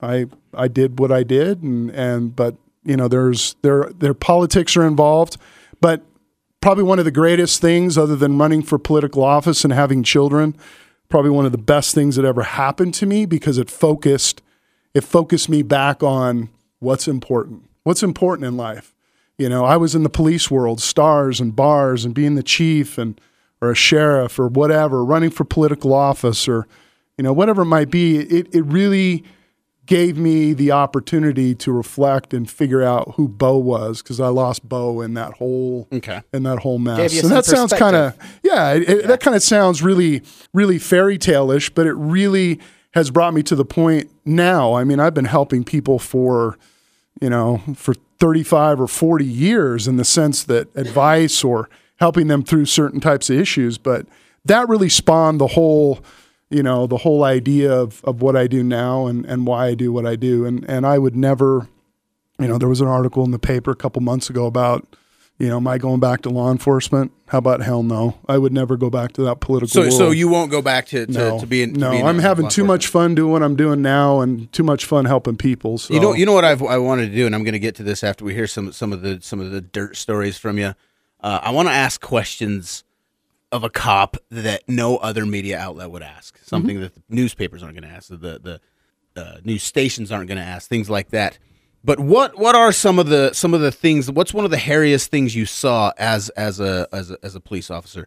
I, 0.00 0.26
I 0.54 0.68
did 0.68 0.98
what 0.98 1.12
I 1.12 1.22
did, 1.22 1.62
and 1.62 1.90
and 1.90 2.34
but 2.34 2.56
you 2.84 2.96
know, 2.96 3.08
there's 3.08 3.56
there 3.60 3.90
there 3.98 4.14
politics 4.14 4.76
are 4.76 4.86
involved, 4.86 5.36
but 5.82 6.02
probably 6.60 6.84
one 6.84 6.98
of 6.98 7.04
the 7.04 7.10
greatest 7.10 7.60
things, 7.60 7.96
other 7.96 8.16
than 8.16 8.38
running 8.38 8.62
for 8.62 8.78
political 8.78 9.24
office 9.24 9.64
and 9.64 9.72
having 9.72 10.02
children, 10.02 10.56
probably 11.08 11.30
one 11.30 11.46
of 11.46 11.52
the 11.52 11.58
best 11.58 11.94
things 11.94 12.16
that 12.16 12.24
ever 12.24 12.42
happened 12.42 12.94
to 12.94 13.06
me 13.06 13.26
because 13.26 13.58
it 13.58 13.70
focused 13.70 14.42
it 14.92 15.04
focused 15.04 15.48
me 15.48 15.62
back 15.62 16.02
on 16.02 16.48
what's 16.80 17.06
important. 17.06 17.70
What's 17.84 18.02
important 18.02 18.46
in 18.46 18.56
life? 18.56 18.92
You 19.38 19.48
know, 19.48 19.64
I 19.64 19.76
was 19.76 19.94
in 19.94 20.02
the 20.02 20.10
police 20.10 20.50
world, 20.50 20.80
stars 20.80 21.40
and 21.40 21.54
bars 21.54 22.04
and 22.04 22.12
being 22.12 22.34
the 22.34 22.42
chief 22.42 22.98
and 22.98 23.20
or 23.62 23.70
a 23.70 23.74
sheriff 23.74 24.38
or 24.38 24.48
whatever, 24.48 25.04
running 25.04 25.30
for 25.30 25.44
political 25.44 25.92
office 25.94 26.48
or 26.48 26.66
you 27.16 27.22
know, 27.22 27.32
whatever 27.34 27.62
it 27.62 27.66
might 27.66 27.90
be. 27.90 28.18
It 28.18 28.54
it 28.54 28.62
really 28.62 29.24
gave 29.90 30.16
me 30.16 30.52
the 30.52 30.70
opportunity 30.70 31.52
to 31.52 31.72
reflect 31.72 32.32
and 32.32 32.48
figure 32.48 32.80
out 32.80 33.12
who 33.16 33.26
Bo 33.26 33.56
was 33.58 34.00
because 34.00 34.20
I 34.20 34.28
lost 34.28 34.68
Bo 34.68 35.00
in 35.00 35.14
that 35.14 35.32
whole 35.32 35.88
Okay. 35.92 36.22
in 36.32 36.44
that 36.44 36.60
whole 36.60 36.78
mess. 36.78 37.20
And 37.20 37.32
that 37.32 37.44
sounds 37.44 37.72
kind 37.72 37.96
of 37.96 38.16
yeah, 38.44 38.72
it, 38.74 38.88
it- 38.88 39.06
that 39.08 39.18
kind 39.20 39.34
of 39.34 39.42
sounds 39.42 39.82
really 39.82 40.22
really 40.54 40.78
fairy 40.78 41.18
tale-ish, 41.18 41.70
but 41.70 41.88
it 41.88 41.94
really 41.94 42.60
has 42.92 43.10
brought 43.10 43.34
me 43.34 43.42
to 43.42 43.56
the 43.56 43.64
point 43.64 44.08
now. 44.24 44.74
I 44.74 44.84
mean, 44.84 45.00
I've 45.00 45.12
been 45.14 45.24
helping 45.24 45.64
people 45.64 45.98
for 45.98 46.56
you 47.20 47.28
know 47.28 47.60
for 47.74 47.94
35 48.20 48.80
or 48.82 48.86
40 48.86 49.24
years 49.24 49.88
in 49.88 49.96
the 49.96 50.04
sense 50.04 50.44
that 50.44 50.68
advice 50.76 51.42
or 51.42 51.68
helping 51.96 52.28
them 52.28 52.44
through 52.44 52.66
certain 52.66 53.00
types 53.00 53.28
of 53.28 53.36
issues, 53.40 53.76
but 53.76 54.06
that 54.44 54.68
really 54.68 54.88
spawned 54.88 55.40
the 55.40 55.48
whole 55.48 55.98
you 56.50 56.62
know 56.62 56.86
the 56.86 56.98
whole 56.98 57.22
idea 57.24 57.72
of, 57.72 58.02
of 58.04 58.20
what 58.22 58.36
I 58.36 58.46
do 58.46 58.62
now 58.62 59.06
and, 59.06 59.24
and 59.24 59.46
why 59.46 59.66
I 59.68 59.74
do 59.74 59.92
what 59.92 60.04
I 60.06 60.16
do 60.16 60.44
and 60.44 60.68
and 60.68 60.86
I 60.86 60.98
would 60.98 61.16
never 61.16 61.68
you 62.38 62.48
know 62.48 62.58
there 62.58 62.68
was 62.68 62.80
an 62.80 62.88
article 62.88 63.24
in 63.24 63.30
the 63.30 63.38
paper 63.38 63.70
a 63.70 63.76
couple 63.76 64.02
months 64.02 64.28
ago 64.30 64.46
about 64.46 64.86
you 65.38 65.48
know 65.48 65.56
am 65.58 65.68
I 65.68 65.78
going 65.78 66.00
back 66.00 66.22
to 66.22 66.28
law 66.30 66.50
enforcement 66.50 67.12
how 67.28 67.38
about 67.38 67.62
hell 67.62 67.82
no 67.82 68.18
I 68.28 68.36
would 68.36 68.52
never 68.52 68.76
go 68.76 68.90
back 68.90 69.12
to 69.12 69.22
that 69.22 69.40
political 69.40 69.68
So, 69.68 69.80
world. 69.82 69.92
so 69.92 70.10
you 70.10 70.28
won't 70.28 70.50
go 70.50 70.60
back 70.60 70.86
to, 70.86 71.06
to, 71.06 71.12
no 71.12 71.38
to 71.40 71.46
being. 71.46 71.72
no 71.74 71.90
I'm 71.92 72.18
having 72.18 72.48
too 72.48 72.64
much 72.64 72.88
fun 72.88 73.14
doing 73.14 73.30
what 73.32 73.42
I'm 73.42 73.56
doing 73.56 73.80
now 73.80 74.20
and 74.20 74.52
too 74.52 74.64
much 74.64 74.84
fun 74.86 75.04
helping 75.04 75.36
people 75.36 75.78
so 75.78 75.94
You 75.94 76.00
know, 76.00 76.14
you 76.14 76.26
know 76.26 76.32
what 76.32 76.44
I've 76.44 76.62
I 76.62 76.78
wanted 76.78 77.10
to 77.10 77.14
do, 77.14 77.26
and 77.26 77.34
I'm 77.34 77.44
going 77.44 77.52
to 77.52 77.58
get 77.60 77.74
to 77.76 77.82
this 77.84 78.02
after 78.02 78.24
we 78.24 78.34
hear 78.34 78.46
some 78.48 78.72
some 78.72 78.92
of 78.92 79.02
the 79.02 79.20
some 79.22 79.38
of 79.40 79.50
the 79.52 79.60
dirt 79.60 79.96
stories 79.96 80.36
from 80.36 80.58
you. 80.58 80.74
Uh, 81.22 81.38
I 81.42 81.50
want 81.50 81.68
to 81.68 81.72
ask 81.74 82.00
questions 82.00 82.82
of 83.52 83.64
a 83.64 83.70
cop 83.70 84.16
that 84.30 84.62
no 84.68 84.96
other 84.98 85.26
media 85.26 85.58
outlet 85.58 85.90
would 85.90 86.02
ask, 86.02 86.38
something 86.44 86.76
Mm-hmm. 86.76 86.82
that 86.82 86.94
the 86.94 87.02
newspapers 87.08 87.62
aren't 87.62 87.74
going 87.74 87.88
to 87.88 87.94
ask, 87.94 88.08
the 88.08 88.16
the 88.16 88.60
uh, 89.16 89.38
news 89.44 89.62
stations 89.62 90.12
aren't 90.12 90.28
going 90.28 90.38
to 90.38 90.44
ask, 90.44 90.68
things 90.68 90.88
like 90.88 91.10
that. 91.10 91.38
But 91.82 91.98
what 91.98 92.38
what 92.38 92.54
are 92.54 92.72
some 92.72 92.98
of 92.98 93.08
the 93.08 93.32
some 93.32 93.54
of 93.54 93.60
the 93.60 93.72
things? 93.72 94.10
What's 94.10 94.32
one 94.34 94.44
of 94.44 94.50
the 94.50 94.56
hairiest 94.58 95.08
things 95.08 95.34
you 95.34 95.46
saw 95.46 95.92
as 95.98 96.28
as 96.30 96.60
a 96.60 96.86
as 96.92 97.10
a, 97.10 97.18
as 97.22 97.34
a 97.34 97.40
police 97.40 97.70
officer? 97.70 98.06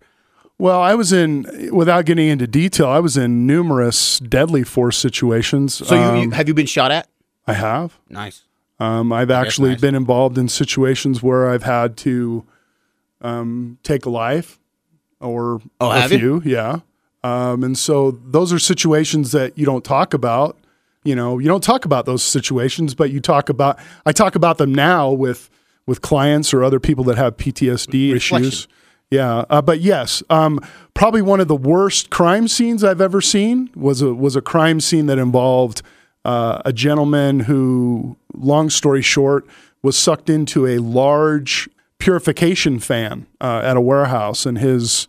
Well, 0.60 0.80
I 0.80 0.94
was 0.94 1.12
in, 1.12 1.70
without 1.74 2.06
getting 2.06 2.30
into 2.30 2.46
detail, 2.46 2.88
I 2.88 3.00
was 3.00 3.18
in 3.18 3.48
numerous 3.48 4.20
deadly 4.20 4.64
force 4.64 4.98
situations. 4.98 5.74
So 5.74 5.96
you, 5.96 6.02
you 6.02 6.26
Um, 6.26 6.32
have 6.32 6.48
you 6.48 6.54
been 6.54 6.68
shot 6.68 6.92
at? 6.92 7.08
I 7.48 7.54
have. 7.54 8.00
Nice. 8.08 8.44
Um, 8.80 9.12
I've 9.12 9.32
actually 9.32 9.72
nice. 9.72 9.82
been 9.82 9.96
involved 9.96 10.38
in 10.38 10.48
situations 10.48 11.24
where 11.24 11.50
I've 11.50 11.64
had 11.64 11.98
to 11.98 12.46
um, 13.22 13.80
take 13.82 14.06
a 14.06 14.10
life 14.12 14.60
or 15.24 15.62
Oh, 15.82 15.92
a 15.92 16.00
have 16.00 16.12
you? 16.12 16.42
few, 16.42 16.52
yeah. 16.52 16.80
Um, 17.24 17.64
and 17.64 17.78
so 17.78 18.12
those 18.12 18.52
are 18.52 18.60
situations 18.60 19.32
that 19.32 19.58
you 19.58 19.66
don't 19.66 19.84
talk 19.84 20.14
about. 20.14 20.58
You 21.06 21.16
know, 21.16 21.40
you 21.40 21.48
don't 21.48 21.64
talk 21.64 21.86
about 21.86 22.06
those 22.06 22.22
situations, 22.24 22.94
but 22.96 23.12
you 23.12 23.20
talk 23.20 23.50
about. 23.50 23.80
I 24.06 24.12
talk 24.12 24.36
about 24.36 24.58
them 24.58 24.74
now 24.76 25.12
with 25.12 25.50
with 25.86 26.02
clients 26.02 26.54
or 26.54 26.64
other 26.64 26.80
people 26.80 27.04
that 27.06 27.18
have 27.18 27.38
PTSD 27.38 28.14
Reflection. 28.14 28.48
issues. 28.48 28.68
Yeah, 29.12 29.46
uh, 29.50 29.62
but 29.62 29.80
yes, 29.80 30.24
um, 30.30 30.60
probably 30.96 31.22
one 31.22 31.40
of 31.40 31.48
the 31.48 31.56
worst 31.56 32.10
crime 32.10 32.48
scenes 32.48 32.84
I've 32.84 33.02
ever 33.02 33.22
seen 33.22 33.70
was 33.76 34.02
a 34.02 34.14
was 34.14 34.36
a 34.36 34.42
crime 34.42 34.80
scene 34.80 35.06
that 35.06 35.20
involved 35.20 35.82
uh, 36.26 36.62
a 36.66 36.74
gentleman 36.74 37.42
who, 37.42 38.18
long 38.34 38.70
story 38.70 39.02
short, 39.02 39.46
was 39.82 39.98
sucked 39.98 40.30
into 40.30 40.66
a 40.66 40.78
large 40.80 41.70
purification 42.04 42.80
fan 42.80 43.26
uh, 43.40 43.62
at 43.64 43.78
a 43.78 43.82
warehouse, 43.82 44.46
and 44.46 44.58
his 44.58 45.08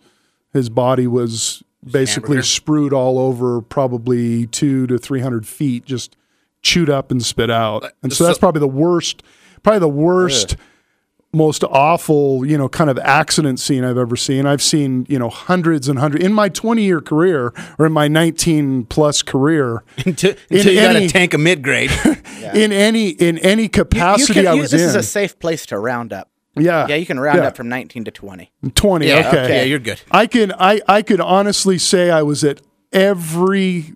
his 0.52 0.68
body 0.70 1.06
was 1.06 1.62
basically 1.84 2.36
Hamburger? 2.36 2.42
sprued 2.42 2.92
all 2.92 3.18
over, 3.18 3.60
probably 3.60 4.46
two 4.46 4.86
to 4.86 4.96
three 4.98 5.20
hundred 5.20 5.46
feet, 5.46 5.84
just 5.84 6.16
chewed 6.62 6.88
up 6.88 7.10
and 7.10 7.24
spit 7.24 7.50
out. 7.50 7.84
And 8.02 8.12
so, 8.12 8.24
that's 8.24 8.38
probably 8.38 8.60
the 8.60 8.68
worst, 8.68 9.22
probably 9.62 9.80
the 9.80 9.88
worst 9.88 10.56
most 11.32 11.64
awful, 11.64 12.46
you 12.46 12.56
know, 12.56 12.68
kind 12.68 12.88
of 12.88 12.96
accident 13.00 13.58
scene 13.58 13.82
I've 13.82 13.98
ever 13.98 14.14
seen. 14.14 14.46
I've 14.46 14.62
seen, 14.62 15.04
you 15.08 15.18
know, 15.18 15.28
hundreds 15.28 15.88
and 15.88 15.98
hundreds 15.98 16.24
in 16.24 16.32
my 16.32 16.48
20 16.48 16.84
year 16.84 17.00
career 17.00 17.52
or 17.76 17.86
in 17.86 17.92
my 17.92 18.06
19 18.06 18.84
plus 18.84 19.20
career. 19.24 19.82
until 20.06 20.30
In 20.48 20.58
until 20.58 20.72
you 20.72 20.80
got 20.80 20.94
any- 20.94 21.06
a 21.06 21.08
tank 21.08 21.34
of 21.34 21.40
mid 21.40 21.62
grade. 21.64 21.90
In 22.54 22.72
any 22.72 23.08
in 23.08 23.38
any 23.38 23.62
You 23.64 23.68
capacity 23.70 24.34
can- 24.34 24.46
I 24.46 24.52
you- 24.52 24.60
was 24.60 24.70
this 24.70 24.82
in. 24.82 24.88
is 24.90 24.94
a 24.94 25.02
safe 25.02 25.36
place 25.40 25.66
to 25.66 25.78
round 25.78 26.12
up. 26.12 26.30
Yeah. 26.56 26.86
Yeah, 26.88 26.96
you 26.96 27.06
can 27.06 27.18
round 27.20 27.38
Yeah. 27.38 27.48
up 27.48 27.56
from 27.56 27.68
19 27.68 28.04
to 28.04 28.10
20. 28.10 28.50
20. 28.74 29.06
yeah, 29.08 29.28
okay. 29.28 29.56
yeah, 29.56 29.62
you're 29.62 29.78
good. 29.78 30.00
I 30.10 30.26
can 30.26 30.52
I 30.58 30.80
I 30.88 31.02
could 31.02 31.20
honestly 31.20 31.78
say 31.78 32.10
I 32.10 32.22
was 32.22 32.44
at 32.44 32.60
every 32.92 33.94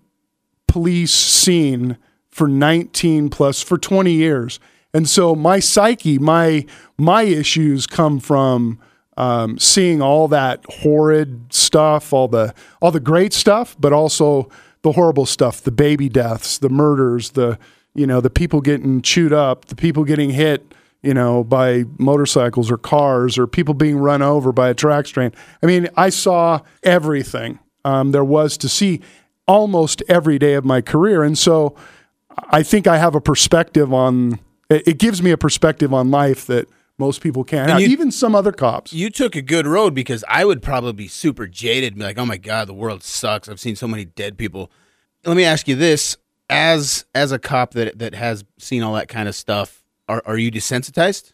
police 0.66 1.12
scene 1.12 1.97
for 2.31 2.47
19 2.49 3.31
plus 3.31 3.62
for 3.62 3.79
20 3.79 4.12
years. 4.12 4.61
And 4.94 5.09
so 5.09 5.35
my 5.35 5.61
psyche, 5.61 6.18
my 6.18 6.64
my 6.97 7.23
issues 7.23 7.87
come 7.87 8.21
from 8.21 8.79
um, 9.16 9.59
seeing 9.59 10.01
all 10.01 10.29
that 10.29 10.64
horrid 10.68 11.53
stuff, 11.53 12.12
all 12.12 12.29
the 12.29 12.55
all 12.81 12.90
the 12.90 13.01
great 13.01 13.33
stuff, 13.33 13.77
but 13.79 13.92
also 13.92 14.49
the 14.83 14.92
horrible 14.92 15.27
stuff, 15.27 15.61
the 15.61 15.71
baby 15.73 16.09
deaths, 16.09 16.59
the 16.59 16.68
murders, 16.68 17.31
the 17.31 17.59
you 17.94 18.07
know, 18.07 18.21
the 18.21 18.31
people 18.31 18.61
getting 18.61 19.03
chewed 19.03 19.33
up, 19.33 19.66
the 19.66 19.75
people 19.77 20.05
getting 20.05 20.31
hit, 20.31 20.73
you 21.02 21.14
know, 21.14 21.44
by 21.44 21.84
motorcycles 21.98 22.70
or 22.70 22.76
cars 22.78 23.38
or 23.38 23.46
people 23.46 23.74
being 23.74 23.96
run 23.98 24.20
over 24.22 24.52
by 24.52 24.68
a 24.68 24.74
track 24.74 25.06
train. 25.06 25.32
I 25.62 25.66
mean, 25.66 25.88
I 25.96 26.11
saw 26.11 26.61
everything 26.82 27.58
um, 27.84 28.11
there 28.12 28.24
was 28.24 28.56
to 28.58 28.68
see 28.68 29.00
almost 29.46 30.02
every 30.08 30.38
day 30.38 30.54
of 30.54 30.64
my 30.64 30.80
career. 30.80 31.22
And 31.22 31.38
so 31.38 31.74
I 32.50 32.62
think 32.62 32.87
I 32.87 32.98
have 32.98 33.14
a 33.14 33.20
perspective 33.20 33.92
on 33.94 34.40
it, 34.68 34.87
it 34.88 34.98
gives 34.98 35.22
me 35.22 35.30
a 35.30 35.38
perspective 35.38 35.94
on 35.94 36.11
life 36.11 36.46
that 36.46 36.68
most 36.98 37.20
people 37.20 37.44
can't 37.44 37.70
have, 37.70 37.80
you- 37.80 37.87
even 37.88 38.11
some 38.11 38.34
other 38.34 38.50
cops. 38.52 38.92
you 38.92 39.08
took 39.08 39.37
a 39.37 39.40
good 39.42 39.66
road 39.66 39.94
because 39.94 40.24
I 40.28 40.44
would 40.44 40.61
probably 40.62 40.92
be 40.92 41.08
super 41.08 41.46
jaded 41.46 41.92
and 41.92 42.00
be 42.00 42.04
like, 42.04 42.18
"Oh 42.18 42.26
my 42.26 42.37
god, 42.37 42.66
the 42.68 42.74
world 42.74 43.02
sucks. 43.04 43.48
I've 43.48 43.61
seen 43.61 43.76
so 43.76 43.87
many 43.87 44.04
dead 44.04 44.37
people." 44.37 44.70
Let 45.24 45.37
me 45.37 45.44
ask 45.44 45.68
you 45.68 45.76
this: 45.76 46.16
as 46.50 47.04
as 47.14 47.30
a 47.32 47.38
cop 47.38 47.72
that 47.74 48.00
that 48.00 48.14
has 48.16 48.44
seen 48.58 48.82
all 48.82 48.94
that 48.94 49.06
kind 49.08 49.28
of 49.28 49.37
stuff, 49.37 49.78
are 50.09 50.23
are 50.27 50.37
you 50.38 50.51
desensitized? 50.51 51.33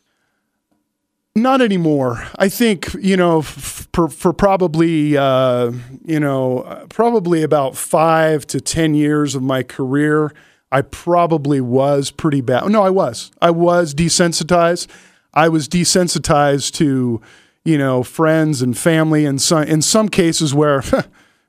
Not 1.36 1.60
anymore. 1.60 2.28
I 2.38 2.48
think 2.48 2.94
you 3.00 3.16
know 3.16 3.40
f- 3.40 3.88
for, 3.92 4.08
for 4.08 4.32
probably 4.32 5.16
uh, 5.16 5.72
you 6.04 6.20
know 6.20 6.86
probably 6.90 7.42
about 7.42 7.76
five 7.76 8.46
to 8.48 8.60
ten 8.60 8.94
years 8.94 9.34
of 9.34 9.42
my 9.42 9.64
career, 9.64 10.32
I 10.70 10.82
probably 10.82 11.60
was 11.60 12.12
pretty 12.12 12.40
bad. 12.40 12.68
No, 12.68 12.82
I 12.82 12.90
was. 12.90 13.32
I 13.42 13.50
was 13.50 13.94
desensitized. 13.94 14.86
I 15.32 15.48
was 15.48 15.66
desensitized 15.68 16.72
to 16.74 17.20
you 17.64 17.78
know 17.78 18.04
friends 18.04 18.62
and 18.62 18.78
family, 18.78 19.24
and 19.24 19.42
some 19.42 19.64
in 19.64 19.82
some 19.82 20.08
cases 20.08 20.54
where. 20.54 20.82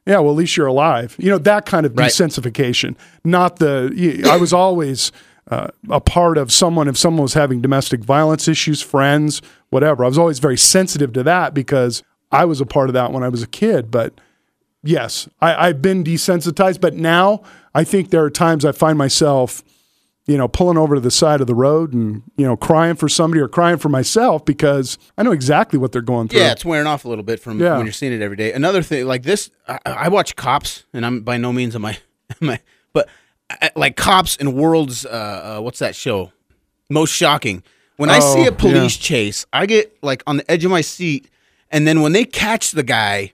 Yeah, 0.08 0.20
well, 0.20 0.34
at 0.34 0.38
least 0.38 0.56
you're 0.56 0.68
alive. 0.68 1.16
You 1.18 1.32
know 1.32 1.40
that 1.40 1.66
kind 1.66 1.84
of 1.84 1.98
Right. 1.98 2.12
desensification. 2.12 2.96
Not 3.24 3.56
the. 3.58 4.22
I 4.32 4.38
was 4.38 4.54
always 4.54 5.12
uh, 5.52 5.68
a 5.90 6.02
part 6.02 6.38
of 6.38 6.52
someone 6.52 6.88
if 6.88 6.98
someone 6.98 7.22
was 7.24 7.34
having 7.36 7.62
domestic 7.62 8.04
violence 8.04 8.48
issues, 8.48 8.82
friends, 8.82 9.42
whatever. 9.70 10.04
I 10.04 10.08
was 10.08 10.18
always 10.18 10.40
very 10.40 10.58
sensitive 10.58 11.14
to 11.14 11.24
that 11.24 11.54
because 11.54 12.02
I 12.32 12.46
was 12.46 12.60
a 12.62 12.66
part 12.66 12.90
of 12.90 12.94
that 12.94 13.12
when 13.12 13.24
I 13.24 13.30
was 13.30 13.44
a 13.44 13.48
kid. 13.48 13.92
But 13.92 14.14
yes, 14.84 15.28
I, 15.42 15.68
I've 15.68 15.82
been 15.82 16.04
desensitized. 16.04 16.82
But 16.82 16.96
now 16.96 17.44
I 17.74 17.84
think 17.84 18.10
there 18.10 18.24
are 18.24 18.30
times 18.32 18.66
I 18.66 18.72
find 18.72 18.98
myself, 18.98 19.64
you 20.26 20.38
know, 20.38 20.48
pulling 20.48 20.78
over 20.78 20.96
to 20.96 21.02
the 21.02 21.12
side 21.12 21.42
of 21.42 21.48
the 21.48 21.54
road 21.54 21.94
and 21.94 22.24
you 22.38 22.46
know 22.46 22.58
crying 22.58 22.96
for 22.96 23.08
somebody 23.08 23.39
or 23.41 23.48
crying 23.48 23.78
for 23.78 23.89
myself 23.89 24.43
because 24.46 24.98
I 25.18 25.24
know 25.24 25.32
exactly 25.32 25.78
what 25.78 25.91
they're 25.91 26.02
going 26.02 26.28
through. 26.28 26.39
Yeah, 26.39 26.54
it's 26.54 26.66
wearing 26.66 26.88
off 26.88 27.06
a 27.06 27.10
little 27.10 27.24
bit 27.24 27.39
from 27.39 27.60
Yeah. 27.62 27.78
when 27.78 27.86
you're 27.86 27.93
seeing 27.93 28.14
it 28.14 28.22
every 28.24 28.38
day. 28.38 28.52
Another 28.52 28.82
thing, 28.82 29.06
like 29.06 29.22
this, 29.22 29.52
I, 29.68 29.78
I 29.86 30.10
watch 30.10 30.36
cops, 30.36 30.86
and 30.93 31.06
I'm 31.06 31.22
by 31.22 31.38
no 31.38 31.54
means 31.54 31.76
am 31.76 31.86
I, 31.86 32.00
am 32.41 32.50
I 32.50 32.60
but 32.93 33.08
like 33.76 33.96
cops 33.96 34.38
and 34.38 34.54
worlds. 34.56 35.06
Uh, 35.06 35.58
uh, 35.58 35.62
what's 35.62 35.80
that 35.80 35.96
show? 35.96 36.32
Most 36.89 37.12
shocking. 37.12 37.64
When 37.98 38.10
I 38.10 38.20
see 38.20 38.46
Oh, 38.46 38.48
a 38.50 38.52
police 38.52 38.98
chase, 38.98 39.46
I 39.54 39.66
get 39.66 39.98
like 40.04 40.22
on 40.28 40.38
the 40.38 40.52
edge 40.52 40.66
of 40.66 40.72
my 40.72 40.82
seat, 40.82 41.30
and 41.72 41.88
then 41.88 42.02
when 42.02 42.12
they 42.12 42.26
catch 42.26 42.72
the 42.72 42.84
guy, 42.84 43.32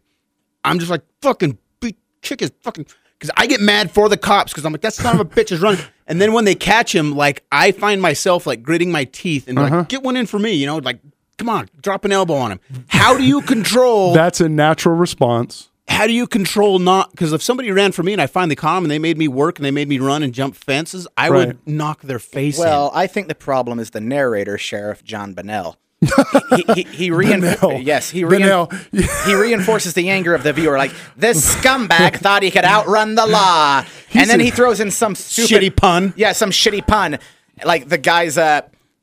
I'm 0.63 0.77
just 0.77 0.91
like 0.91 1.01
fucking 1.21 1.57
beat, 1.79 1.97
kick 2.21 2.41
his 2.41 2.51
fucking. 2.61 2.85
Because 3.17 3.31
I 3.37 3.47
get 3.47 3.59
mad 3.61 3.91
for 3.91 4.07
the 4.09 4.17
cops 4.17 4.51
because 4.51 4.65
I'm 4.65 4.71
like 4.71 4.81
that 4.81 4.93
son 4.93 5.15
of 5.15 5.21
a 5.21 5.25
bitch 5.25 5.51
is 5.51 5.61
running, 5.61 5.81
and 6.07 6.21
then 6.21 6.33
when 6.33 6.45
they 6.45 6.55
catch 6.55 6.93
him, 6.93 7.15
like 7.15 7.43
I 7.51 7.71
find 7.71 8.01
myself 8.01 8.45
like 8.45 8.61
gritting 8.61 8.91
my 8.91 9.05
teeth 9.05 9.47
and 9.47 9.57
Uh-huh. 9.57 9.77
like 9.79 9.89
get 9.89 10.03
one 10.03 10.15
in 10.15 10.27
for 10.27 10.37
me, 10.39 10.51
you 10.53 10.67
know, 10.67 10.77
like 10.77 10.99
come 11.39 11.49
on, 11.49 11.67
drop 11.81 12.05
an 12.05 12.11
elbow 12.11 12.35
on 12.35 12.51
him. 12.51 12.59
How 12.87 13.17
do 13.17 13.23
you 13.23 13.41
control? 13.41 14.13
That's 14.21 14.41
a 14.41 14.49
natural 14.49 14.95
response. 14.95 15.69
How 15.91 16.07
do 16.07 16.13
you 16.13 16.25
control 16.27 16.79
not? 16.79 17.11
Because 17.11 17.33
if 17.33 17.41
somebody 17.41 17.71
ran 17.71 17.91
for 17.91 18.01
me 18.03 18.13
and 18.13 18.21
I 18.21 18.27
finally 18.27 18.55
caught 18.55 18.75
them 18.75 18.85
and 18.85 18.91
they 18.91 18.99
made 18.99 19.17
me 19.17 19.27
work 19.27 19.59
and 19.59 19.65
they 19.65 19.71
made 19.71 19.87
me 19.87 19.99
run 19.99 20.23
and 20.23 20.33
jump 20.33 20.55
fences, 20.55 21.07
I 21.17 21.29
Right. 21.29 21.47
would 21.47 21.67
knock 21.67 22.01
their 22.01 22.19
face 22.19 22.57
in. 22.57 22.63
Well, 22.63 22.91
I 22.93 23.07
think 23.07 23.27
the 23.27 23.35
problem 23.35 23.79
is 23.79 23.91
the 23.91 24.01
narrator, 24.01 24.57
Sheriff 24.57 25.03
John 25.03 25.33
Bunnell. 25.33 25.77
he, 26.55 26.63
he, 26.73 26.83
he, 26.83 27.09
reinf- 27.11 27.59
Bunnell. 27.61 27.81
yes, 27.81 28.09
he, 28.09 28.23
rein- 28.23 28.41
Bunnell. 28.41 28.71
he 29.25 29.35
reinforces 29.35 29.93
the 29.93 30.09
anger 30.09 30.33
of 30.33 30.41
the 30.41 30.51
viewer. 30.53 30.75
Like 30.77 30.91
this 31.15 31.55
scumbag 31.55 32.15
thought 32.17 32.41
he 32.41 32.49
could 32.49 32.65
outrun 32.65 33.13
the 33.13 33.27
law, 33.27 33.85
and 34.15 34.27
then 34.29 34.41
a- 34.41 34.43
he 34.43 34.49
throws 34.49 34.79
in 34.79 34.89
some 34.89 35.13
stupid 35.13 35.51
Shitty 35.61 35.75
pun. 35.75 36.13
Yeah, 36.15 36.31
some 36.31 36.49
shitty 36.49 36.87
pun. 36.87 37.19
Like 37.63 37.87
the 37.89 37.99
guy's 37.99 38.37
uh 38.39 38.61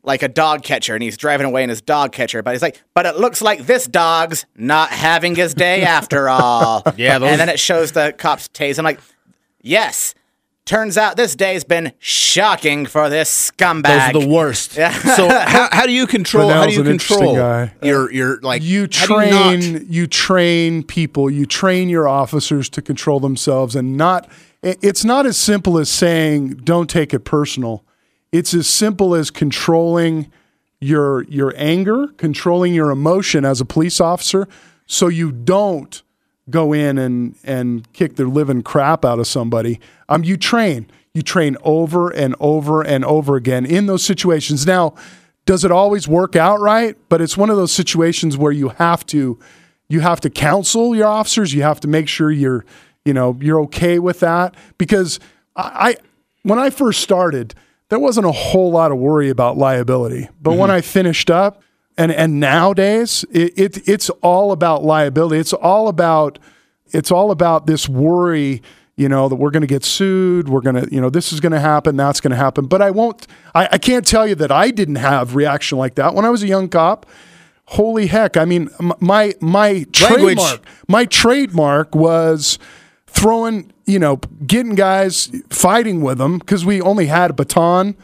like 0.09 0.25
a 0.25 0.29
dog 0.29 0.65
catcher, 0.65 0.95
and 0.95 1.03
he's 1.03 1.17
driving 1.17 1.47
away 1.47 1.63
in 1.63 1.69
his 1.69 1.81
dog 1.83 2.11
catcher. 2.11 2.43
But 2.43 2.55
he's 2.55 2.63
like, 2.63 2.83
but 2.95 3.07
it 3.07 3.17
looks 3.19 3.41
like 3.41 3.67
this 3.67 3.87
dog's 3.87 4.45
not 4.57 4.91
having 4.91 5.37
his 5.37 5.55
day 5.55 5.83
after 5.83 6.29
all. 6.29 6.83
Yeah, 6.97 7.19
those- 7.21 7.31
and 7.31 7.41
then 7.41 7.49
it 7.49 7.61
shows 7.61 7.93
the 7.93 8.13
cops 8.19 8.49
tase. 8.49 8.79
I'm 8.79 8.85
like, 8.85 8.99
yes. 9.63 10.15
Turns 10.65 10.99
out 10.99 11.17
this 11.17 11.35
day's 11.35 11.65
been 11.65 11.93
shocking 11.99 12.85
for 12.85 13.09
this 13.09 13.51
Those 13.57 13.57
scumbag. 13.57 14.15
are 14.15 14.21
the 14.21 14.29
worst. 14.29 14.77
Yeah. 14.77 14.91
so 14.93 15.27
how, 15.47 15.69
how 15.73 15.87
do 15.87 15.93
you 15.93 16.07
control? 16.07 16.51
how 16.51 16.67
do 16.67 16.73
you 16.75 16.81
an 16.83 16.89
interesting 16.89 17.17
control 17.19 17.37
guy. 17.37 17.73
your 17.83 18.13
your 18.13 18.39
like? 18.43 18.63
you 18.63 18.87
how 18.93 19.21
do 19.21 19.27
you 19.27 19.31
not- 19.31 19.61
train 19.61 19.87
you, 19.89 20.07
train 20.07 20.83
people 20.83 21.31
you 21.31 21.47
train 21.47 21.89
your 21.89 22.07
officers 22.07 22.69
to 22.69 22.83
control 22.83 23.19
themselves 23.19 23.75
and 23.77 23.97
not 23.97 24.29
it's 24.63 25.07
not 25.07 25.25
as 25.25 25.39
simple 25.39 25.79
as 25.79 25.89
saying 25.89 26.49
don't 26.65 26.91
take 26.91 27.15
it 27.15 27.21
personal 27.21 27.83
it's 28.33 28.55
as 28.55 28.67
simple 28.67 29.15
as 29.15 29.31
controlling 29.31 30.31
your 30.81 31.25
your 31.25 31.53
anger 31.57 32.09
controlling 32.17 32.73
your 32.73 32.91
emotion 32.91 33.45
as 33.45 33.61
a 33.61 33.65
police 33.65 34.01
officer 34.01 34.47
so 34.87 35.09
you 35.09 35.33
don't 35.33 36.03
go 36.51 36.73
in 36.73 36.99
and 36.99 37.37
and 37.45 37.91
kick 37.93 38.17
the 38.17 38.25
living 38.25 38.63
crap 38.63 39.05
out 39.05 39.19
of 39.19 39.27
somebody. 39.27 39.81
Um 40.09 40.25
you 40.25 40.37
train. 40.37 40.89
You 41.15 41.23
train 41.23 41.57
over 41.63 42.11
and 42.11 42.37
over 42.39 42.83
and 42.83 43.05
over 43.05 43.37
again 43.37 43.67
in 43.67 43.87
those 43.87 44.05
situations. 44.05 44.67
Now 44.67 44.95
does 45.47 45.65
it 45.65 45.73
always 45.73 46.07
work 46.07 46.37
out 46.37 46.61
right? 46.61 46.97
But 47.09 47.21
it's 47.21 47.37
one 47.37 47.51
of 47.51 47.57
those 47.57 47.73
situations 47.73 48.37
where 48.37 48.53
you 48.53 48.69
have 48.71 49.05
to 49.07 49.39
you 49.89 50.01
have 50.01 50.21
to 50.21 50.31
counsel 50.31 50.95
your 50.95 51.07
officers. 51.07 51.55
You 51.55 51.63
have 51.63 51.81
to 51.81 51.89
make 51.89 52.09
sure 52.09 52.31
you're 52.31 52.65
you 53.05 53.13
know 53.13 53.37
you're 53.41 53.61
okay 53.63 53.99
with 53.99 54.21
that. 54.21 54.55
Because 54.79 55.19
i, 55.57 55.91
I 55.91 55.97
when 56.45 56.59
i 56.59 56.71
first 56.71 57.01
started 57.01 57.55
there 57.89 57.99
wasn't 57.99 58.27
a 58.27 58.33
whole 58.33 58.71
lot 58.71 58.93
of 58.93 58.99
worry 58.99 59.31
about 59.31 59.57
liability. 59.57 60.29
But 60.41 60.53
when 60.53 60.69
mm-hmm. 60.69 60.77
i 60.77 60.81
finished 60.81 61.31
up 61.31 61.63
and 61.97 62.13
and 62.13 62.41
nowadays 62.41 63.25
it, 63.31 63.59
it 63.59 63.89
it's 63.89 64.11
all 64.23 64.53
about 64.53 64.85
liability. 64.85 65.41
It's 65.41 65.53
all 65.53 65.89
about 65.89 66.39
it's 66.87 67.11
all 67.11 67.31
about 67.31 67.67
this 67.67 67.89
worry 67.89 68.63
you 68.97 69.09
know 69.09 69.29
that 69.29 69.37
we're 69.37 69.51
going 69.51 69.61
to 69.61 69.69
get 69.69 69.85
sued 69.85 70.49
we're 70.49 70.61
going 70.61 70.75
to 70.75 70.93
you 70.93 71.01
know 71.01 71.09
this 71.09 71.33
is 71.33 71.39
going 71.39 71.53
to 71.53 71.61
happen 71.61 71.97
that's 71.97 72.21
going 72.21 72.31
to 72.31 72.37
happen. 72.37 72.67
But 72.67 72.83
i 72.83 72.91
won't 72.91 73.27
I, 73.55 73.69
I 73.73 73.79
can't 73.79 74.07
tell 74.07 74.27
you 74.27 74.35
that 74.37 74.51
i 74.51 74.71
didn't 74.71 74.97
have 74.97 75.35
reaction 75.35 75.79
like 75.79 75.95
that. 75.97 76.15
When 76.15 76.25
i 76.25 76.31
was 76.31 76.43
a 76.43 76.49
young 76.49 76.69
cop 76.69 77.07
holy 77.73 78.07
heck 78.07 78.39
i 78.39 78.47
mean 78.47 78.71
my 78.99 79.35
my 79.43 79.85
trademark 79.93 80.65
my 80.89 81.05
trademark 81.05 81.95
was 81.95 82.59
throwing 83.07 83.71
you 83.89 83.99
know 83.99 84.17
getting 84.47 84.75
guys 84.75 85.31
fighting 85.51 86.01
with 86.03 86.19
them 86.19 86.39
because 86.39 86.65
we 86.65 86.81
only 86.81 87.07
had 87.07 87.31
a 87.31 87.35
baton 87.35 87.97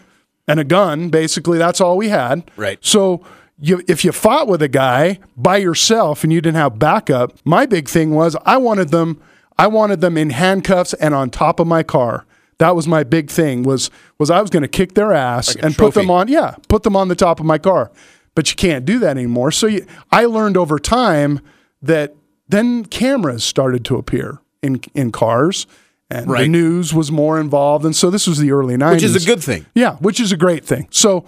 and 0.48 0.58
a 0.58 0.64
gun 0.64 1.10
basically 1.10 1.58
that's 1.58 1.80
all 1.80 1.96
we 1.96 2.08
had 2.08 2.50
Right. 2.56 2.78
so 2.80 3.24
you, 3.56 3.82
if 3.86 4.04
you 4.04 4.10
fought 4.10 4.48
with 4.48 4.62
a 4.62 4.68
guy 4.68 5.20
by 5.36 5.58
yourself 5.58 6.24
and 6.24 6.32
you 6.32 6.40
didn't 6.40 6.56
have 6.56 6.76
backup, 6.76 7.34
my 7.44 7.66
big 7.66 7.88
thing 7.88 8.10
was 8.10 8.34
I 8.44 8.56
wanted 8.56 8.88
them 8.88 9.20
I 9.56 9.68
wanted 9.68 10.00
them 10.00 10.18
in 10.18 10.30
handcuffs 10.30 10.92
and 10.94 11.14
on 11.14 11.30
top 11.30 11.60
of 11.60 11.68
my 11.68 11.84
car. 11.84 12.26
That 12.58 12.74
was 12.74 12.88
my 12.88 13.04
big 13.04 13.30
thing 13.30 13.62
was 13.62 13.90
was 14.18 14.28
I 14.28 14.40
was 14.40 14.50
going 14.50 14.62
to 14.62 14.68
kick 14.68 14.94
their 14.94 15.12
ass 15.12 15.54
Like 15.54 15.64
and 15.64 15.76
put 15.76 15.94
them 15.94 16.10
on 16.10 16.26
yeah, 16.28 16.56
put 16.68 16.82
them 16.82 16.96
on 16.96 17.06
the 17.08 17.14
top 17.14 17.38
of 17.38 17.46
my 17.46 17.58
car. 17.58 17.92
But 18.34 18.50
you 18.50 18.56
can't 18.56 18.84
do 18.84 18.98
that 18.98 19.10
anymore. 19.16 19.52
So 19.52 19.68
you, 19.68 19.86
I 20.10 20.24
learned 20.24 20.56
over 20.56 20.80
time 20.80 21.38
that 21.80 22.16
then 22.48 22.84
cameras 22.84 23.44
started 23.44 23.84
to 23.84 23.96
appear 23.96 24.40
in 24.64 24.80
in 24.94 25.12
cars 25.12 25.66
and 26.10 26.28
the 26.30 26.48
news 26.48 26.92
was 26.92 27.10
more 27.10 27.40
involved 27.40 27.84
and 27.84 27.94
so 27.96 28.10
this 28.10 28.26
was 28.26 28.38
the 28.38 28.50
early 28.52 28.76
90s. 28.76 28.92
which 28.94 29.02
is 29.02 29.24
a 29.24 29.26
good 29.26 29.42
thing. 29.42 29.66
Yeah, 29.74 29.96
which 29.96 30.20
is 30.20 30.32
a 30.32 30.36
great 30.36 30.64
thing. 30.64 30.86
So 30.90 31.24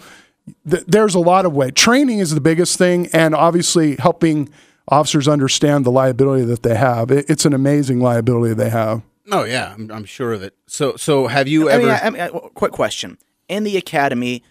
th- 0.68 0.84
there's 0.86 1.14
a 1.14 1.18
lot 1.20 1.46
of 1.46 1.52
way. 1.54 1.70
Training 1.70 2.18
is 2.18 2.30
the 2.34 2.40
biggest 2.40 2.78
thing, 2.78 3.08
and 3.12 3.34
obviously 3.34 3.96
helping 3.96 4.48
officers 4.88 5.26
understand 5.28 5.84
the 5.84 5.90
liability 5.90 6.44
that 6.44 6.62
they 6.62 6.76
have. 6.76 7.10
It, 7.10 7.28
it's 7.28 7.44
an 7.44 7.52
amazing 7.54 8.00
liability 8.00 8.54
they 8.54 8.70
have. 8.70 9.02
Oh 9.32 9.44
yeah, 9.44 9.72
I'm, 9.74 9.90
I'm 9.90 10.04
sure 10.04 10.32
of 10.32 10.42
it. 10.42 10.54
So 10.66 10.96
so 10.96 11.26
have 11.26 11.48
you 11.48 11.68
I 11.68 11.72
ever? 11.72 11.82
mean, 11.82 11.92
I, 11.92 11.98
I 12.06 12.10
mean, 12.30 12.40
quick 12.54 12.72
question: 12.72 13.18
In 13.48 13.64
the 13.64 13.76
academy, 13.76 14.42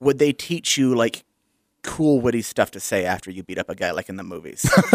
would 0.00 0.18
they 0.18 0.32
teach 0.32 0.76
you 0.76 0.94
like 0.94 1.22
cool, 1.82 2.20
witty 2.20 2.42
stuff 2.42 2.70
to 2.72 2.80
say 2.80 3.04
after 3.04 3.30
you 3.30 3.42
beat 3.42 3.58
up 3.58 3.68
a 3.68 3.74
guy, 3.74 3.90
like 3.92 4.08
in 4.08 4.16
the 4.16 4.22
movies? 4.22 4.68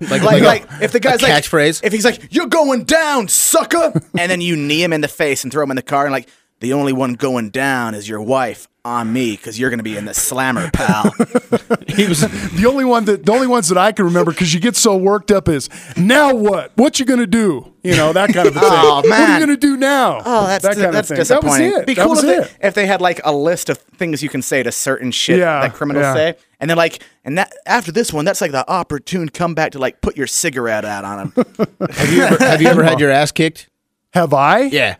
like, 0.00 0.22
like, 0.22 0.42
a- 0.42 0.44
like 0.44 0.66
if 0.80 0.92
the 0.92 1.00
guy's 1.00 1.22
a 1.22 1.26
like 1.26 1.44
catchphrase? 1.44 1.82
if 1.84 1.92
he's 1.92 2.04
like, 2.04 2.32
"You're 2.32 2.46
going 2.46 2.84
down, 2.84 3.28
sucker," 3.28 3.92
and 4.18 4.30
then 4.30 4.40
you 4.40 4.56
knee 4.56 4.82
him 4.82 4.92
in 4.92 5.00
the 5.00 5.08
face 5.08 5.44
and 5.44 5.52
throw 5.52 5.62
him 5.64 5.70
in 5.70 5.76
the 5.76 5.82
car, 5.82 6.04
and 6.04 6.12
like, 6.12 6.28
the 6.60 6.72
only 6.72 6.92
one 6.92 7.14
going 7.14 7.50
down 7.50 7.94
is 7.94 8.08
your 8.08 8.22
wife 8.22 8.68
on 8.86 9.10
me 9.12 9.32
because 9.32 9.58
you're 9.58 9.70
gonna 9.70 9.82
be 9.82 9.96
in 9.96 10.04
the 10.04 10.12
slammer, 10.14 10.70
pal. 10.70 11.04
he 11.88 12.06
was 12.06 12.20
The 12.54 12.66
only 12.68 12.84
one 12.84 13.06
that 13.06 13.24
the 13.24 13.32
only 13.32 13.46
ones 13.46 13.68
that 13.68 13.78
I 13.78 13.92
can 13.92 14.04
remember 14.04 14.30
because 14.30 14.52
you 14.52 14.60
get 14.60 14.76
so 14.76 14.94
worked 14.96 15.30
up 15.30 15.48
is 15.48 15.68
now 15.96 16.34
what? 16.34 16.72
What 16.76 17.00
you 17.00 17.06
gonna 17.06 17.26
do? 17.26 17.72
You 17.82 17.96
know 17.96 18.12
that 18.12 18.32
kind 18.32 18.46
of 18.48 18.56
a 18.56 18.60
thing. 18.60 18.68
Oh, 18.72 18.96
What 19.04 19.10
are 19.10 19.34
you 19.34 19.40
gonna 19.40 19.56
do 19.56 19.76
now? 19.78 20.20
Oh, 20.24 20.46
that's 20.46 20.64
that 20.64 20.76
kind 20.76 20.94
that's 20.94 21.10
of 21.10 21.16
thing. 21.16 21.26
That 21.26 21.42
was 21.42 21.52
disappointing. 21.54 21.80
it. 21.80 21.86
Be 21.86 21.94
That 21.94 22.02
cool 22.02 22.10
was 22.10 22.24
if, 22.24 22.26
they, 22.26 22.44
it. 22.44 22.56
if 22.68 22.74
they 22.74 22.86
had 22.86 23.00
like 23.00 23.20
a 23.24 23.32
list 23.34 23.68
of 23.70 23.78
things 23.78 24.22
you 24.22 24.28
can 24.28 24.42
say 24.42 24.62
to 24.62 24.70
certain 24.72 25.10
shit 25.10 25.38
Yeah, 25.38 25.60
that 25.62 25.72
criminals 25.74 26.02
yeah. 26.04 26.14
say, 26.14 26.34
and 26.60 26.68
then 26.68 26.76
like, 26.76 27.02
and 27.24 27.36
that 27.38 27.52
after 27.66 27.90
this 27.90 28.12
one, 28.12 28.24
that's 28.26 28.40
like 28.42 28.52
the 28.52 28.68
opportune 28.70 29.28
comeback 29.30 29.72
to 29.72 29.78
like 29.78 30.00
put 30.02 30.16
your 30.16 30.26
cigarette 30.26 30.84
out 30.84 31.04
on 31.04 31.32
them. 31.34 31.46
have 31.90 32.12
you 32.12 32.22
ever 32.22 32.44
have 32.44 32.60
you 32.62 32.68
ever 32.68 32.82
had 32.84 33.00
your 33.00 33.10
ass 33.10 33.32
kicked? 33.32 33.68
Have 34.12 34.32
I? 34.34 34.60
Yeah, 34.64 34.96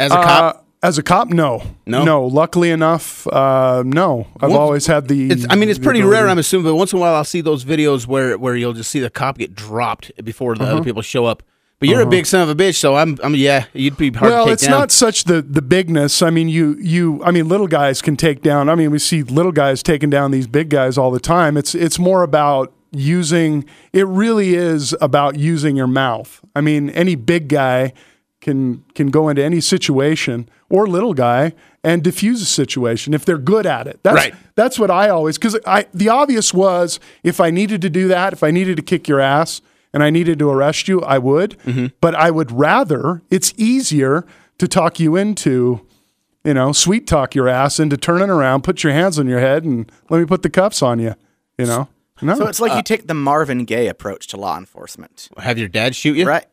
as 0.00 0.10
a 0.12 0.18
Uh, 0.18 0.22
cop. 0.24 0.61
As 0.82 0.98
a 0.98 1.02
cop, 1.02 1.28
no, 1.28 1.62
No? 1.86 2.04
no. 2.04 2.24
Luckily 2.26 2.70
enough, 2.70 3.26
uh, 3.28 3.82
no. 3.86 4.26
I've 4.40 4.50
Once- 4.50 4.58
always 4.58 4.86
had 4.86 5.08
the. 5.08 5.30
It's, 5.30 5.46
I 5.48 5.54
mean, 5.54 5.68
it's 5.68 5.78
pretty 5.78 6.00
ability. 6.00 6.20
rare. 6.22 6.28
I'm 6.28 6.38
assuming, 6.38 6.64
but 6.66 6.74
once 6.74 6.92
in 6.92 6.98
a 6.98 7.00
while, 7.00 7.14
I'll 7.14 7.24
see 7.24 7.40
those 7.40 7.64
videos 7.64 8.06
where 8.06 8.36
where 8.36 8.56
you'll 8.56 8.72
just 8.72 8.90
see 8.90 9.00
the 9.00 9.10
cop 9.10 9.38
get 9.38 9.54
dropped 9.54 10.10
before 10.24 10.54
the 10.56 10.64
Uh-huh. 10.64 10.72
other 10.76 10.84
people 10.84 11.02
show 11.02 11.24
up. 11.26 11.42
But 11.78 11.88
you're 11.88 12.00
a 12.02 12.06
big 12.06 12.26
son 12.26 12.42
of 12.42 12.48
a 12.48 12.54
bitch, 12.54 12.76
so 12.76 12.94
I'm. 12.94 13.18
I'm 13.24 13.34
yeah, 13.34 13.64
you'd 13.72 13.96
be 13.96 14.12
hard 14.12 14.30
well, 14.30 14.48
it's 14.48 14.62
down. 14.62 14.70
not 14.70 14.92
such 14.92 15.24
the 15.24 15.42
the 15.42 15.62
bigness. 15.62 16.22
I 16.22 16.30
mean, 16.30 16.48
you 16.48 16.76
you. 16.80 17.20
I 17.24 17.32
mean, 17.32 17.48
little 17.48 17.66
guys 17.66 18.00
can 18.00 18.16
take 18.16 18.40
down. 18.40 18.68
I 18.68 18.76
mean, 18.76 18.92
we 18.92 19.00
see 19.00 19.24
little 19.24 19.50
guys 19.50 19.82
taking 19.82 20.08
down 20.08 20.30
these 20.30 20.46
big 20.46 20.68
guys 20.68 20.96
all 20.96 21.10
the 21.10 21.18
time. 21.18 21.56
It's 21.56 21.74
it's 21.74 21.98
more 21.98 22.22
about 22.22 22.72
using. 22.92 23.64
It 23.92 24.06
really 24.06 24.54
is 24.54 24.94
about 25.00 25.36
using 25.36 25.74
your 25.76 25.88
mouth. 25.88 26.40
I 26.54 26.60
mean, 26.60 26.88
any 26.90 27.16
big 27.16 27.48
guy 27.48 27.92
can 28.42 28.84
can 28.94 29.08
go 29.10 29.30
into 29.30 29.42
any 29.42 29.60
situation 29.60 30.46
or 30.68 30.86
little 30.86 31.14
guy 31.14 31.54
and 31.82 32.02
diffuse 32.02 32.42
a 32.42 32.46
situation 32.46 33.14
if 33.14 33.24
they're 33.24 33.38
good 33.38 33.64
at 33.64 33.86
it. 33.86 34.00
That's 34.02 34.14
Right. 34.16 34.34
that's 34.54 34.78
what 34.78 34.90
I 34.90 35.08
always 35.08 35.38
because 35.38 35.58
I 35.66 35.86
the 35.94 36.10
obvious 36.10 36.52
was 36.52 37.00
if 37.22 37.40
I 37.40 37.50
needed 37.50 37.80
to 37.82 37.88
do 37.88 38.08
that, 38.08 38.34
if 38.34 38.42
I 38.42 38.50
needed 38.50 38.76
to 38.76 38.82
kick 38.82 39.08
your 39.08 39.20
ass 39.20 39.62
and 39.94 40.02
I 40.02 40.10
needed 40.10 40.38
to 40.40 40.50
arrest 40.50 40.88
you, 40.88 41.00
I 41.00 41.18
would. 41.18 41.56
Mm-hmm. 41.60 41.86
But 42.00 42.14
I 42.14 42.30
would 42.30 42.50
rather 42.52 43.22
it's 43.30 43.54
easier 43.56 44.26
to 44.58 44.68
talk 44.68 45.00
you 45.00 45.16
into, 45.16 45.86
you 46.44 46.54
know, 46.54 46.72
sweet 46.72 47.06
talk 47.06 47.34
your 47.34 47.48
ass 47.48 47.80
into 47.80 47.96
turning 47.96 48.28
around, 48.30 48.62
put 48.64 48.82
your 48.84 48.92
hands 48.92 49.18
on 49.18 49.26
your 49.26 49.40
head, 49.40 49.64
and 49.64 49.90
let 50.10 50.18
me 50.18 50.26
put 50.26 50.42
the 50.42 50.50
cuffs 50.50 50.82
on 50.82 50.98
you. 50.98 51.14
You 51.58 51.66
know, 51.66 51.88
no, 52.22 52.34
so 52.36 52.46
it's 52.48 52.60
like 52.60 52.72
you 52.72 52.78
uh, 52.78 52.82
take 52.82 53.06
the 53.06 53.14
Marvin 53.14 53.64
Gaye 53.64 53.88
approach 53.88 54.26
to 54.28 54.36
law 54.36 54.56
enforcement, 54.56 55.28
have 55.38 55.58
your 55.58 55.68
dad 55.68 55.94
shoot 55.94 56.16
you. 56.16 56.26
right? 56.26 56.46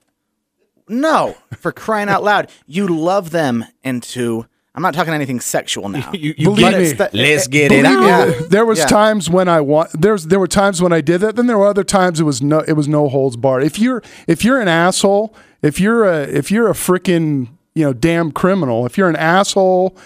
No, 0.90 1.38
for 1.58 1.72
crying 1.72 2.10
out 2.10 2.24
loud, 2.24 2.50
you 2.68 2.88
love 2.88 3.30
them 3.32 3.66
into. 3.84 4.46
I'm 4.76 4.82
not 4.84 4.94
talking 4.94 5.14
anything 5.14 5.40
sexual 5.40 5.90
now. 5.90 6.12
You, 6.14 6.34
you 6.38 6.46
Believe 6.46 6.78
me. 7.00 7.06
it. 7.06 7.14
Let's 7.14 7.48
get 7.48 7.72
it 7.72 7.84
Believe 7.84 8.00
out. 8.10 8.28
me, 8.28 8.34
there 8.50 8.66
was 8.66 8.80
Yeah. 8.80 8.86
times 8.88 9.30
when 9.30 9.48
I 9.50 9.62
want 9.62 9.90
there's 10.00 10.28
there 10.28 10.40
were 10.40 10.48
times 10.48 10.82
when 10.82 10.94
I 10.94 11.02
did 11.02 11.20
that. 11.22 11.36
Then 11.36 11.48
there 11.48 11.58
were 11.58 11.68
other 11.68 11.84
times 11.84 12.20
it 12.20 12.24
was 12.24 12.42
no 12.42 12.60
it 12.62 12.74
was 12.74 12.88
no 12.88 13.10
holds 13.10 13.36
barred. 13.38 13.64
If 13.64 13.78
you're 13.80 14.02
if 14.28 14.44
you're 14.46 14.60
an 14.62 14.68
asshole, 14.68 15.36
if 15.62 15.80
you're 15.80 16.06
a 16.06 16.22
if 16.24 16.50
you're 16.52 16.70
a 16.70 16.74
freaking 16.74 17.50
you 17.76 17.84
know 17.84 17.94
damn 17.94 18.32
criminal, 18.32 18.86
if 18.86 18.98
you're 18.98 19.10
an 19.10 19.16
asshole, 19.16 19.98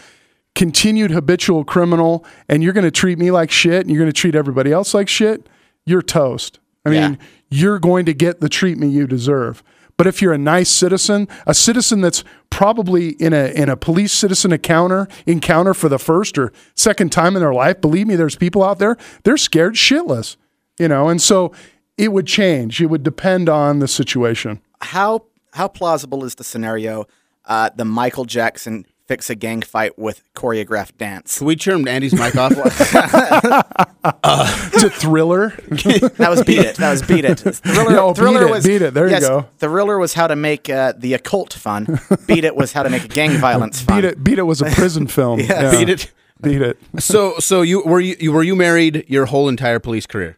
continued 0.55 1.11
habitual 1.11 1.63
criminal 1.63 2.25
and 2.47 2.63
you're 2.63 2.73
going 2.73 2.83
to 2.85 2.91
treat 2.91 3.17
me 3.17 3.31
like 3.31 3.51
shit 3.51 3.81
and 3.81 3.89
you're 3.89 3.99
going 3.99 4.11
to 4.11 4.19
treat 4.19 4.35
everybody 4.35 4.71
else 4.71 4.93
like 4.93 5.07
shit, 5.09 5.47
you're 5.85 6.01
toast. 6.01 6.59
I 6.85 6.89
mean, 6.89 7.13
Yeah. 7.13 7.27
you're 7.49 7.79
going 7.79 8.05
to 8.05 8.13
get 8.13 8.39
the 8.39 8.49
treatment 8.49 8.91
you 8.91 9.07
deserve. 9.07 9.63
But 9.97 10.07
if 10.07 10.21
you're 10.21 10.33
a 10.33 10.37
nice 10.37 10.69
citizen, 10.69 11.27
a 11.45 11.53
citizen 11.53 12.01
that's 12.01 12.23
probably 12.49 13.09
in 13.09 13.33
a 13.33 13.51
in 13.53 13.69
a 13.69 13.77
police 13.77 14.13
citizen 14.13 14.51
encounter 14.51 15.07
encounter 15.25 15.73
for 15.73 15.89
the 15.89 15.99
first 15.99 16.37
or 16.37 16.51
second 16.75 17.11
time 17.11 17.35
in 17.35 17.41
their 17.41 17.53
life, 17.53 17.81
believe 17.81 18.07
me, 18.07 18.15
there's 18.15 18.35
people 18.35 18.63
out 18.63 18.79
there 18.79 18.97
they're 19.23 19.37
scared 19.37 19.75
shitless, 19.75 20.35
you 20.79 20.87
know, 20.87 21.09
and 21.09 21.21
so 21.21 21.51
it 21.97 22.11
would 22.11 22.27
change. 22.27 22.81
It 22.81 22.87
would 22.87 23.03
depend 23.03 23.49
on 23.49 23.79
the 23.79 23.87
situation. 23.87 24.61
How 24.81 25.25
how 25.53 25.67
plausible 25.67 26.23
is 26.23 26.35
the 26.35 26.43
scenario? 26.43 27.05
Uh, 27.45 27.69
the 27.75 27.85
Michael 27.85 28.25
Jackson 28.25 28.85
fix 29.07 29.29
a 29.29 29.35
gang 29.35 29.61
fight 29.61 29.97
with 29.99 30.23
choreographed 30.33 30.97
dance. 30.97 31.37
Can 31.39 31.47
we 31.47 31.55
turn 31.55 31.87
Andy's 31.87 32.13
mic 32.13 32.35
off? 32.35 32.53
It's 34.05 34.83
a 34.83 34.89
thriller. 34.89 35.49
That 35.69 36.27
was 36.29 36.43
beat 36.43 36.59
it. 36.59 36.75
That 36.77 36.91
was 36.91 37.01
beat 37.01 37.25
it. 37.25 37.39
Thriller, 37.39 37.97
Oh, 37.99 38.13
Beat 38.13 38.17
thriller 38.19 38.47
It, 38.47 38.51
was 38.51 38.65
Beat 38.65 38.81
It. 38.81 38.93
There 38.93 39.09
you 39.09 39.19
go. 39.19 39.45
Thriller 39.59 39.97
was 39.97 40.13
how 40.13 40.27
to 40.27 40.35
make 40.35 40.69
uh, 40.69 40.93
the 40.97 41.13
occult 41.13 41.53
fun. 41.53 41.99
beat 42.27 42.43
it 42.43 42.55
was 42.55 42.73
how 42.73 42.83
to 42.83 42.89
make 42.89 43.09
gang 43.13 43.31
violence 43.37 43.81
fun. 43.81 44.01
Beat 44.01 44.07
it. 44.07 44.23
Beat 44.23 44.39
it 44.39 44.43
was 44.43 44.61
a 44.61 44.65
prison 44.71 45.07
film. 45.07 45.39
Yeah. 45.39 45.71
Beat 45.71 45.89
it. 45.89 46.11
Beat 46.41 46.61
it. 46.61 46.77
So, 46.99 47.35
so 47.39 47.61
you 47.61 47.83
were 47.85 47.99
you, 48.01 48.15
you 48.19 48.31
were 48.33 48.43
you 48.43 48.55
married 48.55 49.05
your 49.07 49.25
whole 49.27 49.47
entire 49.47 49.79
police 49.79 50.05
career? 50.05 50.37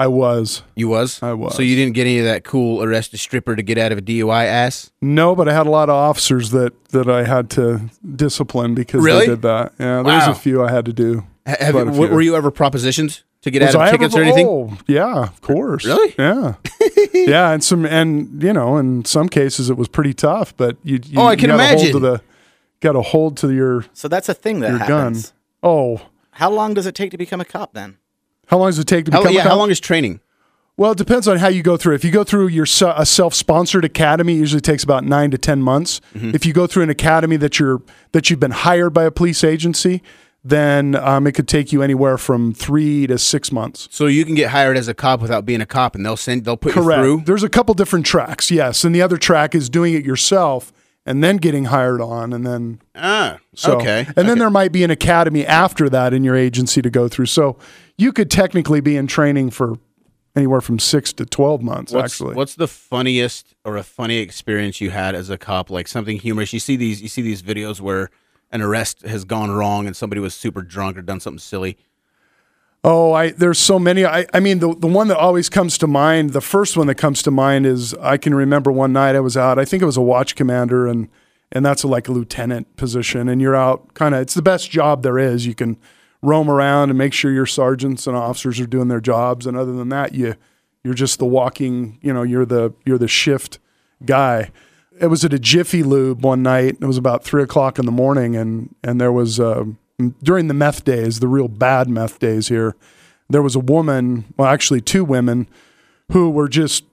I 0.00 0.06
was. 0.06 0.62
You 0.74 0.88
was. 0.88 1.22
I 1.22 1.34
was. 1.34 1.54
So 1.54 1.62
you 1.62 1.76
didn't 1.76 1.94
get 1.94 2.02
any 2.06 2.18
of 2.20 2.24
that 2.24 2.42
cool 2.42 2.82
arrested 2.82 3.18
stripper 3.20 3.54
to 3.54 3.62
get 3.62 3.76
out 3.76 3.92
of 3.92 3.98
a 3.98 4.02
DUI 4.02 4.46
ass. 4.46 4.90
No, 5.02 5.36
but 5.36 5.46
I 5.48 5.52
had 5.52 5.66
a 5.66 5.70
lot 5.70 5.88
of 5.90 5.94
officers 5.94 6.50
that 6.52 6.72
that 6.90 7.08
I 7.08 7.24
had 7.24 7.50
to 7.50 7.82
discipline 8.16 8.74
because 8.74 9.04
Really? 9.04 9.26
they 9.26 9.32
did 9.32 9.42
that. 9.42 9.72
Yeah, 9.78 10.02
there's 10.02 10.26
Wow. 10.26 10.32
a 10.32 10.34
few 10.34 10.64
I 10.64 10.70
had 10.70 10.84
to 10.86 10.92
do. 10.92 11.24
Ha- 11.46 11.56
Have, 11.60 11.72
Quite 11.74 11.88
a 11.88 11.90
w- 11.90 12.14
were 12.14 12.22
you 12.22 12.34
ever 12.36 12.50
propositioned 12.50 13.22
to 13.42 13.50
get 13.50 13.62
Was 13.62 13.74
out 13.74 13.82
of 13.82 13.88
I 13.88 13.90
tickets 13.92 14.14
ever- 14.14 14.22
or 14.22 14.26
anything? 14.26 14.46
Oh, 14.46 14.76
yeah, 14.86 15.22
of 15.22 15.40
course. 15.42 15.84
Really? 15.84 16.14
Yeah, 16.18 16.54
yeah, 17.14 17.50
and 17.52 17.62
some, 17.64 17.84
and 17.86 18.42
you 18.42 18.52
know, 18.52 18.76
in 18.78 19.04
some 19.04 19.28
cases 19.28 19.68
it 19.70 19.76
was 19.76 19.88
pretty 19.88 20.14
tough, 20.14 20.56
but 20.56 20.76
you, 20.82 20.98
you 21.04 21.18
Oh, 21.20 21.26
I 21.26 21.36
can 21.36 21.50
you 21.50 21.56
gotta 21.56 21.62
Hold 21.68 21.78
imagine. 21.80 21.92
to 21.92 21.98
the, 22.00 22.20
got 22.80 22.92
to 22.92 23.02
hold 23.02 23.36
to 23.38 23.52
your 23.52 23.84
So 23.92 24.08
that's 24.08 24.28
a 24.30 24.34
thing 24.34 24.60
that 24.60 24.70
your 24.70 24.78
gun. 24.80 24.88
happens. 25.14 25.32
Oh, 25.62 26.00
How 26.32 26.50
long 26.50 26.72
does 26.74 26.86
it 26.86 26.94
take 26.94 27.10
to 27.10 27.18
become 27.18 27.40
a 27.40 27.44
cop 27.44 27.74
then? 27.74 27.96
How 28.50 28.58
long 28.58 28.68
does 28.68 28.80
it 28.80 28.86
take 28.88 29.04
to 29.04 29.12
How, 29.12 29.20
become? 29.20 29.34
yeah, 29.34 29.40
a 29.40 29.42
cop? 29.44 29.52
how 29.52 29.58
long 29.58 29.70
is 29.70 29.78
training? 29.78 30.18
Well, 30.76 30.92
it 30.92 30.98
depends 30.98 31.28
on 31.28 31.38
how 31.38 31.46
you 31.48 31.62
go 31.62 31.76
through. 31.76 31.94
If 31.94 32.04
you 32.04 32.10
go 32.10 32.24
through 32.24 32.48
your 32.48 32.64
a 32.64 33.06
self-sponsored 33.06 33.84
academy, 33.84 34.34
it 34.34 34.38
usually 34.38 34.60
takes 34.60 34.82
about 34.82 35.04
nine 35.04 35.30
to 35.30 35.38
ten 35.38 35.62
months. 35.62 36.00
Mm-hmm. 36.14 36.34
If 36.34 36.44
you 36.44 36.52
go 36.52 36.66
through 36.66 36.82
an 36.82 36.90
academy 36.90 37.36
that 37.36 37.60
you're 37.60 37.80
that 38.10 38.28
you've 38.28 38.40
been 38.40 38.50
hired 38.50 38.92
by 38.92 39.04
a 39.04 39.10
police 39.12 39.44
agency, 39.44 40.02
then 40.42 40.96
um, 40.96 41.28
it 41.28 41.32
could 41.32 41.46
take 41.46 41.72
you 41.72 41.82
anywhere 41.82 42.18
from 42.18 42.52
three 42.54 43.06
to 43.06 43.18
six 43.18 43.52
months. 43.52 43.88
So 43.92 44.06
you 44.06 44.24
can 44.24 44.34
get 44.34 44.50
hired 44.50 44.76
as 44.76 44.88
a 44.88 44.94
cop 44.94 45.20
without 45.20 45.44
being 45.44 45.60
a 45.60 45.66
cop, 45.66 45.94
and 45.94 46.04
they'll 46.04 46.16
send 46.16 46.44
they'll 46.44 46.56
put 46.56 46.72
Correct. 46.72 46.98
you 46.98 47.16
through. 47.18 47.24
There's 47.26 47.44
a 47.44 47.48
couple 47.48 47.74
different 47.74 48.06
tracks, 48.06 48.50
yes, 48.50 48.82
and 48.82 48.92
the 48.92 49.02
other 49.02 49.16
track 49.16 49.54
is 49.54 49.68
doing 49.68 49.94
it 49.94 50.04
yourself 50.04 50.72
and 51.10 51.22
then 51.22 51.36
getting 51.36 51.66
hired 51.66 52.00
on, 52.00 52.32
and 52.32 52.46
then 52.46 52.80
Ah, 52.94 53.38
so 53.54 53.76
okay. 53.78 54.06
and 54.16 54.28
then 54.28 54.38
there 54.38 54.50
might 54.50 54.72
be 54.72 54.84
an 54.84 54.90
academy 54.90 55.44
after 55.46 55.88
that 55.90 56.14
in 56.14 56.24
your 56.24 56.36
agency 56.36 56.80
to 56.82 56.90
go 56.90 57.08
through. 57.08 57.26
So 57.26 57.56
you 57.98 58.12
could 58.12 58.30
technically 58.30 58.80
be 58.80 58.96
in 58.96 59.06
training 59.06 59.50
for 59.50 59.76
anywhere 60.36 60.60
from 60.60 60.78
six 60.78 61.12
to 61.14 61.26
twelve 61.26 61.60
months. 61.62 61.92
What's, 61.92 62.14
actually, 62.14 62.34
what's 62.36 62.54
the 62.54 62.68
funniest 62.68 63.54
or 63.64 63.76
a 63.76 63.82
funny 63.82 64.18
experience 64.18 64.80
you 64.80 64.90
had 64.90 65.14
as 65.14 65.28
a 65.30 65.36
cop? 65.36 65.70
Like 65.70 65.88
something 65.88 66.18
humorous. 66.18 66.52
You 66.52 66.60
see 66.60 66.76
these 66.76 67.02
you 67.02 67.08
see 67.08 67.22
these 67.22 67.42
videos 67.42 67.80
where 67.80 68.10
an 68.52 68.62
arrest 68.62 69.02
has 69.02 69.24
gone 69.24 69.50
wrong 69.50 69.86
and 69.86 69.94
somebody 69.96 70.20
was 70.20 70.34
super 70.34 70.62
drunk 70.62 70.96
or 70.98 71.02
done 71.02 71.20
something 71.20 71.38
silly. 71.38 71.76
Oh, 72.82 73.12
I 73.12 73.32
there's 73.32 73.58
so 73.58 73.78
many. 73.78 74.06
I, 74.06 74.26
I 74.32 74.40
mean, 74.40 74.60
the 74.60 74.74
the 74.74 74.86
one 74.86 75.08
that 75.08 75.18
always 75.18 75.48
comes 75.50 75.76
to 75.78 75.86
mind, 75.86 76.30
the 76.30 76.40
first 76.40 76.76
one 76.76 76.86
that 76.86 76.94
comes 76.94 77.22
to 77.22 77.30
mind 77.30 77.66
is 77.66 77.92
I 77.94 78.16
can 78.16 78.34
remember 78.34 78.72
one 78.72 78.92
night 78.92 79.14
I 79.14 79.20
was 79.20 79.36
out. 79.36 79.58
I 79.58 79.64
think 79.66 79.82
it 79.82 79.86
was 79.86 79.98
a 79.98 80.02
watch 80.02 80.34
commander, 80.34 80.86
and 80.86 81.08
and 81.52 81.64
that's 81.64 81.82
a, 81.82 81.88
like 81.88 82.08
a 82.08 82.12
lieutenant 82.12 82.76
position, 82.76 83.28
and 83.28 83.40
you're 83.40 83.56
out 83.56 83.92
kind 83.94 84.14
of. 84.14 84.22
It's 84.22 84.34
the 84.34 84.42
best 84.42 84.70
job 84.70 85.02
there 85.02 85.18
is. 85.18 85.46
You 85.46 85.54
can 85.54 85.76
roam 86.22 86.50
around 86.50 86.90
and 86.90 86.98
make 86.98 87.12
sure 87.12 87.30
your 87.30 87.46
sergeants 87.46 88.06
and 88.06 88.16
officers 88.16 88.58
are 88.60 88.66
doing 88.66 88.88
their 88.88 89.00
jobs, 89.00 89.46
and 89.46 89.58
other 89.58 89.72
than 89.72 89.90
that, 89.90 90.14
you 90.14 90.36
you're 90.82 90.94
just 90.94 91.18
the 91.18 91.26
walking. 91.26 91.98
You 92.00 92.14
know, 92.14 92.22
you're 92.22 92.46
the 92.46 92.72
you're 92.86 92.98
the 92.98 93.08
shift 93.08 93.58
guy. 94.06 94.50
It 94.98 95.08
was 95.08 95.22
at 95.22 95.34
a 95.34 95.38
Jiffy 95.38 95.82
Lube 95.82 96.24
one 96.24 96.42
night. 96.42 96.76
It 96.80 96.86
was 96.86 96.98
about 96.98 97.24
three 97.24 97.42
o'clock 97.42 97.78
in 97.78 97.84
the 97.84 97.92
morning, 97.92 98.36
and 98.36 98.74
and 98.82 98.98
there 98.98 99.12
was 99.12 99.38
uh, 99.38 99.64
during 100.22 100.48
the 100.48 100.54
meth 100.54 100.84
days, 100.84 101.20
the 101.20 101.28
real 101.28 101.48
bad 101.48 101.88
meth 101.88 102.18
days 102.18 102.48
here. 102.48 102.74
There 103.28 103.42
was 103.42 103.54
a 103.54 103.60
woman, 103.60 104.24
well, 104.36 104.48
actually 104.48 104.80
two 104.80 105.04
women, 105.04 105.46
who 106.12 106.30
were 106.30 106.48
just 106.48 106.84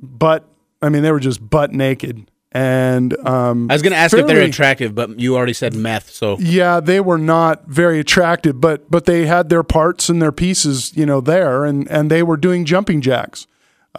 butt. 0.00 0.44
I 0.80 0.88
mean, 0.88 1.02
they 1.02 1.10
were 1.10 1.20
just 1.20 1.48
butt 1.50 1.72
naked, 1.72 2.30
and 2.52 3.16
um, 3.26 3.68
I 3.70 3.74
was 3.74 3.82
going 3.82 3.92
to 3.92 3.98
ask 3.98 4.14
if 4.14 4.26
they're 4.26 4.36
fairly- 4.36 4.50
attractive, 4.50 4.94
but 4.94 5.18
you 5.18 5.36
already 5.36 5.52
said 5.52 5.74
meth, 5.74 6.10
so 6.10 6.38
yeah, 6.38 6.78
they 6.78 7.00
were 7.00 7.18
not 7.18 7.66
very 7.66 7.98
attractive, 7.98 8.60
but 8.60 8.88
but 8.90 9.06
they 9.06 9.26
had 9.26 9.48
their 9.48 9.64
parts 9.64 10.08
and 10.08 10.22
their 10.22 10.32
pieces, 10.32 10.96
you 10.96 11.04
know, 11.04 11.20
there, 11.20 11.64
and 11.64 11.90
and 11.90 12.10
they 12.10 12.22
were 12.22 12.36
doing 12.36 12.64
jumping 12.64 13.00
jacks 13.00 13.46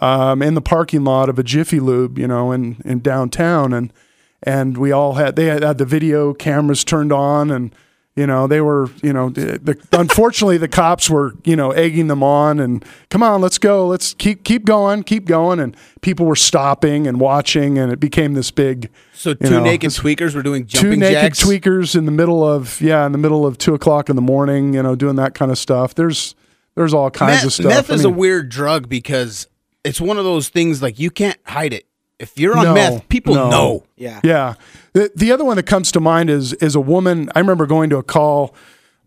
um, 0.00 0.40
in 0.40 0.54
the 0.54 0.62
parking 0.62 1.04
lot 1.04 1.28
of 1.28 1.38
a 1.38 1.42
Jiffy 1.42 1.80
Lube, 1.80 2.18
you 2.18 2.26
know, 2.26 2.52
in 2.52 2.80
in 2.84 3.00
downtown, 3.00 3.74
and 3.74 3.92
and 4.42 4.78
we 4.78 4.90
all 4.90 5.14
had 5.14 5.36
they 5.36 5.46
had, 5.46 5.62
had 5.62 5.76
the 5.78 5.84
video 5.84 6.32
cameras 6.32 6.82
turned 6.84 7.12
on, 7.12 7.50
and 7.50 7.74
you 8.16 8.26
know 8.26 8.46
they 8.46 8.60
were, 8.60 8.90
you 9.02 9.12
know, 9.12 9.30
the, 9.30 9.76
unfortunately 9.92 10.58
the 10.58 10.68
cops 10.68 11.08
were, 11.08 11.34
you 11.44 11.56
know, 11.56 11.70
egging 11.70 12.08
them 12.08 12.22
on, 12.22 12.60
and 12.60 12.84
come 13.08 13.22
on, 13.22 13.40
let's 13.40 13.58
go, 13.58 13.86
let's 13.86 14.14
keep 14.14 14.44
keep 14.44 14.64
going, 14.64 15.02
keep 15.02 15.26
going, 15.26 15.60
and 15.60 15.76
people 16.00 16.26
were 16.26 16.36
stopping 16.36 17.06
and 17.06 17.20
watching, 17.20 17.78
and 17.78 17.92
it 17.92 18.00
became 18.00 18.34
this 18.34 18.50
big. 18.50 18.90
so 19.14 19.34
two 19.34 19.50
know, 19.50 19.62
naked 19.62 19.90
tweakers 19.90 20.34
were 20.34 20.42
doing 20.42 20.66
two 20.66 20.96
naked 20.96 21.34
jacks. 21.34 21.44
tweakers 21.44 21.94
in 21.94 22.04
the 22.04 22.12
middle 22.12 22.44
of 22.44 22.80
yeah 22.80 23.06
in 23.06 23.12
the 23.12 23.18
middle 23.18 23.46
of 23.46 23.58
two 23.58 23.74
o'clock 23.74 24.08
in 24.08 24.16
the 24.16 24.22
morning 24.22 24.74
you 24.74 24.82
know 24.82 24.94
doing 24.94 25.16
that 25.16 25.34
kind 25.34 25.50
of 25.50 25.58
stuff 25.58 25.94
there's 25.94 26.34
there's 26.74 26.94
all 26.94 27.10
kinds 27.10 27.38
meth, 27.38 27.44
of 27.44 27.52
stuff 27.52 27.66
meth 27.66 27.90
I 27.90 27.94
is 27.94 28.04
a 28.04 28.10
weird 28.10 28.48
drug 28.48 28.88
because 28.88 29.46
it's 29.84 30.00
one 30.00 30.18
of 30.18 30.24
those 30.24 30.48
things 30.48 30.82
like 30.82 30.98
you 30.98 31.10
can't 31.10 31.38
hide 31.46 31.72
it. 31.72 31.86
If 32.20 32.38
you're 32.38 32.56
on 32.56 32.64
No, 32.66 32.74
meth, 32.74 33.08
people 33.08 33.34
no. 33.34 33.50
know. 33.50 33.84
Yeah. 33.96 34.20
yeah 34.22 34.54
the, 34.92 35.10
the 35.16 35.32
other 35.32 35.44
one 35.44 35.56
that 35.56 35.64
comes 35.66 35.90
to 35.92 36.00
mind 36.00 36.30
is 36.30 36.52
is 36.54 36.74
a 36.74 36.80
woman 36.80 37.30
i 37.34 37.38
remember 37.40 37.66
going 37.66 37.90
to 37.90 37.96
a 37.96 38.02
call 38.02 38.54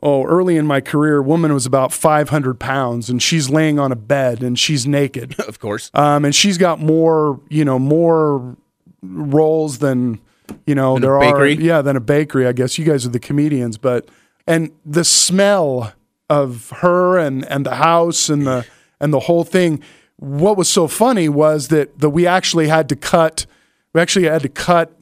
oh 0.01 0.25
early 0.25 0.57
in 0.57 0.65
my 0.67 0.81
career 0.81 1.17
a 1.17 1.23
woman 1.23 1.53
was 1.53 1.65
about 1.65 1.91
500 1.93 2.59
pounds 2.59 3.09
and 3.09 3.21
she's 3.23 3.49
laying 3.49 3.79
on 3.79 3.91
a 3.91 3.95
bed 3.95 4.41
and 4.43 4.57
she's 4.59 4.85
naked 4.85 5.39
Of 5.47 5.59
course. 5.59 5.89
um, 5.93 6.25
and 6.25 6.33
she's 6.35 6.57
got 6.57 6.79
more 6.79 7.39
you 7.49 7.63
know 7.65 7.79
more 7.79 8.55
rolls 9.01 9.79
than 9.79 10.19
you 10.65 10.75
know 10.75 10.93
Than 10.95 11.03
a 11.03 11.07
there 11.07 11.19
bakery? 11.19 11.57
are 11.57 11.61
yeah 11.61 11.81
than 11.81 11.95
a 11.95 12.01
bakery 12.01 12.47
i 12.47 12.51
guess 12.53 12.77
you 12.77 12.85
guys 12.85 13.05
are 13.05 13.09
the 13.09 13.19
comedians 13.19 13.77
but 13.77 14.07
and 14.47 14.71
the 14.85 15.03
smell 15.03 15.93
of 16.29 16.69
her 16.81 17.17
and 17.17 17.45
and 17.45 17.65
the 17.65 17.75
house 17.75 18.29
and 18.29 18.45
the 18.47 18.65
and 18.99 19.13
the 19.13 19.19
whole 19.21 19.43
thing 19.43 19.81
what 20.17 20.57
was 20.57 20.69
so 20.69 20.87
funny 20.87 21.27
was 21.27 21.67
that 21.69 21.99
that 21.99 22.09
we 22.09 22.25
actually 22.27 22.67
had 22.67 22.87
to 22.89 22.95
cut 22.95 23.45
we 23.93 24.01
actually 24.01 24.25
had 24.25 24.41
to 24.41 24.49
cut 24.49 24.93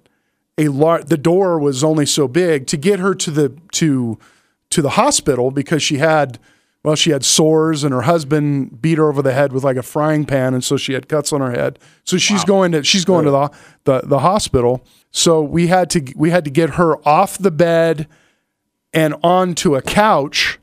a 0.57 0.67
lar- 0.67 1.03
the 1.03 1.17
door 1.17 1.59
was 1.59 1.83
only 1.83 2.05
so 2.05 2.27
big 2.27 2.67
to 2.67 2.77
get 2.77 2.99
her 2.99 3.13
to 3.15 3.31
the 3.31 3.57
to 3.71 4.17
to 4.69 4.81
the 4.81 4.91
hospital 4.91 5.51
because 5.51 5.81
she 5.83 5.97
had 5.97 6.39
well 6.83 6.95
she 6.95 7.11
had 7.11 7.23
sores 7.23 7.83
and 7.83 7.93
her 7.93 8.03
husband 8.03 8.81
beat 8.81 8.97
her 8.97 9.09
over 9.09 9.21
the 9.21 9.33
head 9.33 9.53
with 9.53 9.63
like 9.63 9.77
a 9.77 9.83
frying 9.83 10.25
pan 10.25 10.53
and 10.53 10.63
so 10.63 10.77
she 10.77 10.93
had 10.93 11.07
cuts 11.07 11.31
on 11.31 11.41
her 11.41 11.51
head. 11.51 11.79
So 12.03 12.17
she's 12.17 12.43
going 12.43 12.71
to 12.71 12.83
she's 12.83 13.05
going 13.05 13.25
to 13.25 13.31
the, 13.31 13.49
the 13.83 14.07
the 14.07 14.19
hospital. 14.19 14.83
So 15.11 15.41
we 15.41 15.67
had 15.67 15.89
to 15.91 16.13
we 16.15 16.29
had 16.29 16.45
to 16.45 16.51
get 16.51 16.71
her 16.71 16.97
off 17.07 17.37
the 17.37 17.51
bed 17.51 18.07
and 18.93 19.15
onto 19.23 19.75
a 19.75 19.81
couch 19.81 20.59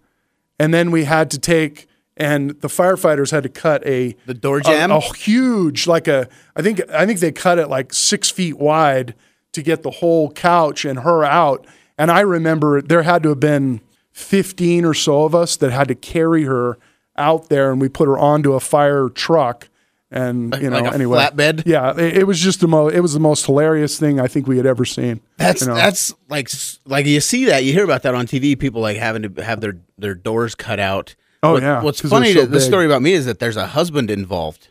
and 0.59 0.74
then 0.74 0.90
we 0.90 1.05
had 1.05 1.30
to 1.30 1.38
take 1.38 1.86
and 2.19 2.51
the 2.61 2.69
firefighters 2.69 3.31
had 3.31 3.45
to 3.45 3.49
cut 3.49 3.87
a 3.87 4.14
The 4.27 4.35
door 4.35 4.61
jam? 4.61 4.91
a, 4.91 4.97
a 4.97 5.01
huge 5.14 5.87
like 5.87 6.09
a 6.09 6.29
I 6.55 6.62
think 6.62 6.83
I 6.91 7.07
think 7.07 7.21
they 7.21 7.33
cut 7.33 7.59
it 7.59 7.69
like 7.69 7.95
six 7.95 8.31
feet 8.31 8.59
wide 8.59 9.14
to 9.53 9.62
get 9.62 9.83
the 9.83 9.91
whole 9.91 10.31
couch 10.33 10.85
and 10.85 11.01
her 11.01 11.25
out. 11.25 11.66
And 11.97 12.11
I 12.11 12.21
remember 12.21 12.83
there 12.83 13.03
had 13.03 13.23
to 13.23 13.31
have 13.31 13.41
been 13.41 13.81
fifteen 14.12 14.85
or 14.85 14.95
so 14.95 15.25
of 15.25 15.35
us 15.35 15.57
that 15.57 15.71
had 15.71 15.89
to 15.89 15.95
carry 15.95 16.45
her 16.45 16.77
out 17.16 17.49
there, 17.49 17.73
and 17.73 17.81
we 17.81 17.89
put 17.89 18.07
her 18.07 18.19
onto 18.19 18.53
a 18.53 18.61
fire 18.61 19.09
truck. 19.09 19.69
And 20.11 20.57
you 20.62 20.71
know, 20.71 20.81
like 20.81 20.91
a 20.93 20.95
anyway, 20.95 21.19
flatbed? 21.19 21.64
Yeah, 21.66 21.93
it, 21.99 22.19
it 22.19 22.27
was 22.27 22.41
just 22.41 22.61
the 22.61 22.69
most. 22.69 22.95
It 22.95 23.01
was 23.01 23.12
the 23.12 23.21
most 23.21 23.45
hilarious 23.45 23.99
thing 23.99 24.19
I 24.19 24.27
think 24.27 24.47
we 24.47 24.57
had 24.57 24.64
ever 24.64 24.87
seen. 24.87 25.21
That's 25.37 25.61
you 25.61 25.66
know. 25.66 25.75
that's 25.75 26.14
like 26.31 26.49
like 26.87 27.05
you 27.05 27.21
see 27.21 27.45
that 27.47 27.64
you 27.64 27.75
hear 27.75 27.85
about 27.85 28.05
that 28.05 28.14
on 28.14 28.27
TV. 28.27 28.59
People 28.59 28.81
like 28.81 28.97
having 28.97 29.23
to 29.23 29.45
have 29.45 29.61
their 29.61 29.77
their 29.99 30.14
doors 30.14 30.55
cut 30.55 30.81
out. 30.81 31.14
Oh, 31.43 31.53
What- 31.53 31.62
yeah, 31.62 31.82
What's 31.82 32.01
funny? 32.01 32.32
so 32.32 32.41
to, 32.43 32.47
the 32.47 32.61
story 32.61 32.86
about 32.86 33.03
me 33.03 33.12
is 33.12 33.26
that 33.26 33.39
there's 33.39 33.57
a 33.57 33.66
husband 33.68 34.11
involved. 34.11 34.68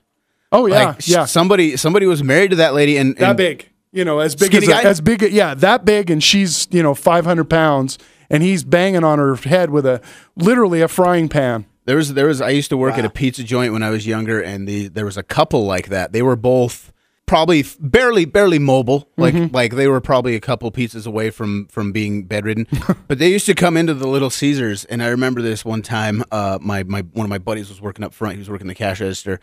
Oh 0.51 0.65
yeah, 0.65 0.85
like 0.85 1.07
yeah, 1.07 1.25
Somebody 1.25 1.75
somebody 1.77 2.05
was 2.05 2.23
married 2.23 2.51
to 2.51 2.55
that 2.57 2.73
lady 2.73 2.97
and, 2.97 3.15
that 3.17 3.35
big. 3.37 3.69
You 3.91 4.05
know, 4.05 4.19
as 4.19 4.35
big 4.35 4.47
Skinny 4.51 4.71
as 4.71 4.83
a, 4.83 4.87
as 4.87 5.01
big, 5.01 5.21
yeah, 5.21 5.53
that 5.55 5.83
big, 5.85 6.09
and 6.11 6.23
she's 6.23 6.67
you 6.71 6.83
know 6.83 6.93
500 6.93 7.49
pounds, 7.49 7.97
and 8.29 8.43
he's 8.43 8.63
banging 8.63 9.03
on 9.03 9.17
her 9.19 9.35
head 9.35 9.69
with 9.69 9.85
a 9.85 10.01
literally 10.35 10.81
a 10.81 10.87
frying 10.87 11.29
pan. 11.29 11.65
There 11.85 11.95
was 11.95 12.13
there 12.13 12.27
was 12.27 12.41
I 12.41 12.49
used 12.49 12.69
to 12.69 12.77
work 12.77 12.97
at 12.97 13.05
a 13.05 13.09
pizza 13.09 13.43
joint 13.43 13.71
when 13.73 13.81
I 13.81 13.89
was 13.89 14.05
younger, 14.05 14.41
and 14.41 14.67
the 14.67 14.87
there 14.89 15.05
was 15.05 15.17
a 15.17 15.23
couple 15.23 15.65
like 15.65 15.87
that. 15.87 16.11
They 16.11 16.21
were 16.21 16.35
both 16.35 16.91
probably 17.27 17.63
barely 17.79 18.25
barely 18.25 18.57
mobile, 18.57 19.07
like 19.17 19.35
Mm-hmm. 19.35 19.53
like 19.55 19.75
they 19.75 19.87
were 19.87 20.01
probably 20.01 20.35
a 20.35 20.39
couple 20.39 20.71
pieces 20.71 21.05
away 21.05 21.29
from 21.29 21.67
from 21.67 21.91
being 21.91 22.23
bedridden. 22.23 22.65
but 23.07 23.19
they 23.19 23.29
used 23.29 23.45
to 23.45 23.53
come 23.53 23.77
into 23.77 23.93
the 23.93 24.07
Little 24.07 24.31
Caesars, 24.31 24.85
and 24.85 25.03
I 25.03 25.09
remember 25.09 25.41
this 25.43 25.63
one 25.63 25.83
time. 25.83 26.23
Uh, 26.31 26.57
my 26.59 26.81
my 26.83 27.01
one 27.01 27.25
of 27.25 27.29
my 27.29 27.37
buddies 27.37 27.69
was 27.69 27.79
working 27.79 28.03
up 28.03 28.13
front. 28.13 28.33
He 28.33 28.39
was 28.39 28.49
working 28.49 28.67
the 28.67 28.73
cash 28.75 28.99
register, 29.01 29.39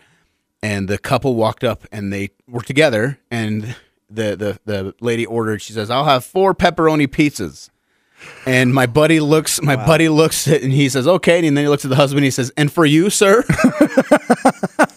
and 0.62 0.88
the 0.88 0.98
couple 0.98 1.36
walked 1.36 1.62
up 1.62 1.86
and 1.92 2.12
they 2.12 2.30
were 2.48 2.62
together, 2.62 3.20
and 3.30 3.76
the 4.10 4.34
the 4.36 4.58
the 4.64 4.94
lady 5.00 5.24
ordered. 5.26 5.62
She 5.62 5.72
says, 5.72 5.90
"I'll 5.90 6.04
have 6.06 6.24
four 6.24 6.54
pepperoni 6.54 7.06
pizzas." 7.06 7.70
And 8.46 8.72
my 8.72 8.86
buddy 8.86 9.20
looks, 9.20 9.60
my 9.60 9.76
buddy 9.76 10.08
looks 10.08 10.48
at, 10.48 10.62
and 10.62 10.72
he 10.72 10.88
says, 10.88 11.06
"Okay." 11.06 11.46
And 11.46 11.54
then 11.56 11.64
he 11.64 11.68
looks 11.68 11.84
at 11.84 11.90
the 11.90 11.96
husband. 11.96 12.18
And 12.20 12.24
he 12.24 12.30
says, 12.30 12.50
"And 12.56 12.72
for 12.72 12.86
you, 12.86 13.10
sir." 13.10 13.44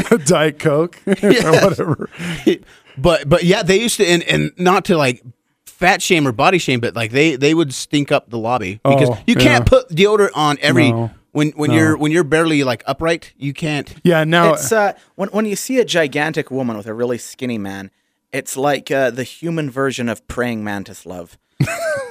Diet 0.26 0.58
Coke 0.58 0.98
or 1.06 1.14
whatever. 1.14 2.10
but 2.98 3.28
but 3.28 3.44
yeah, 3.44 3.62
they 3.62 3.80
used 3.80 3.96
to, 3.98 4.06
and 4.06 4.22
and 4.24 4.52
not 4.58 4.84
to 4.86 4.96
like 4.96 5.22
fat 5.66 6.00
shame 6.02 6.26
or 6.26 6.32
body 6.32 6.58
shame, 6.58 6.80
but 6.80 6.94
like 6.94 7.10
they 7.10 7.36
they 7.36 7.54
would 7.54 7.72
stink 7.74 8.12
up 8.12 8.30
the 8.30 8.38
lobby 8.38 8.80
because 8.84 9.10
Oh, 9.10 9.18
you 9.26 9.34
can't 9.34 9.64
yeah. 9.64 9.78
put 9.78 9.88
deodorant 9.90 10.30
on 10.34 10.56
every 10.60 10.92
No. 10.92 11.10
when 11.32 11.50
when 11.50 11.70
you're 11.72 11.96
when 11.96 12.12
you're 12.12 12.24
barely 12.24 12.62
like 12.64 12.82
upright. 12.86 13.32
You 13.36 13.52
can't. 13.52 13.92
Yeah, 14.04 14.24
now 14.24 14.54
It's 14.54 14.70
uh, 14.72 14.92
when 15.16 15.28
when 15.30 15.46
you 15.46 15.56
see 15.56 15.78
a 15.78 15.84
gigantic 15.84 16.50
woman 16.50 16.76
with 16.76 16.86
a 16.86 16.94
really 16.94 17.18
skinny 17.18 17.58
man, 17.58 17.90
it's 18.32 18.56
like 18.56 18.90
uh, 18.90 19.10
the 19.10 19.24
human 19.24 19.70
version 19.70 20.08
of 20.08 20.26
praying 20.28 20.62
mantis 20.64 21.04
love. 21.06 21.36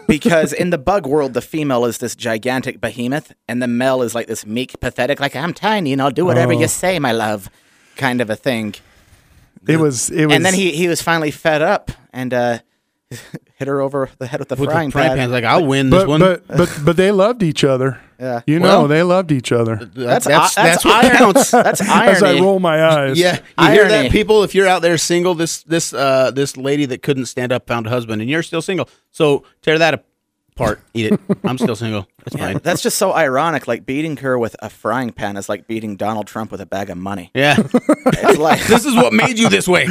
because 0.08 0.54
in 0.54 0.70
the 0.70 0.78
bug 0.78 1.06
world, 1.06 1.34
the 1.34 1.42
female 1.42 1.84
is 1.86 1.98
this 1.98 2.16
gigantic 2.16 2.80
behemoth, 2.80 3.34
and 3.48 3.62
the 3.62 3.68
male 3.68 4.02
is 4.02 4.16
like 4.16 4.28
this 4.28 4.46
meek, 4.46 4.80
pathetic, 4.80 5.20
like 5.20 5.36
I'm 5.36 5.54
tiny 5.54 5.92
and 5.94 6.02
I'll 6.02 6.12
do 6.12 6.26
whatever 6.26 6.54
Oh. 6.54 6.60
you 6.60 6.68
say, 6.68 7.00
my 7.00 7.12
love, 7.12 7.50
kind 7.96 8.22
of 8.22 8.30
a 8.30 8.36
thing. 8.36 8.76
it 9.68 9.78
was 9.78 10.10
it 10.10 10.26
was 10.26 10.36
and 10.36 10.46
then 10.46 10.54
he 10.54 10.72
he 10.72 10.88
was 10.88 11.02
finally 11.02 11.32
fed 11.32 11.62
up 11.62 11.92
and 12.14 12.34
uh, 12.34 12.60
hit 13.56 13.68
her 13.68 13.82
over 13.82 14.10
the 14.18 14.28
head 14.28 14.40
with 14.40 14.50
the 14.50 14.56
With 14.56 14.70
frying 14.70 14.90
the 14.90 14.94
frying 14.94 15.10
pan. 15.10 15.18
pan's 15.18 15.32
like, 15.32 15.44
I'll 15.44 15.66
win 15.66 15.90
this 15.90 16.04
but, 16.04 16.08
one. 16.10 16.20
but 16.20 16.48
but 16.48 16.80
but 16.84 16.98
they 16.98 17.12
loved 17.12 17.44
each 17.44 17.64
other. 17.64 18.00
Yeah. 18.22 18.42
You 18.46 18.60
know, 18.60 18.68
Well- 18.82 18.88
they 18.88 19.02
loved 19.02 19.32
each 19.32 19.52
other. 19.52 19.78
That's 19.96 20.28
that's 20.28 20.56
i- 20.56 20.64
that's, 20.64 20.84
that's 20.84 20.86
what 20.86 21.12
counts. 21.18 21.50
That's 21.66 21.82
As 21.82 22.22
I 22.22 22.34
roll 22.40 22.60
my 22.60 22.84
eyes. 22.86 23.18
Yeah, 23.18 23.40
you 23.60 23.70
hear 23.72 23.88
that, 23.88 24.12
people? 24.12 24.44
If 24.44 24.54
you're 24.54 24.68
out 24.68 24.84
there 24.84 25.00
single, 25.00 25.34
this 25.34 25.64
this 25.64 25.92
uh 25.92 26.30
this 26.30 26.56
lady 26.56 26.86
that 26.86 27.02
couldn't 27.02 27.26
stand 27.26 27.52
up 27.52 27.66
found 27.66 27.88
a 27.88 27.90
husband, 27.90 28.22
and 28.22 28.30
you're 28.30 28.44
still 28.44 28.62
single. 28.62 28.88
So 29.10 29.44
tear 29.64 29.80
that 29.80 30.06
apart, 30.62 30.82
eat 30.94 31.12
it. 31.12 31.20
I'm 31.44 31.58
still 31.58 31.76
single. 31.76 32.08
That's 32.24 32.36
fine. 32.36 32.60
That's 32.64 32.82
just 32.82 32.98
so 32.98 33.14
ironic. 33.14 33.68
Like 33.68 33.86
beating 33.86 34.18
her 34.18 34.38
with 34.38 34.56
a 34.62 34.70
frying 34.70 35.12
pan 35.12 35.38
is 35.38 35.50
like 35.50 35.68
beating 35.68 35.96
Donald 35.96 36.28
Trump 36.28 36.52
with 36.52 36.62
a 36.62 36.66
bag 36.66 36.90
of 36.90 36.98
money. 36.98 37.32
Yeah, 37.34 37.56
It's 37.74 38.38
like 38.40 38.64
this 38.68 38.86
is 38.86 38.96
what 38.96 39.14
made 39.14 39.38
you 39.40 39.50
this 39.50 39.68
way. 39.68 39.86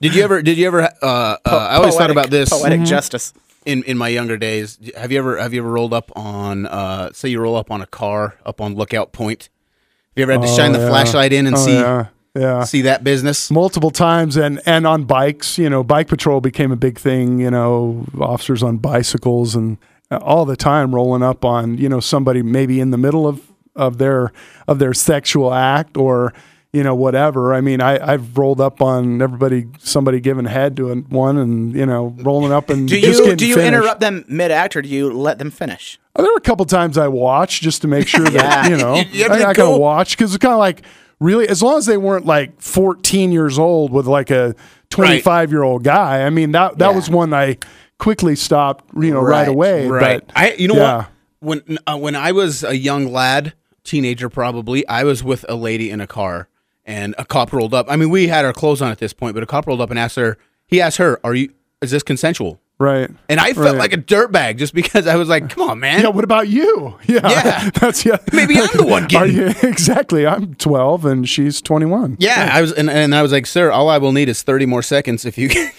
did 0.00 0.14
you 0.14 0.22
ever? 0.22 0.42
Did 0.42 0.58
you 0.58 0.66
ever? 0.66 0.82
Uh, 0.82 0.86
uh, 1.02 1.36
I 1.44 1.76
always 1.76 1.94
thought 1.94 2.08
poetic- 2.08 2.16
about 2.16 2.30
this 2.30 2.48
poetic 2.50 2.82
justice. 2.82 3.32
in 3.66 3.82
in 3.84 3.98
my 3.98 4.08
younger 4.08 4.36
days. 4.36 4.78
Have 4.96 5.12
you 5.12 5.18
ever 5.18 5.38
have 5.38 5.52
you 5.54 5.60
ever 5.60 5.70
rolled 5.70 5.92
up 5.92 6.10
on? 6.16 6.66
Uh, 6.66 7.12
say 7.12 7.28
you 7.28 7.40
roll 7.40 7.56
up 7.56 7.70
on 7.70 7.80
a 7.82 7.86
car 7.86 8.36
up 8.46 8.60
on 8.60 8.74
Lookout 8.74 9.12
Point. 9.12 9.44
Have 9.44 10.16
you 10.16 10.22
ever 10.24 10.32
had 10.32 10.42
to 10.42 10.48
shine 10.48 10.72
the 10.72 10.78
yeah. 10.80 10.88
flashlight 10.88 11.32
in 11.32 11.46
and 11.46 11.56
Oh, 11.56 11.58
see 11.64 11.74
yeah. 11.74 12.06
Yeah. 12.34 12.62
see 12.64 12.82
that 12.82 13.02
business? 13.02 13.50
multiple 13.50 13.90
times 13.90 14.36
and 14.36 14.60
and 14.64 14.86
on 14.86 15.04
bikes 15.04 15.58
you 15.58 15.68
know 15.68 15.82
bike 15.82 16.06
patrol 16.08 16.40
became 16.40 16.70
a 16.70 16.76
big 16.76 16.98
thing 16.98 17.40
you 17.40 17.50
know 17.50 18.06
officers 18.20 18.62
on 18.62 18.76
bicycles 18.78 19.56
and 19.56 19.78
uh, 20.12 20.18
all 20.18 20.44
the 20.44 20.56
time 20.56 20.94
rolling 20.94 21.22
up 21.24 21.44
on 21.44 21.76
you 21.78 21.88
know 21.88 21.98
somebody 22.00 22.42
maybe 22.42 22.78
in 22.80 22.90
the 22.92 22.98
middle 22.98 23.26
of 23.26 23.42
of 23.74 23.98
their 23.98 24.32
of 24.68 24.78
their 24.78 24.94
sexual 24.94 25.52
act 25.52 25.96
or 25.96 26.32
you 26.72 26.84
know 26.84 26.94
whatever 26.94 27.52
i 27.52 27.60
mean 27.60 27.80
i 27.80 27.98
i've 28.12 28.38
rolled 28.38 28.60
up 28.60 28.80
on 28.80 29.20
everybody 29.20 29.66
somebody 29.80 30.20
giving 30.20 30.44
head 30.44 30.76
to 30.76 30.92
a, 30.92 30.94
one 30.96 31.36
and 31.36 31.74
you 31.74 31.84
know 31.84 32.14
rolling 32.20 32.52
up 32.52 32.70
and 32.70 32.88
Do 32.88 32.96
you 32.96 33.34
do 33.34 33.44
you 33.46 33.54
finished. 33.56 33.74
interrupt 33.74 34.00
them 34.00 34.24
mid 34.28 34.52
act 34.52 34.76
or 34.76 34.82
do 34.82 34.88
you 34.88 35.12
let 35.12 35.38
them 35.40 35.50
finish? 35.50 35.98
Uh, 36.14 36.22
There 36.22 36.30
were 36.30 36.36
a 36.38 36.40
couple 36.40 36.64
times 36.66 36.96
I 36.96 37.08
watched 37.08 37.62
just 37.64 37.82
to 37.82 37.88
make 37.88 38.06
sure 38.06 38.24
that 38.24 38.34
Yeah. 38.34 38.68
you 38.68 38.76
know 38.76 38.94
You 39.10 39.24
I, 39.24 39.28
to 39.28 39.34
I 39.34 39.42
kind 39.46 39.56
go- 39.56 39.74
of 39.74 39.80
watch 39.80 40.16
because 40.16 40.32
it's 40.32 40.40
kind 40.42 40.52
of 40.52 40.60
like 40.60 40.82
really 41.20 41.48
as 41.48 41.62
long 41.62 41.78
as 41.78 41.86
they 41.86 41.96
weren't 41.96 42.26
like 42.26 42.60
14 42.60 43.30
years 43.30 43.58
old 43.58 43.92
with 43.92 44.06
like 44.06 44.30
a 44.30 44.54
25 44.90 45.50
year 45.52 45.62
old 45.62 45.84
guy. 45.84 46.22
I 46.22 46.30
mean 46.30 46.52
that 46.52 46.78
that 46.78 46.90
Yeah. 46.90 46.96
was 46.96 47.08
one 47.10 47.32
I 47.32 47.58
quickly 47.98 48.34
stopped 48.34 48.84
you 48.96 49.12
know 49.12 49.20
right, 49.20 49.40
Right, 49.40 49.48
away. 49.48 49.86
Right. 49.86 50.22
But 50.26 50.32
I 50.36 50.52
you 50.54 50.68
know 50.68 50.74
yeah. 50.76 50.96
what? 50.96 51.08
When 51.40 51.78
uh, 51.86 51.96
when 51.98 52.16
I 52.16 52.32
was 52.32 52.64
a 52.64 52.76
young 52.76 53.06
lad, 53.12 53.54
teenager 53.84 54.28
probably, 54.28 54.86
I 54.88 55.04
was 55.04 55.22
with 55.24 55.44
a 55.48 55.54
lady 55.54 55.90
in 55.90 56.00
a 56.00 56.06
car 56.06 56.48
and 56.84 57.14
a 57.16 57.24
cop 57.24 57.52
rolled 57.52 57.72
up. 57.72 57.86
I 57.88 57.96
mean, 57.96 58.10
we 58.10 58.28
had 58.28 58.44
our 58.44 58.52
clothes 58.52 58.82
on 58.82 58.90
at 58.90 58.98
this 58.98 59.12
point, 59.14 59.32
but 59.34 59.42
a 59.42 59.46
cop 59.46 59.66
rolled 59.66 59.80
up 59.80 59.88
and 59.90 59.98
asked 59.98 60.16
her. 60.16 60.36
He 60.66 60.80
asked 60.82 60.98
her, 60.98 61.18
"Are 61.24 61.34
you? 61.34 61.52
Is 61.80 61.90
this 61.92 62.02
consensual?" 62.02 62.60
Right. 62.80 63.10
And 63.28 63.38
I 63.38 63.52
felt 63.52 63.66
Right. 63.66 63.76
like 63.78 63.92
a 63.92 63.98
dirtbag 63.98 64.56
just 64.56 64.72
because 64.74 65.06
I 65.06 65.14
was 65.16 65.28
like, 65.28 65.50
"Come 65.50 65.68
on, 65.68 65.80
man." 65.80 66.00
Yeah, 66.00 66.08
what 66.08 66.24
about 66.24 66.48
you? 66.48 66.94
Yeah, 67.06 67.20
Yeah. 67.28 67.70
that's 67.80 68.06
yeah. 68.06 68.16
Maybe 68.32 68.56
I'm 68.58 68.68
the 68.74 68.86
one 68.86 69.06
getting- 69.08 69.36
you, 69.36 69.46
exactly. 69.62 70.26
I'm 70.26 70.54
12 70.54 71.04
and 71.04 71.28
she's 71.28 71.60
21. 71.60 72.16
Yeah, 72.18 72.48
I 72.52 72.62
was, 72.62 72.72
and, 72.72 72.88
and 72.88 73.14
I 73.14 73.20
was 73.20 73.32
like, 73.32 73.46
"Sir, 73.46 73.70
all 73.70 73.90
I 73.90 73.98
will 73.98 74.12
need 74.12 74.30
is 74.30 74.42
30 74.42 74.64
more 74.64 74.82
seconds 74.82 75.26
if 75.26 75.36
you 75.36 75.50
can, 75.50 75.70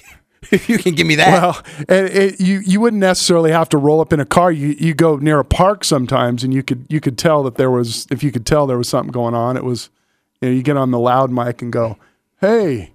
if 0.52 0.70
you 0.70 0.78
can 0.78 0.94
give 0.94 1.08
me 1.08 1.16
that." 1.16 1.42
Well, 1.42 1.60
and 1.90 2.08
it, 2.08 2.40
you 2.40 2.60
you 2.64 2.80
wouldn't 2.80 3.00
necessarily 3.00 3.52
have 3.52 3.68
to 3.70 3.80
roll 3.80 4.00
up 4.00 4.14
in 4.14 4.20
a 4.20 4.26
car. 4.26 4.52
You 4.52 4.76
you 4.80 4.94
go 4.94 5.16
near 5.18 5.40
a 5.40 5.44
park 5.46 5.84
sometimes, 5.84 6.44
and 6.44 6.54
you 6.54 6.62
could 6.62 6.86
you 6.88 7.00
could 7.02 7.18
tell 7.18 7.42
that 7.44 7.56
there 7.56 7.72
was 7.72 8.06
if 8.12 8.22
you 8.24 8.32
could 8.32 8.46
tell 8.46 8.68
there 8.68 8.78
was 8.78 8.88
something 8.90 9.12
going 9.12 9.34
on. 9.34 9.58
It 9.58 9.64
was 9.64 9.90
you 10.40 10.50
know 10.50 10.54
you 10.56 10.62
get 10.62 10.78
on 10.78 10.92
the 10.92 11.00
loud 11.00 11.32
mic 11.32 11.64
and 11.64 11.74
go, 11.74 11.98
hey. 12.42 12.92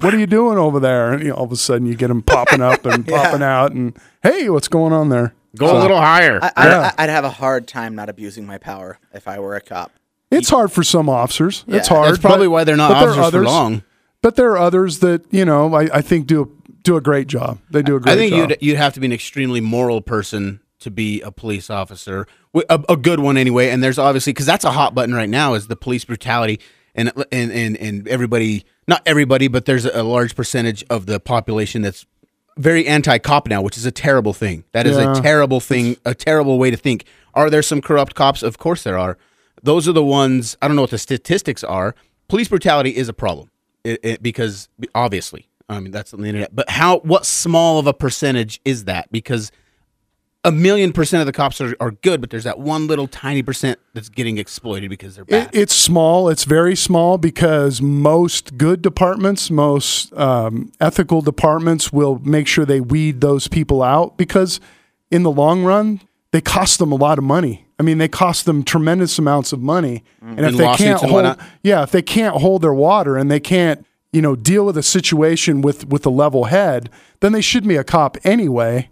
What 0.00 0.14
are 0.14 0.18
you 0.18 0.26
doing 0.26 0.58
over 0.58 0.80
there? 0.80 1.12
And 1.12 1.22
you 1.22 1.28
know, 1.30 1.34
all 1.34 1.44
of 1.44 1.52
a 1.52 1.56
sudden, 1.56 1.86
you 1.86 1.94
get 1.94 2.08
them 2.08 2.22
popping 2.22 2.60
up 2.62 2.86
and 2.86 3.06
popping 3.08 3.42
out, 3.42 3.72
and 3.72 3.96
hey, 4.22 4.48
what's 4.48 4.68
going 4.68 4.92
on 4.92 5.10
there? 5.10 5.34
Go 5.56 5.76
a 5.76 5.80
little 5.80 6.00
higher. 6.00 6.38
I, 6.42 6.50
I, 6.56 6.66
Yeah. 6.68 6.92
I'd 6.96 7.10
have 7.10 7.24
a 7.24 7.30
hard 7.30 7.68
time 7.68 7.94
not 7.94 8.08
abusing 8.08 8.46
my 8.46 8.56
power 8.56 8.98
if 9.12 9.28
I 9.28 9.38
were 9.38 9.54
a 9.54 9.60
cop. 9.60 9.92
It's 10.30 10.48
hard 10.48 10.72
for 10.72 10.82
some 10.82 11.10
officers. 11.10 11.62
it's 11.68 11.88
hard. 11.88 12.08
That's 12.08 12.18
probably 12.22 12.46
but- 12.46 12.52
why 12.52 12.64
they're 12.64 12.76
not 12.76 12.88
but 12.92 13.00
there 13.00 13.08
are 13.10 13.20
officers 13.20 13.32
for 13.32 13.44
long. 13.44 13.82
But 14.22 14.36
there 14.36 14.50
are 14.52 14.58
others 14.58 15.00
that 15.00 15.24
you 15.30 15.44
know 15.44 15.74
I, 15.74 15.98
I 15.98 16.00
think 16.00 16.26
do 16.26 16.56
do 16.84 16.96
a 16.96 17.00
great 17.02 17.26
job. 17.26 17.58
They 17.70 17.82
do 17.82 17.96
a 17.96 18.00
great 18.00 18.12
job. 18.12 18.16
I 18.16 18.16
think 18.18 18.30
job. 18.34 18.50
you'd 18.50 18.58
you'd 18.62 18.76
have 18.78 18.94
to 18.94 19.00
be 19.00 19.06
an 19.06 19.12
extremely 19.12 19.60
moral 19.60 20.00
person 20.00 20.60
to 20.78 20.90
be 20.90 21.20
a 21.20 21.30
police 21.30 21.68
officer, 21.70 22.26
a, 22.54 22.82
a 22.88 22.96
good 22.96 23.20
one 23.20 23.36
anyway. 23.36 23.68
And 23.70 23.82
there's 23.84 23.98
obviously 23.98 24.32
because 24.32 24.46
that's 24.46 24.64
a 24.64 24.70
hot 24.72 24.94
button 24.94 25.14
right 25.14 25.28
now 25.28 25.54
is 25.54 25.66
the 25.68 25.76
police 25.76 26.04
brutality, 26.04 26.60
and 26.94 27.12
and 27.30 27.50
and 27.52 27.76
and 27.76 28.08
everybody, 28.08 28.64
not 28.86 29.02
everybody, 29.06 29.48
but 29.48 29.64
there's 29.64 29.84
a 29.84 30.02
large 30.02 30.34
percentage 30.36 30.84
of 30.90 31.06
the 31.06 31.18
population 31.20 31.82
that's 31.82 32.06
very 32.58 32.86
anti-cop 32.86 33.48
now, 33.48 33.62
which 33.62 33.78
is 33.78 33.86
a 33.86 33.90
terrible 33.90 34.32
thing. 34.34 34.64
That 34.72 34.86
is 34.86 34.96
Yeah. 34.98 35.12
a 35.16 35.20
terrible 35.22 35.58
thing, 35.60 35.96
a 36.04 36.14
terrible 36.14 36.58
way 36.58 36.70
to 36.70 36.76
think. 36.76 37.04
Are 37.34 37.48
there 37.48 37.62
some 37.62 37.80
corrupt 37.80 38.14
cops? 38.14 38.42
Of 38.42 38.58
course 38.58 38.82
there 38.82 38.98
are. 38.98 39.16
Those 39.62 39.88
are 39.88 39.92
the 39.92 40.04
ones. 40.04 40.56
I 40.60 40.66
don't 40.68 40.76
know 40.76 40.82
what 40.82 40.90
the 40.90 40.98
statistics 40.98 41.64
are. 41.64 41.94
Police 42.28 42.48
brutality 42.48 42.90
is 42.96 43.08
a 43.08 43.12
problem 43.14 43.50
it, 43.84 44.00
it, 44.02 44.22
because 44.22 44.68
obviously, 44.94 45.48
I 45.68 45.80
mean 45.80 45.92
that's 45.92 46.12
on 46.12 46.20
the 46.20 46.28
internet. 46.28 46.54
But 46.54 46.68
how? 46.68 46.98
What 46.98 47.24
small 47.24 47.78
of 47.78 47.86
a 47.86 47.94
percentage 47.94 48.60
is 48.64 48.84
that? 48.84 49.10
Because 49.10 49.50
a 50.44 50.50
million 50.50 50.92
percent 50.92 51.20
of 51.20 51.26
the 51.26 51.32
cops 51.32 51.60
are, 51.60 51.76
are 51.78 51.92
good, 51.92 52.20
but 52.20 52.30
there's 52.30 52.44
that 52.44 52.58
one 52.58 52.86
little 52.86 53.06
tiny 53.06 53.42
percent 53.42 53.78
that's 53.94 54.08
getting 54.08 54.38
exploited 54.38 54.90
because 54.90 55.14
they're 55.14 55.24
bad. 55.24 55.54
It, 55.54 55.60
it's 55.60 55.74
small. 55.74 56.28
It's 56.28 56.44
very 56.44 56.74
small 56.74 57.16
because 57.16 57.80
most 57.80 58.58
good 58.58 58.82
departments, 58.82 59.50
most 59.50 60.12
um, 60.14 60.72
ethical 60.80 61.20
departments 61.22 61.92
will 61.92 62.18
make 62.18 62.48
sure 62.48 62.64
they 62.64 62.80
weed 62.80 63.20
those 63.20 63.46
people 63.46 63.82
out 63.82 64.16
because 64.16 64.58
in 65.10 65.22
the 65.22 65.30
long 65.30 65.62
run, 65.62 66.00
they 66.32 66.40
cost 66.40 66.78
them 66.78 66.90
a 66.90 66.96
lot 66.96 67.18
of 67.18 67.24
money. 67.24 67.66
I 67.78 67.84
mean, 67.84 67.98
they 67.98 68.08
cost 68.08 68.44
them 68.44 68.62
tremendous 68.64 69.18
amounts 69.18 69.52
of 69.52 69.60
money. 69.60 70.02
And 70.20 70.40
if 70.40 70.46
And 70.46 70.58
they 70.58 70.74
can't 70.76 71.00
hold, 71.00 71.36
yeah, 71.62 71.82
if 71.82 71.90
they 71.90 72.02
can't 72.02 72.36
hold 72.36 72.62
their 72.62 72.74
water 72.74 73.16
and 73.16 73.30
they 73.30 73.40
can't, 73.40 73.84
you 74.12 74.22
know, 74.22 74.34
deal 74.34 74.64
with 74.66 74.76
a 74.76 74.82
situation 74.82 75.62
with 75.62 75.86
with 75.88 76.04
a 76.06 76.10
level 76.10 76.44
head, 76.44 76.90
then 77.20 77.32
they 77.32 77.40
shouldn't 77.40 77.68
be 77.68 77.76
a 77.76 77.84
cop 77.84 78.16
anyway. 78.24 78.88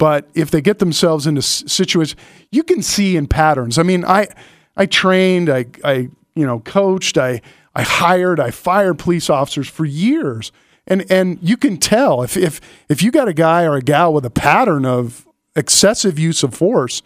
But 0.00 0.30
if 0.32 0.50
they 0.50 0.62
get 0.62 0.78
themselves 0.78 1.26
into 1.26 1.42
situations, 1.42 2.18
you 2.50 2.62
can 2.62 2.80
see 2.80 3.18
in 3.18 3.26
patterns. 3.26 3.76
I 3.78 3.82
mean, 3.82 4.02
I 4.02 4.28
I 4.74 4.86
trained, 4.86 5.50
I 5.50 5.66
I 5.84 6.08
you 6.34 6.46
know 6.46 6.60
coached, 6.60 7.18
I 7.18 7.42
I 7.74 7.82
hired, 7.82 8.40
I 8.40 8.50
fired 8.50 8.98
police 8.98 9.28
officers 9.28 9.68
for 9.68 9.84
years, 9.84 10.52
and 10.86 11.04
and 11.12 11.38
you 11.42 11.58
can 11.58 11.76
tell 11.76 12.22
if 12.22 12.34
if 12.34 12.62
if 12.88 13.02
you 13.02 13.10
got 13.10 13.28
a 13.28 13.34
guy 13.34 13.64
or 13.64 13.76
a 13.76 13.82
gal 13.82 14.14
with 14.14 14.24
a 14.24 14.30
pattern 14.30 14.86
of 14.86 15.26
excessive 15.54 16.18
use 16.18 16.42
of 16.42 16.54
force, 16.54 17.02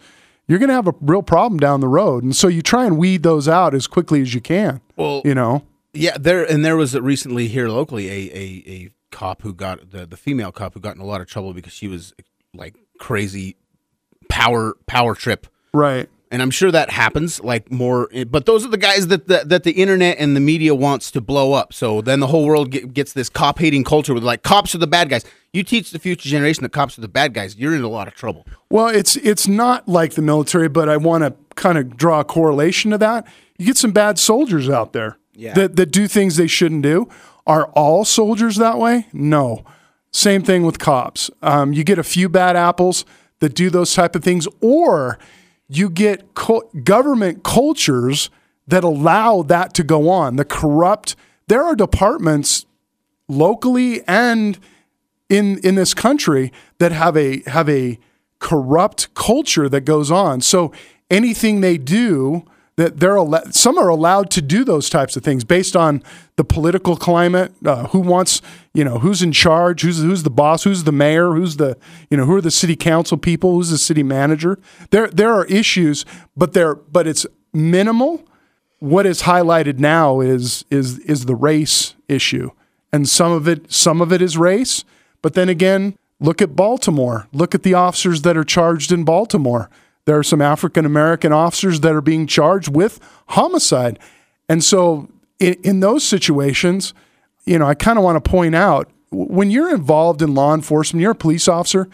you're 0.47 0.59
going 0.59 0.69
to 0.69 0.75
have 0.75 0.87
a 0.87 0.93
real 1.01 1.21
problem 1.21 1.59
down 1.59 1.81
the 1.81 1.89
road. 1.89 2.23
And 2.23 2.33
so 2.33 2.47
you 2.47 2.61
try 2.61 2.85
and 2.85 2.97
weed 2.97 3.23
those 3.23 3.49
out 3.49 3.75
as 3.75 3.87
quickly 3.87 4.21
as 4.21 4.33
you 4.33 4.39
can. 4.39 4.79
Well, 4.95 5.21
you 5.25 5.35
know, 5.35 5.63
Yeah, 5.93 6.15
there 6.17 6.45
and 6.49 6.63
there 6.63 6.77
was 6.77 6.95
recently 6.97 7.49
here 7.49 7.67
locally 7.67 8.07
a 8.09 8.19
a, 8.33 8.63
a 8.65 8.89
cop 9.11 9.41
who 9.41 9.53
got 9.53 9.91
the 9.91 10.05
the 10.05 10.15
female 10.15 10.53
cop 10.53 10.75
who 10.75 10.79
got 10.79 10.95
in 10.95 11.01
a 11.01 11.05
lot 11.05 11.19
of 11.19 11.27
trouble 11.27 11.53
because 11.53 11.73
she 11.73 11.89
was 11.89 12.13
like 12.53 12.75
crazy 12.99 13.55
power 14.29 14.75
power 14.87 15.15
trip. 15.15 15.47
Right. 15.73 16.09
And 16.31 16.41
I'm 16.41 16.51
sure 16.51 16.71
that 16.71 16.89
happens 16.89 17.41
like 17.41 17.71
more, 17.71 18.09
but 18.27 18.45
those 18.45 18.65
are 18.65 18.69
the 18.69 18.77
guys 18.77 19.07
that 19.07 19.27
the, 19.27 19.43
that 19.45 19.63
the 19.63 19.71
internet 19.71 20.17
and 20.19 20.35
the 20.35 20.39
media 20.41 20.73
wants 20.75 21.11
to 21.11 21.21
blow 21.21 21.53
up. 21.53 21.71
So 21.71 22.01
then 22.01 22.19
the 22.19 22.27
whole 22.27 22.45
world 22.45 22.71
get, 22.71 22.93
gets 22.93 23.13
this 23.13 23.29
cop 23.29 23.59
hating 23.59 23.83
culture 23.85 24.13
with 24.13 24.23
like 24.23 24.43
cops 24.43 24.73
are 24.75 24.79
the 24.79 24.87
bad 24.87 25.07
guys. 25.09 25.23
You 25.53 25.63
teach 25.63 25.91
the 25.91 25.99
future 25.99 26.27
generation 26.27 26.63
that 26.63 26.73
cops 26.73 26.97
are 26.97 27.01
the 27.01 27.07
bad 27.07 27.33
guys, 27.33 27.55
you're 27.55 27.75
in 27.75 27.83
a 27.83 27.87
lot 27.89 28.07
of 28.07 28.15
trouble. 28.15 28.45
Well, 28.69 28.87
it's 28.87 29.15
it's 29.17 29.47
not 29.47 29.87
like 29.87 30.15
the 30.15 30.21
military, 30.21 30.67
but 30.67 30.89
I 30.89 30.97
want 30.97 31.23
to 31.23 31.35
kind 31.55 31.77
of 31.77 31.95
draw 31.95 32.19
a 32.21 32.25
correlation 32.25 32.91
to 32.91 32.97
that. 32.97 33.27
You 33.57 33.67
get 33.67 33.77
some 33.77 33.91
bad 33.91 34.19
soldiers 34.19 34.67
out 34.69 34.91
there 34.91 35.17
Yeah. 35.35 35.53
that 35.53 35.75
that 35.77 35.85
do 35.91 36.07
things 36.07 36.35
they 36.35 36.47
shouldn't 36.47 36.81
do. 36.81 37.07
Are 37.47 37.67
all 37.75 38.03
soldiers 38.03 38.55
that 38.57 38.79
way? 38.79 39.07
No. 39.13 39.63
Same 40.15 40.43
thing 40.43 40.63
with 40.65 40.79
cops. 40.79 41.29
Um, 41.41 41.73
you 41.73 41.83
get 41.83 41.99
a 41.99 42.03
few 42.03 42.29
bad 42.29 42.55
apples 42.55 43.03
that 43.39 43.53
do 43.53 43.69
those 43.69 43.93
type 43.93 44.15
of 44.15 44.23
things, 44.23 44.47
or 44.61 45.19
you 45.67 45.89
get 45.89 46.33
co- 46.35 46.69
government 46.85 47.43
cultures 47.43 48.29
that 48.65 48.85
allow 48.85 49.41
that 49.41 49.73
to 49.73 49.83
go 49.83 50.09
on. 50.09 50.37
The 50.37 50.45
corrupt. 50.45 51.17
There 51.47 51.61
are 51.61 51.75
departments 51.75 52.65
locally 53.27 54.03
and 54.07 54.57
in 55.27 55.57
in 55.65 55.75
this 55.75 55.93
country 55.93 56.53
that 56.77 56.93
have 56.93 57.17
a 57.17 57.41
have 57.47 57.67
a 57.67 57.99
corrupt 58.39 59.13
culture 59.15 59.67
that 59.67 59.81
goes 59.81 60.11
on. 60.11 60.39
So 60.39 60.71
anything 61.11 61.59
they 61.59 61.77
do 61.77 62.45
that 62.77 62.99
they're 62.99 63.17
al- 63.17 63.51
some 63.51 63.77
are 63.77 63.87
allowed 63.87 64.29
to 64.31 64.41
do 64.41 64.63
those 64.63 64.89
types 64.89 65.15
of 65.15 65.23
things 65.23 65.43
based 65.43 65.75
on 65.75 66.03
the 66.35 66.43
political 66.43 66.97
climate, 66.97 67.53
uh, 67.65 67.87
who 67.87 67.99
wants 67.99 68.41
you 68.73 68.83
know 68.83 68.99
who's 68.99 69.21
in 69.21 69.31
charge, 69.31 69.81
who's 69.81 69.99
who's 69.99 70.23
the 70.23 70.29
boss, 70.29 70.63
who's 70.63 70.83
the 70.83 70.91
mayor, 70.91 71.33
who's 71.33 71.57
the 71.57 71.77
you 72.09 72.17
know 72.17 72.25
who 72.25 72.35
are 72.35 72.41
the 72.41 72.51
city 72.51 72.75
council 72.75 73.17
people, 73.17 73.53
who's 73.53 73.69
the 73.69 73.77
city 73.77 74.03
manager. 74.03 74.59
There 74.89 75.07
there 75.07 75.33
are 75.33 75.45
issues, 75.45 76.05
but 76.35 76.53
they're 76.53 76.75
but 76.75 77.07
it's 77.07 77.25
minimal. 77.53 78.23
What 78.79 79.05
is 79.05 79.23
highlighted 79.23 79.79
now 79.79 80.19
is 80.19 80.65
is 80.69 80.99
is 80.99 81.25
the 81.25 81.35
race 81.35 81.95
issue. 82.07 82.51
And 82.91 83.09
some 83.09 83.31
of 83.31 83.47
it 83.47 83.71
some 83.71 84.01
of 84.01 84.11
it 84.11 84.21
is 84.21 84.37
race 84.37 84.85
but 85.25 85.33
then 85.33 85.49
again 85.49 85.97
look 86.19 86.39
at 86.39 86.55
Baltimore. 86.55 87.27
Look 87.33 87.55
at 87.55 87.63
the 87.63 87.73
officers 87.73 88.21
that 88.21 88.37
are 88.37 88.43
charged 88.43 88.91
in 88.91 89.03
Baltimore 89.03 89.71
there 90.05 90.17
are 90.17 90.23
some 90.23 90.41
African 90.41 90.85
American 90.85 91.33
officers 91.33 91.79
that 91.81 91.93
are 91.93 92.01
being 92.01 92.27
charged 92.27 92.73
with 92.75 92.99
homicide. 93.27 93.99
And 94.47 94.63
so 94.63 95.09
in, 95.39 95.55
in 95.63 95.79
those 95.79 96.03
situations 96.03 96.93
you 97.45 97.59
know 97.59 97.65
I 97.65 97.75
kind 97.75 97.97
of 97.97 98.03
want 98.03 98.23
to 98.23 98.29
point 98.29 98.55
out 98.55 98.89
when 99.11 99.51
you're 99.51 99.73
involved 99.73 100.21
in 100.21 100.33
law 100.33 100.53
enforcement 100.53 101.01
you're 101.01 101.11
a 101.11 101.15
police 101.15 101.47
officer 101.47 101.87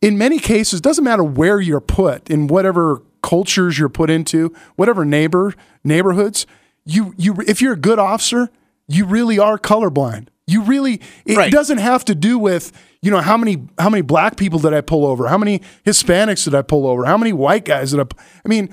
in 0.00 0.18
many 0.18 0.38
cases 0.38 0.80
doesn't 0.80 1.04
matter 1.04 1.24
where 1.24 1.60
you're 1.60 1.80
put 1.80 2.30
in 2.30 2.46
whatever 2.46 3.02
cultures 3.22 3.78
you're 3.78 3.88
put 3.88 4.10
into 4.10 4.54
whatever 4.76 5.04
neighbor 5.04 5.54
neighborhoods 5.82 6.46
you 6.84 7.14
you 7.16 7.34
if 7.46 7.60
you're 7.60 7.74
a 7.74 7.78
good 7.78 7.98
officer 7.98 8.50
you 8.86 9.04
really 9.04 9.38
are 9.38 9.58
colorblind 9.58 10.28
you 10.46 10.62
really 10.62 11.00
it 11.24 11.36
Right. 11.36 11.52
doesn't 11.52 11.78
have 11.78 12.04
to 12.06 12.14
do 12.14 12.38
with 12.38 12.70
you 13.02 13.10
know 13.10 13.20
how 13.20 13.36
many 13.36 13.62
how 13.78 13.88
many 13.90 14.02
black 14.02 14.36
people 14.36 14.58
did 14.58 14.72
i 14.74 14.80
pull 14.80 15.06
over? 15.06 15.28
How 15.28 15.38
many 15.38 15.60
hispanics 15.84 16.44
did 16.44 16.54
i 16.54 16.62
pull 16.62 16.86
over? 16.86 17.04
How 17.04 17.16
many 17.16 17.32
white 17.32 17.64
guys 17.64 17.90
did 17.92 18.00
I? 18.00 18.04
I 18.44 18.48
mean 18.48 18.68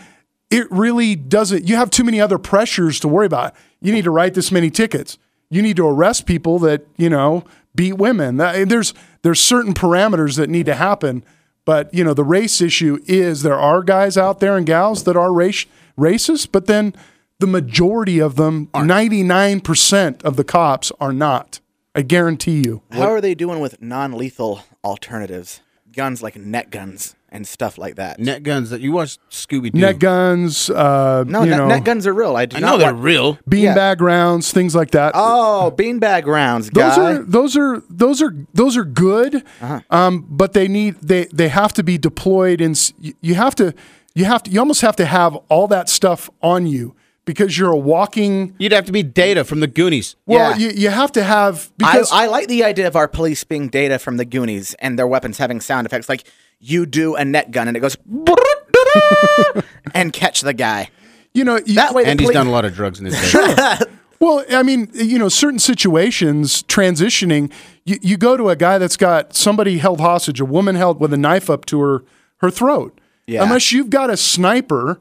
it 0.49 0.69
really 0.72 1.15
doesn't 1.15 1.67
you 1.67 1.76
have 1.78 1.89
too 1.89 2.03
many 2.03 2.19
other 2.19 2.38
pressures 2.38 2.99
to 3.01 3.07
worry 3.07 3.26
about. 3.26 3.53
You 3.82 3.93
need 3.93 4.03
to 4.03 4.11
write 4.11 4.34
this 4.34 4.51
many 4.51 4.69
tickets. 4.69 5.17
You 5.49 5.61
need 5.61 5.76
to 5.78 5.88
arrest 5.88 6.26
people 6.26 6.59
that 6.59 6.86
you 6.97 7.09
know 7.09 7.43
beat 7.74 7.93
women. 7.93 8.38
There's 8.38 8.93
there's 9.22 9.39
certain 9.39 9.74
parameters 9.74 10.36
that 10.38 10.49
need 10.49 10.65
to 10.65 10.76
happen 10.76 11.24
but 11.63 11.93
you 11.93 12.03
know 12.03 12.13
the 12.13 12.24
race 12.24 12.59
issue 12.59 12.97
is 13.05 13.43
there 13.43 13.59
are 13.59 13.84
guys 13.84 14.17
out 14.17 14.39
there 14.39 14.57
and 14.57 14.65
gals 14.65 15.03
that 15.03 15.15
are 15.15 15.32
race 15.32 15.65
racist 15.97 16.49
but 16.51 16.65
then 16.65 16.93
the 17.39 17.45
majority 17.47 18.19
of 18.19 18.36
them 18.36 18.67
99% 18.74 20.24
of 20.24 20.36
the 20.36 20.43
cops 20.43 20.91
are 20.99 21.13
not 21.13 21.59
i 21.96 22.02
guarantee 22.02 22.62
you 22.66 22.82
How 22.92 23.12
are 23.12 23.22
they 23.22 23.36
doing 23.36 23.60
with 23.60 23.82
non-lethal 23.82 24.64
alternatives? 24.84 25.62
Guns 25.94 26.24
like 26.24 26.38
net 26.38 26.70
guns 26.72 27.16
and 27.34 27.46
stuff 27.46 27.78
like 27.78 27.96
that. 27.96 28.18
Net 28.20 28.44
guns 28.44 28.70
that 28.70 28.80
you 28.82 28.92
watch 28.94 29.18
Scooby 29.30 29.72
Doo. 29.74 29.80
net 29.82 30.00
guns 30.00 30.70
uh 30.70 31.26
no, 31.28 31.44
you 31.44 31.50
net, 31.50 31.58
know 31.58 31.68
net 31.68 31.84
guns 31.84 32.08
are 32.08 32.14
real. 32.14 32.38
I 32.38 32.46
do 32.46 32.56
I 32.56 32.60
know 32.62 32.78
they're 32.78 32.94
want- 32.94 33.04
real. 33.04 33.36
beanbag 33.50 34.00
rounds 34.00 34.54
things 34.54 34.74
like 34.74 34.92
that 34.92 35.12
Oh, 35.16 35.74
beanbag 35.76 36.26
rounds, 36.28 36.70
those 36.70 36.96
guy. 36.96 37.12
are 37.16 37.18
those 37.24 37.58
are 37.58 37.84
those 37.89 38.22
are 38.22 38.34
those 38.54 38.78
are 38.78 38.86
good 38.86 39.44
um, 39.89 40.26
but 40.30 40.54
they 40.54 40.70
need 40.70 40.96
they 41.02 41.26
they 41.34 41.50
have 41.50 41.74
to 41.74 41.84
be 41.84 41.98
deployed 41.98 42.62
and 42.62 42.94
you 43.22 43.36
have 43.36 43.56
to 43.56 43.74
you 44.16 44.24
have 44.26 44.44
to 44.44 44.52
you 44.52 44.60
almost 44.60 44.80
have 44.82 44.96
to 44.96 45.06
have 45.06 45.36
all 45.50 45.68
that 45.68 45.89
stuff 45.89 46.30
on 46.42 46.68
you 46.68 46.96
because 47.26 47.57
you're 47.57 47.72
a 47.72 47.78
walking 47.78 48.55
You'd 48.59 48.72
have 48.72 48.86
to 48.86 48.91
be 48.91 49.03
data 49.03 49.43
from 49.43 49.59
the 49.59 49.67
Goonies. 49.67 50.15
well 50.26 50.51
Yeah. 50.51 50.69
you, 50.69 50.69
you 50.76 50.89
have 50.89 51.11
to 51.13 51.24
have 51.24 51.69
I, 51.84 51.93
because 51.93 52.11
I 52.11 52.26
like 52.28 52.47
the 52.47 52.63
idea 52.63 52.88
of 52.88 52.95
our 52.95 53.07
police 53.07 53.43
being 53.43 53.69
data 53.69 53.99
from 53.99 54.17
the 54.17 54.26
Goonies 54.26 54.74
and 54.76 54.97
their 54.97 55.07
weapons 55.07 55.38
having 55.38 55.61
sound 55.61 55.86
effects. 55.88 56.09
Like 56.09 56.24
you 56.59 56.86
do 56.86 57.15
a 57.15 57.24
net 57.26 57.51
gun 57.51 57.67
and 57.67 57.78
it 57.78 57.80
goes 57.80 57.97
and 59.93 60.13
catch 60.13 60.41
the 60.41 60.53
guy. 60.53 60.89
you 61.34 61.43
know 61.43 61.59
you, 61.65 61.76
That 61.76 61.93
way, 61.93 62.03
the 62.03 62.09
And 62.09 62.19
he's 62.19 62.30
done 62.32 62.47
a 62.47 62.51
lot 62.51 62.65
of 62.65 62.74
drugs 62.74 62.99
in 62.99 63.05
his 63.05 63.32
day. 63.32 63.78
Well, 64.19 64.45
I 64.51 64.61
mean, 64.61 64.88
you 64.93 65.17
know, 65.17 65.30
certain 65.30 65.57
situations 65.57 66.61
transitioning, 66.63 67.51
you, 67.86 67.97
you 68.03 68.17
go 68.17 68.38
to 68.38 68.49
a 68.49 68.55
guy 68.55 68.78
that's 68.78 68.95
got 68.97 69.36
somebody 69.36 69.80
held 69.80 69.99
hostage, 69.99 70.39
a 70.39 70.45
woman 70.45 70.76
held 70.76 70.99
with 70.99 71.11
a 71.13 71.17
knife 71.17 71.49
up 71.49 71.65
to 71.67 71.80
her 71.82 72.03
her 72.38 72.51
throat. 72.51 72.99
Yeah. 73.28 73.43
Unless 73.43 73.72
you've 73.72 73.89
got 73.89 74.09
a 74.09 74.17
sniper 74.17 74.99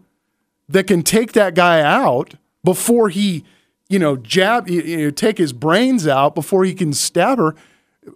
that 0.70 0.86
can 0.86 1.02
take 1.02 1.32
that 1.32 1.54
guy 1.54 1.80
out 1.82 2.34
before 2.64 3.08
he, 3.08 3.44
you 3.88 3.98
know, 3.98 4.16
jab, 4.16 4.68
you, 4.68 4.80
you 4.82 4.96
know, 4.98 5.10
take 5.10 5.38
his 5.38 5.52
brains 5.52 6.06
out 6.06 6.34
before 6.34 6.64
he 6.64 6.74
can 6.74 6.92
stab 6.92 7.38
her. 7.38 7.54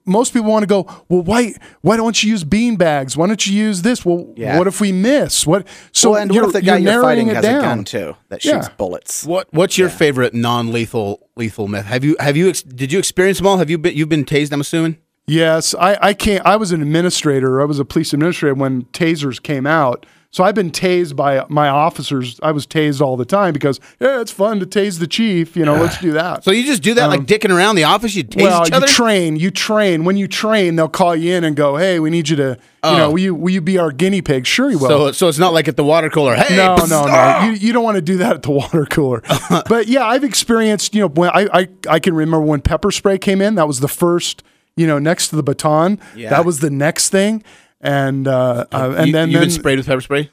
Most 0.06 0.32
people 0.32 0.50
want 0.50 0.62
to 0.62 0.66
go, 0.66 0.86
well, 1.08 1.22
why 1.22 1.54
why 1.82 1.96
don't 1.98 2.22
you 2.22 2.30
use 2.30 2.42
bean 2.42 2.76
bags? 2.76 3.16
Why 3.18 3.26
don't 3.26 3.46
you 3.46 3.54
use 3.54 3.82
this? 3.82 4.04
Well, 4.04 4.32
Yeah. 4.34 4.56
what 4.58 4.66
if 4.66 4.80
we 4.80 4.92
miss? 4.92 5.46
What 5.46 5.66
so 5.92 6.12
well, 6.12 6.22
and 6.22 6.30
what 6.30 6.36
you're, 6.36 6.46
if 6.46 6.52
the 6.54 6.62
guy 6.62 6.78
you're 6.78 6.92
you're, 6.92 7.02
fighting 7.02 7.26
narrowing 7.26 7.28
it 7.28 7.34
has 7.36 7.44
down. 7.44 7.58
a 7.58 7.62
gun 7.62 7.84
too 7.84 8.16
that 8.30 8.40
shoots 8.42 8.66
Yeah. 8.68 8.74
bullets? 8.78 9.24
what 9.26 9.46
What's 9.52 9.76
your 9.76 9.90
favorite 9.90 10.32
non-lethal 10.32 11.28
lethal 11.36 11.68
myth? 11.68 11.84
Have 11.84 12.02
you 12.02 12.16
have 12.18 12.36
you 12.36 12.48
ex- 12.48 12.62
did 12.62 12.92
you 12.92 12.98
experience 12.98 13.38
them 13.38 13.46
all? 13.46 13.58
Have 13.58 13.68
you 13.68 13.76
been 13.76 13.94
you've 13.94 14.08
been 14.08 14.24
tased? 14.24 14.52
I'm 14.52 14.60
assuming. 14.62 14.96
Yes, 15.26 15.74
I, 15.74 15.96
I 16.00 16.12
can't. 16.14 16.44
I 16.46 16.56
was 16.56 16.72
an 16.72 16.82
administrator. 16.82 17.60
I 17.60 17.64
was 17.64 17.78
a 17.78 17.84
police 17.84 18.12
administrator 18.12 18.54
when 18.54 18.82
tasers 18.86 19.42
came 19.42 19.66
out. 19.66 20.04
So 20.34 20.42
I've 20.42 20.56
been 20.56 20.72
tased 20.72 21.14
by 21.14 21.46
my 21.48 21.68
officers. 21.68 22.40
I 22.42 22.50
was 22.50 22.66
tased 22.66 23.00
all 23.00 23.16
the 23.16 23.24
time 23.24 23.52
because 23.52 23.78
yeah, 24.00 24.20
it's 24.20 24.32
fun 24.32 24.58
to 24.58 24.66
tase 24.66 24.98
the 24.98 25.06
chief. 25.06 25.56
You 25.56 25.64
know, 25.64 25.76
let's 25.76 25.96
do 26.00 26.10
that. 26.14 26.42
So 26.42 26.50
you 26.50 26.64
just 26.64 26.82
do 26.82 26.92
that 26.94 27.06
like 27.06 27.20
dicking 27.20 27.54
around 27.54 27.76
the 27.76 27.84
office? 27.84 28.16
You 28.16 28.24
tase 28.24 28.40
Um, 28.42 28.48
well, 28.48 28.66
each 28.66 28.74
you 28.74 28.86
train. 28.88 29.36
You 29.36 29.52
train. 29.52 30.04
When 30.04 30.16
you 30.16 30.26
train, 30.26 30.74
they'll 30.74 30.88
call 30.88 31.14
you 31.14 31.34
in 31.34 31.44
and 31.44 31.54
go, 31.54 31.76
"Hey, 31.76 32.00
we 32.00 32.10
need 32.10 32.28
you 32.28 32.34
to. 32.34 32.58
You 32.84 32.90
know, 32.96 33.10
will 33.12 33.18
you 33.20 33.34
will 33.36 33.50
you 33.50 33.60
be 33.60 33.78
our 33.78 33.92
guinea 33.92 34.22
pig? 34.22 34.44
Sure, 34.44 34.68
you 34.68 34.78
will. 34.78 34.88
so 34.88 35.12
so 35.12 35.28
it's 35.28 35.38
not 35.38 35.52
like 35.52 35.68
at 35.68 35.76
the 35.76 35.84
water 35.84 36.10
cooler. 36.10 36.34
Hey, 36.34 36.56
No, 36.56 36.74
psst, 36.78 36.90
no, 36.90 37.04
ah! 37.06 37.38
no. 37.40 37.46
You, 37.50 37.52
you 37.54 37.72
don't 37.72 37.84
want 37.84 37.94
to 37.94 38.02
do 38.02 38.16
that 38.16 38.32
at 38.34 38.42
the 38.42 38.50
water 38.62 38.86
cooler. 38.86 39.22
but 39.68 39.86
yeah, 39.86 40.04
I've 40.04 40.24
experienced, 40.24 40.96
you 40.96 41.02
know, 41.02 41.08
when 41.08 41.30
I, 41.30 41.46
I, 41.60 41.68
I 41.88 41.98
can 42.00 42.12
remember 42.12 42.44
when 42.44 42.60
pepper 42.60 42.90
spray 42.90 43.18
came 43.18 43.40
in, 43.40 43.54
that 43.54 43.68
was 43.68 43.78
the 43.78 43.88
first, 43.88 44.42
you 44.76 44.86
know, 44.88 44.98
next 44.98 45.28
to 45.28 45.36
the 45.36 45.44
baton. 45.44 46.00
Yeah. 46.16 46.30
That 46.30 46.44
was 46.44 46.58
the 46.58 46.70
next 46.70 47.10
thing. 47.10 47.44
And 47.84 48.26
uh, 48.26 48.64
uh, 48.72 48.94
and 48.96 49.06
you, 49.08 49.12
then, 49.12 49.28
you've 49.30 49.40
then 49.40 49.48
been 49.48 49.50
sprayed 49.50 49.78
with 49.78 49.86
pepper 49.86 50.00
spray. 50.00 50.30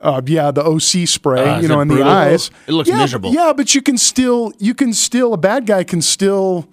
uh, 0.00 0.22
yeah, 0.26 0.50
the 0.50 0.64
OC 0.64 1.06
spray, 1.06 1.56
is 1.58 1.62
you 1.62 1.68
know, 1.68 1.78
it 1.80 1.82
in 1.82 1.88
the 1.88 2.02
eyes. 2.02 2.50
It 2.66 2.72
looks 2.72 2.88
yeah, 2.88 2.96
miserable. 2.98 3.32
Yeah, 3.32 3.52
but 3.54 3.74
you 3.74 3.82
can 3.82 3.98
still, 3.98 4.52
you 4.58 4.74
can 4.74 4.92
still, 4.94 5.34
a 5.34 5.36
bad 5.36 5.66
guy 5.66 5.84
can 5.84 6.00
still, 6.00 6.66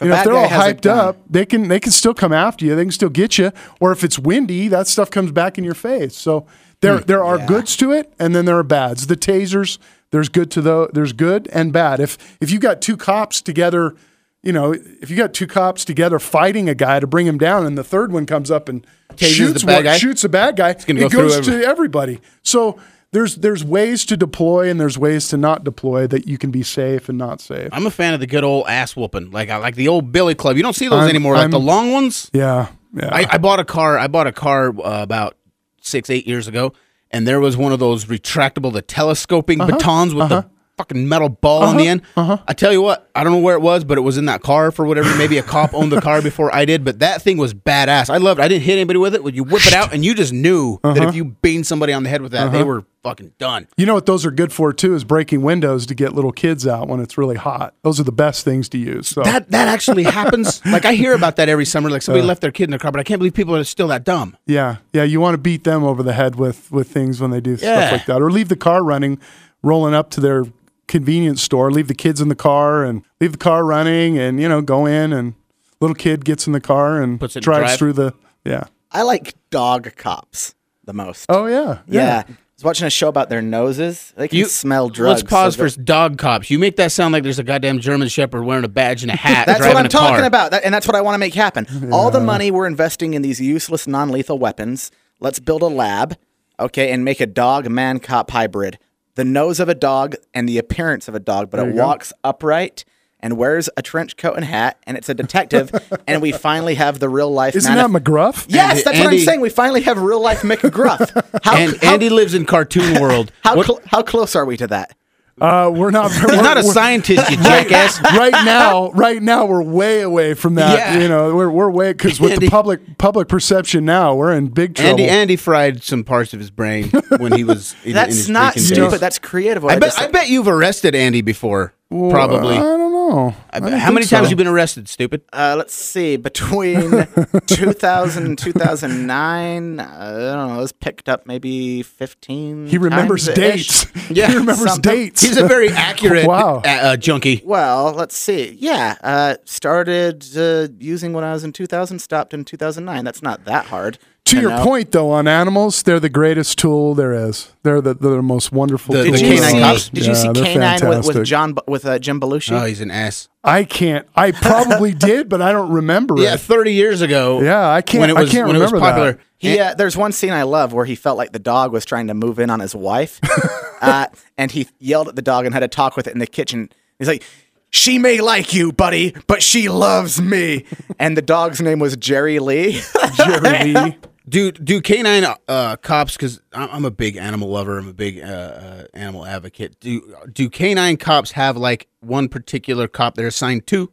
a 0.00 0.04
you 0.04 0.10
know, 0.10 0.16
if 0.16 0.24
they're 0.24 0.36
all 0.36 0.48
hyped 0.48 0.84
up, 0.86 1.16
they 1.30 1.46
can 1.46 1.68
they 1.68 1.78
can 1.78 1.92
still 1.92 2.12
come 2.12 2.32
after 2.32 2.64
you. 2.64 2.74
They 2.74 2.82
can 2.82 2.90
still 2.90 3.08
get 3.08 3.38
you. 3.38 3.52
Or 3.80 3.92
if 3.92 4.02
it's 4.02 4.18
windy, 4.18 4.66
that 4.68 4.88
stuff 4.88 5.10
comes 5.10 5.30
back 5.30 5.58
in 5.58 5.64
your 5.64 5.74
face. 5.74 6.16
So 6.16 6.44
there 6.80 6.98
Hmm. 6.98 7.04
there 7.06 7.22
are 7.24 7.38
Yeah. 7.38 7.46
goods 7.46 7.76
to 7.76 7.92
it, 7.92 8.12
and 8.18 8.34
then 8.34 8.44
there 8.46 8.58
are 8.58 8.64
bads. 8.64 9.06
The 9.06 9.16
tasers, 9.16 9.78
there's 10.10 10.28
good 10.28 10.50
to 10.50 10.60
the 10.60 10.88
there's 10.92 11.12
good 11.12 11.48
and 11.52 11.72
bad. 11.72 12.00
If 12.00 12.18
if 12.40 12.50
you 12.50 12.58
got 12.58 12.82
two 12.82 12.96
cops 12.96 13.40
together, 13.40 13.94
you 14.42 14.52
know, 14.52 14.72
if 14.72 15.10
you 15.10 15.16
got 15.16 15.32
two 15.34 15.46
cops 15.46 15.84
together 15.84 16.18
fighting 16.18 16.68
a 16.68 16.74
guy 16.74 17.00
to 17.00 17.06
bring 17.06 17.26
him 17.26 17.38
down, 17.38 17.64
and 17.66 17.76
the 17.78 17.84
third 17.84 18.12
one 18.12 18.26
comes 18.26 18.50
up 18.50 18.68
and 18.68 18.86
shoots 19.16 19.60
the 19.62 19.66
bad 19.66 19.74
one- 19.76 19.84
guy? 19.84 19.98
shoots 19.98 20.24
a 20.24 20.28
bad 20.28 20.56
guy, 20.56 20.72
gonna 20.74 21.00
go 21.00 21.06
it 21.06 21.12
goes 21.12 21.38
through 21.46 21.60
to 21.60 21.66
everybody. 21.66 22.20
So. 22.42 22.78
There's 23.14 23.36
there's 23.36 23.62
ways 23.62 24.06
to 24.06 24.16
deploy 24.16 24.70
and 24.70 24.80
there's 24.80 24.96
ways 24.96 25.28
to 25.28 25.36
not 25.36 25.64
deploy 25.64 26.06
that 26.06 26.26
you 26.26 26.38
can 26.38 26.50
be 26.50 26.62
safe 26.62 27.10
and 27.10 27.18
not 27.18 27.42
safe. 27.42 27.68
I'm 27.70 27.84
a 27.84 27.90
fan 27.90 28.14
of 28.14 28.20
the 28.20 28.26
good 28.26 28.42
old 28.42 28.66
ass 28.68 28.96
whooping, 28.96 29.32
like 29.32 29.50
I 29.50 29.58
like 29.58 29.74
the 29.74 29.86
old 29.88 30.12
Billy 30.12 30.34
Club. 30.34 30.56
You 30.56 30.62
don't 30.62 30.72
see 30.72 30.88
those 30.88 31.00
I'm- 31.00 31.10
anymore, 31.10 31.34
like 31.34 31.42
I'm- 31.42 31.50
the 31.50 31.60
long 31.60 31.92
ones. 31.92 32.30
Yeah, 32.32 32.68
yeah. 32.94 33.10
I, 33.12 33.26
I 33.32 33.36
bought 33.36 33.60
a 33.60 33.66
car. 33.66 33.98
I 33.98 34.06
bought 34.06 34.28
a 34.28 34.32
car 34.32 34.70
uh, 34.70 35.02
about 35.02 35.36
six, 35.82 36.08
eight 36.08 36.26
years 36.26 36.48
ago, 36.48 36.72
and 37.10 37.28
there 37.28 37.38
was 37.38 37.54
one 37.54 37.70
of 37.74 37.80
those 37.80 38.06
retractable, 38.06 38.72
the 38.72 38.80
telescoping 38.80 39.60
Uh-huh, 39.60 39.72
batons 39.72 40.14
with 40.14 40.30
the 40.30 40.48
fucking 40.82 41.08
metal 41.08 41.28
ball 41.28 41.70
in 41.70 41.76
the 41.76 41.82
uh-huh. 41.84 41.90
end. 41.90 42.02
Uh-huh. 42.16 42.38
I 42.48 42.52
tell 42.54 42.72
you 42.72 42.82
what, 42.82 43.08
I 43.14 43.22
don't 43.22 43.32
know 43.32 43.38
where 43.38 43.54
it 43.54 43.62
was, 43.62 43.84
but 43.84 43.98
it 43.98 44.00
was 44.00 44.18
in 44.18 44.26
that 44.26 44.42
car 44.42 44.72
for 44.72 44.84
whatever. 44.84 45.14
Maybe 45.16 45.38
a 45.38 45.42
cop 45.42 45.74
owned 45.74 45.92
the 45.92 46.00
car 46.00 46.20
before 46.30 46.54
I 46.54 46.64
did, 46.64 46.84
but 46.84 46.98
that 46.98 47.22
thing 47.22 47.36
was 47.36 47.54
badass. 47.54 48.10
I 48.10 48.16
loved 48.16 48.40
it. 48.40 48.42
I 48.42 48.48
didn't 48.48 48.64
hit 48.64 48.72
anybody 48.72 48.98
with 48.98 49.14
it. 49.14 49.22
When 49.22 49.34
you 49.34 49.44
whip 49.44 49.64
it 49.66 49.72
out, 49.72 49.92
and 49.94 50.04
you 50.04 50.14
just 50.14 50.32
knew 50.32 50.80
that 50.82 50.96
if 50.96 51.02
uh-huh. 51.02 51.12
you 51.12 51.24
beamed 51.24 51.66
somebody 51.66 51.92
on 51.92 52.02
the 52.02 52.08
head 52.08 52.22
with 52.22 52.32
that, 52.32 52.50
they 52.52 52.64
were 52.64 52.84
fucking 53.02 53.32
done. 53.38 53.66
You 53.76 53.86
know 53.86 53.94
what 53.94 54.06
those 54.06 54.24
are 54.24 54.30
good 54.30 54.52
for 54.52 54.72
too 54.72 54.94
is 54.94 55.04
breaking 55.04 55.42
windows 55.42 55.86
to 55.86 55.94
get 55.94 56.12
little 56.12 56.32
kids 56.32 56.66
out 56.66 56.88
when 56.88 57.00
it's 57.00 57.18
really 57.18 57.36
hot. 57.36 57.74
Those 57.82 57.98
are 58.00 58.04
the 58.04 58.12
best 58.12 58.44
things 58.44 58.68
to 58.70 58.78
use. 58.78 59.08
So 59.08 59.22
That 59.22 59.50
that 59.50 59.68
actually 59.68 60.04
happens. 60.04 60.64
like 60.66 60.84
I 60.84 60.94
hear 60.94 61.14
about 61.14 61.36
that 61.36 61.48
every 61.48 61.64
summer. 61.64 61.90
Like 61.90 62.02
somebody 62.02 62.24
uh. 62.24 62.28
left 62.28 62.40
their 62.40 62.52
kid 62.52 62.64
in 62.64 62.70
their 62.70 62.78
car, 62.78 62.92
but 62.92 63.00
I 63.00 63.04
can't 63.04 63.18
believe 63.18 63.34
people 63.34 63.56
are 63.56 63.64
still 63.64 63.88
that 63.88 64.04
dumb. 64.04 64.36
yeah, 64.46 64.76
yeah, 64.92 65.04
you 65.04 65.20
want 65.20 65.34
to 65.34 65.38
beat 65.38 65.64
them 65.64 65.84
over 65.84 66.02
the 66.02 66.12
head 66.12 66.36
with 66.36 66.70
with 66.70 66.88
things 66.90 67.20
when 67.20 67.30
they 67.30 67.40
do 67.40 67.52
Yeah. 67.52 67.56
stuff 67.56 67.92
like 67.92 68.06
that, 68.06 68.22
or 68.22 68.30
leave 68.30 68.48
the 68.48 68.56
car 68.56 68.82
running, 68.82 69.18
rolling 69.62 69.94
up 69.94 70.10
to 70.10 70.20
their 70.20 70.44
convenience 70.88 71.42
store, 71.42 71.70
leave 71.70 71.88
the 71.88 71.94
kids 71.94 72.20
in 72.20 72.28
the 72.28 72.34
car, 72.34 72.84
and 72.84 73.02
leave 73.20 73.32
the 73.32 73.38
car 73.38 73.64
running, 73.64 74.18
and 74.18 74.40
you 74.40 74.48
know 74.48 74.60
go 74.62 74.86
in 74.86 75.12
and 75.12 75.34
little 75.80 75.94
kid 75.94 76.24
gets 76.24 76.46
in 76.46 76.52
the 76.52 76.60
car 76.60 77.00
and 77.02 77.18
Puts 77.18 77.36
it 77.36 77.40
drives 77.42 77.62
drive. 77.70 77.78
through 77.78 77.92
the 77.94 78.14
yeah. 78.44 78.64
I 78.90 79.02
like 79.02 79.34
dog 79.50 79.94
cops 79.96 80.54
the 80.84 80.92
most. 80.92 81.26
Oh 81.28 81.46
yeah, 81.46 81.78
yeah. 81.86 82.24
I 82.28 82.32
was 82.56 82.64
watching 82.64 82.86
a 82.86 82.90
show 82.90 83.08
about 83.08 83.28
their 83.30 83.42
noses. 83.42 84.12
They 84.16 84.28
can 84.28 84.38
You 84.38 84.44
smell 84.44 84.88
drugs. 84.88 85.22
Let's 85.22 85.30
pause 85.30 85.56
so 85.56 85.68
for 85.68 85.80
dog 85.82 86.18
cops. 86.18 86.50
You 86.50 86.58
make 86.60 86.76
that 86.76 86.92
sound 86.92 87.12
like 87.12 87.22
there's 87.24 87.38
a 87.40 87.42
goddamn 87.44 87.80
German 87.80 88.06
Shepherd 88.08 88.44
wearing 88.44 88.64
a 88.64 88.68
badge 88.68 89.02
and 89.02 89.10
a 89.10 89.16
hat. 89.16 89.46
That's 89.46 89.58
driving 89.58 89.74
what 89.74 89.80
I'm 89.80 89.86
a 89.86 89.88
talking 89.88 90.16
car. 90.18 90.24
about, 90.26 90.50
that, 90.52 90.62
and 90.64 90.72
that's 90.72 90.86
what 90.86 90.94
I 90.94 91.00
want 91.00 91.14
to 91.14 91.18
make 91.18 91.34
happen. 91.34 91.66
All 91.92 92.10
the 92.12 92.20
money 92.20 92.50
we're 92.52 92.66
investing 92.66 93.14
in 93.14 93.22
these 93.22 93.40
useless, 93.40 93.86
non-lethal 93.88 94.38
weapons. 94.38 94.92
Let's 95.18 95.40
build 95.40 95.62
a 95.62 95.66
lab, 95.66 96.16
okay, 96.60 96.92
and 96.92 97.04
make 97.04 97.20
a 97.20 97.26
dog-man 97.26 97.98
cop 97.98 98.30
hybrid. 98.30 98.78
The 99.14 99.24
nose 99.24 99.60
of 99.60 99.68
a 99.68 99.74
dog 99.74 100.14
and 100.32 100.48
the 100.48 100.58
appearance 100.58 101.06
of 101.08 101.14
a 101.14 101.20
dog, 101.20 101.50
but 101.50 101.60
it 101.60 101.66
you 101.66 101.72
go. 101.74 101.86
walks 101.86 102.12
upright 102.24 102.84
and 103.20 103.36
wears 103.36 103.68
a 103.76 103.82
trench 103.82 104.16
coat 104.16 104.34
and 104.34 104.44
hat, 104.44 104.78
and 104.84 104.96
it's 104.96 105.08
a 105.08 105.14
detective. 105.14 105.70
and 106.08 106.20
we 106.20 106.32
finally 106.32 106.74
have 106.74 106.98
the 106.98 107.08
real 107.08 107.30
life. 107.30 107.54
Isn't 107.54 107.74
that 107.74 107.90
McGruff? 107.90 108.46
Yes, 108.48 108.70
Andy- 108.70 108.82
that's 108.84 108.98
what 108.98 109.12
I'm 109.12 109.18
saying. 109.20 109.40
We 109.40 109.50
finally 109.50 109.82
have 109.82 109.98
real 110.00 110.20
life 110.20 110.42
McGruff. 110.42 111.10
How, 111.44 111.56
And 111.56 111.76
how, 111.82 111.92
Andy 111.94 112.08
lives 112.10 112.34
in 112.34 112.46
cartoon 112.46 113.00
world. 113.00 113.30
how, 113.44 113.62
cl- 113.62 113.80
how 113.86 114.02
close 114.02 114.34
are 114.34 114.44
we 114.44 114.56
to 114.56 114.66
that? 114.68 114.96
Uh, 115.40 115.72
we're 115.74 115.90
not. 115.90 116.12
He's 116.12 116.22
we're- 116.24 116.42
not 116.42 116.56
a 116.58 116.62
scientist, 116.62 117.30
you 117.30 117.36
jackass. 117.42 118.00
right 118.02 118.32
now, 118.44 118.90
right 118.92 119.20
now, 119.20 119.46
we're 119.46 119.62
way 119.62 120.02
away 120.02 120.34
from 120.34 120.56
that. 120.56 120.76
Yeah. 120.78 120.98
You 121.00 121.08
know, 121.08 121.34
we're 121.34 121.50
we're 121.50 121.70
way 121.70 121.92
because 121.92 122.20
with 122.20 122.32
Andy- 122.32 122.46
the 122.46 122.50
public 122.50 122.98
public 122.98 123.28
perception 123.28 123.84
now, 123.84 124.14
we're 124.14 124.32
in 124.32 124.48
big 124.48 124.74
trouble. 124.74 124.90
Andy 124.90 125.08
Andy 125.08 125.36
fried 125.36 125.82
some 125.82 126.04
parts 126.04 126.32
of 126.34 126.38
his 126.40 126.50
brain 126.50 126.90
when 127.18 127.32
he 127.32 127.44
was. 127.44 127.74
In, 127.82 127.88
in 127.90 127.94
That's 127.94 128.14
his 128.14 128.28
not 128.28 128.58
stupid. 128.58 128.90
days. 128.92 129.00
That's 129.00 129.18
creative. 129.18 129.62
what 129.62 129.72
I 129.72 129.78
bet. 129.78 129.98
I 129.98 130.06
bet 130.08 130.28
you've 130.28 130.48
arrested 130.48 130.94
Andy 130.94 131.22
before. 131.22 131.74
Probably. 131.88 132.56
I 132.56 132.60
don't 133.08 133.16
know. 133.16 133.34
I 133.50 133.56
I 133.56 133.60
bet- 133.60 133.70
don't 133.70 133.78
how 133.80 133.90
many 133.92 134.04
think 134.04 134.10
times 134.10 134.26
so. 134.26 134.30
you 134.30 134.36
been 134.36 134.46
arrested? 134.46 134.88
Stupid. 134.88 135.22
Uh, 135.32 135.54
let's 135.56 135.74
see. 135.74 136.16
Between 136.16 137.06
2000 137.46 138.26
and 138.26 138.38
2009, 138.38 139.80
uh, 139.80 139.82
I 139.82 140.10
don't 140.36 140.48
know. 140.48 140.54
It 140.58 140.62
was 140.62 140.72
picked 140.72 141.08
up 141.08 141.26
maybe 141.26 141.82
15. 141.82 142.66
He 142.66 142.78
remembers 142.78 143.26
times-ish. 143.26 143.68
dates. 143.84 144.10
Yeah, 144.10 144.28
he 144.28 144.34
remembers 144.36 144.72
something. 144.72 144.92
dates. 144.94 145.22
He's 145.22 145.36
a 145.36 145.46
very 145.46 145.68
accurate 145.72 146.26
Wow. 146.26 146.62
uh, 146.64 146.68
uh, 146.68 146.96
junkie. 146.96 147.42
Well, 147.44 147.92
let's 147.92 148.16
see. 148.16 148.56
Yeah, 148.58 148.96
uh, 149.02 149.36
started 149.44 150.24
uh, 150.36 150.68
using 150.78 151.12
when 151.12 151.24
I 151.24 151.32
was 151.32 151.44
in 151.44 151.52
2000. 151.52 151.98
Stopped 151.98 152.34
in 152.34 152.44
2009. 152.44 153.04
That's 153.04 153.22
not 153.22 153.44
that 153.44 153.66
hard. 153.66 153.98
To 154.32 154.40
your 154.40 154.50
know. 154.50 154.64
point, 154.64 154.92
though, 154.92 155.10
on 155.10 155.28
animals, 155.28 155.82
they're 155.82 156.00
the 156.00 156.08
greatest 156.08 156.58
tool 156.58 156.94
there 156.94 157.12
is. 157.12 157.52
They're 157.62 157.80
the, 157.80 157.94
they're 157.94 158.12
the 158.16 158.22
most 158.22 158.50
wonderful. 158.52 158.94
The- 158.94 159.04
tool 159.04 159.12
the 159.12 159.18
Did 159.18 159.26
you 159.28 159.36
see? 159.38 159.90
Did 159.92 160.04
you 160.06 160.12
Yeah, 160.12 160.14
see 160.18 160.32
they're 160.32 160.44
K-9 160.44 161.06
with, 161.06 161.16
with. 161.16 161.26
John 161.26 161.54
with 161.66 161.84
uh, 161.86 161.98
Jim 161.98 162.20
Belushi? 162.20 162.52
Oh, 162.60 162.64
he's 162.64 162.80
an 162.80 162.90
ass. 162.90 163.28
I 163.44 163.64
can't. 163.64 164.06
I 164.16 164.32
probably 164.32 164.92
did, 164.94 165.28
but 165.28 165.42
I 165.42 165.52
don't 165.52 165.70
remember 165.70 166.14
Yeah, 166.18 166.34
it. 166.34 166.40
thirty 166.40 166.72
years 166.74 167.00
ago. 167.00 167.40
Yeah, 167.42 167.68
I 167.70 167.82
can't- 167.82 168.00
When 168.00 168.10
it 168.10 168.16
I 168.16 168.24
can't 168.26 168.46
when 168.46 168.56
it 168.56 168.60
was 168.60 168.72
remember 168.72 168.86
that. 168.86 168.90
popular. 168.92 169.18
He, 169.38 169.58
uh, 169.58 169.74
there's 169.74 169.96
one 169.96 170.12
scene 170.12 170.32
I 170.32 170.44
love 170.44 170.72
where 170.72 170.84
he 170.84 170.94
felt 170.94 171.18
like 171.18 171.32
the 171.32 171.40
dog 171.40 171.72
was 171.72 171.84
trying 171.84 172.06
to 172.06 172.14
move 172.14 172.38
in 172.38 172.48
on 172.50 172.60
his 172.60 172.74
wife, 172.76 173.18
uh, 173.82 174.06
and 174.38 174.50
he 174.52 174.68
yelled 174.78 175.08
at 175.08 175.16
the 175.16 175.22
dog 175.22 175.44
and 175.46 175.52
had 175.54 175.64
a 175.64 175.68
talk 175.68 175.96
with 175.96 176.06
it 176.06 176.12
in 176.12 176.20
the 176.20 176.26
kitchen. 176.28 176.70
He's 177.00 177.08
like, 177.08 177.24
"She 177.70 177.98
may 177.98 178.20
like 178.20 178.54
you, 178.54 178.70
buddy, 178.72 179.16
but 179.26 179.42
she 179.42 179.68
loves 179.68 180.22
me." 180.22 180.64
And 181.00 181.16
the 181.16 181.22
dog's 181.22 181.60
name 181.60 181.80
was 181.80 181.96
Jerry 181.96 182.38
Lee. 182.38 182.80
Jerry 183.16 183.74
Lee. 183.74 183.98
Do 184.28 184.52
do 184.52 184.80
canine 184.80 185.24
uh, 185.48 185.76
cops? 185.76 186.16
Because 186.16 186.40
I'm 186.52 186.84
a 186.84 186.90
big 186.90 187.16
animal 187.16 187.48
lover. 187.48 187.78
I'm 187.78 187.88
a 187.88 187.92
big 187.92 188.20
uh, 188.20 188.24
uh, 188.24 188.84
animal 188.94 189.26
advocate. 189.26 189.80
Do 189.80 190.16
do 190.32 190.48
canine 190.48 190.96
cops 190.96 191.32
have 191.32 191.56
like 191.56 191.88
one 192.00 192.28
particular 192.28 192.86
cop 192.86 193.16
they're 193.16 193.26
assigned 193.26 193.66
to, 193.68 193.92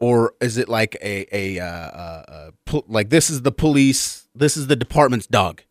or 0.00 0.34
is 0.40 0.58
it 0.58 0.68
like 0.68 0.96
a 1.00 1.26
a 1.32 1.60
uh, 1.60 1.66
uh, 1.66 2.50
uh, 2.72 2.80
like 2.88 3.10
this 3.10 3.30
is 3.30 3.42
the 3.42 3.52
police, 3.52 4.26
this 4.34 4.56
is 4.56 4.66
the 4.66 4.76
department's 4.76 5.28
dog? 5.28 5.62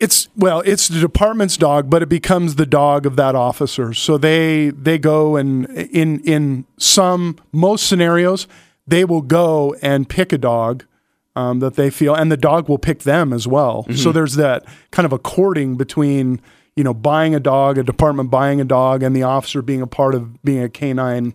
It's 0.00 0.28
well, 0.34 0.60
it's 0.66 0.88
the 0.88 0.98
department's 0.98 1.56
dog, 1.56 1.88
but 1.88 2.02
it 2.02 2.08
becomes 2.08 2.56
the 2.56 2.66
dog 2.66 3.06
of 3.06 3.14
that 3.14 3.36
officer. 3.36 3.94
So 3.94 4.18
they 4.18 4.70
they 4.70 4.98
go 4.98 5.36
and 5.36 5.66
in 5.66 6.18
in 6.20 6.66
some 6.78 7.36
most 7.52 7.86
scenarios 7.86 8.48
they 8.86 9.04
will 9.04 9.22
go 9.22 9.74
and 9.80 10.08
pick 10.08 10.32
a 10.32 10.38
dog 10.38 10.84
um, 11.36 11.60
that 11.60 11.74
they 11.74 11.90
feel, 11.90 12.14
and 12.14 12.30
the 12.30 12.36
dog 12.36 12.68
will 12.68 12.78
pick 12.78 13.00
them 13.00 13.32
as 13.32 13.46
well. 13.46 13.86
So 13.96 14.12
there's 14.12 14.34
that 14.36 14.64
kind 14.90 15.06
of 15.06 15.12
a 15.12 15.18
courting 15.18 15.76
between 15.76 16.40
you 16.76 16.84
know 16.84 16.94
buying 16.94 17.34
a 17.34 17.40
dog, 17.40 17.78
a 17.78 17.82
department 17.82 18.30
buying 18.30 18.60
a 18.60 18.64
dog, 18.64 19.02
and 19.02 19.14
the 19.14 19.22
officer 19.22 19.62
being 19.62 19.82
a 19.82 19.86
part 19.86 20.14
of 20.14 20.42
being 20.42 20.62
a 20.62 20.68
canine 20.68 21.34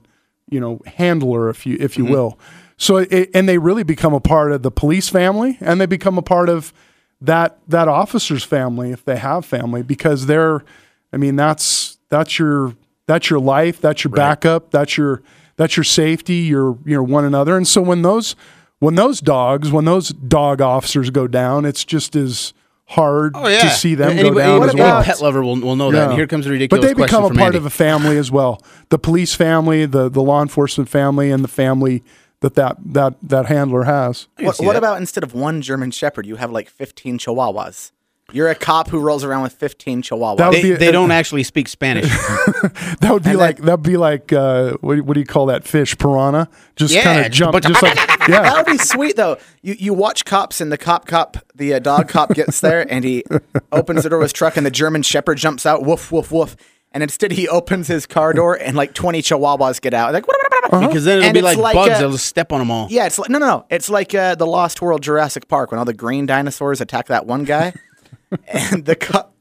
you 0.50 0.60
know 0.60 0.82
handler, 0.86 1.50
if 1.50 1.66
you 1.66 1.78
if 1.80 1.98
you 1.98 2.06
will. 2.06 2.40
So 2.78 2.98
it, 2.98 3.30
and 3.34 3.48
they 3.48 3.58
really 3.58 3.84
become 3.84 4.14
a 4.14 4.22
part 4.22 4.52
of 4.54 4.64
the 4.64 4.72
police 4.72 5.10
family, 5.10 5.58
and 5.60 5.82
they 5.82 5.86
become 5.86 6.18
a 6.18 6.22
part 6.22 6.48
of 6.50 6.74
that 7.22 7.60
that 7.68 7.88
officer's 7.88 8.44
family 8.44 8.92
if 8.92 9.04
they 9.04 9.18
have 9.18 9.46
family 9.46 9.84
because 9.84 10.26
they're 10.26 10.64
I 11.12 11.18
mean 11.18 11.36
that's 11.36 11.98
that's 12.10 12.40
your 12.40 12.76
that's 13.08 13.30
your 13.30 13.40
life 13.40 13.82
that's 13.82 14.04
your 14.04 14.12
backup 14.12 14.72
that's 14.72 14.98
your 14.98 15.22
that's 15.58 15.76
your 15.76 15.84
safety 15.84 16.36
your 16.36 16.78
your 16.86 17.04
one 17.04 17.26
another 17.26 17.58
and 17.58 17.68
so 17.68 17.82
when 17.82 18.04
those 18.04 18.36
when 18.80 18.96
those 18.96 19.20
dogs 19.22 19.72
when 19.72 19.86
those 19.86 20.10
dog 20.10 20.62
officers 20.62 21.10
go 21.10 21.28
down 21.28 21.66
it's 21.66 21.86
just 21.86 22.16
as 22.16 22.54
hard 22.86 23.34
oh, 23.36 23.48
to 23.48 23.70
see 23.70 23.94
them 23.94 24.12
Anybody, 24.12 24.30
go 24.30 24.40
down 24.40 24.50
anybody 24.50 24.70
as 24.70 24.74
with 24.74 24.80
well 24.82 25.02
a 25.02 25.04
pet 25.04 25.22
lover 25.22 25.44
will, 25.44 25.60
will 25.60 25.76
know 25.76 25.92
that. 25.92 26.10
And 26.10 26.14
here 26.18 26.26
comes 26.26 26.48
a 26.48 26.50
ridiculous 26.50 26.82
but 26.82 26.88
they 26.88 26.94
question 26.96 27.22
become 27.22 27.32
a 27.32 27.36
part 27.36 27.50
Andy. 27.50 27.58
of 27.60 27.66
a 27.66 27.70
family 27.70 28.18
as 28.18 28.32
well 28.32 28.62
the 28.90 28.98
police 29.00 29.36
family 29.36 29.86
the 29.86 30.10
the 30.10 30.22
law 30.22 30.42
enforcement 30.42 30.90
family 30.90 31.30
and 31.30 31.44
the 31.44 31.50
family 31.50 32.04
that 32.42 32.56
that 32.56 32.78
that, 32.84 33.16
that 33.22 33.46
handler 33.46 33.84
has 33.84 34.28
what 34.40 34.58
what 34.60 34.76
about 34.76 34.98
instead 34.98 35.24
of 35.24 35.34
one 35.34 35.62
German 35.62 35.92
Shepherd, 35.92 36.26
you 36.26 36.38
have 36.38 36.52
like 36.52 36.70
15 36.70 37.20
Chihuahuas? 37.20 37.92
You're 38.34 38.50
a 38.50 38.56
cop 38.56 38.90
who 38.90 39.00
rolls 39.00 39.24
around 39.24 39.44
with 39.44 39.54
15 39.54 40.02
Chihuahuas. 40.04 40.38
That 40.38 40.50
would 40.50 40.58
They, 40.58 40.62
be- 40.62 40.76
they 40.76 40.92
don't 40.92 41.12
actually 41.12 41.44
speak 41.44 41.68
Spanish. 41.68 42.06
That 43.02 43.12
would 43.14 43.24
be 43.24 43.30
And 43.32 43.40
like 43.40 43.58
that 43.60 43.80
would 43.80 43.84
be 43.84 43.98
like 43.98 44.34
uh, 44.34 44.74
what, 44.82 45.00
what 45.02 45.14
do 45.14 45.20
you 45.22 45.26
call 45.26 45.46
that 45.48 45.64
fish 45.64 45.98
piranha? 45.98 46.50
Just 46.76 46.94
Yeah, 46.94 47.04
kind 47.04 47.18
just 47.18 47.28
of 47.28 47.32
a 47.32 47.36
jump, 47.36 47.52
bunch 47.54 47.66
of- 47.66 47.72
just 47.72 47.84
like 47.84 47.96
That 48.28 48.30
yeah. 48.30 48.54
would 48.58 48.66
be 48.66 48.78
sweet 48.78 49.16
though. 49.16 49.38
You 49.62 49.76
you 49.80 49.94
watch 49.94 50.26
cops 50.26 50.60
and 50.62 50.72
the 50.72 50.78
cop 50.78 51.06
cop 51.06 51.38
the 51.56 51.74
uh, 51.76 51.80
dog 51.80 52.08
cop 52.10 52.34
gets 52.34 52.60
there 52.60 52.86
and 52.92 53.04
he 53.06 53.24
opens 53.72 54.04
the 54.04 54.10
door 54.10 54.20
of 54.20 54.24
his 54.24 54.34
truck 54.34 54.58
and 54.58 54.66
the 54.66 54.72
German 54.72 55.02
Shepherd 55.04 55.38
jumps 55.38 55.66
out 55.66 55.84
woof 55.84 56.12
woof 56.12 56.32
woof 56.32 56.56
and 56.92 57.02
instead 57.04 57.32
he 57.32 57.48
opens 57.48 57.88
his 57.88 58.06
car 58.06 58.34
door 58.34 58.56
and 58.56 58.76
like 58.76 58.94
20 58.94 59.22
Chihuahuas 59.22 59.80
get 59.82 59.94
out 59.94 60.12
like 60.14 60.26
because 60.72 61.06
then 61.06 61.18
it'll 61.20 61.26
And 61.28 61.34
be 61.34 61.40
it's 61.40 61.46
like, 61.46 61.58
like, 61.58 61.76
bugs. 61.76 61.92
uh, 61.96 62.00
they'll 62.00 62.12
just 62.12 62.26
step 62.28 62.52
on 62.52 62.60
them 62.60 62.70
all. 62.72 62.88
yeah 62.90 63.06
it's 63.06 63.18
like 63.18 63.30
no 63.30 63.40
no 63.40 63.48
no 63.48 63.66
it's 63.70 63.90
like 63.90 64.14
uh, 64.14 64.36
the 64.36 64.46
Lost 64.48 64.82
World 64.82 65.02
Jurassic 65.02 65.48
Park 65.48 65.72
when 65.72 65.80
all 65.80 65.86
the 65.86 65.94
green 65.94 66.26
dinosaurs 66.26 66.82
attack 66.82 67.08
that 67.08 67.26
one 67.26 67.44
guy 67.46 67.74
and 68.48 68.86
the 68.86 68.96
cut. 68.96 69.32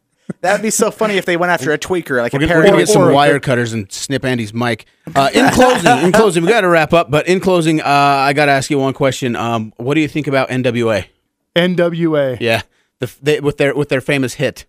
That'd 0.42 0.62
be 0.62 0.70
so 0.70 0.90
funny 0.90 1.16
if 1.16 1.24
they 1.24 1.36
went 1.38 1.50
after 1.50 1.72
a 1.72 1.78
tweaker 1.78 2.20
like 2.20 2.32
We're 2.34 2.42
a 2.42 2.46
gonna, 2.46 2.60
we're 2.60 2.66
gonna 2.66 2.76
get 2.78 2.88
some 2.88 3.02
or- 3.02 3.12
wire 3.12 3.40
cutters 3.40 3.72
and 3.72 3.90
snip 3.90 4.24
Andy's 4.24 4.52
mic. 4.52 4.84
Uh, 5.14 5.30
in 5.32 5.48
closing, 5.50 5.98
in 6.04 6.12
closing, 6.12 6.42
we 6.44 6.50
got 6.50 6.60
to 6.60 6.68
wrap 6.68 6.92
up. 6.92 7.10
But 7.10 7.26
in 7.28 7.40
closing, 7.40 7.80
uh, 7.80 7.84
I 7.86 8.34
got 8.34 8.46
to 8.46 8.52
ask 8.52 8.70
you 8.70 8.78
one 8.78 8.92
question. 8.92 9.34
Um, 9.36 9.72
what 9.78 9.94
do 9.94 10.00
you 10.00 10.08
think 10.08 10.26
about 10.26 10.50
NWA? 10.50 11.06
NWA 11.56 12.38
Yeah, 12.40 12.62
the, 13.00 13.12
they, 13.22 13.40
with 13.40 13.56
their 13.56 13.74
with 13.74 13.88
their 13.88 14.00
famous 14.00 14.34
hit. 14.34 14.66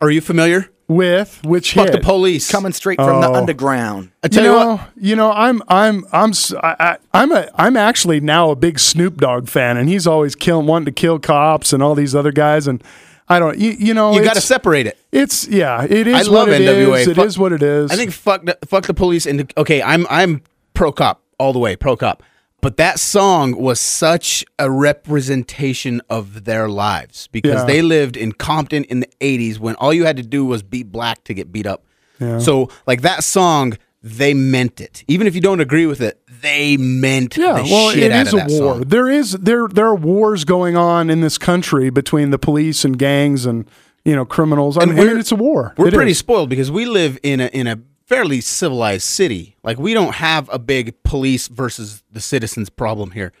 Are 0.00 0.10
you 0.10 0.20
familiar? 0.20 0.70
with 0.90 1.42
which 1.44 1.74
Fuck 1.74 1.88
hit? 1.88 1.92
the 1.92 2.00
police. 2.00 2.50
coming 2.50 2.72
straight 2.72 2.96
from 2.98 3.20
the 3.20 3.28
Oh. 3.28 3.34
underground 3.34 4.10
I 4.22 4.26
You 4.26 4.30
tell 4.30 4.42
you, 4.44 4.50
know, 4.50 4.76
what. 4.76 4.90
you 4.96 5.16
know, 5.16 5.30
I'm 5.32 5.62
I'm 5.68 6.06
I'm 6.12 6.30
s- 6.30 6.54
I, 6.54 6.76
I, 6.80 6.96
I'm 7.12 7.30
a 7.32 7.46
I'm 7.56 7.76
actually 7.76 8.20
now 8.20 8.50
a 8.50 8.56
big 8.56 8.78
Snoop 8.78 9.18
Dogg 9.18 9.48
fan, 9.48 9.76
and 9.76 9.86
he's 9.88 10.06
always 10.06 10.34
killing 10.34 10.66
wanting 10.66 10.86
to 10.86 10.92
kill 10.92 11.18
cops 11.18 11.74
and 11.74 11.82
all 11.82 11.94
these 11.94 12.14
other 12.14 12.32
guys, 12.32 12.66
and 12.66 12.82
I 13.28 13.38
don't 13.38 13.58
you, 13.58 13.70
you 13.72 13.94
know 13.94 14.14
You 14.14 14.24
got 14.24 14.34
to 14.34 14.40
separate 14.40 14.86
it. 14.86 14.96
It's 15.12 15.46
yeah, 15.48 15.84
it 15.84 16.06
is. 16.06 16.14
I 16.14 16.22
love 16.30 16.48
what 16.48 16.60
it 16.60 16.62
NWA. 16.62 17.00
is. 17.00 17.08
It 17.08 17.16
Fuck- 17.16 17.26
is 17.26 17.38
what 17.38 17.52
it 17.52 17.62
is. 17.62 17.90
I 17.90 17.96
think 17.96 18.12
fuck 18.12 18.44
the, 18.44 18.58
fuck 18.66 18.86
the 18.86 18.94
police 18.94 19.26
and 19.26 19.52
okay, 19.56 19.82
I'm 19.82 20.06
I'm 20.08 20.42
pro 20.74 20.92
cop 20.92 21.22
all 21.38 21.52
the 21.52 21.58
way, 21.58 21.76
pro 21.76 21.96
cop. 21.96 22.22
But 22.60 22.76
that 22.78 22.98
song 22.98 23.52
was 23.56 23.78
such 23.78 24.44
a 24.58 24.68
representation 24.68 26.00
of 26.10 26.44
their 26.44 26.68
lives 26.68 27.28
because 27.28 27.60
Yeah. 27.60 27.64
they 27.66 27.82
lived 27.82 28.16
in 28.16 28.32
Compton 28.32 28.84
in 28.84 29.00
the 29.00 29.08
80s 29.20 29.58
when 29.58 29.74
all 29.76 29.92
you 29.92 30.04
had 30.04 30.16
to 30.16 30.22
do 30.22 30.44
was 30.44 30.62
be 30.62 30.82
black 30.82 31.22
to 31.24 31.34
get 31.34 31.52
beat 31.52 31.66
up. 31.66 31.84
Yeah. 32.20 32.38
So 32.38 32.68
like 32.86 33.02
that 33.02 33.22
song, 33.22 33.76
they 34.02 34.32
meant 34.34 34.80
it. 34.80 35.02
Even 35.08 35.26
if 35.26 35.34
you 35.34 35.40
don't 35.40 35.60
agree 35.60 35.86
with 35.86 36.00
it, 36.00 36.20
they 36.40 36.76
meant 36.76 37.36
Yeah, 37.36 37.54
the 37.54 37.62
well, 37.64 37.90
shit 37.90 38.04
it 38.04 38.12
out 38.12 38.26
is 38.28 38.32
of 38.34 38.40
a 38.40 38.46
war. 38.46 38.74
song. 38.74 38.80
There 38.86 39.08
is 39.08 39.32
there 39.32 39.66
there 39.68 39.86
are 39.86 39.94
wars 39.96 40.44
going 40.44 40.76
on 40.76 41.10
in 41.10 41.20
this 41.20 41.38
country 41.38 41.90
between 41.90 42.30
the 42.30 42.38
police 42.38 42.84
and 42.84 42.98
gangs 42.98 43.44
and 43.46 43.68
you 44.04 44.14
know 44.14 44.24
criminals. 44.24 44.78
I 44.78 44.82
And 44.82 44.90
mean, 44.92 44.98
I 44.98 45.02
mean, 45.02 45.10
we're- 45.12 45.20
it's 45.20 45.32
a 45.32 45.36
war. 45.36 45.74
We're 45.76 45.88
It 45.88 45.94
pretty 45.94 46.12
is. 46.12 46.18
spoiled 46.18 46.48
because 46.48 46.70
we 46.70 46.86
live 46.86 47.18
in 47.22 47.40
a 47.40 47.46
in 47.46 47.66
a 47.66 47.80
fairly 48.06 48.40
civilized 48.40 49.02
city. 49.04 49.56
Like 49.64 49.78
we 49.78 49.94
don't 49.94 50.14
have 50.14 50.48
a 50.52 50.58
big 50.58 51.02
police 51.02 51.48
versus 51.48 52.02
the 52.10 52.20
citizens 52.20 52.70
problem 52.70 53.10
here. 53.10 53.32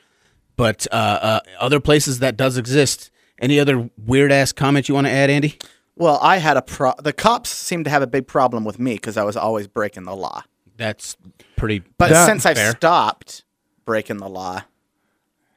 But 0.56 0.86
uh, 0.90 0.94
uh, 0.94 1.40
other 1.60 1.78
places 1.80 2.18
that 2.18 2.36
does 2.36 2.56
exist. 2.58 3.10
Any 3.40 3.60
other 3.60 3.88
weird 4.04 4.32
ass 4.32 4.50
comments 4.50 4.88
you 4.88 4.96
want 4.96 5.06
to 5.06 5.12
add, 5.12 5.30
Andy? 5.30 5.56
Well, 5.98 6.18
I 6.22 6.38
had 6.38 6.56
a 6.56 6.62
pro. 6.62 6.92
The 7.02 7.12
cops 7.12 7.50
seemed 7.50 7.84
to 7.86 7.90
have 7.90 8.02
a 8.02 8.06
big 8.06 8.26
problem 8.26 8.64
with 8.64 8.78
me 8.78 8.94
because 8.94 9.16
I 9.16 9.24
was 9.24 9.36
always 9.36 9.66
breaking 9.66 10.04
the 10.04 10.16
law. 10.16 10.42
That's 10.76 11.16
pretty. 11.56 11.82
But 11.98 12.10
That- 12.10 12.26
since 12.26 12.46
I've 12.46 12.56
Fair. 12.56 12.70
stopped 12.72 13.44
breaking 13.84 14.18
the 14.18 14.28
law, 14.28 14.62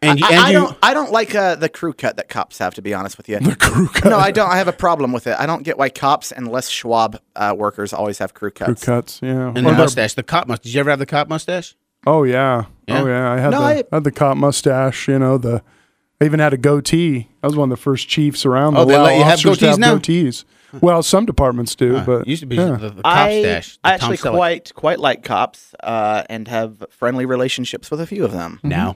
and 0.02 0.24
I, 0.24 0.30
and 0.32 0.39
I 0.39 0.48
you, 0.50 0.54
don't. 0.60 0.78
I 0.82 0.94
don't 0.96 1.12
like 1.12 1.36
uh, 1.36 1.54
the 1.56 1.70
crew 1.70 1.94
cut 1.94 2.18
that 2.18 2.28
cops 2.28 2.58
have. 2.58 2.74
To 2.74 2.82
be 2.82 2.92
honest 2.94 3.18
with 3.18 3.30
you, 3.30 3.39
The 3.39 3.56
crew 3.56 3.88
cut. 3.88 4.10
no, 4.10 4.18
I 4.18 4.32
don't. 4.32 4.50
I 4.50 4.58
have 4.58 4.68
a 4.68 4.74
problem 4.74 5.12
with 5.12 5.28
it. 5.28 5.36
I 5.39 5.46
don't 5.46 5.62
get 5.62 5.78
why 5.78 5.89
cops 5.89 6.32
and 6.32 6.48
Les 6.52 6.68
Schwab 6.70 7.20
uh, 7.36 7.54
workers 7.56 7.94
always 7.94 8.18
have 8.18 8.34
crew 8.34 8.50
cuts. 8.50 8.84
crew 8.84 8.94
cuts. 8.96 9.20
cuts. 9.20 9.20
Yeah. 9.22 9.50
and 9.50 9.60
Or 9.60 9.62
the 9.62 9.70
the- 9.72 9.78
mustache, 9.78 10.16
the 10.16 10.24
cop 10.24 10.48
mustache. 10.48 10.64
Did 10.64 10.74
you 10.74 10.80
ever 10.80 10.89
have 10.89 10.98
the 11.00 11.06
cop 11.06 11.28
mustache? 11.30 11.76
Oh 12.08 12.24
yeah. 12.24 12.66
Yeah? 12.88 13.04
Oh 13.04 13.06
yeah. 13.06 13.32
I 13.32 13.38
had 13.38 13.52
No, 13.52 13.60
the 13.60 13.66
I- 13.66 13.84
I 13.92 13.96
had 13.98 14.04
the 14.04 14.12
cop 14.12 14.38
mustache. 14.38 15.08
You 15.08 15.20
know 15.20 15.38
the. 15.38 15.62
I 16.22 16.26
even 16.26 16.39
had 16.39 16.53
a 16.53 16.57
goatee. 16.57 17.28
I 17.41 17.47
was 17.47 17.55
one 17.55 17.72
of 17.72 17.78
the 17.78 17.82
first 17.82 18.07
chiefs 18.07 18.45
around. 18.45 18.78
Oh, 18.78 18.82
to 18.82 18.86
they 18.86 18.97
let 18.97 19.17
you 19.17 19.24
have 19.24 19.39
officers 19.39 19.57
to 19.57 19.65
goatees 19.65 19.78
now? 19.80 19.97
Goatees. 19.97 20.45
Well, 20.80 21.01
some 21.01 21.26
departments 21.26 21.76
do, 21.76 21.99
but 22.01 22.22
it 22.22 22.28
used 22.28 22.41
to 22.41 22.45
be 22.45 22.55
yeah. 22.55 22.78
the, 22.78 22.89
the 22.91 23.01
cop 23.01 23.05
I, 23.05 23.41
stash. 23.41 23.80
I 23.84 23.89
the 23.89 23.93
actually 23.95 24.17
Selleck. 24.17 24.36
quite 24.36 24.76
quite 24.76 24.99
like 24.99 25.24
cops 25.24 25.74
uh, 25.82 26.24
and 26.30 26.47
have 26.47 26.86
friendly 26.91 27.26
relationships 27.26 27.89
with 27.89 27.99
a 27.99 28.07
few 28.07 28.24
of 28.24 28.32
them. 28.32 28.59
now. 28.63 28.95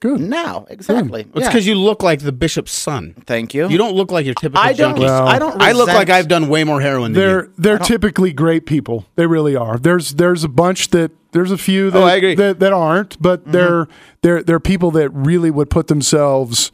Good. 0.00 0.20
Now, 0.20 0.66
exactly. 0.68 1.22
It's 1.22 1.30
Yeah. 1.42 1.48
because 1.48 1.66
you 1.66 1.74
look 1.76 2.02
like 2.02 2.20
the 2.20 2.32
bishop's 2.32 2.72
son. 2.72 3.14
Thank 3.26 3.54
you. 3.54 3.68
You 3.68 3.78
don't 3.78 3.94
look 3.94 4.10
like 4.10 4.24
your 4.26 4.34
typical 4.34 4.60
I 4.62 4.72
don't. 4.72 4.92
junkie. 4.96 5.02
Well- 5.04 5.28
I 5.28 5.38
don't. 5.38 5.60
I 5.62 5.72
look 5.72 5.88
like 5.88 6.10
I've 6.10 6.26
done 6.28 6.48
way 6.48 6.64
more 6.64 6.80
heroin 6.80 7.12
than 7.12 7.20
They're 7.22 7.44
you. 7.44 7.52
they're 7.58 7.78
typically 7.78 8.32
great 8.32 8.66
people. 8.66 9.06
They 9.16 9.26
really 9.26 9.54
are. 9.56 9.78
There's 9.78 10.14
there's 10.14 10.42
a 10.44 10.48
bunch 10.48 10.88
that 10.90 11.12
there's 11.32 11.50
a 11.52 11.58
few 11.58 11.90
that 11.90 11.98
Oh, 11.98 12.04
I 12.04 12.14
agree. 12.16 12.32
Mm-hmm. 12.32 12.40
that, 12.40 12.58
that 12.60 12.72
aren't, 12.72 13.20
but 13.22 13.44
they're 13.52 13.86
they're 14.22 14.42
they're 14.42 14.58
people 14.60 14.90
that 14.92 15.10
really 15.10 15.50
would 15.50 15.70
put 15.70 15.86
themselves 15.86 16.72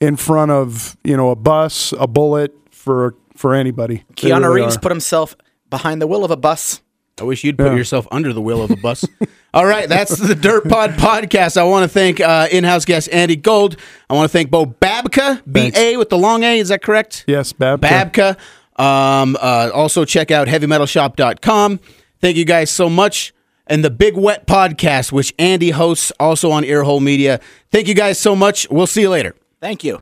in 0.00 0.16
front 0.16 0.50
of 0.52 0.96
you 1.02 1.16
know 1.16 1.30
a 1.30 1.36
bus, 1.36 1.92
a 1.98 2.06
bullet 2.06 2.54
for 2.70 3.14
for 3.34 3.54
anybody. 3.54 4.04
They 4.20 4.28
Keanu 4.30 4.42
really 4.42 4.62
Reeves 4.62 4.76
are. 4.76 4.80
put 4.80 4.92
himself 4.92 5.34
behind 5.70 6.00
the 6.00 6.06
wheel 6.06 6.24
of 6.24 6.30
a 6.30 6.36
bus. 6.36 6.80
I 7.20 7.24
wish 7.24 7.42
you'd 7.44 7.56
put 7.56 7.68
Yeah. 7.68 7.76
yourself 7.76 8.06
under 8.12 8.32
the 8.34 8.42
wheel 8.42 8.62
of 8.62 8.70
a 8.70 8.76
bus. 8.76 9.04
All 9.54 9.64
right, 9.64 9.88
that's 9.88 10.16
the 10.16 10.34
Dirt 10.34 10.68
Pod 10.68 10.90
podcast. 10.98 11.56
I 11.56 11.64
want 11.64 11.84
to 11.84 11.88
thank 11.88 12.20
uh, 12.20 12.46
in-house 12.50 12.84
guest 12.84 13.08
Andy 13.10 13.36
Gold. 13.36 13.76
I 14.10 14.14
want 14.14 14.30
to 14.30 14.32
thank 14.32 14.50
Bo 14.50 14.66
Babka, 14.66 15.42
B 15.50 15.72
A 15.74 15.96
with 15.96 16.10
the 16.10 16.18
long 16.18 16.42
A. 16.44 16.58
Is 16.58 16.68
that 16.68 16.82
correct? 16.82 17.24
yes, 17.26 17.52
Babka. 17.52 17.78
Babka. 17.80 18.38
Um, 18.82 19.36
uh, 19.40 19.70
also 19.72 20.04
check 20.04 20.30
out 20.30 20.48
heavymetalshop.com. 20.48 21.80
Thank 22.20 22.36
you 22.36 22.44
guys 22.44 22.70
so 22.70 22.90
much. 22.90 23.32
And 23.66 23.82
the 23.84 23.90
Big 23.90 24.16
Wet 24.16 24.46
podcast, 24.46 25.10
which 25.10 25.34
Andy 25.38 25.70
hosts 25.70 26.12
also 26.20 26.50
on 26.50 26.62
Earhole 26.62 27.00
Media. 27.00 27.40
Thank 27.72 27.88
you 27.88 27.94
guys 27.94 28.18
so 28.18 28.36
much. 28.36 28.68
We'll 28.70 28.86
see 28.86 29.00
you 29.00 29.10
later. 29.10 29.34
Thank 29.60 29.82
you. 29.82 29.94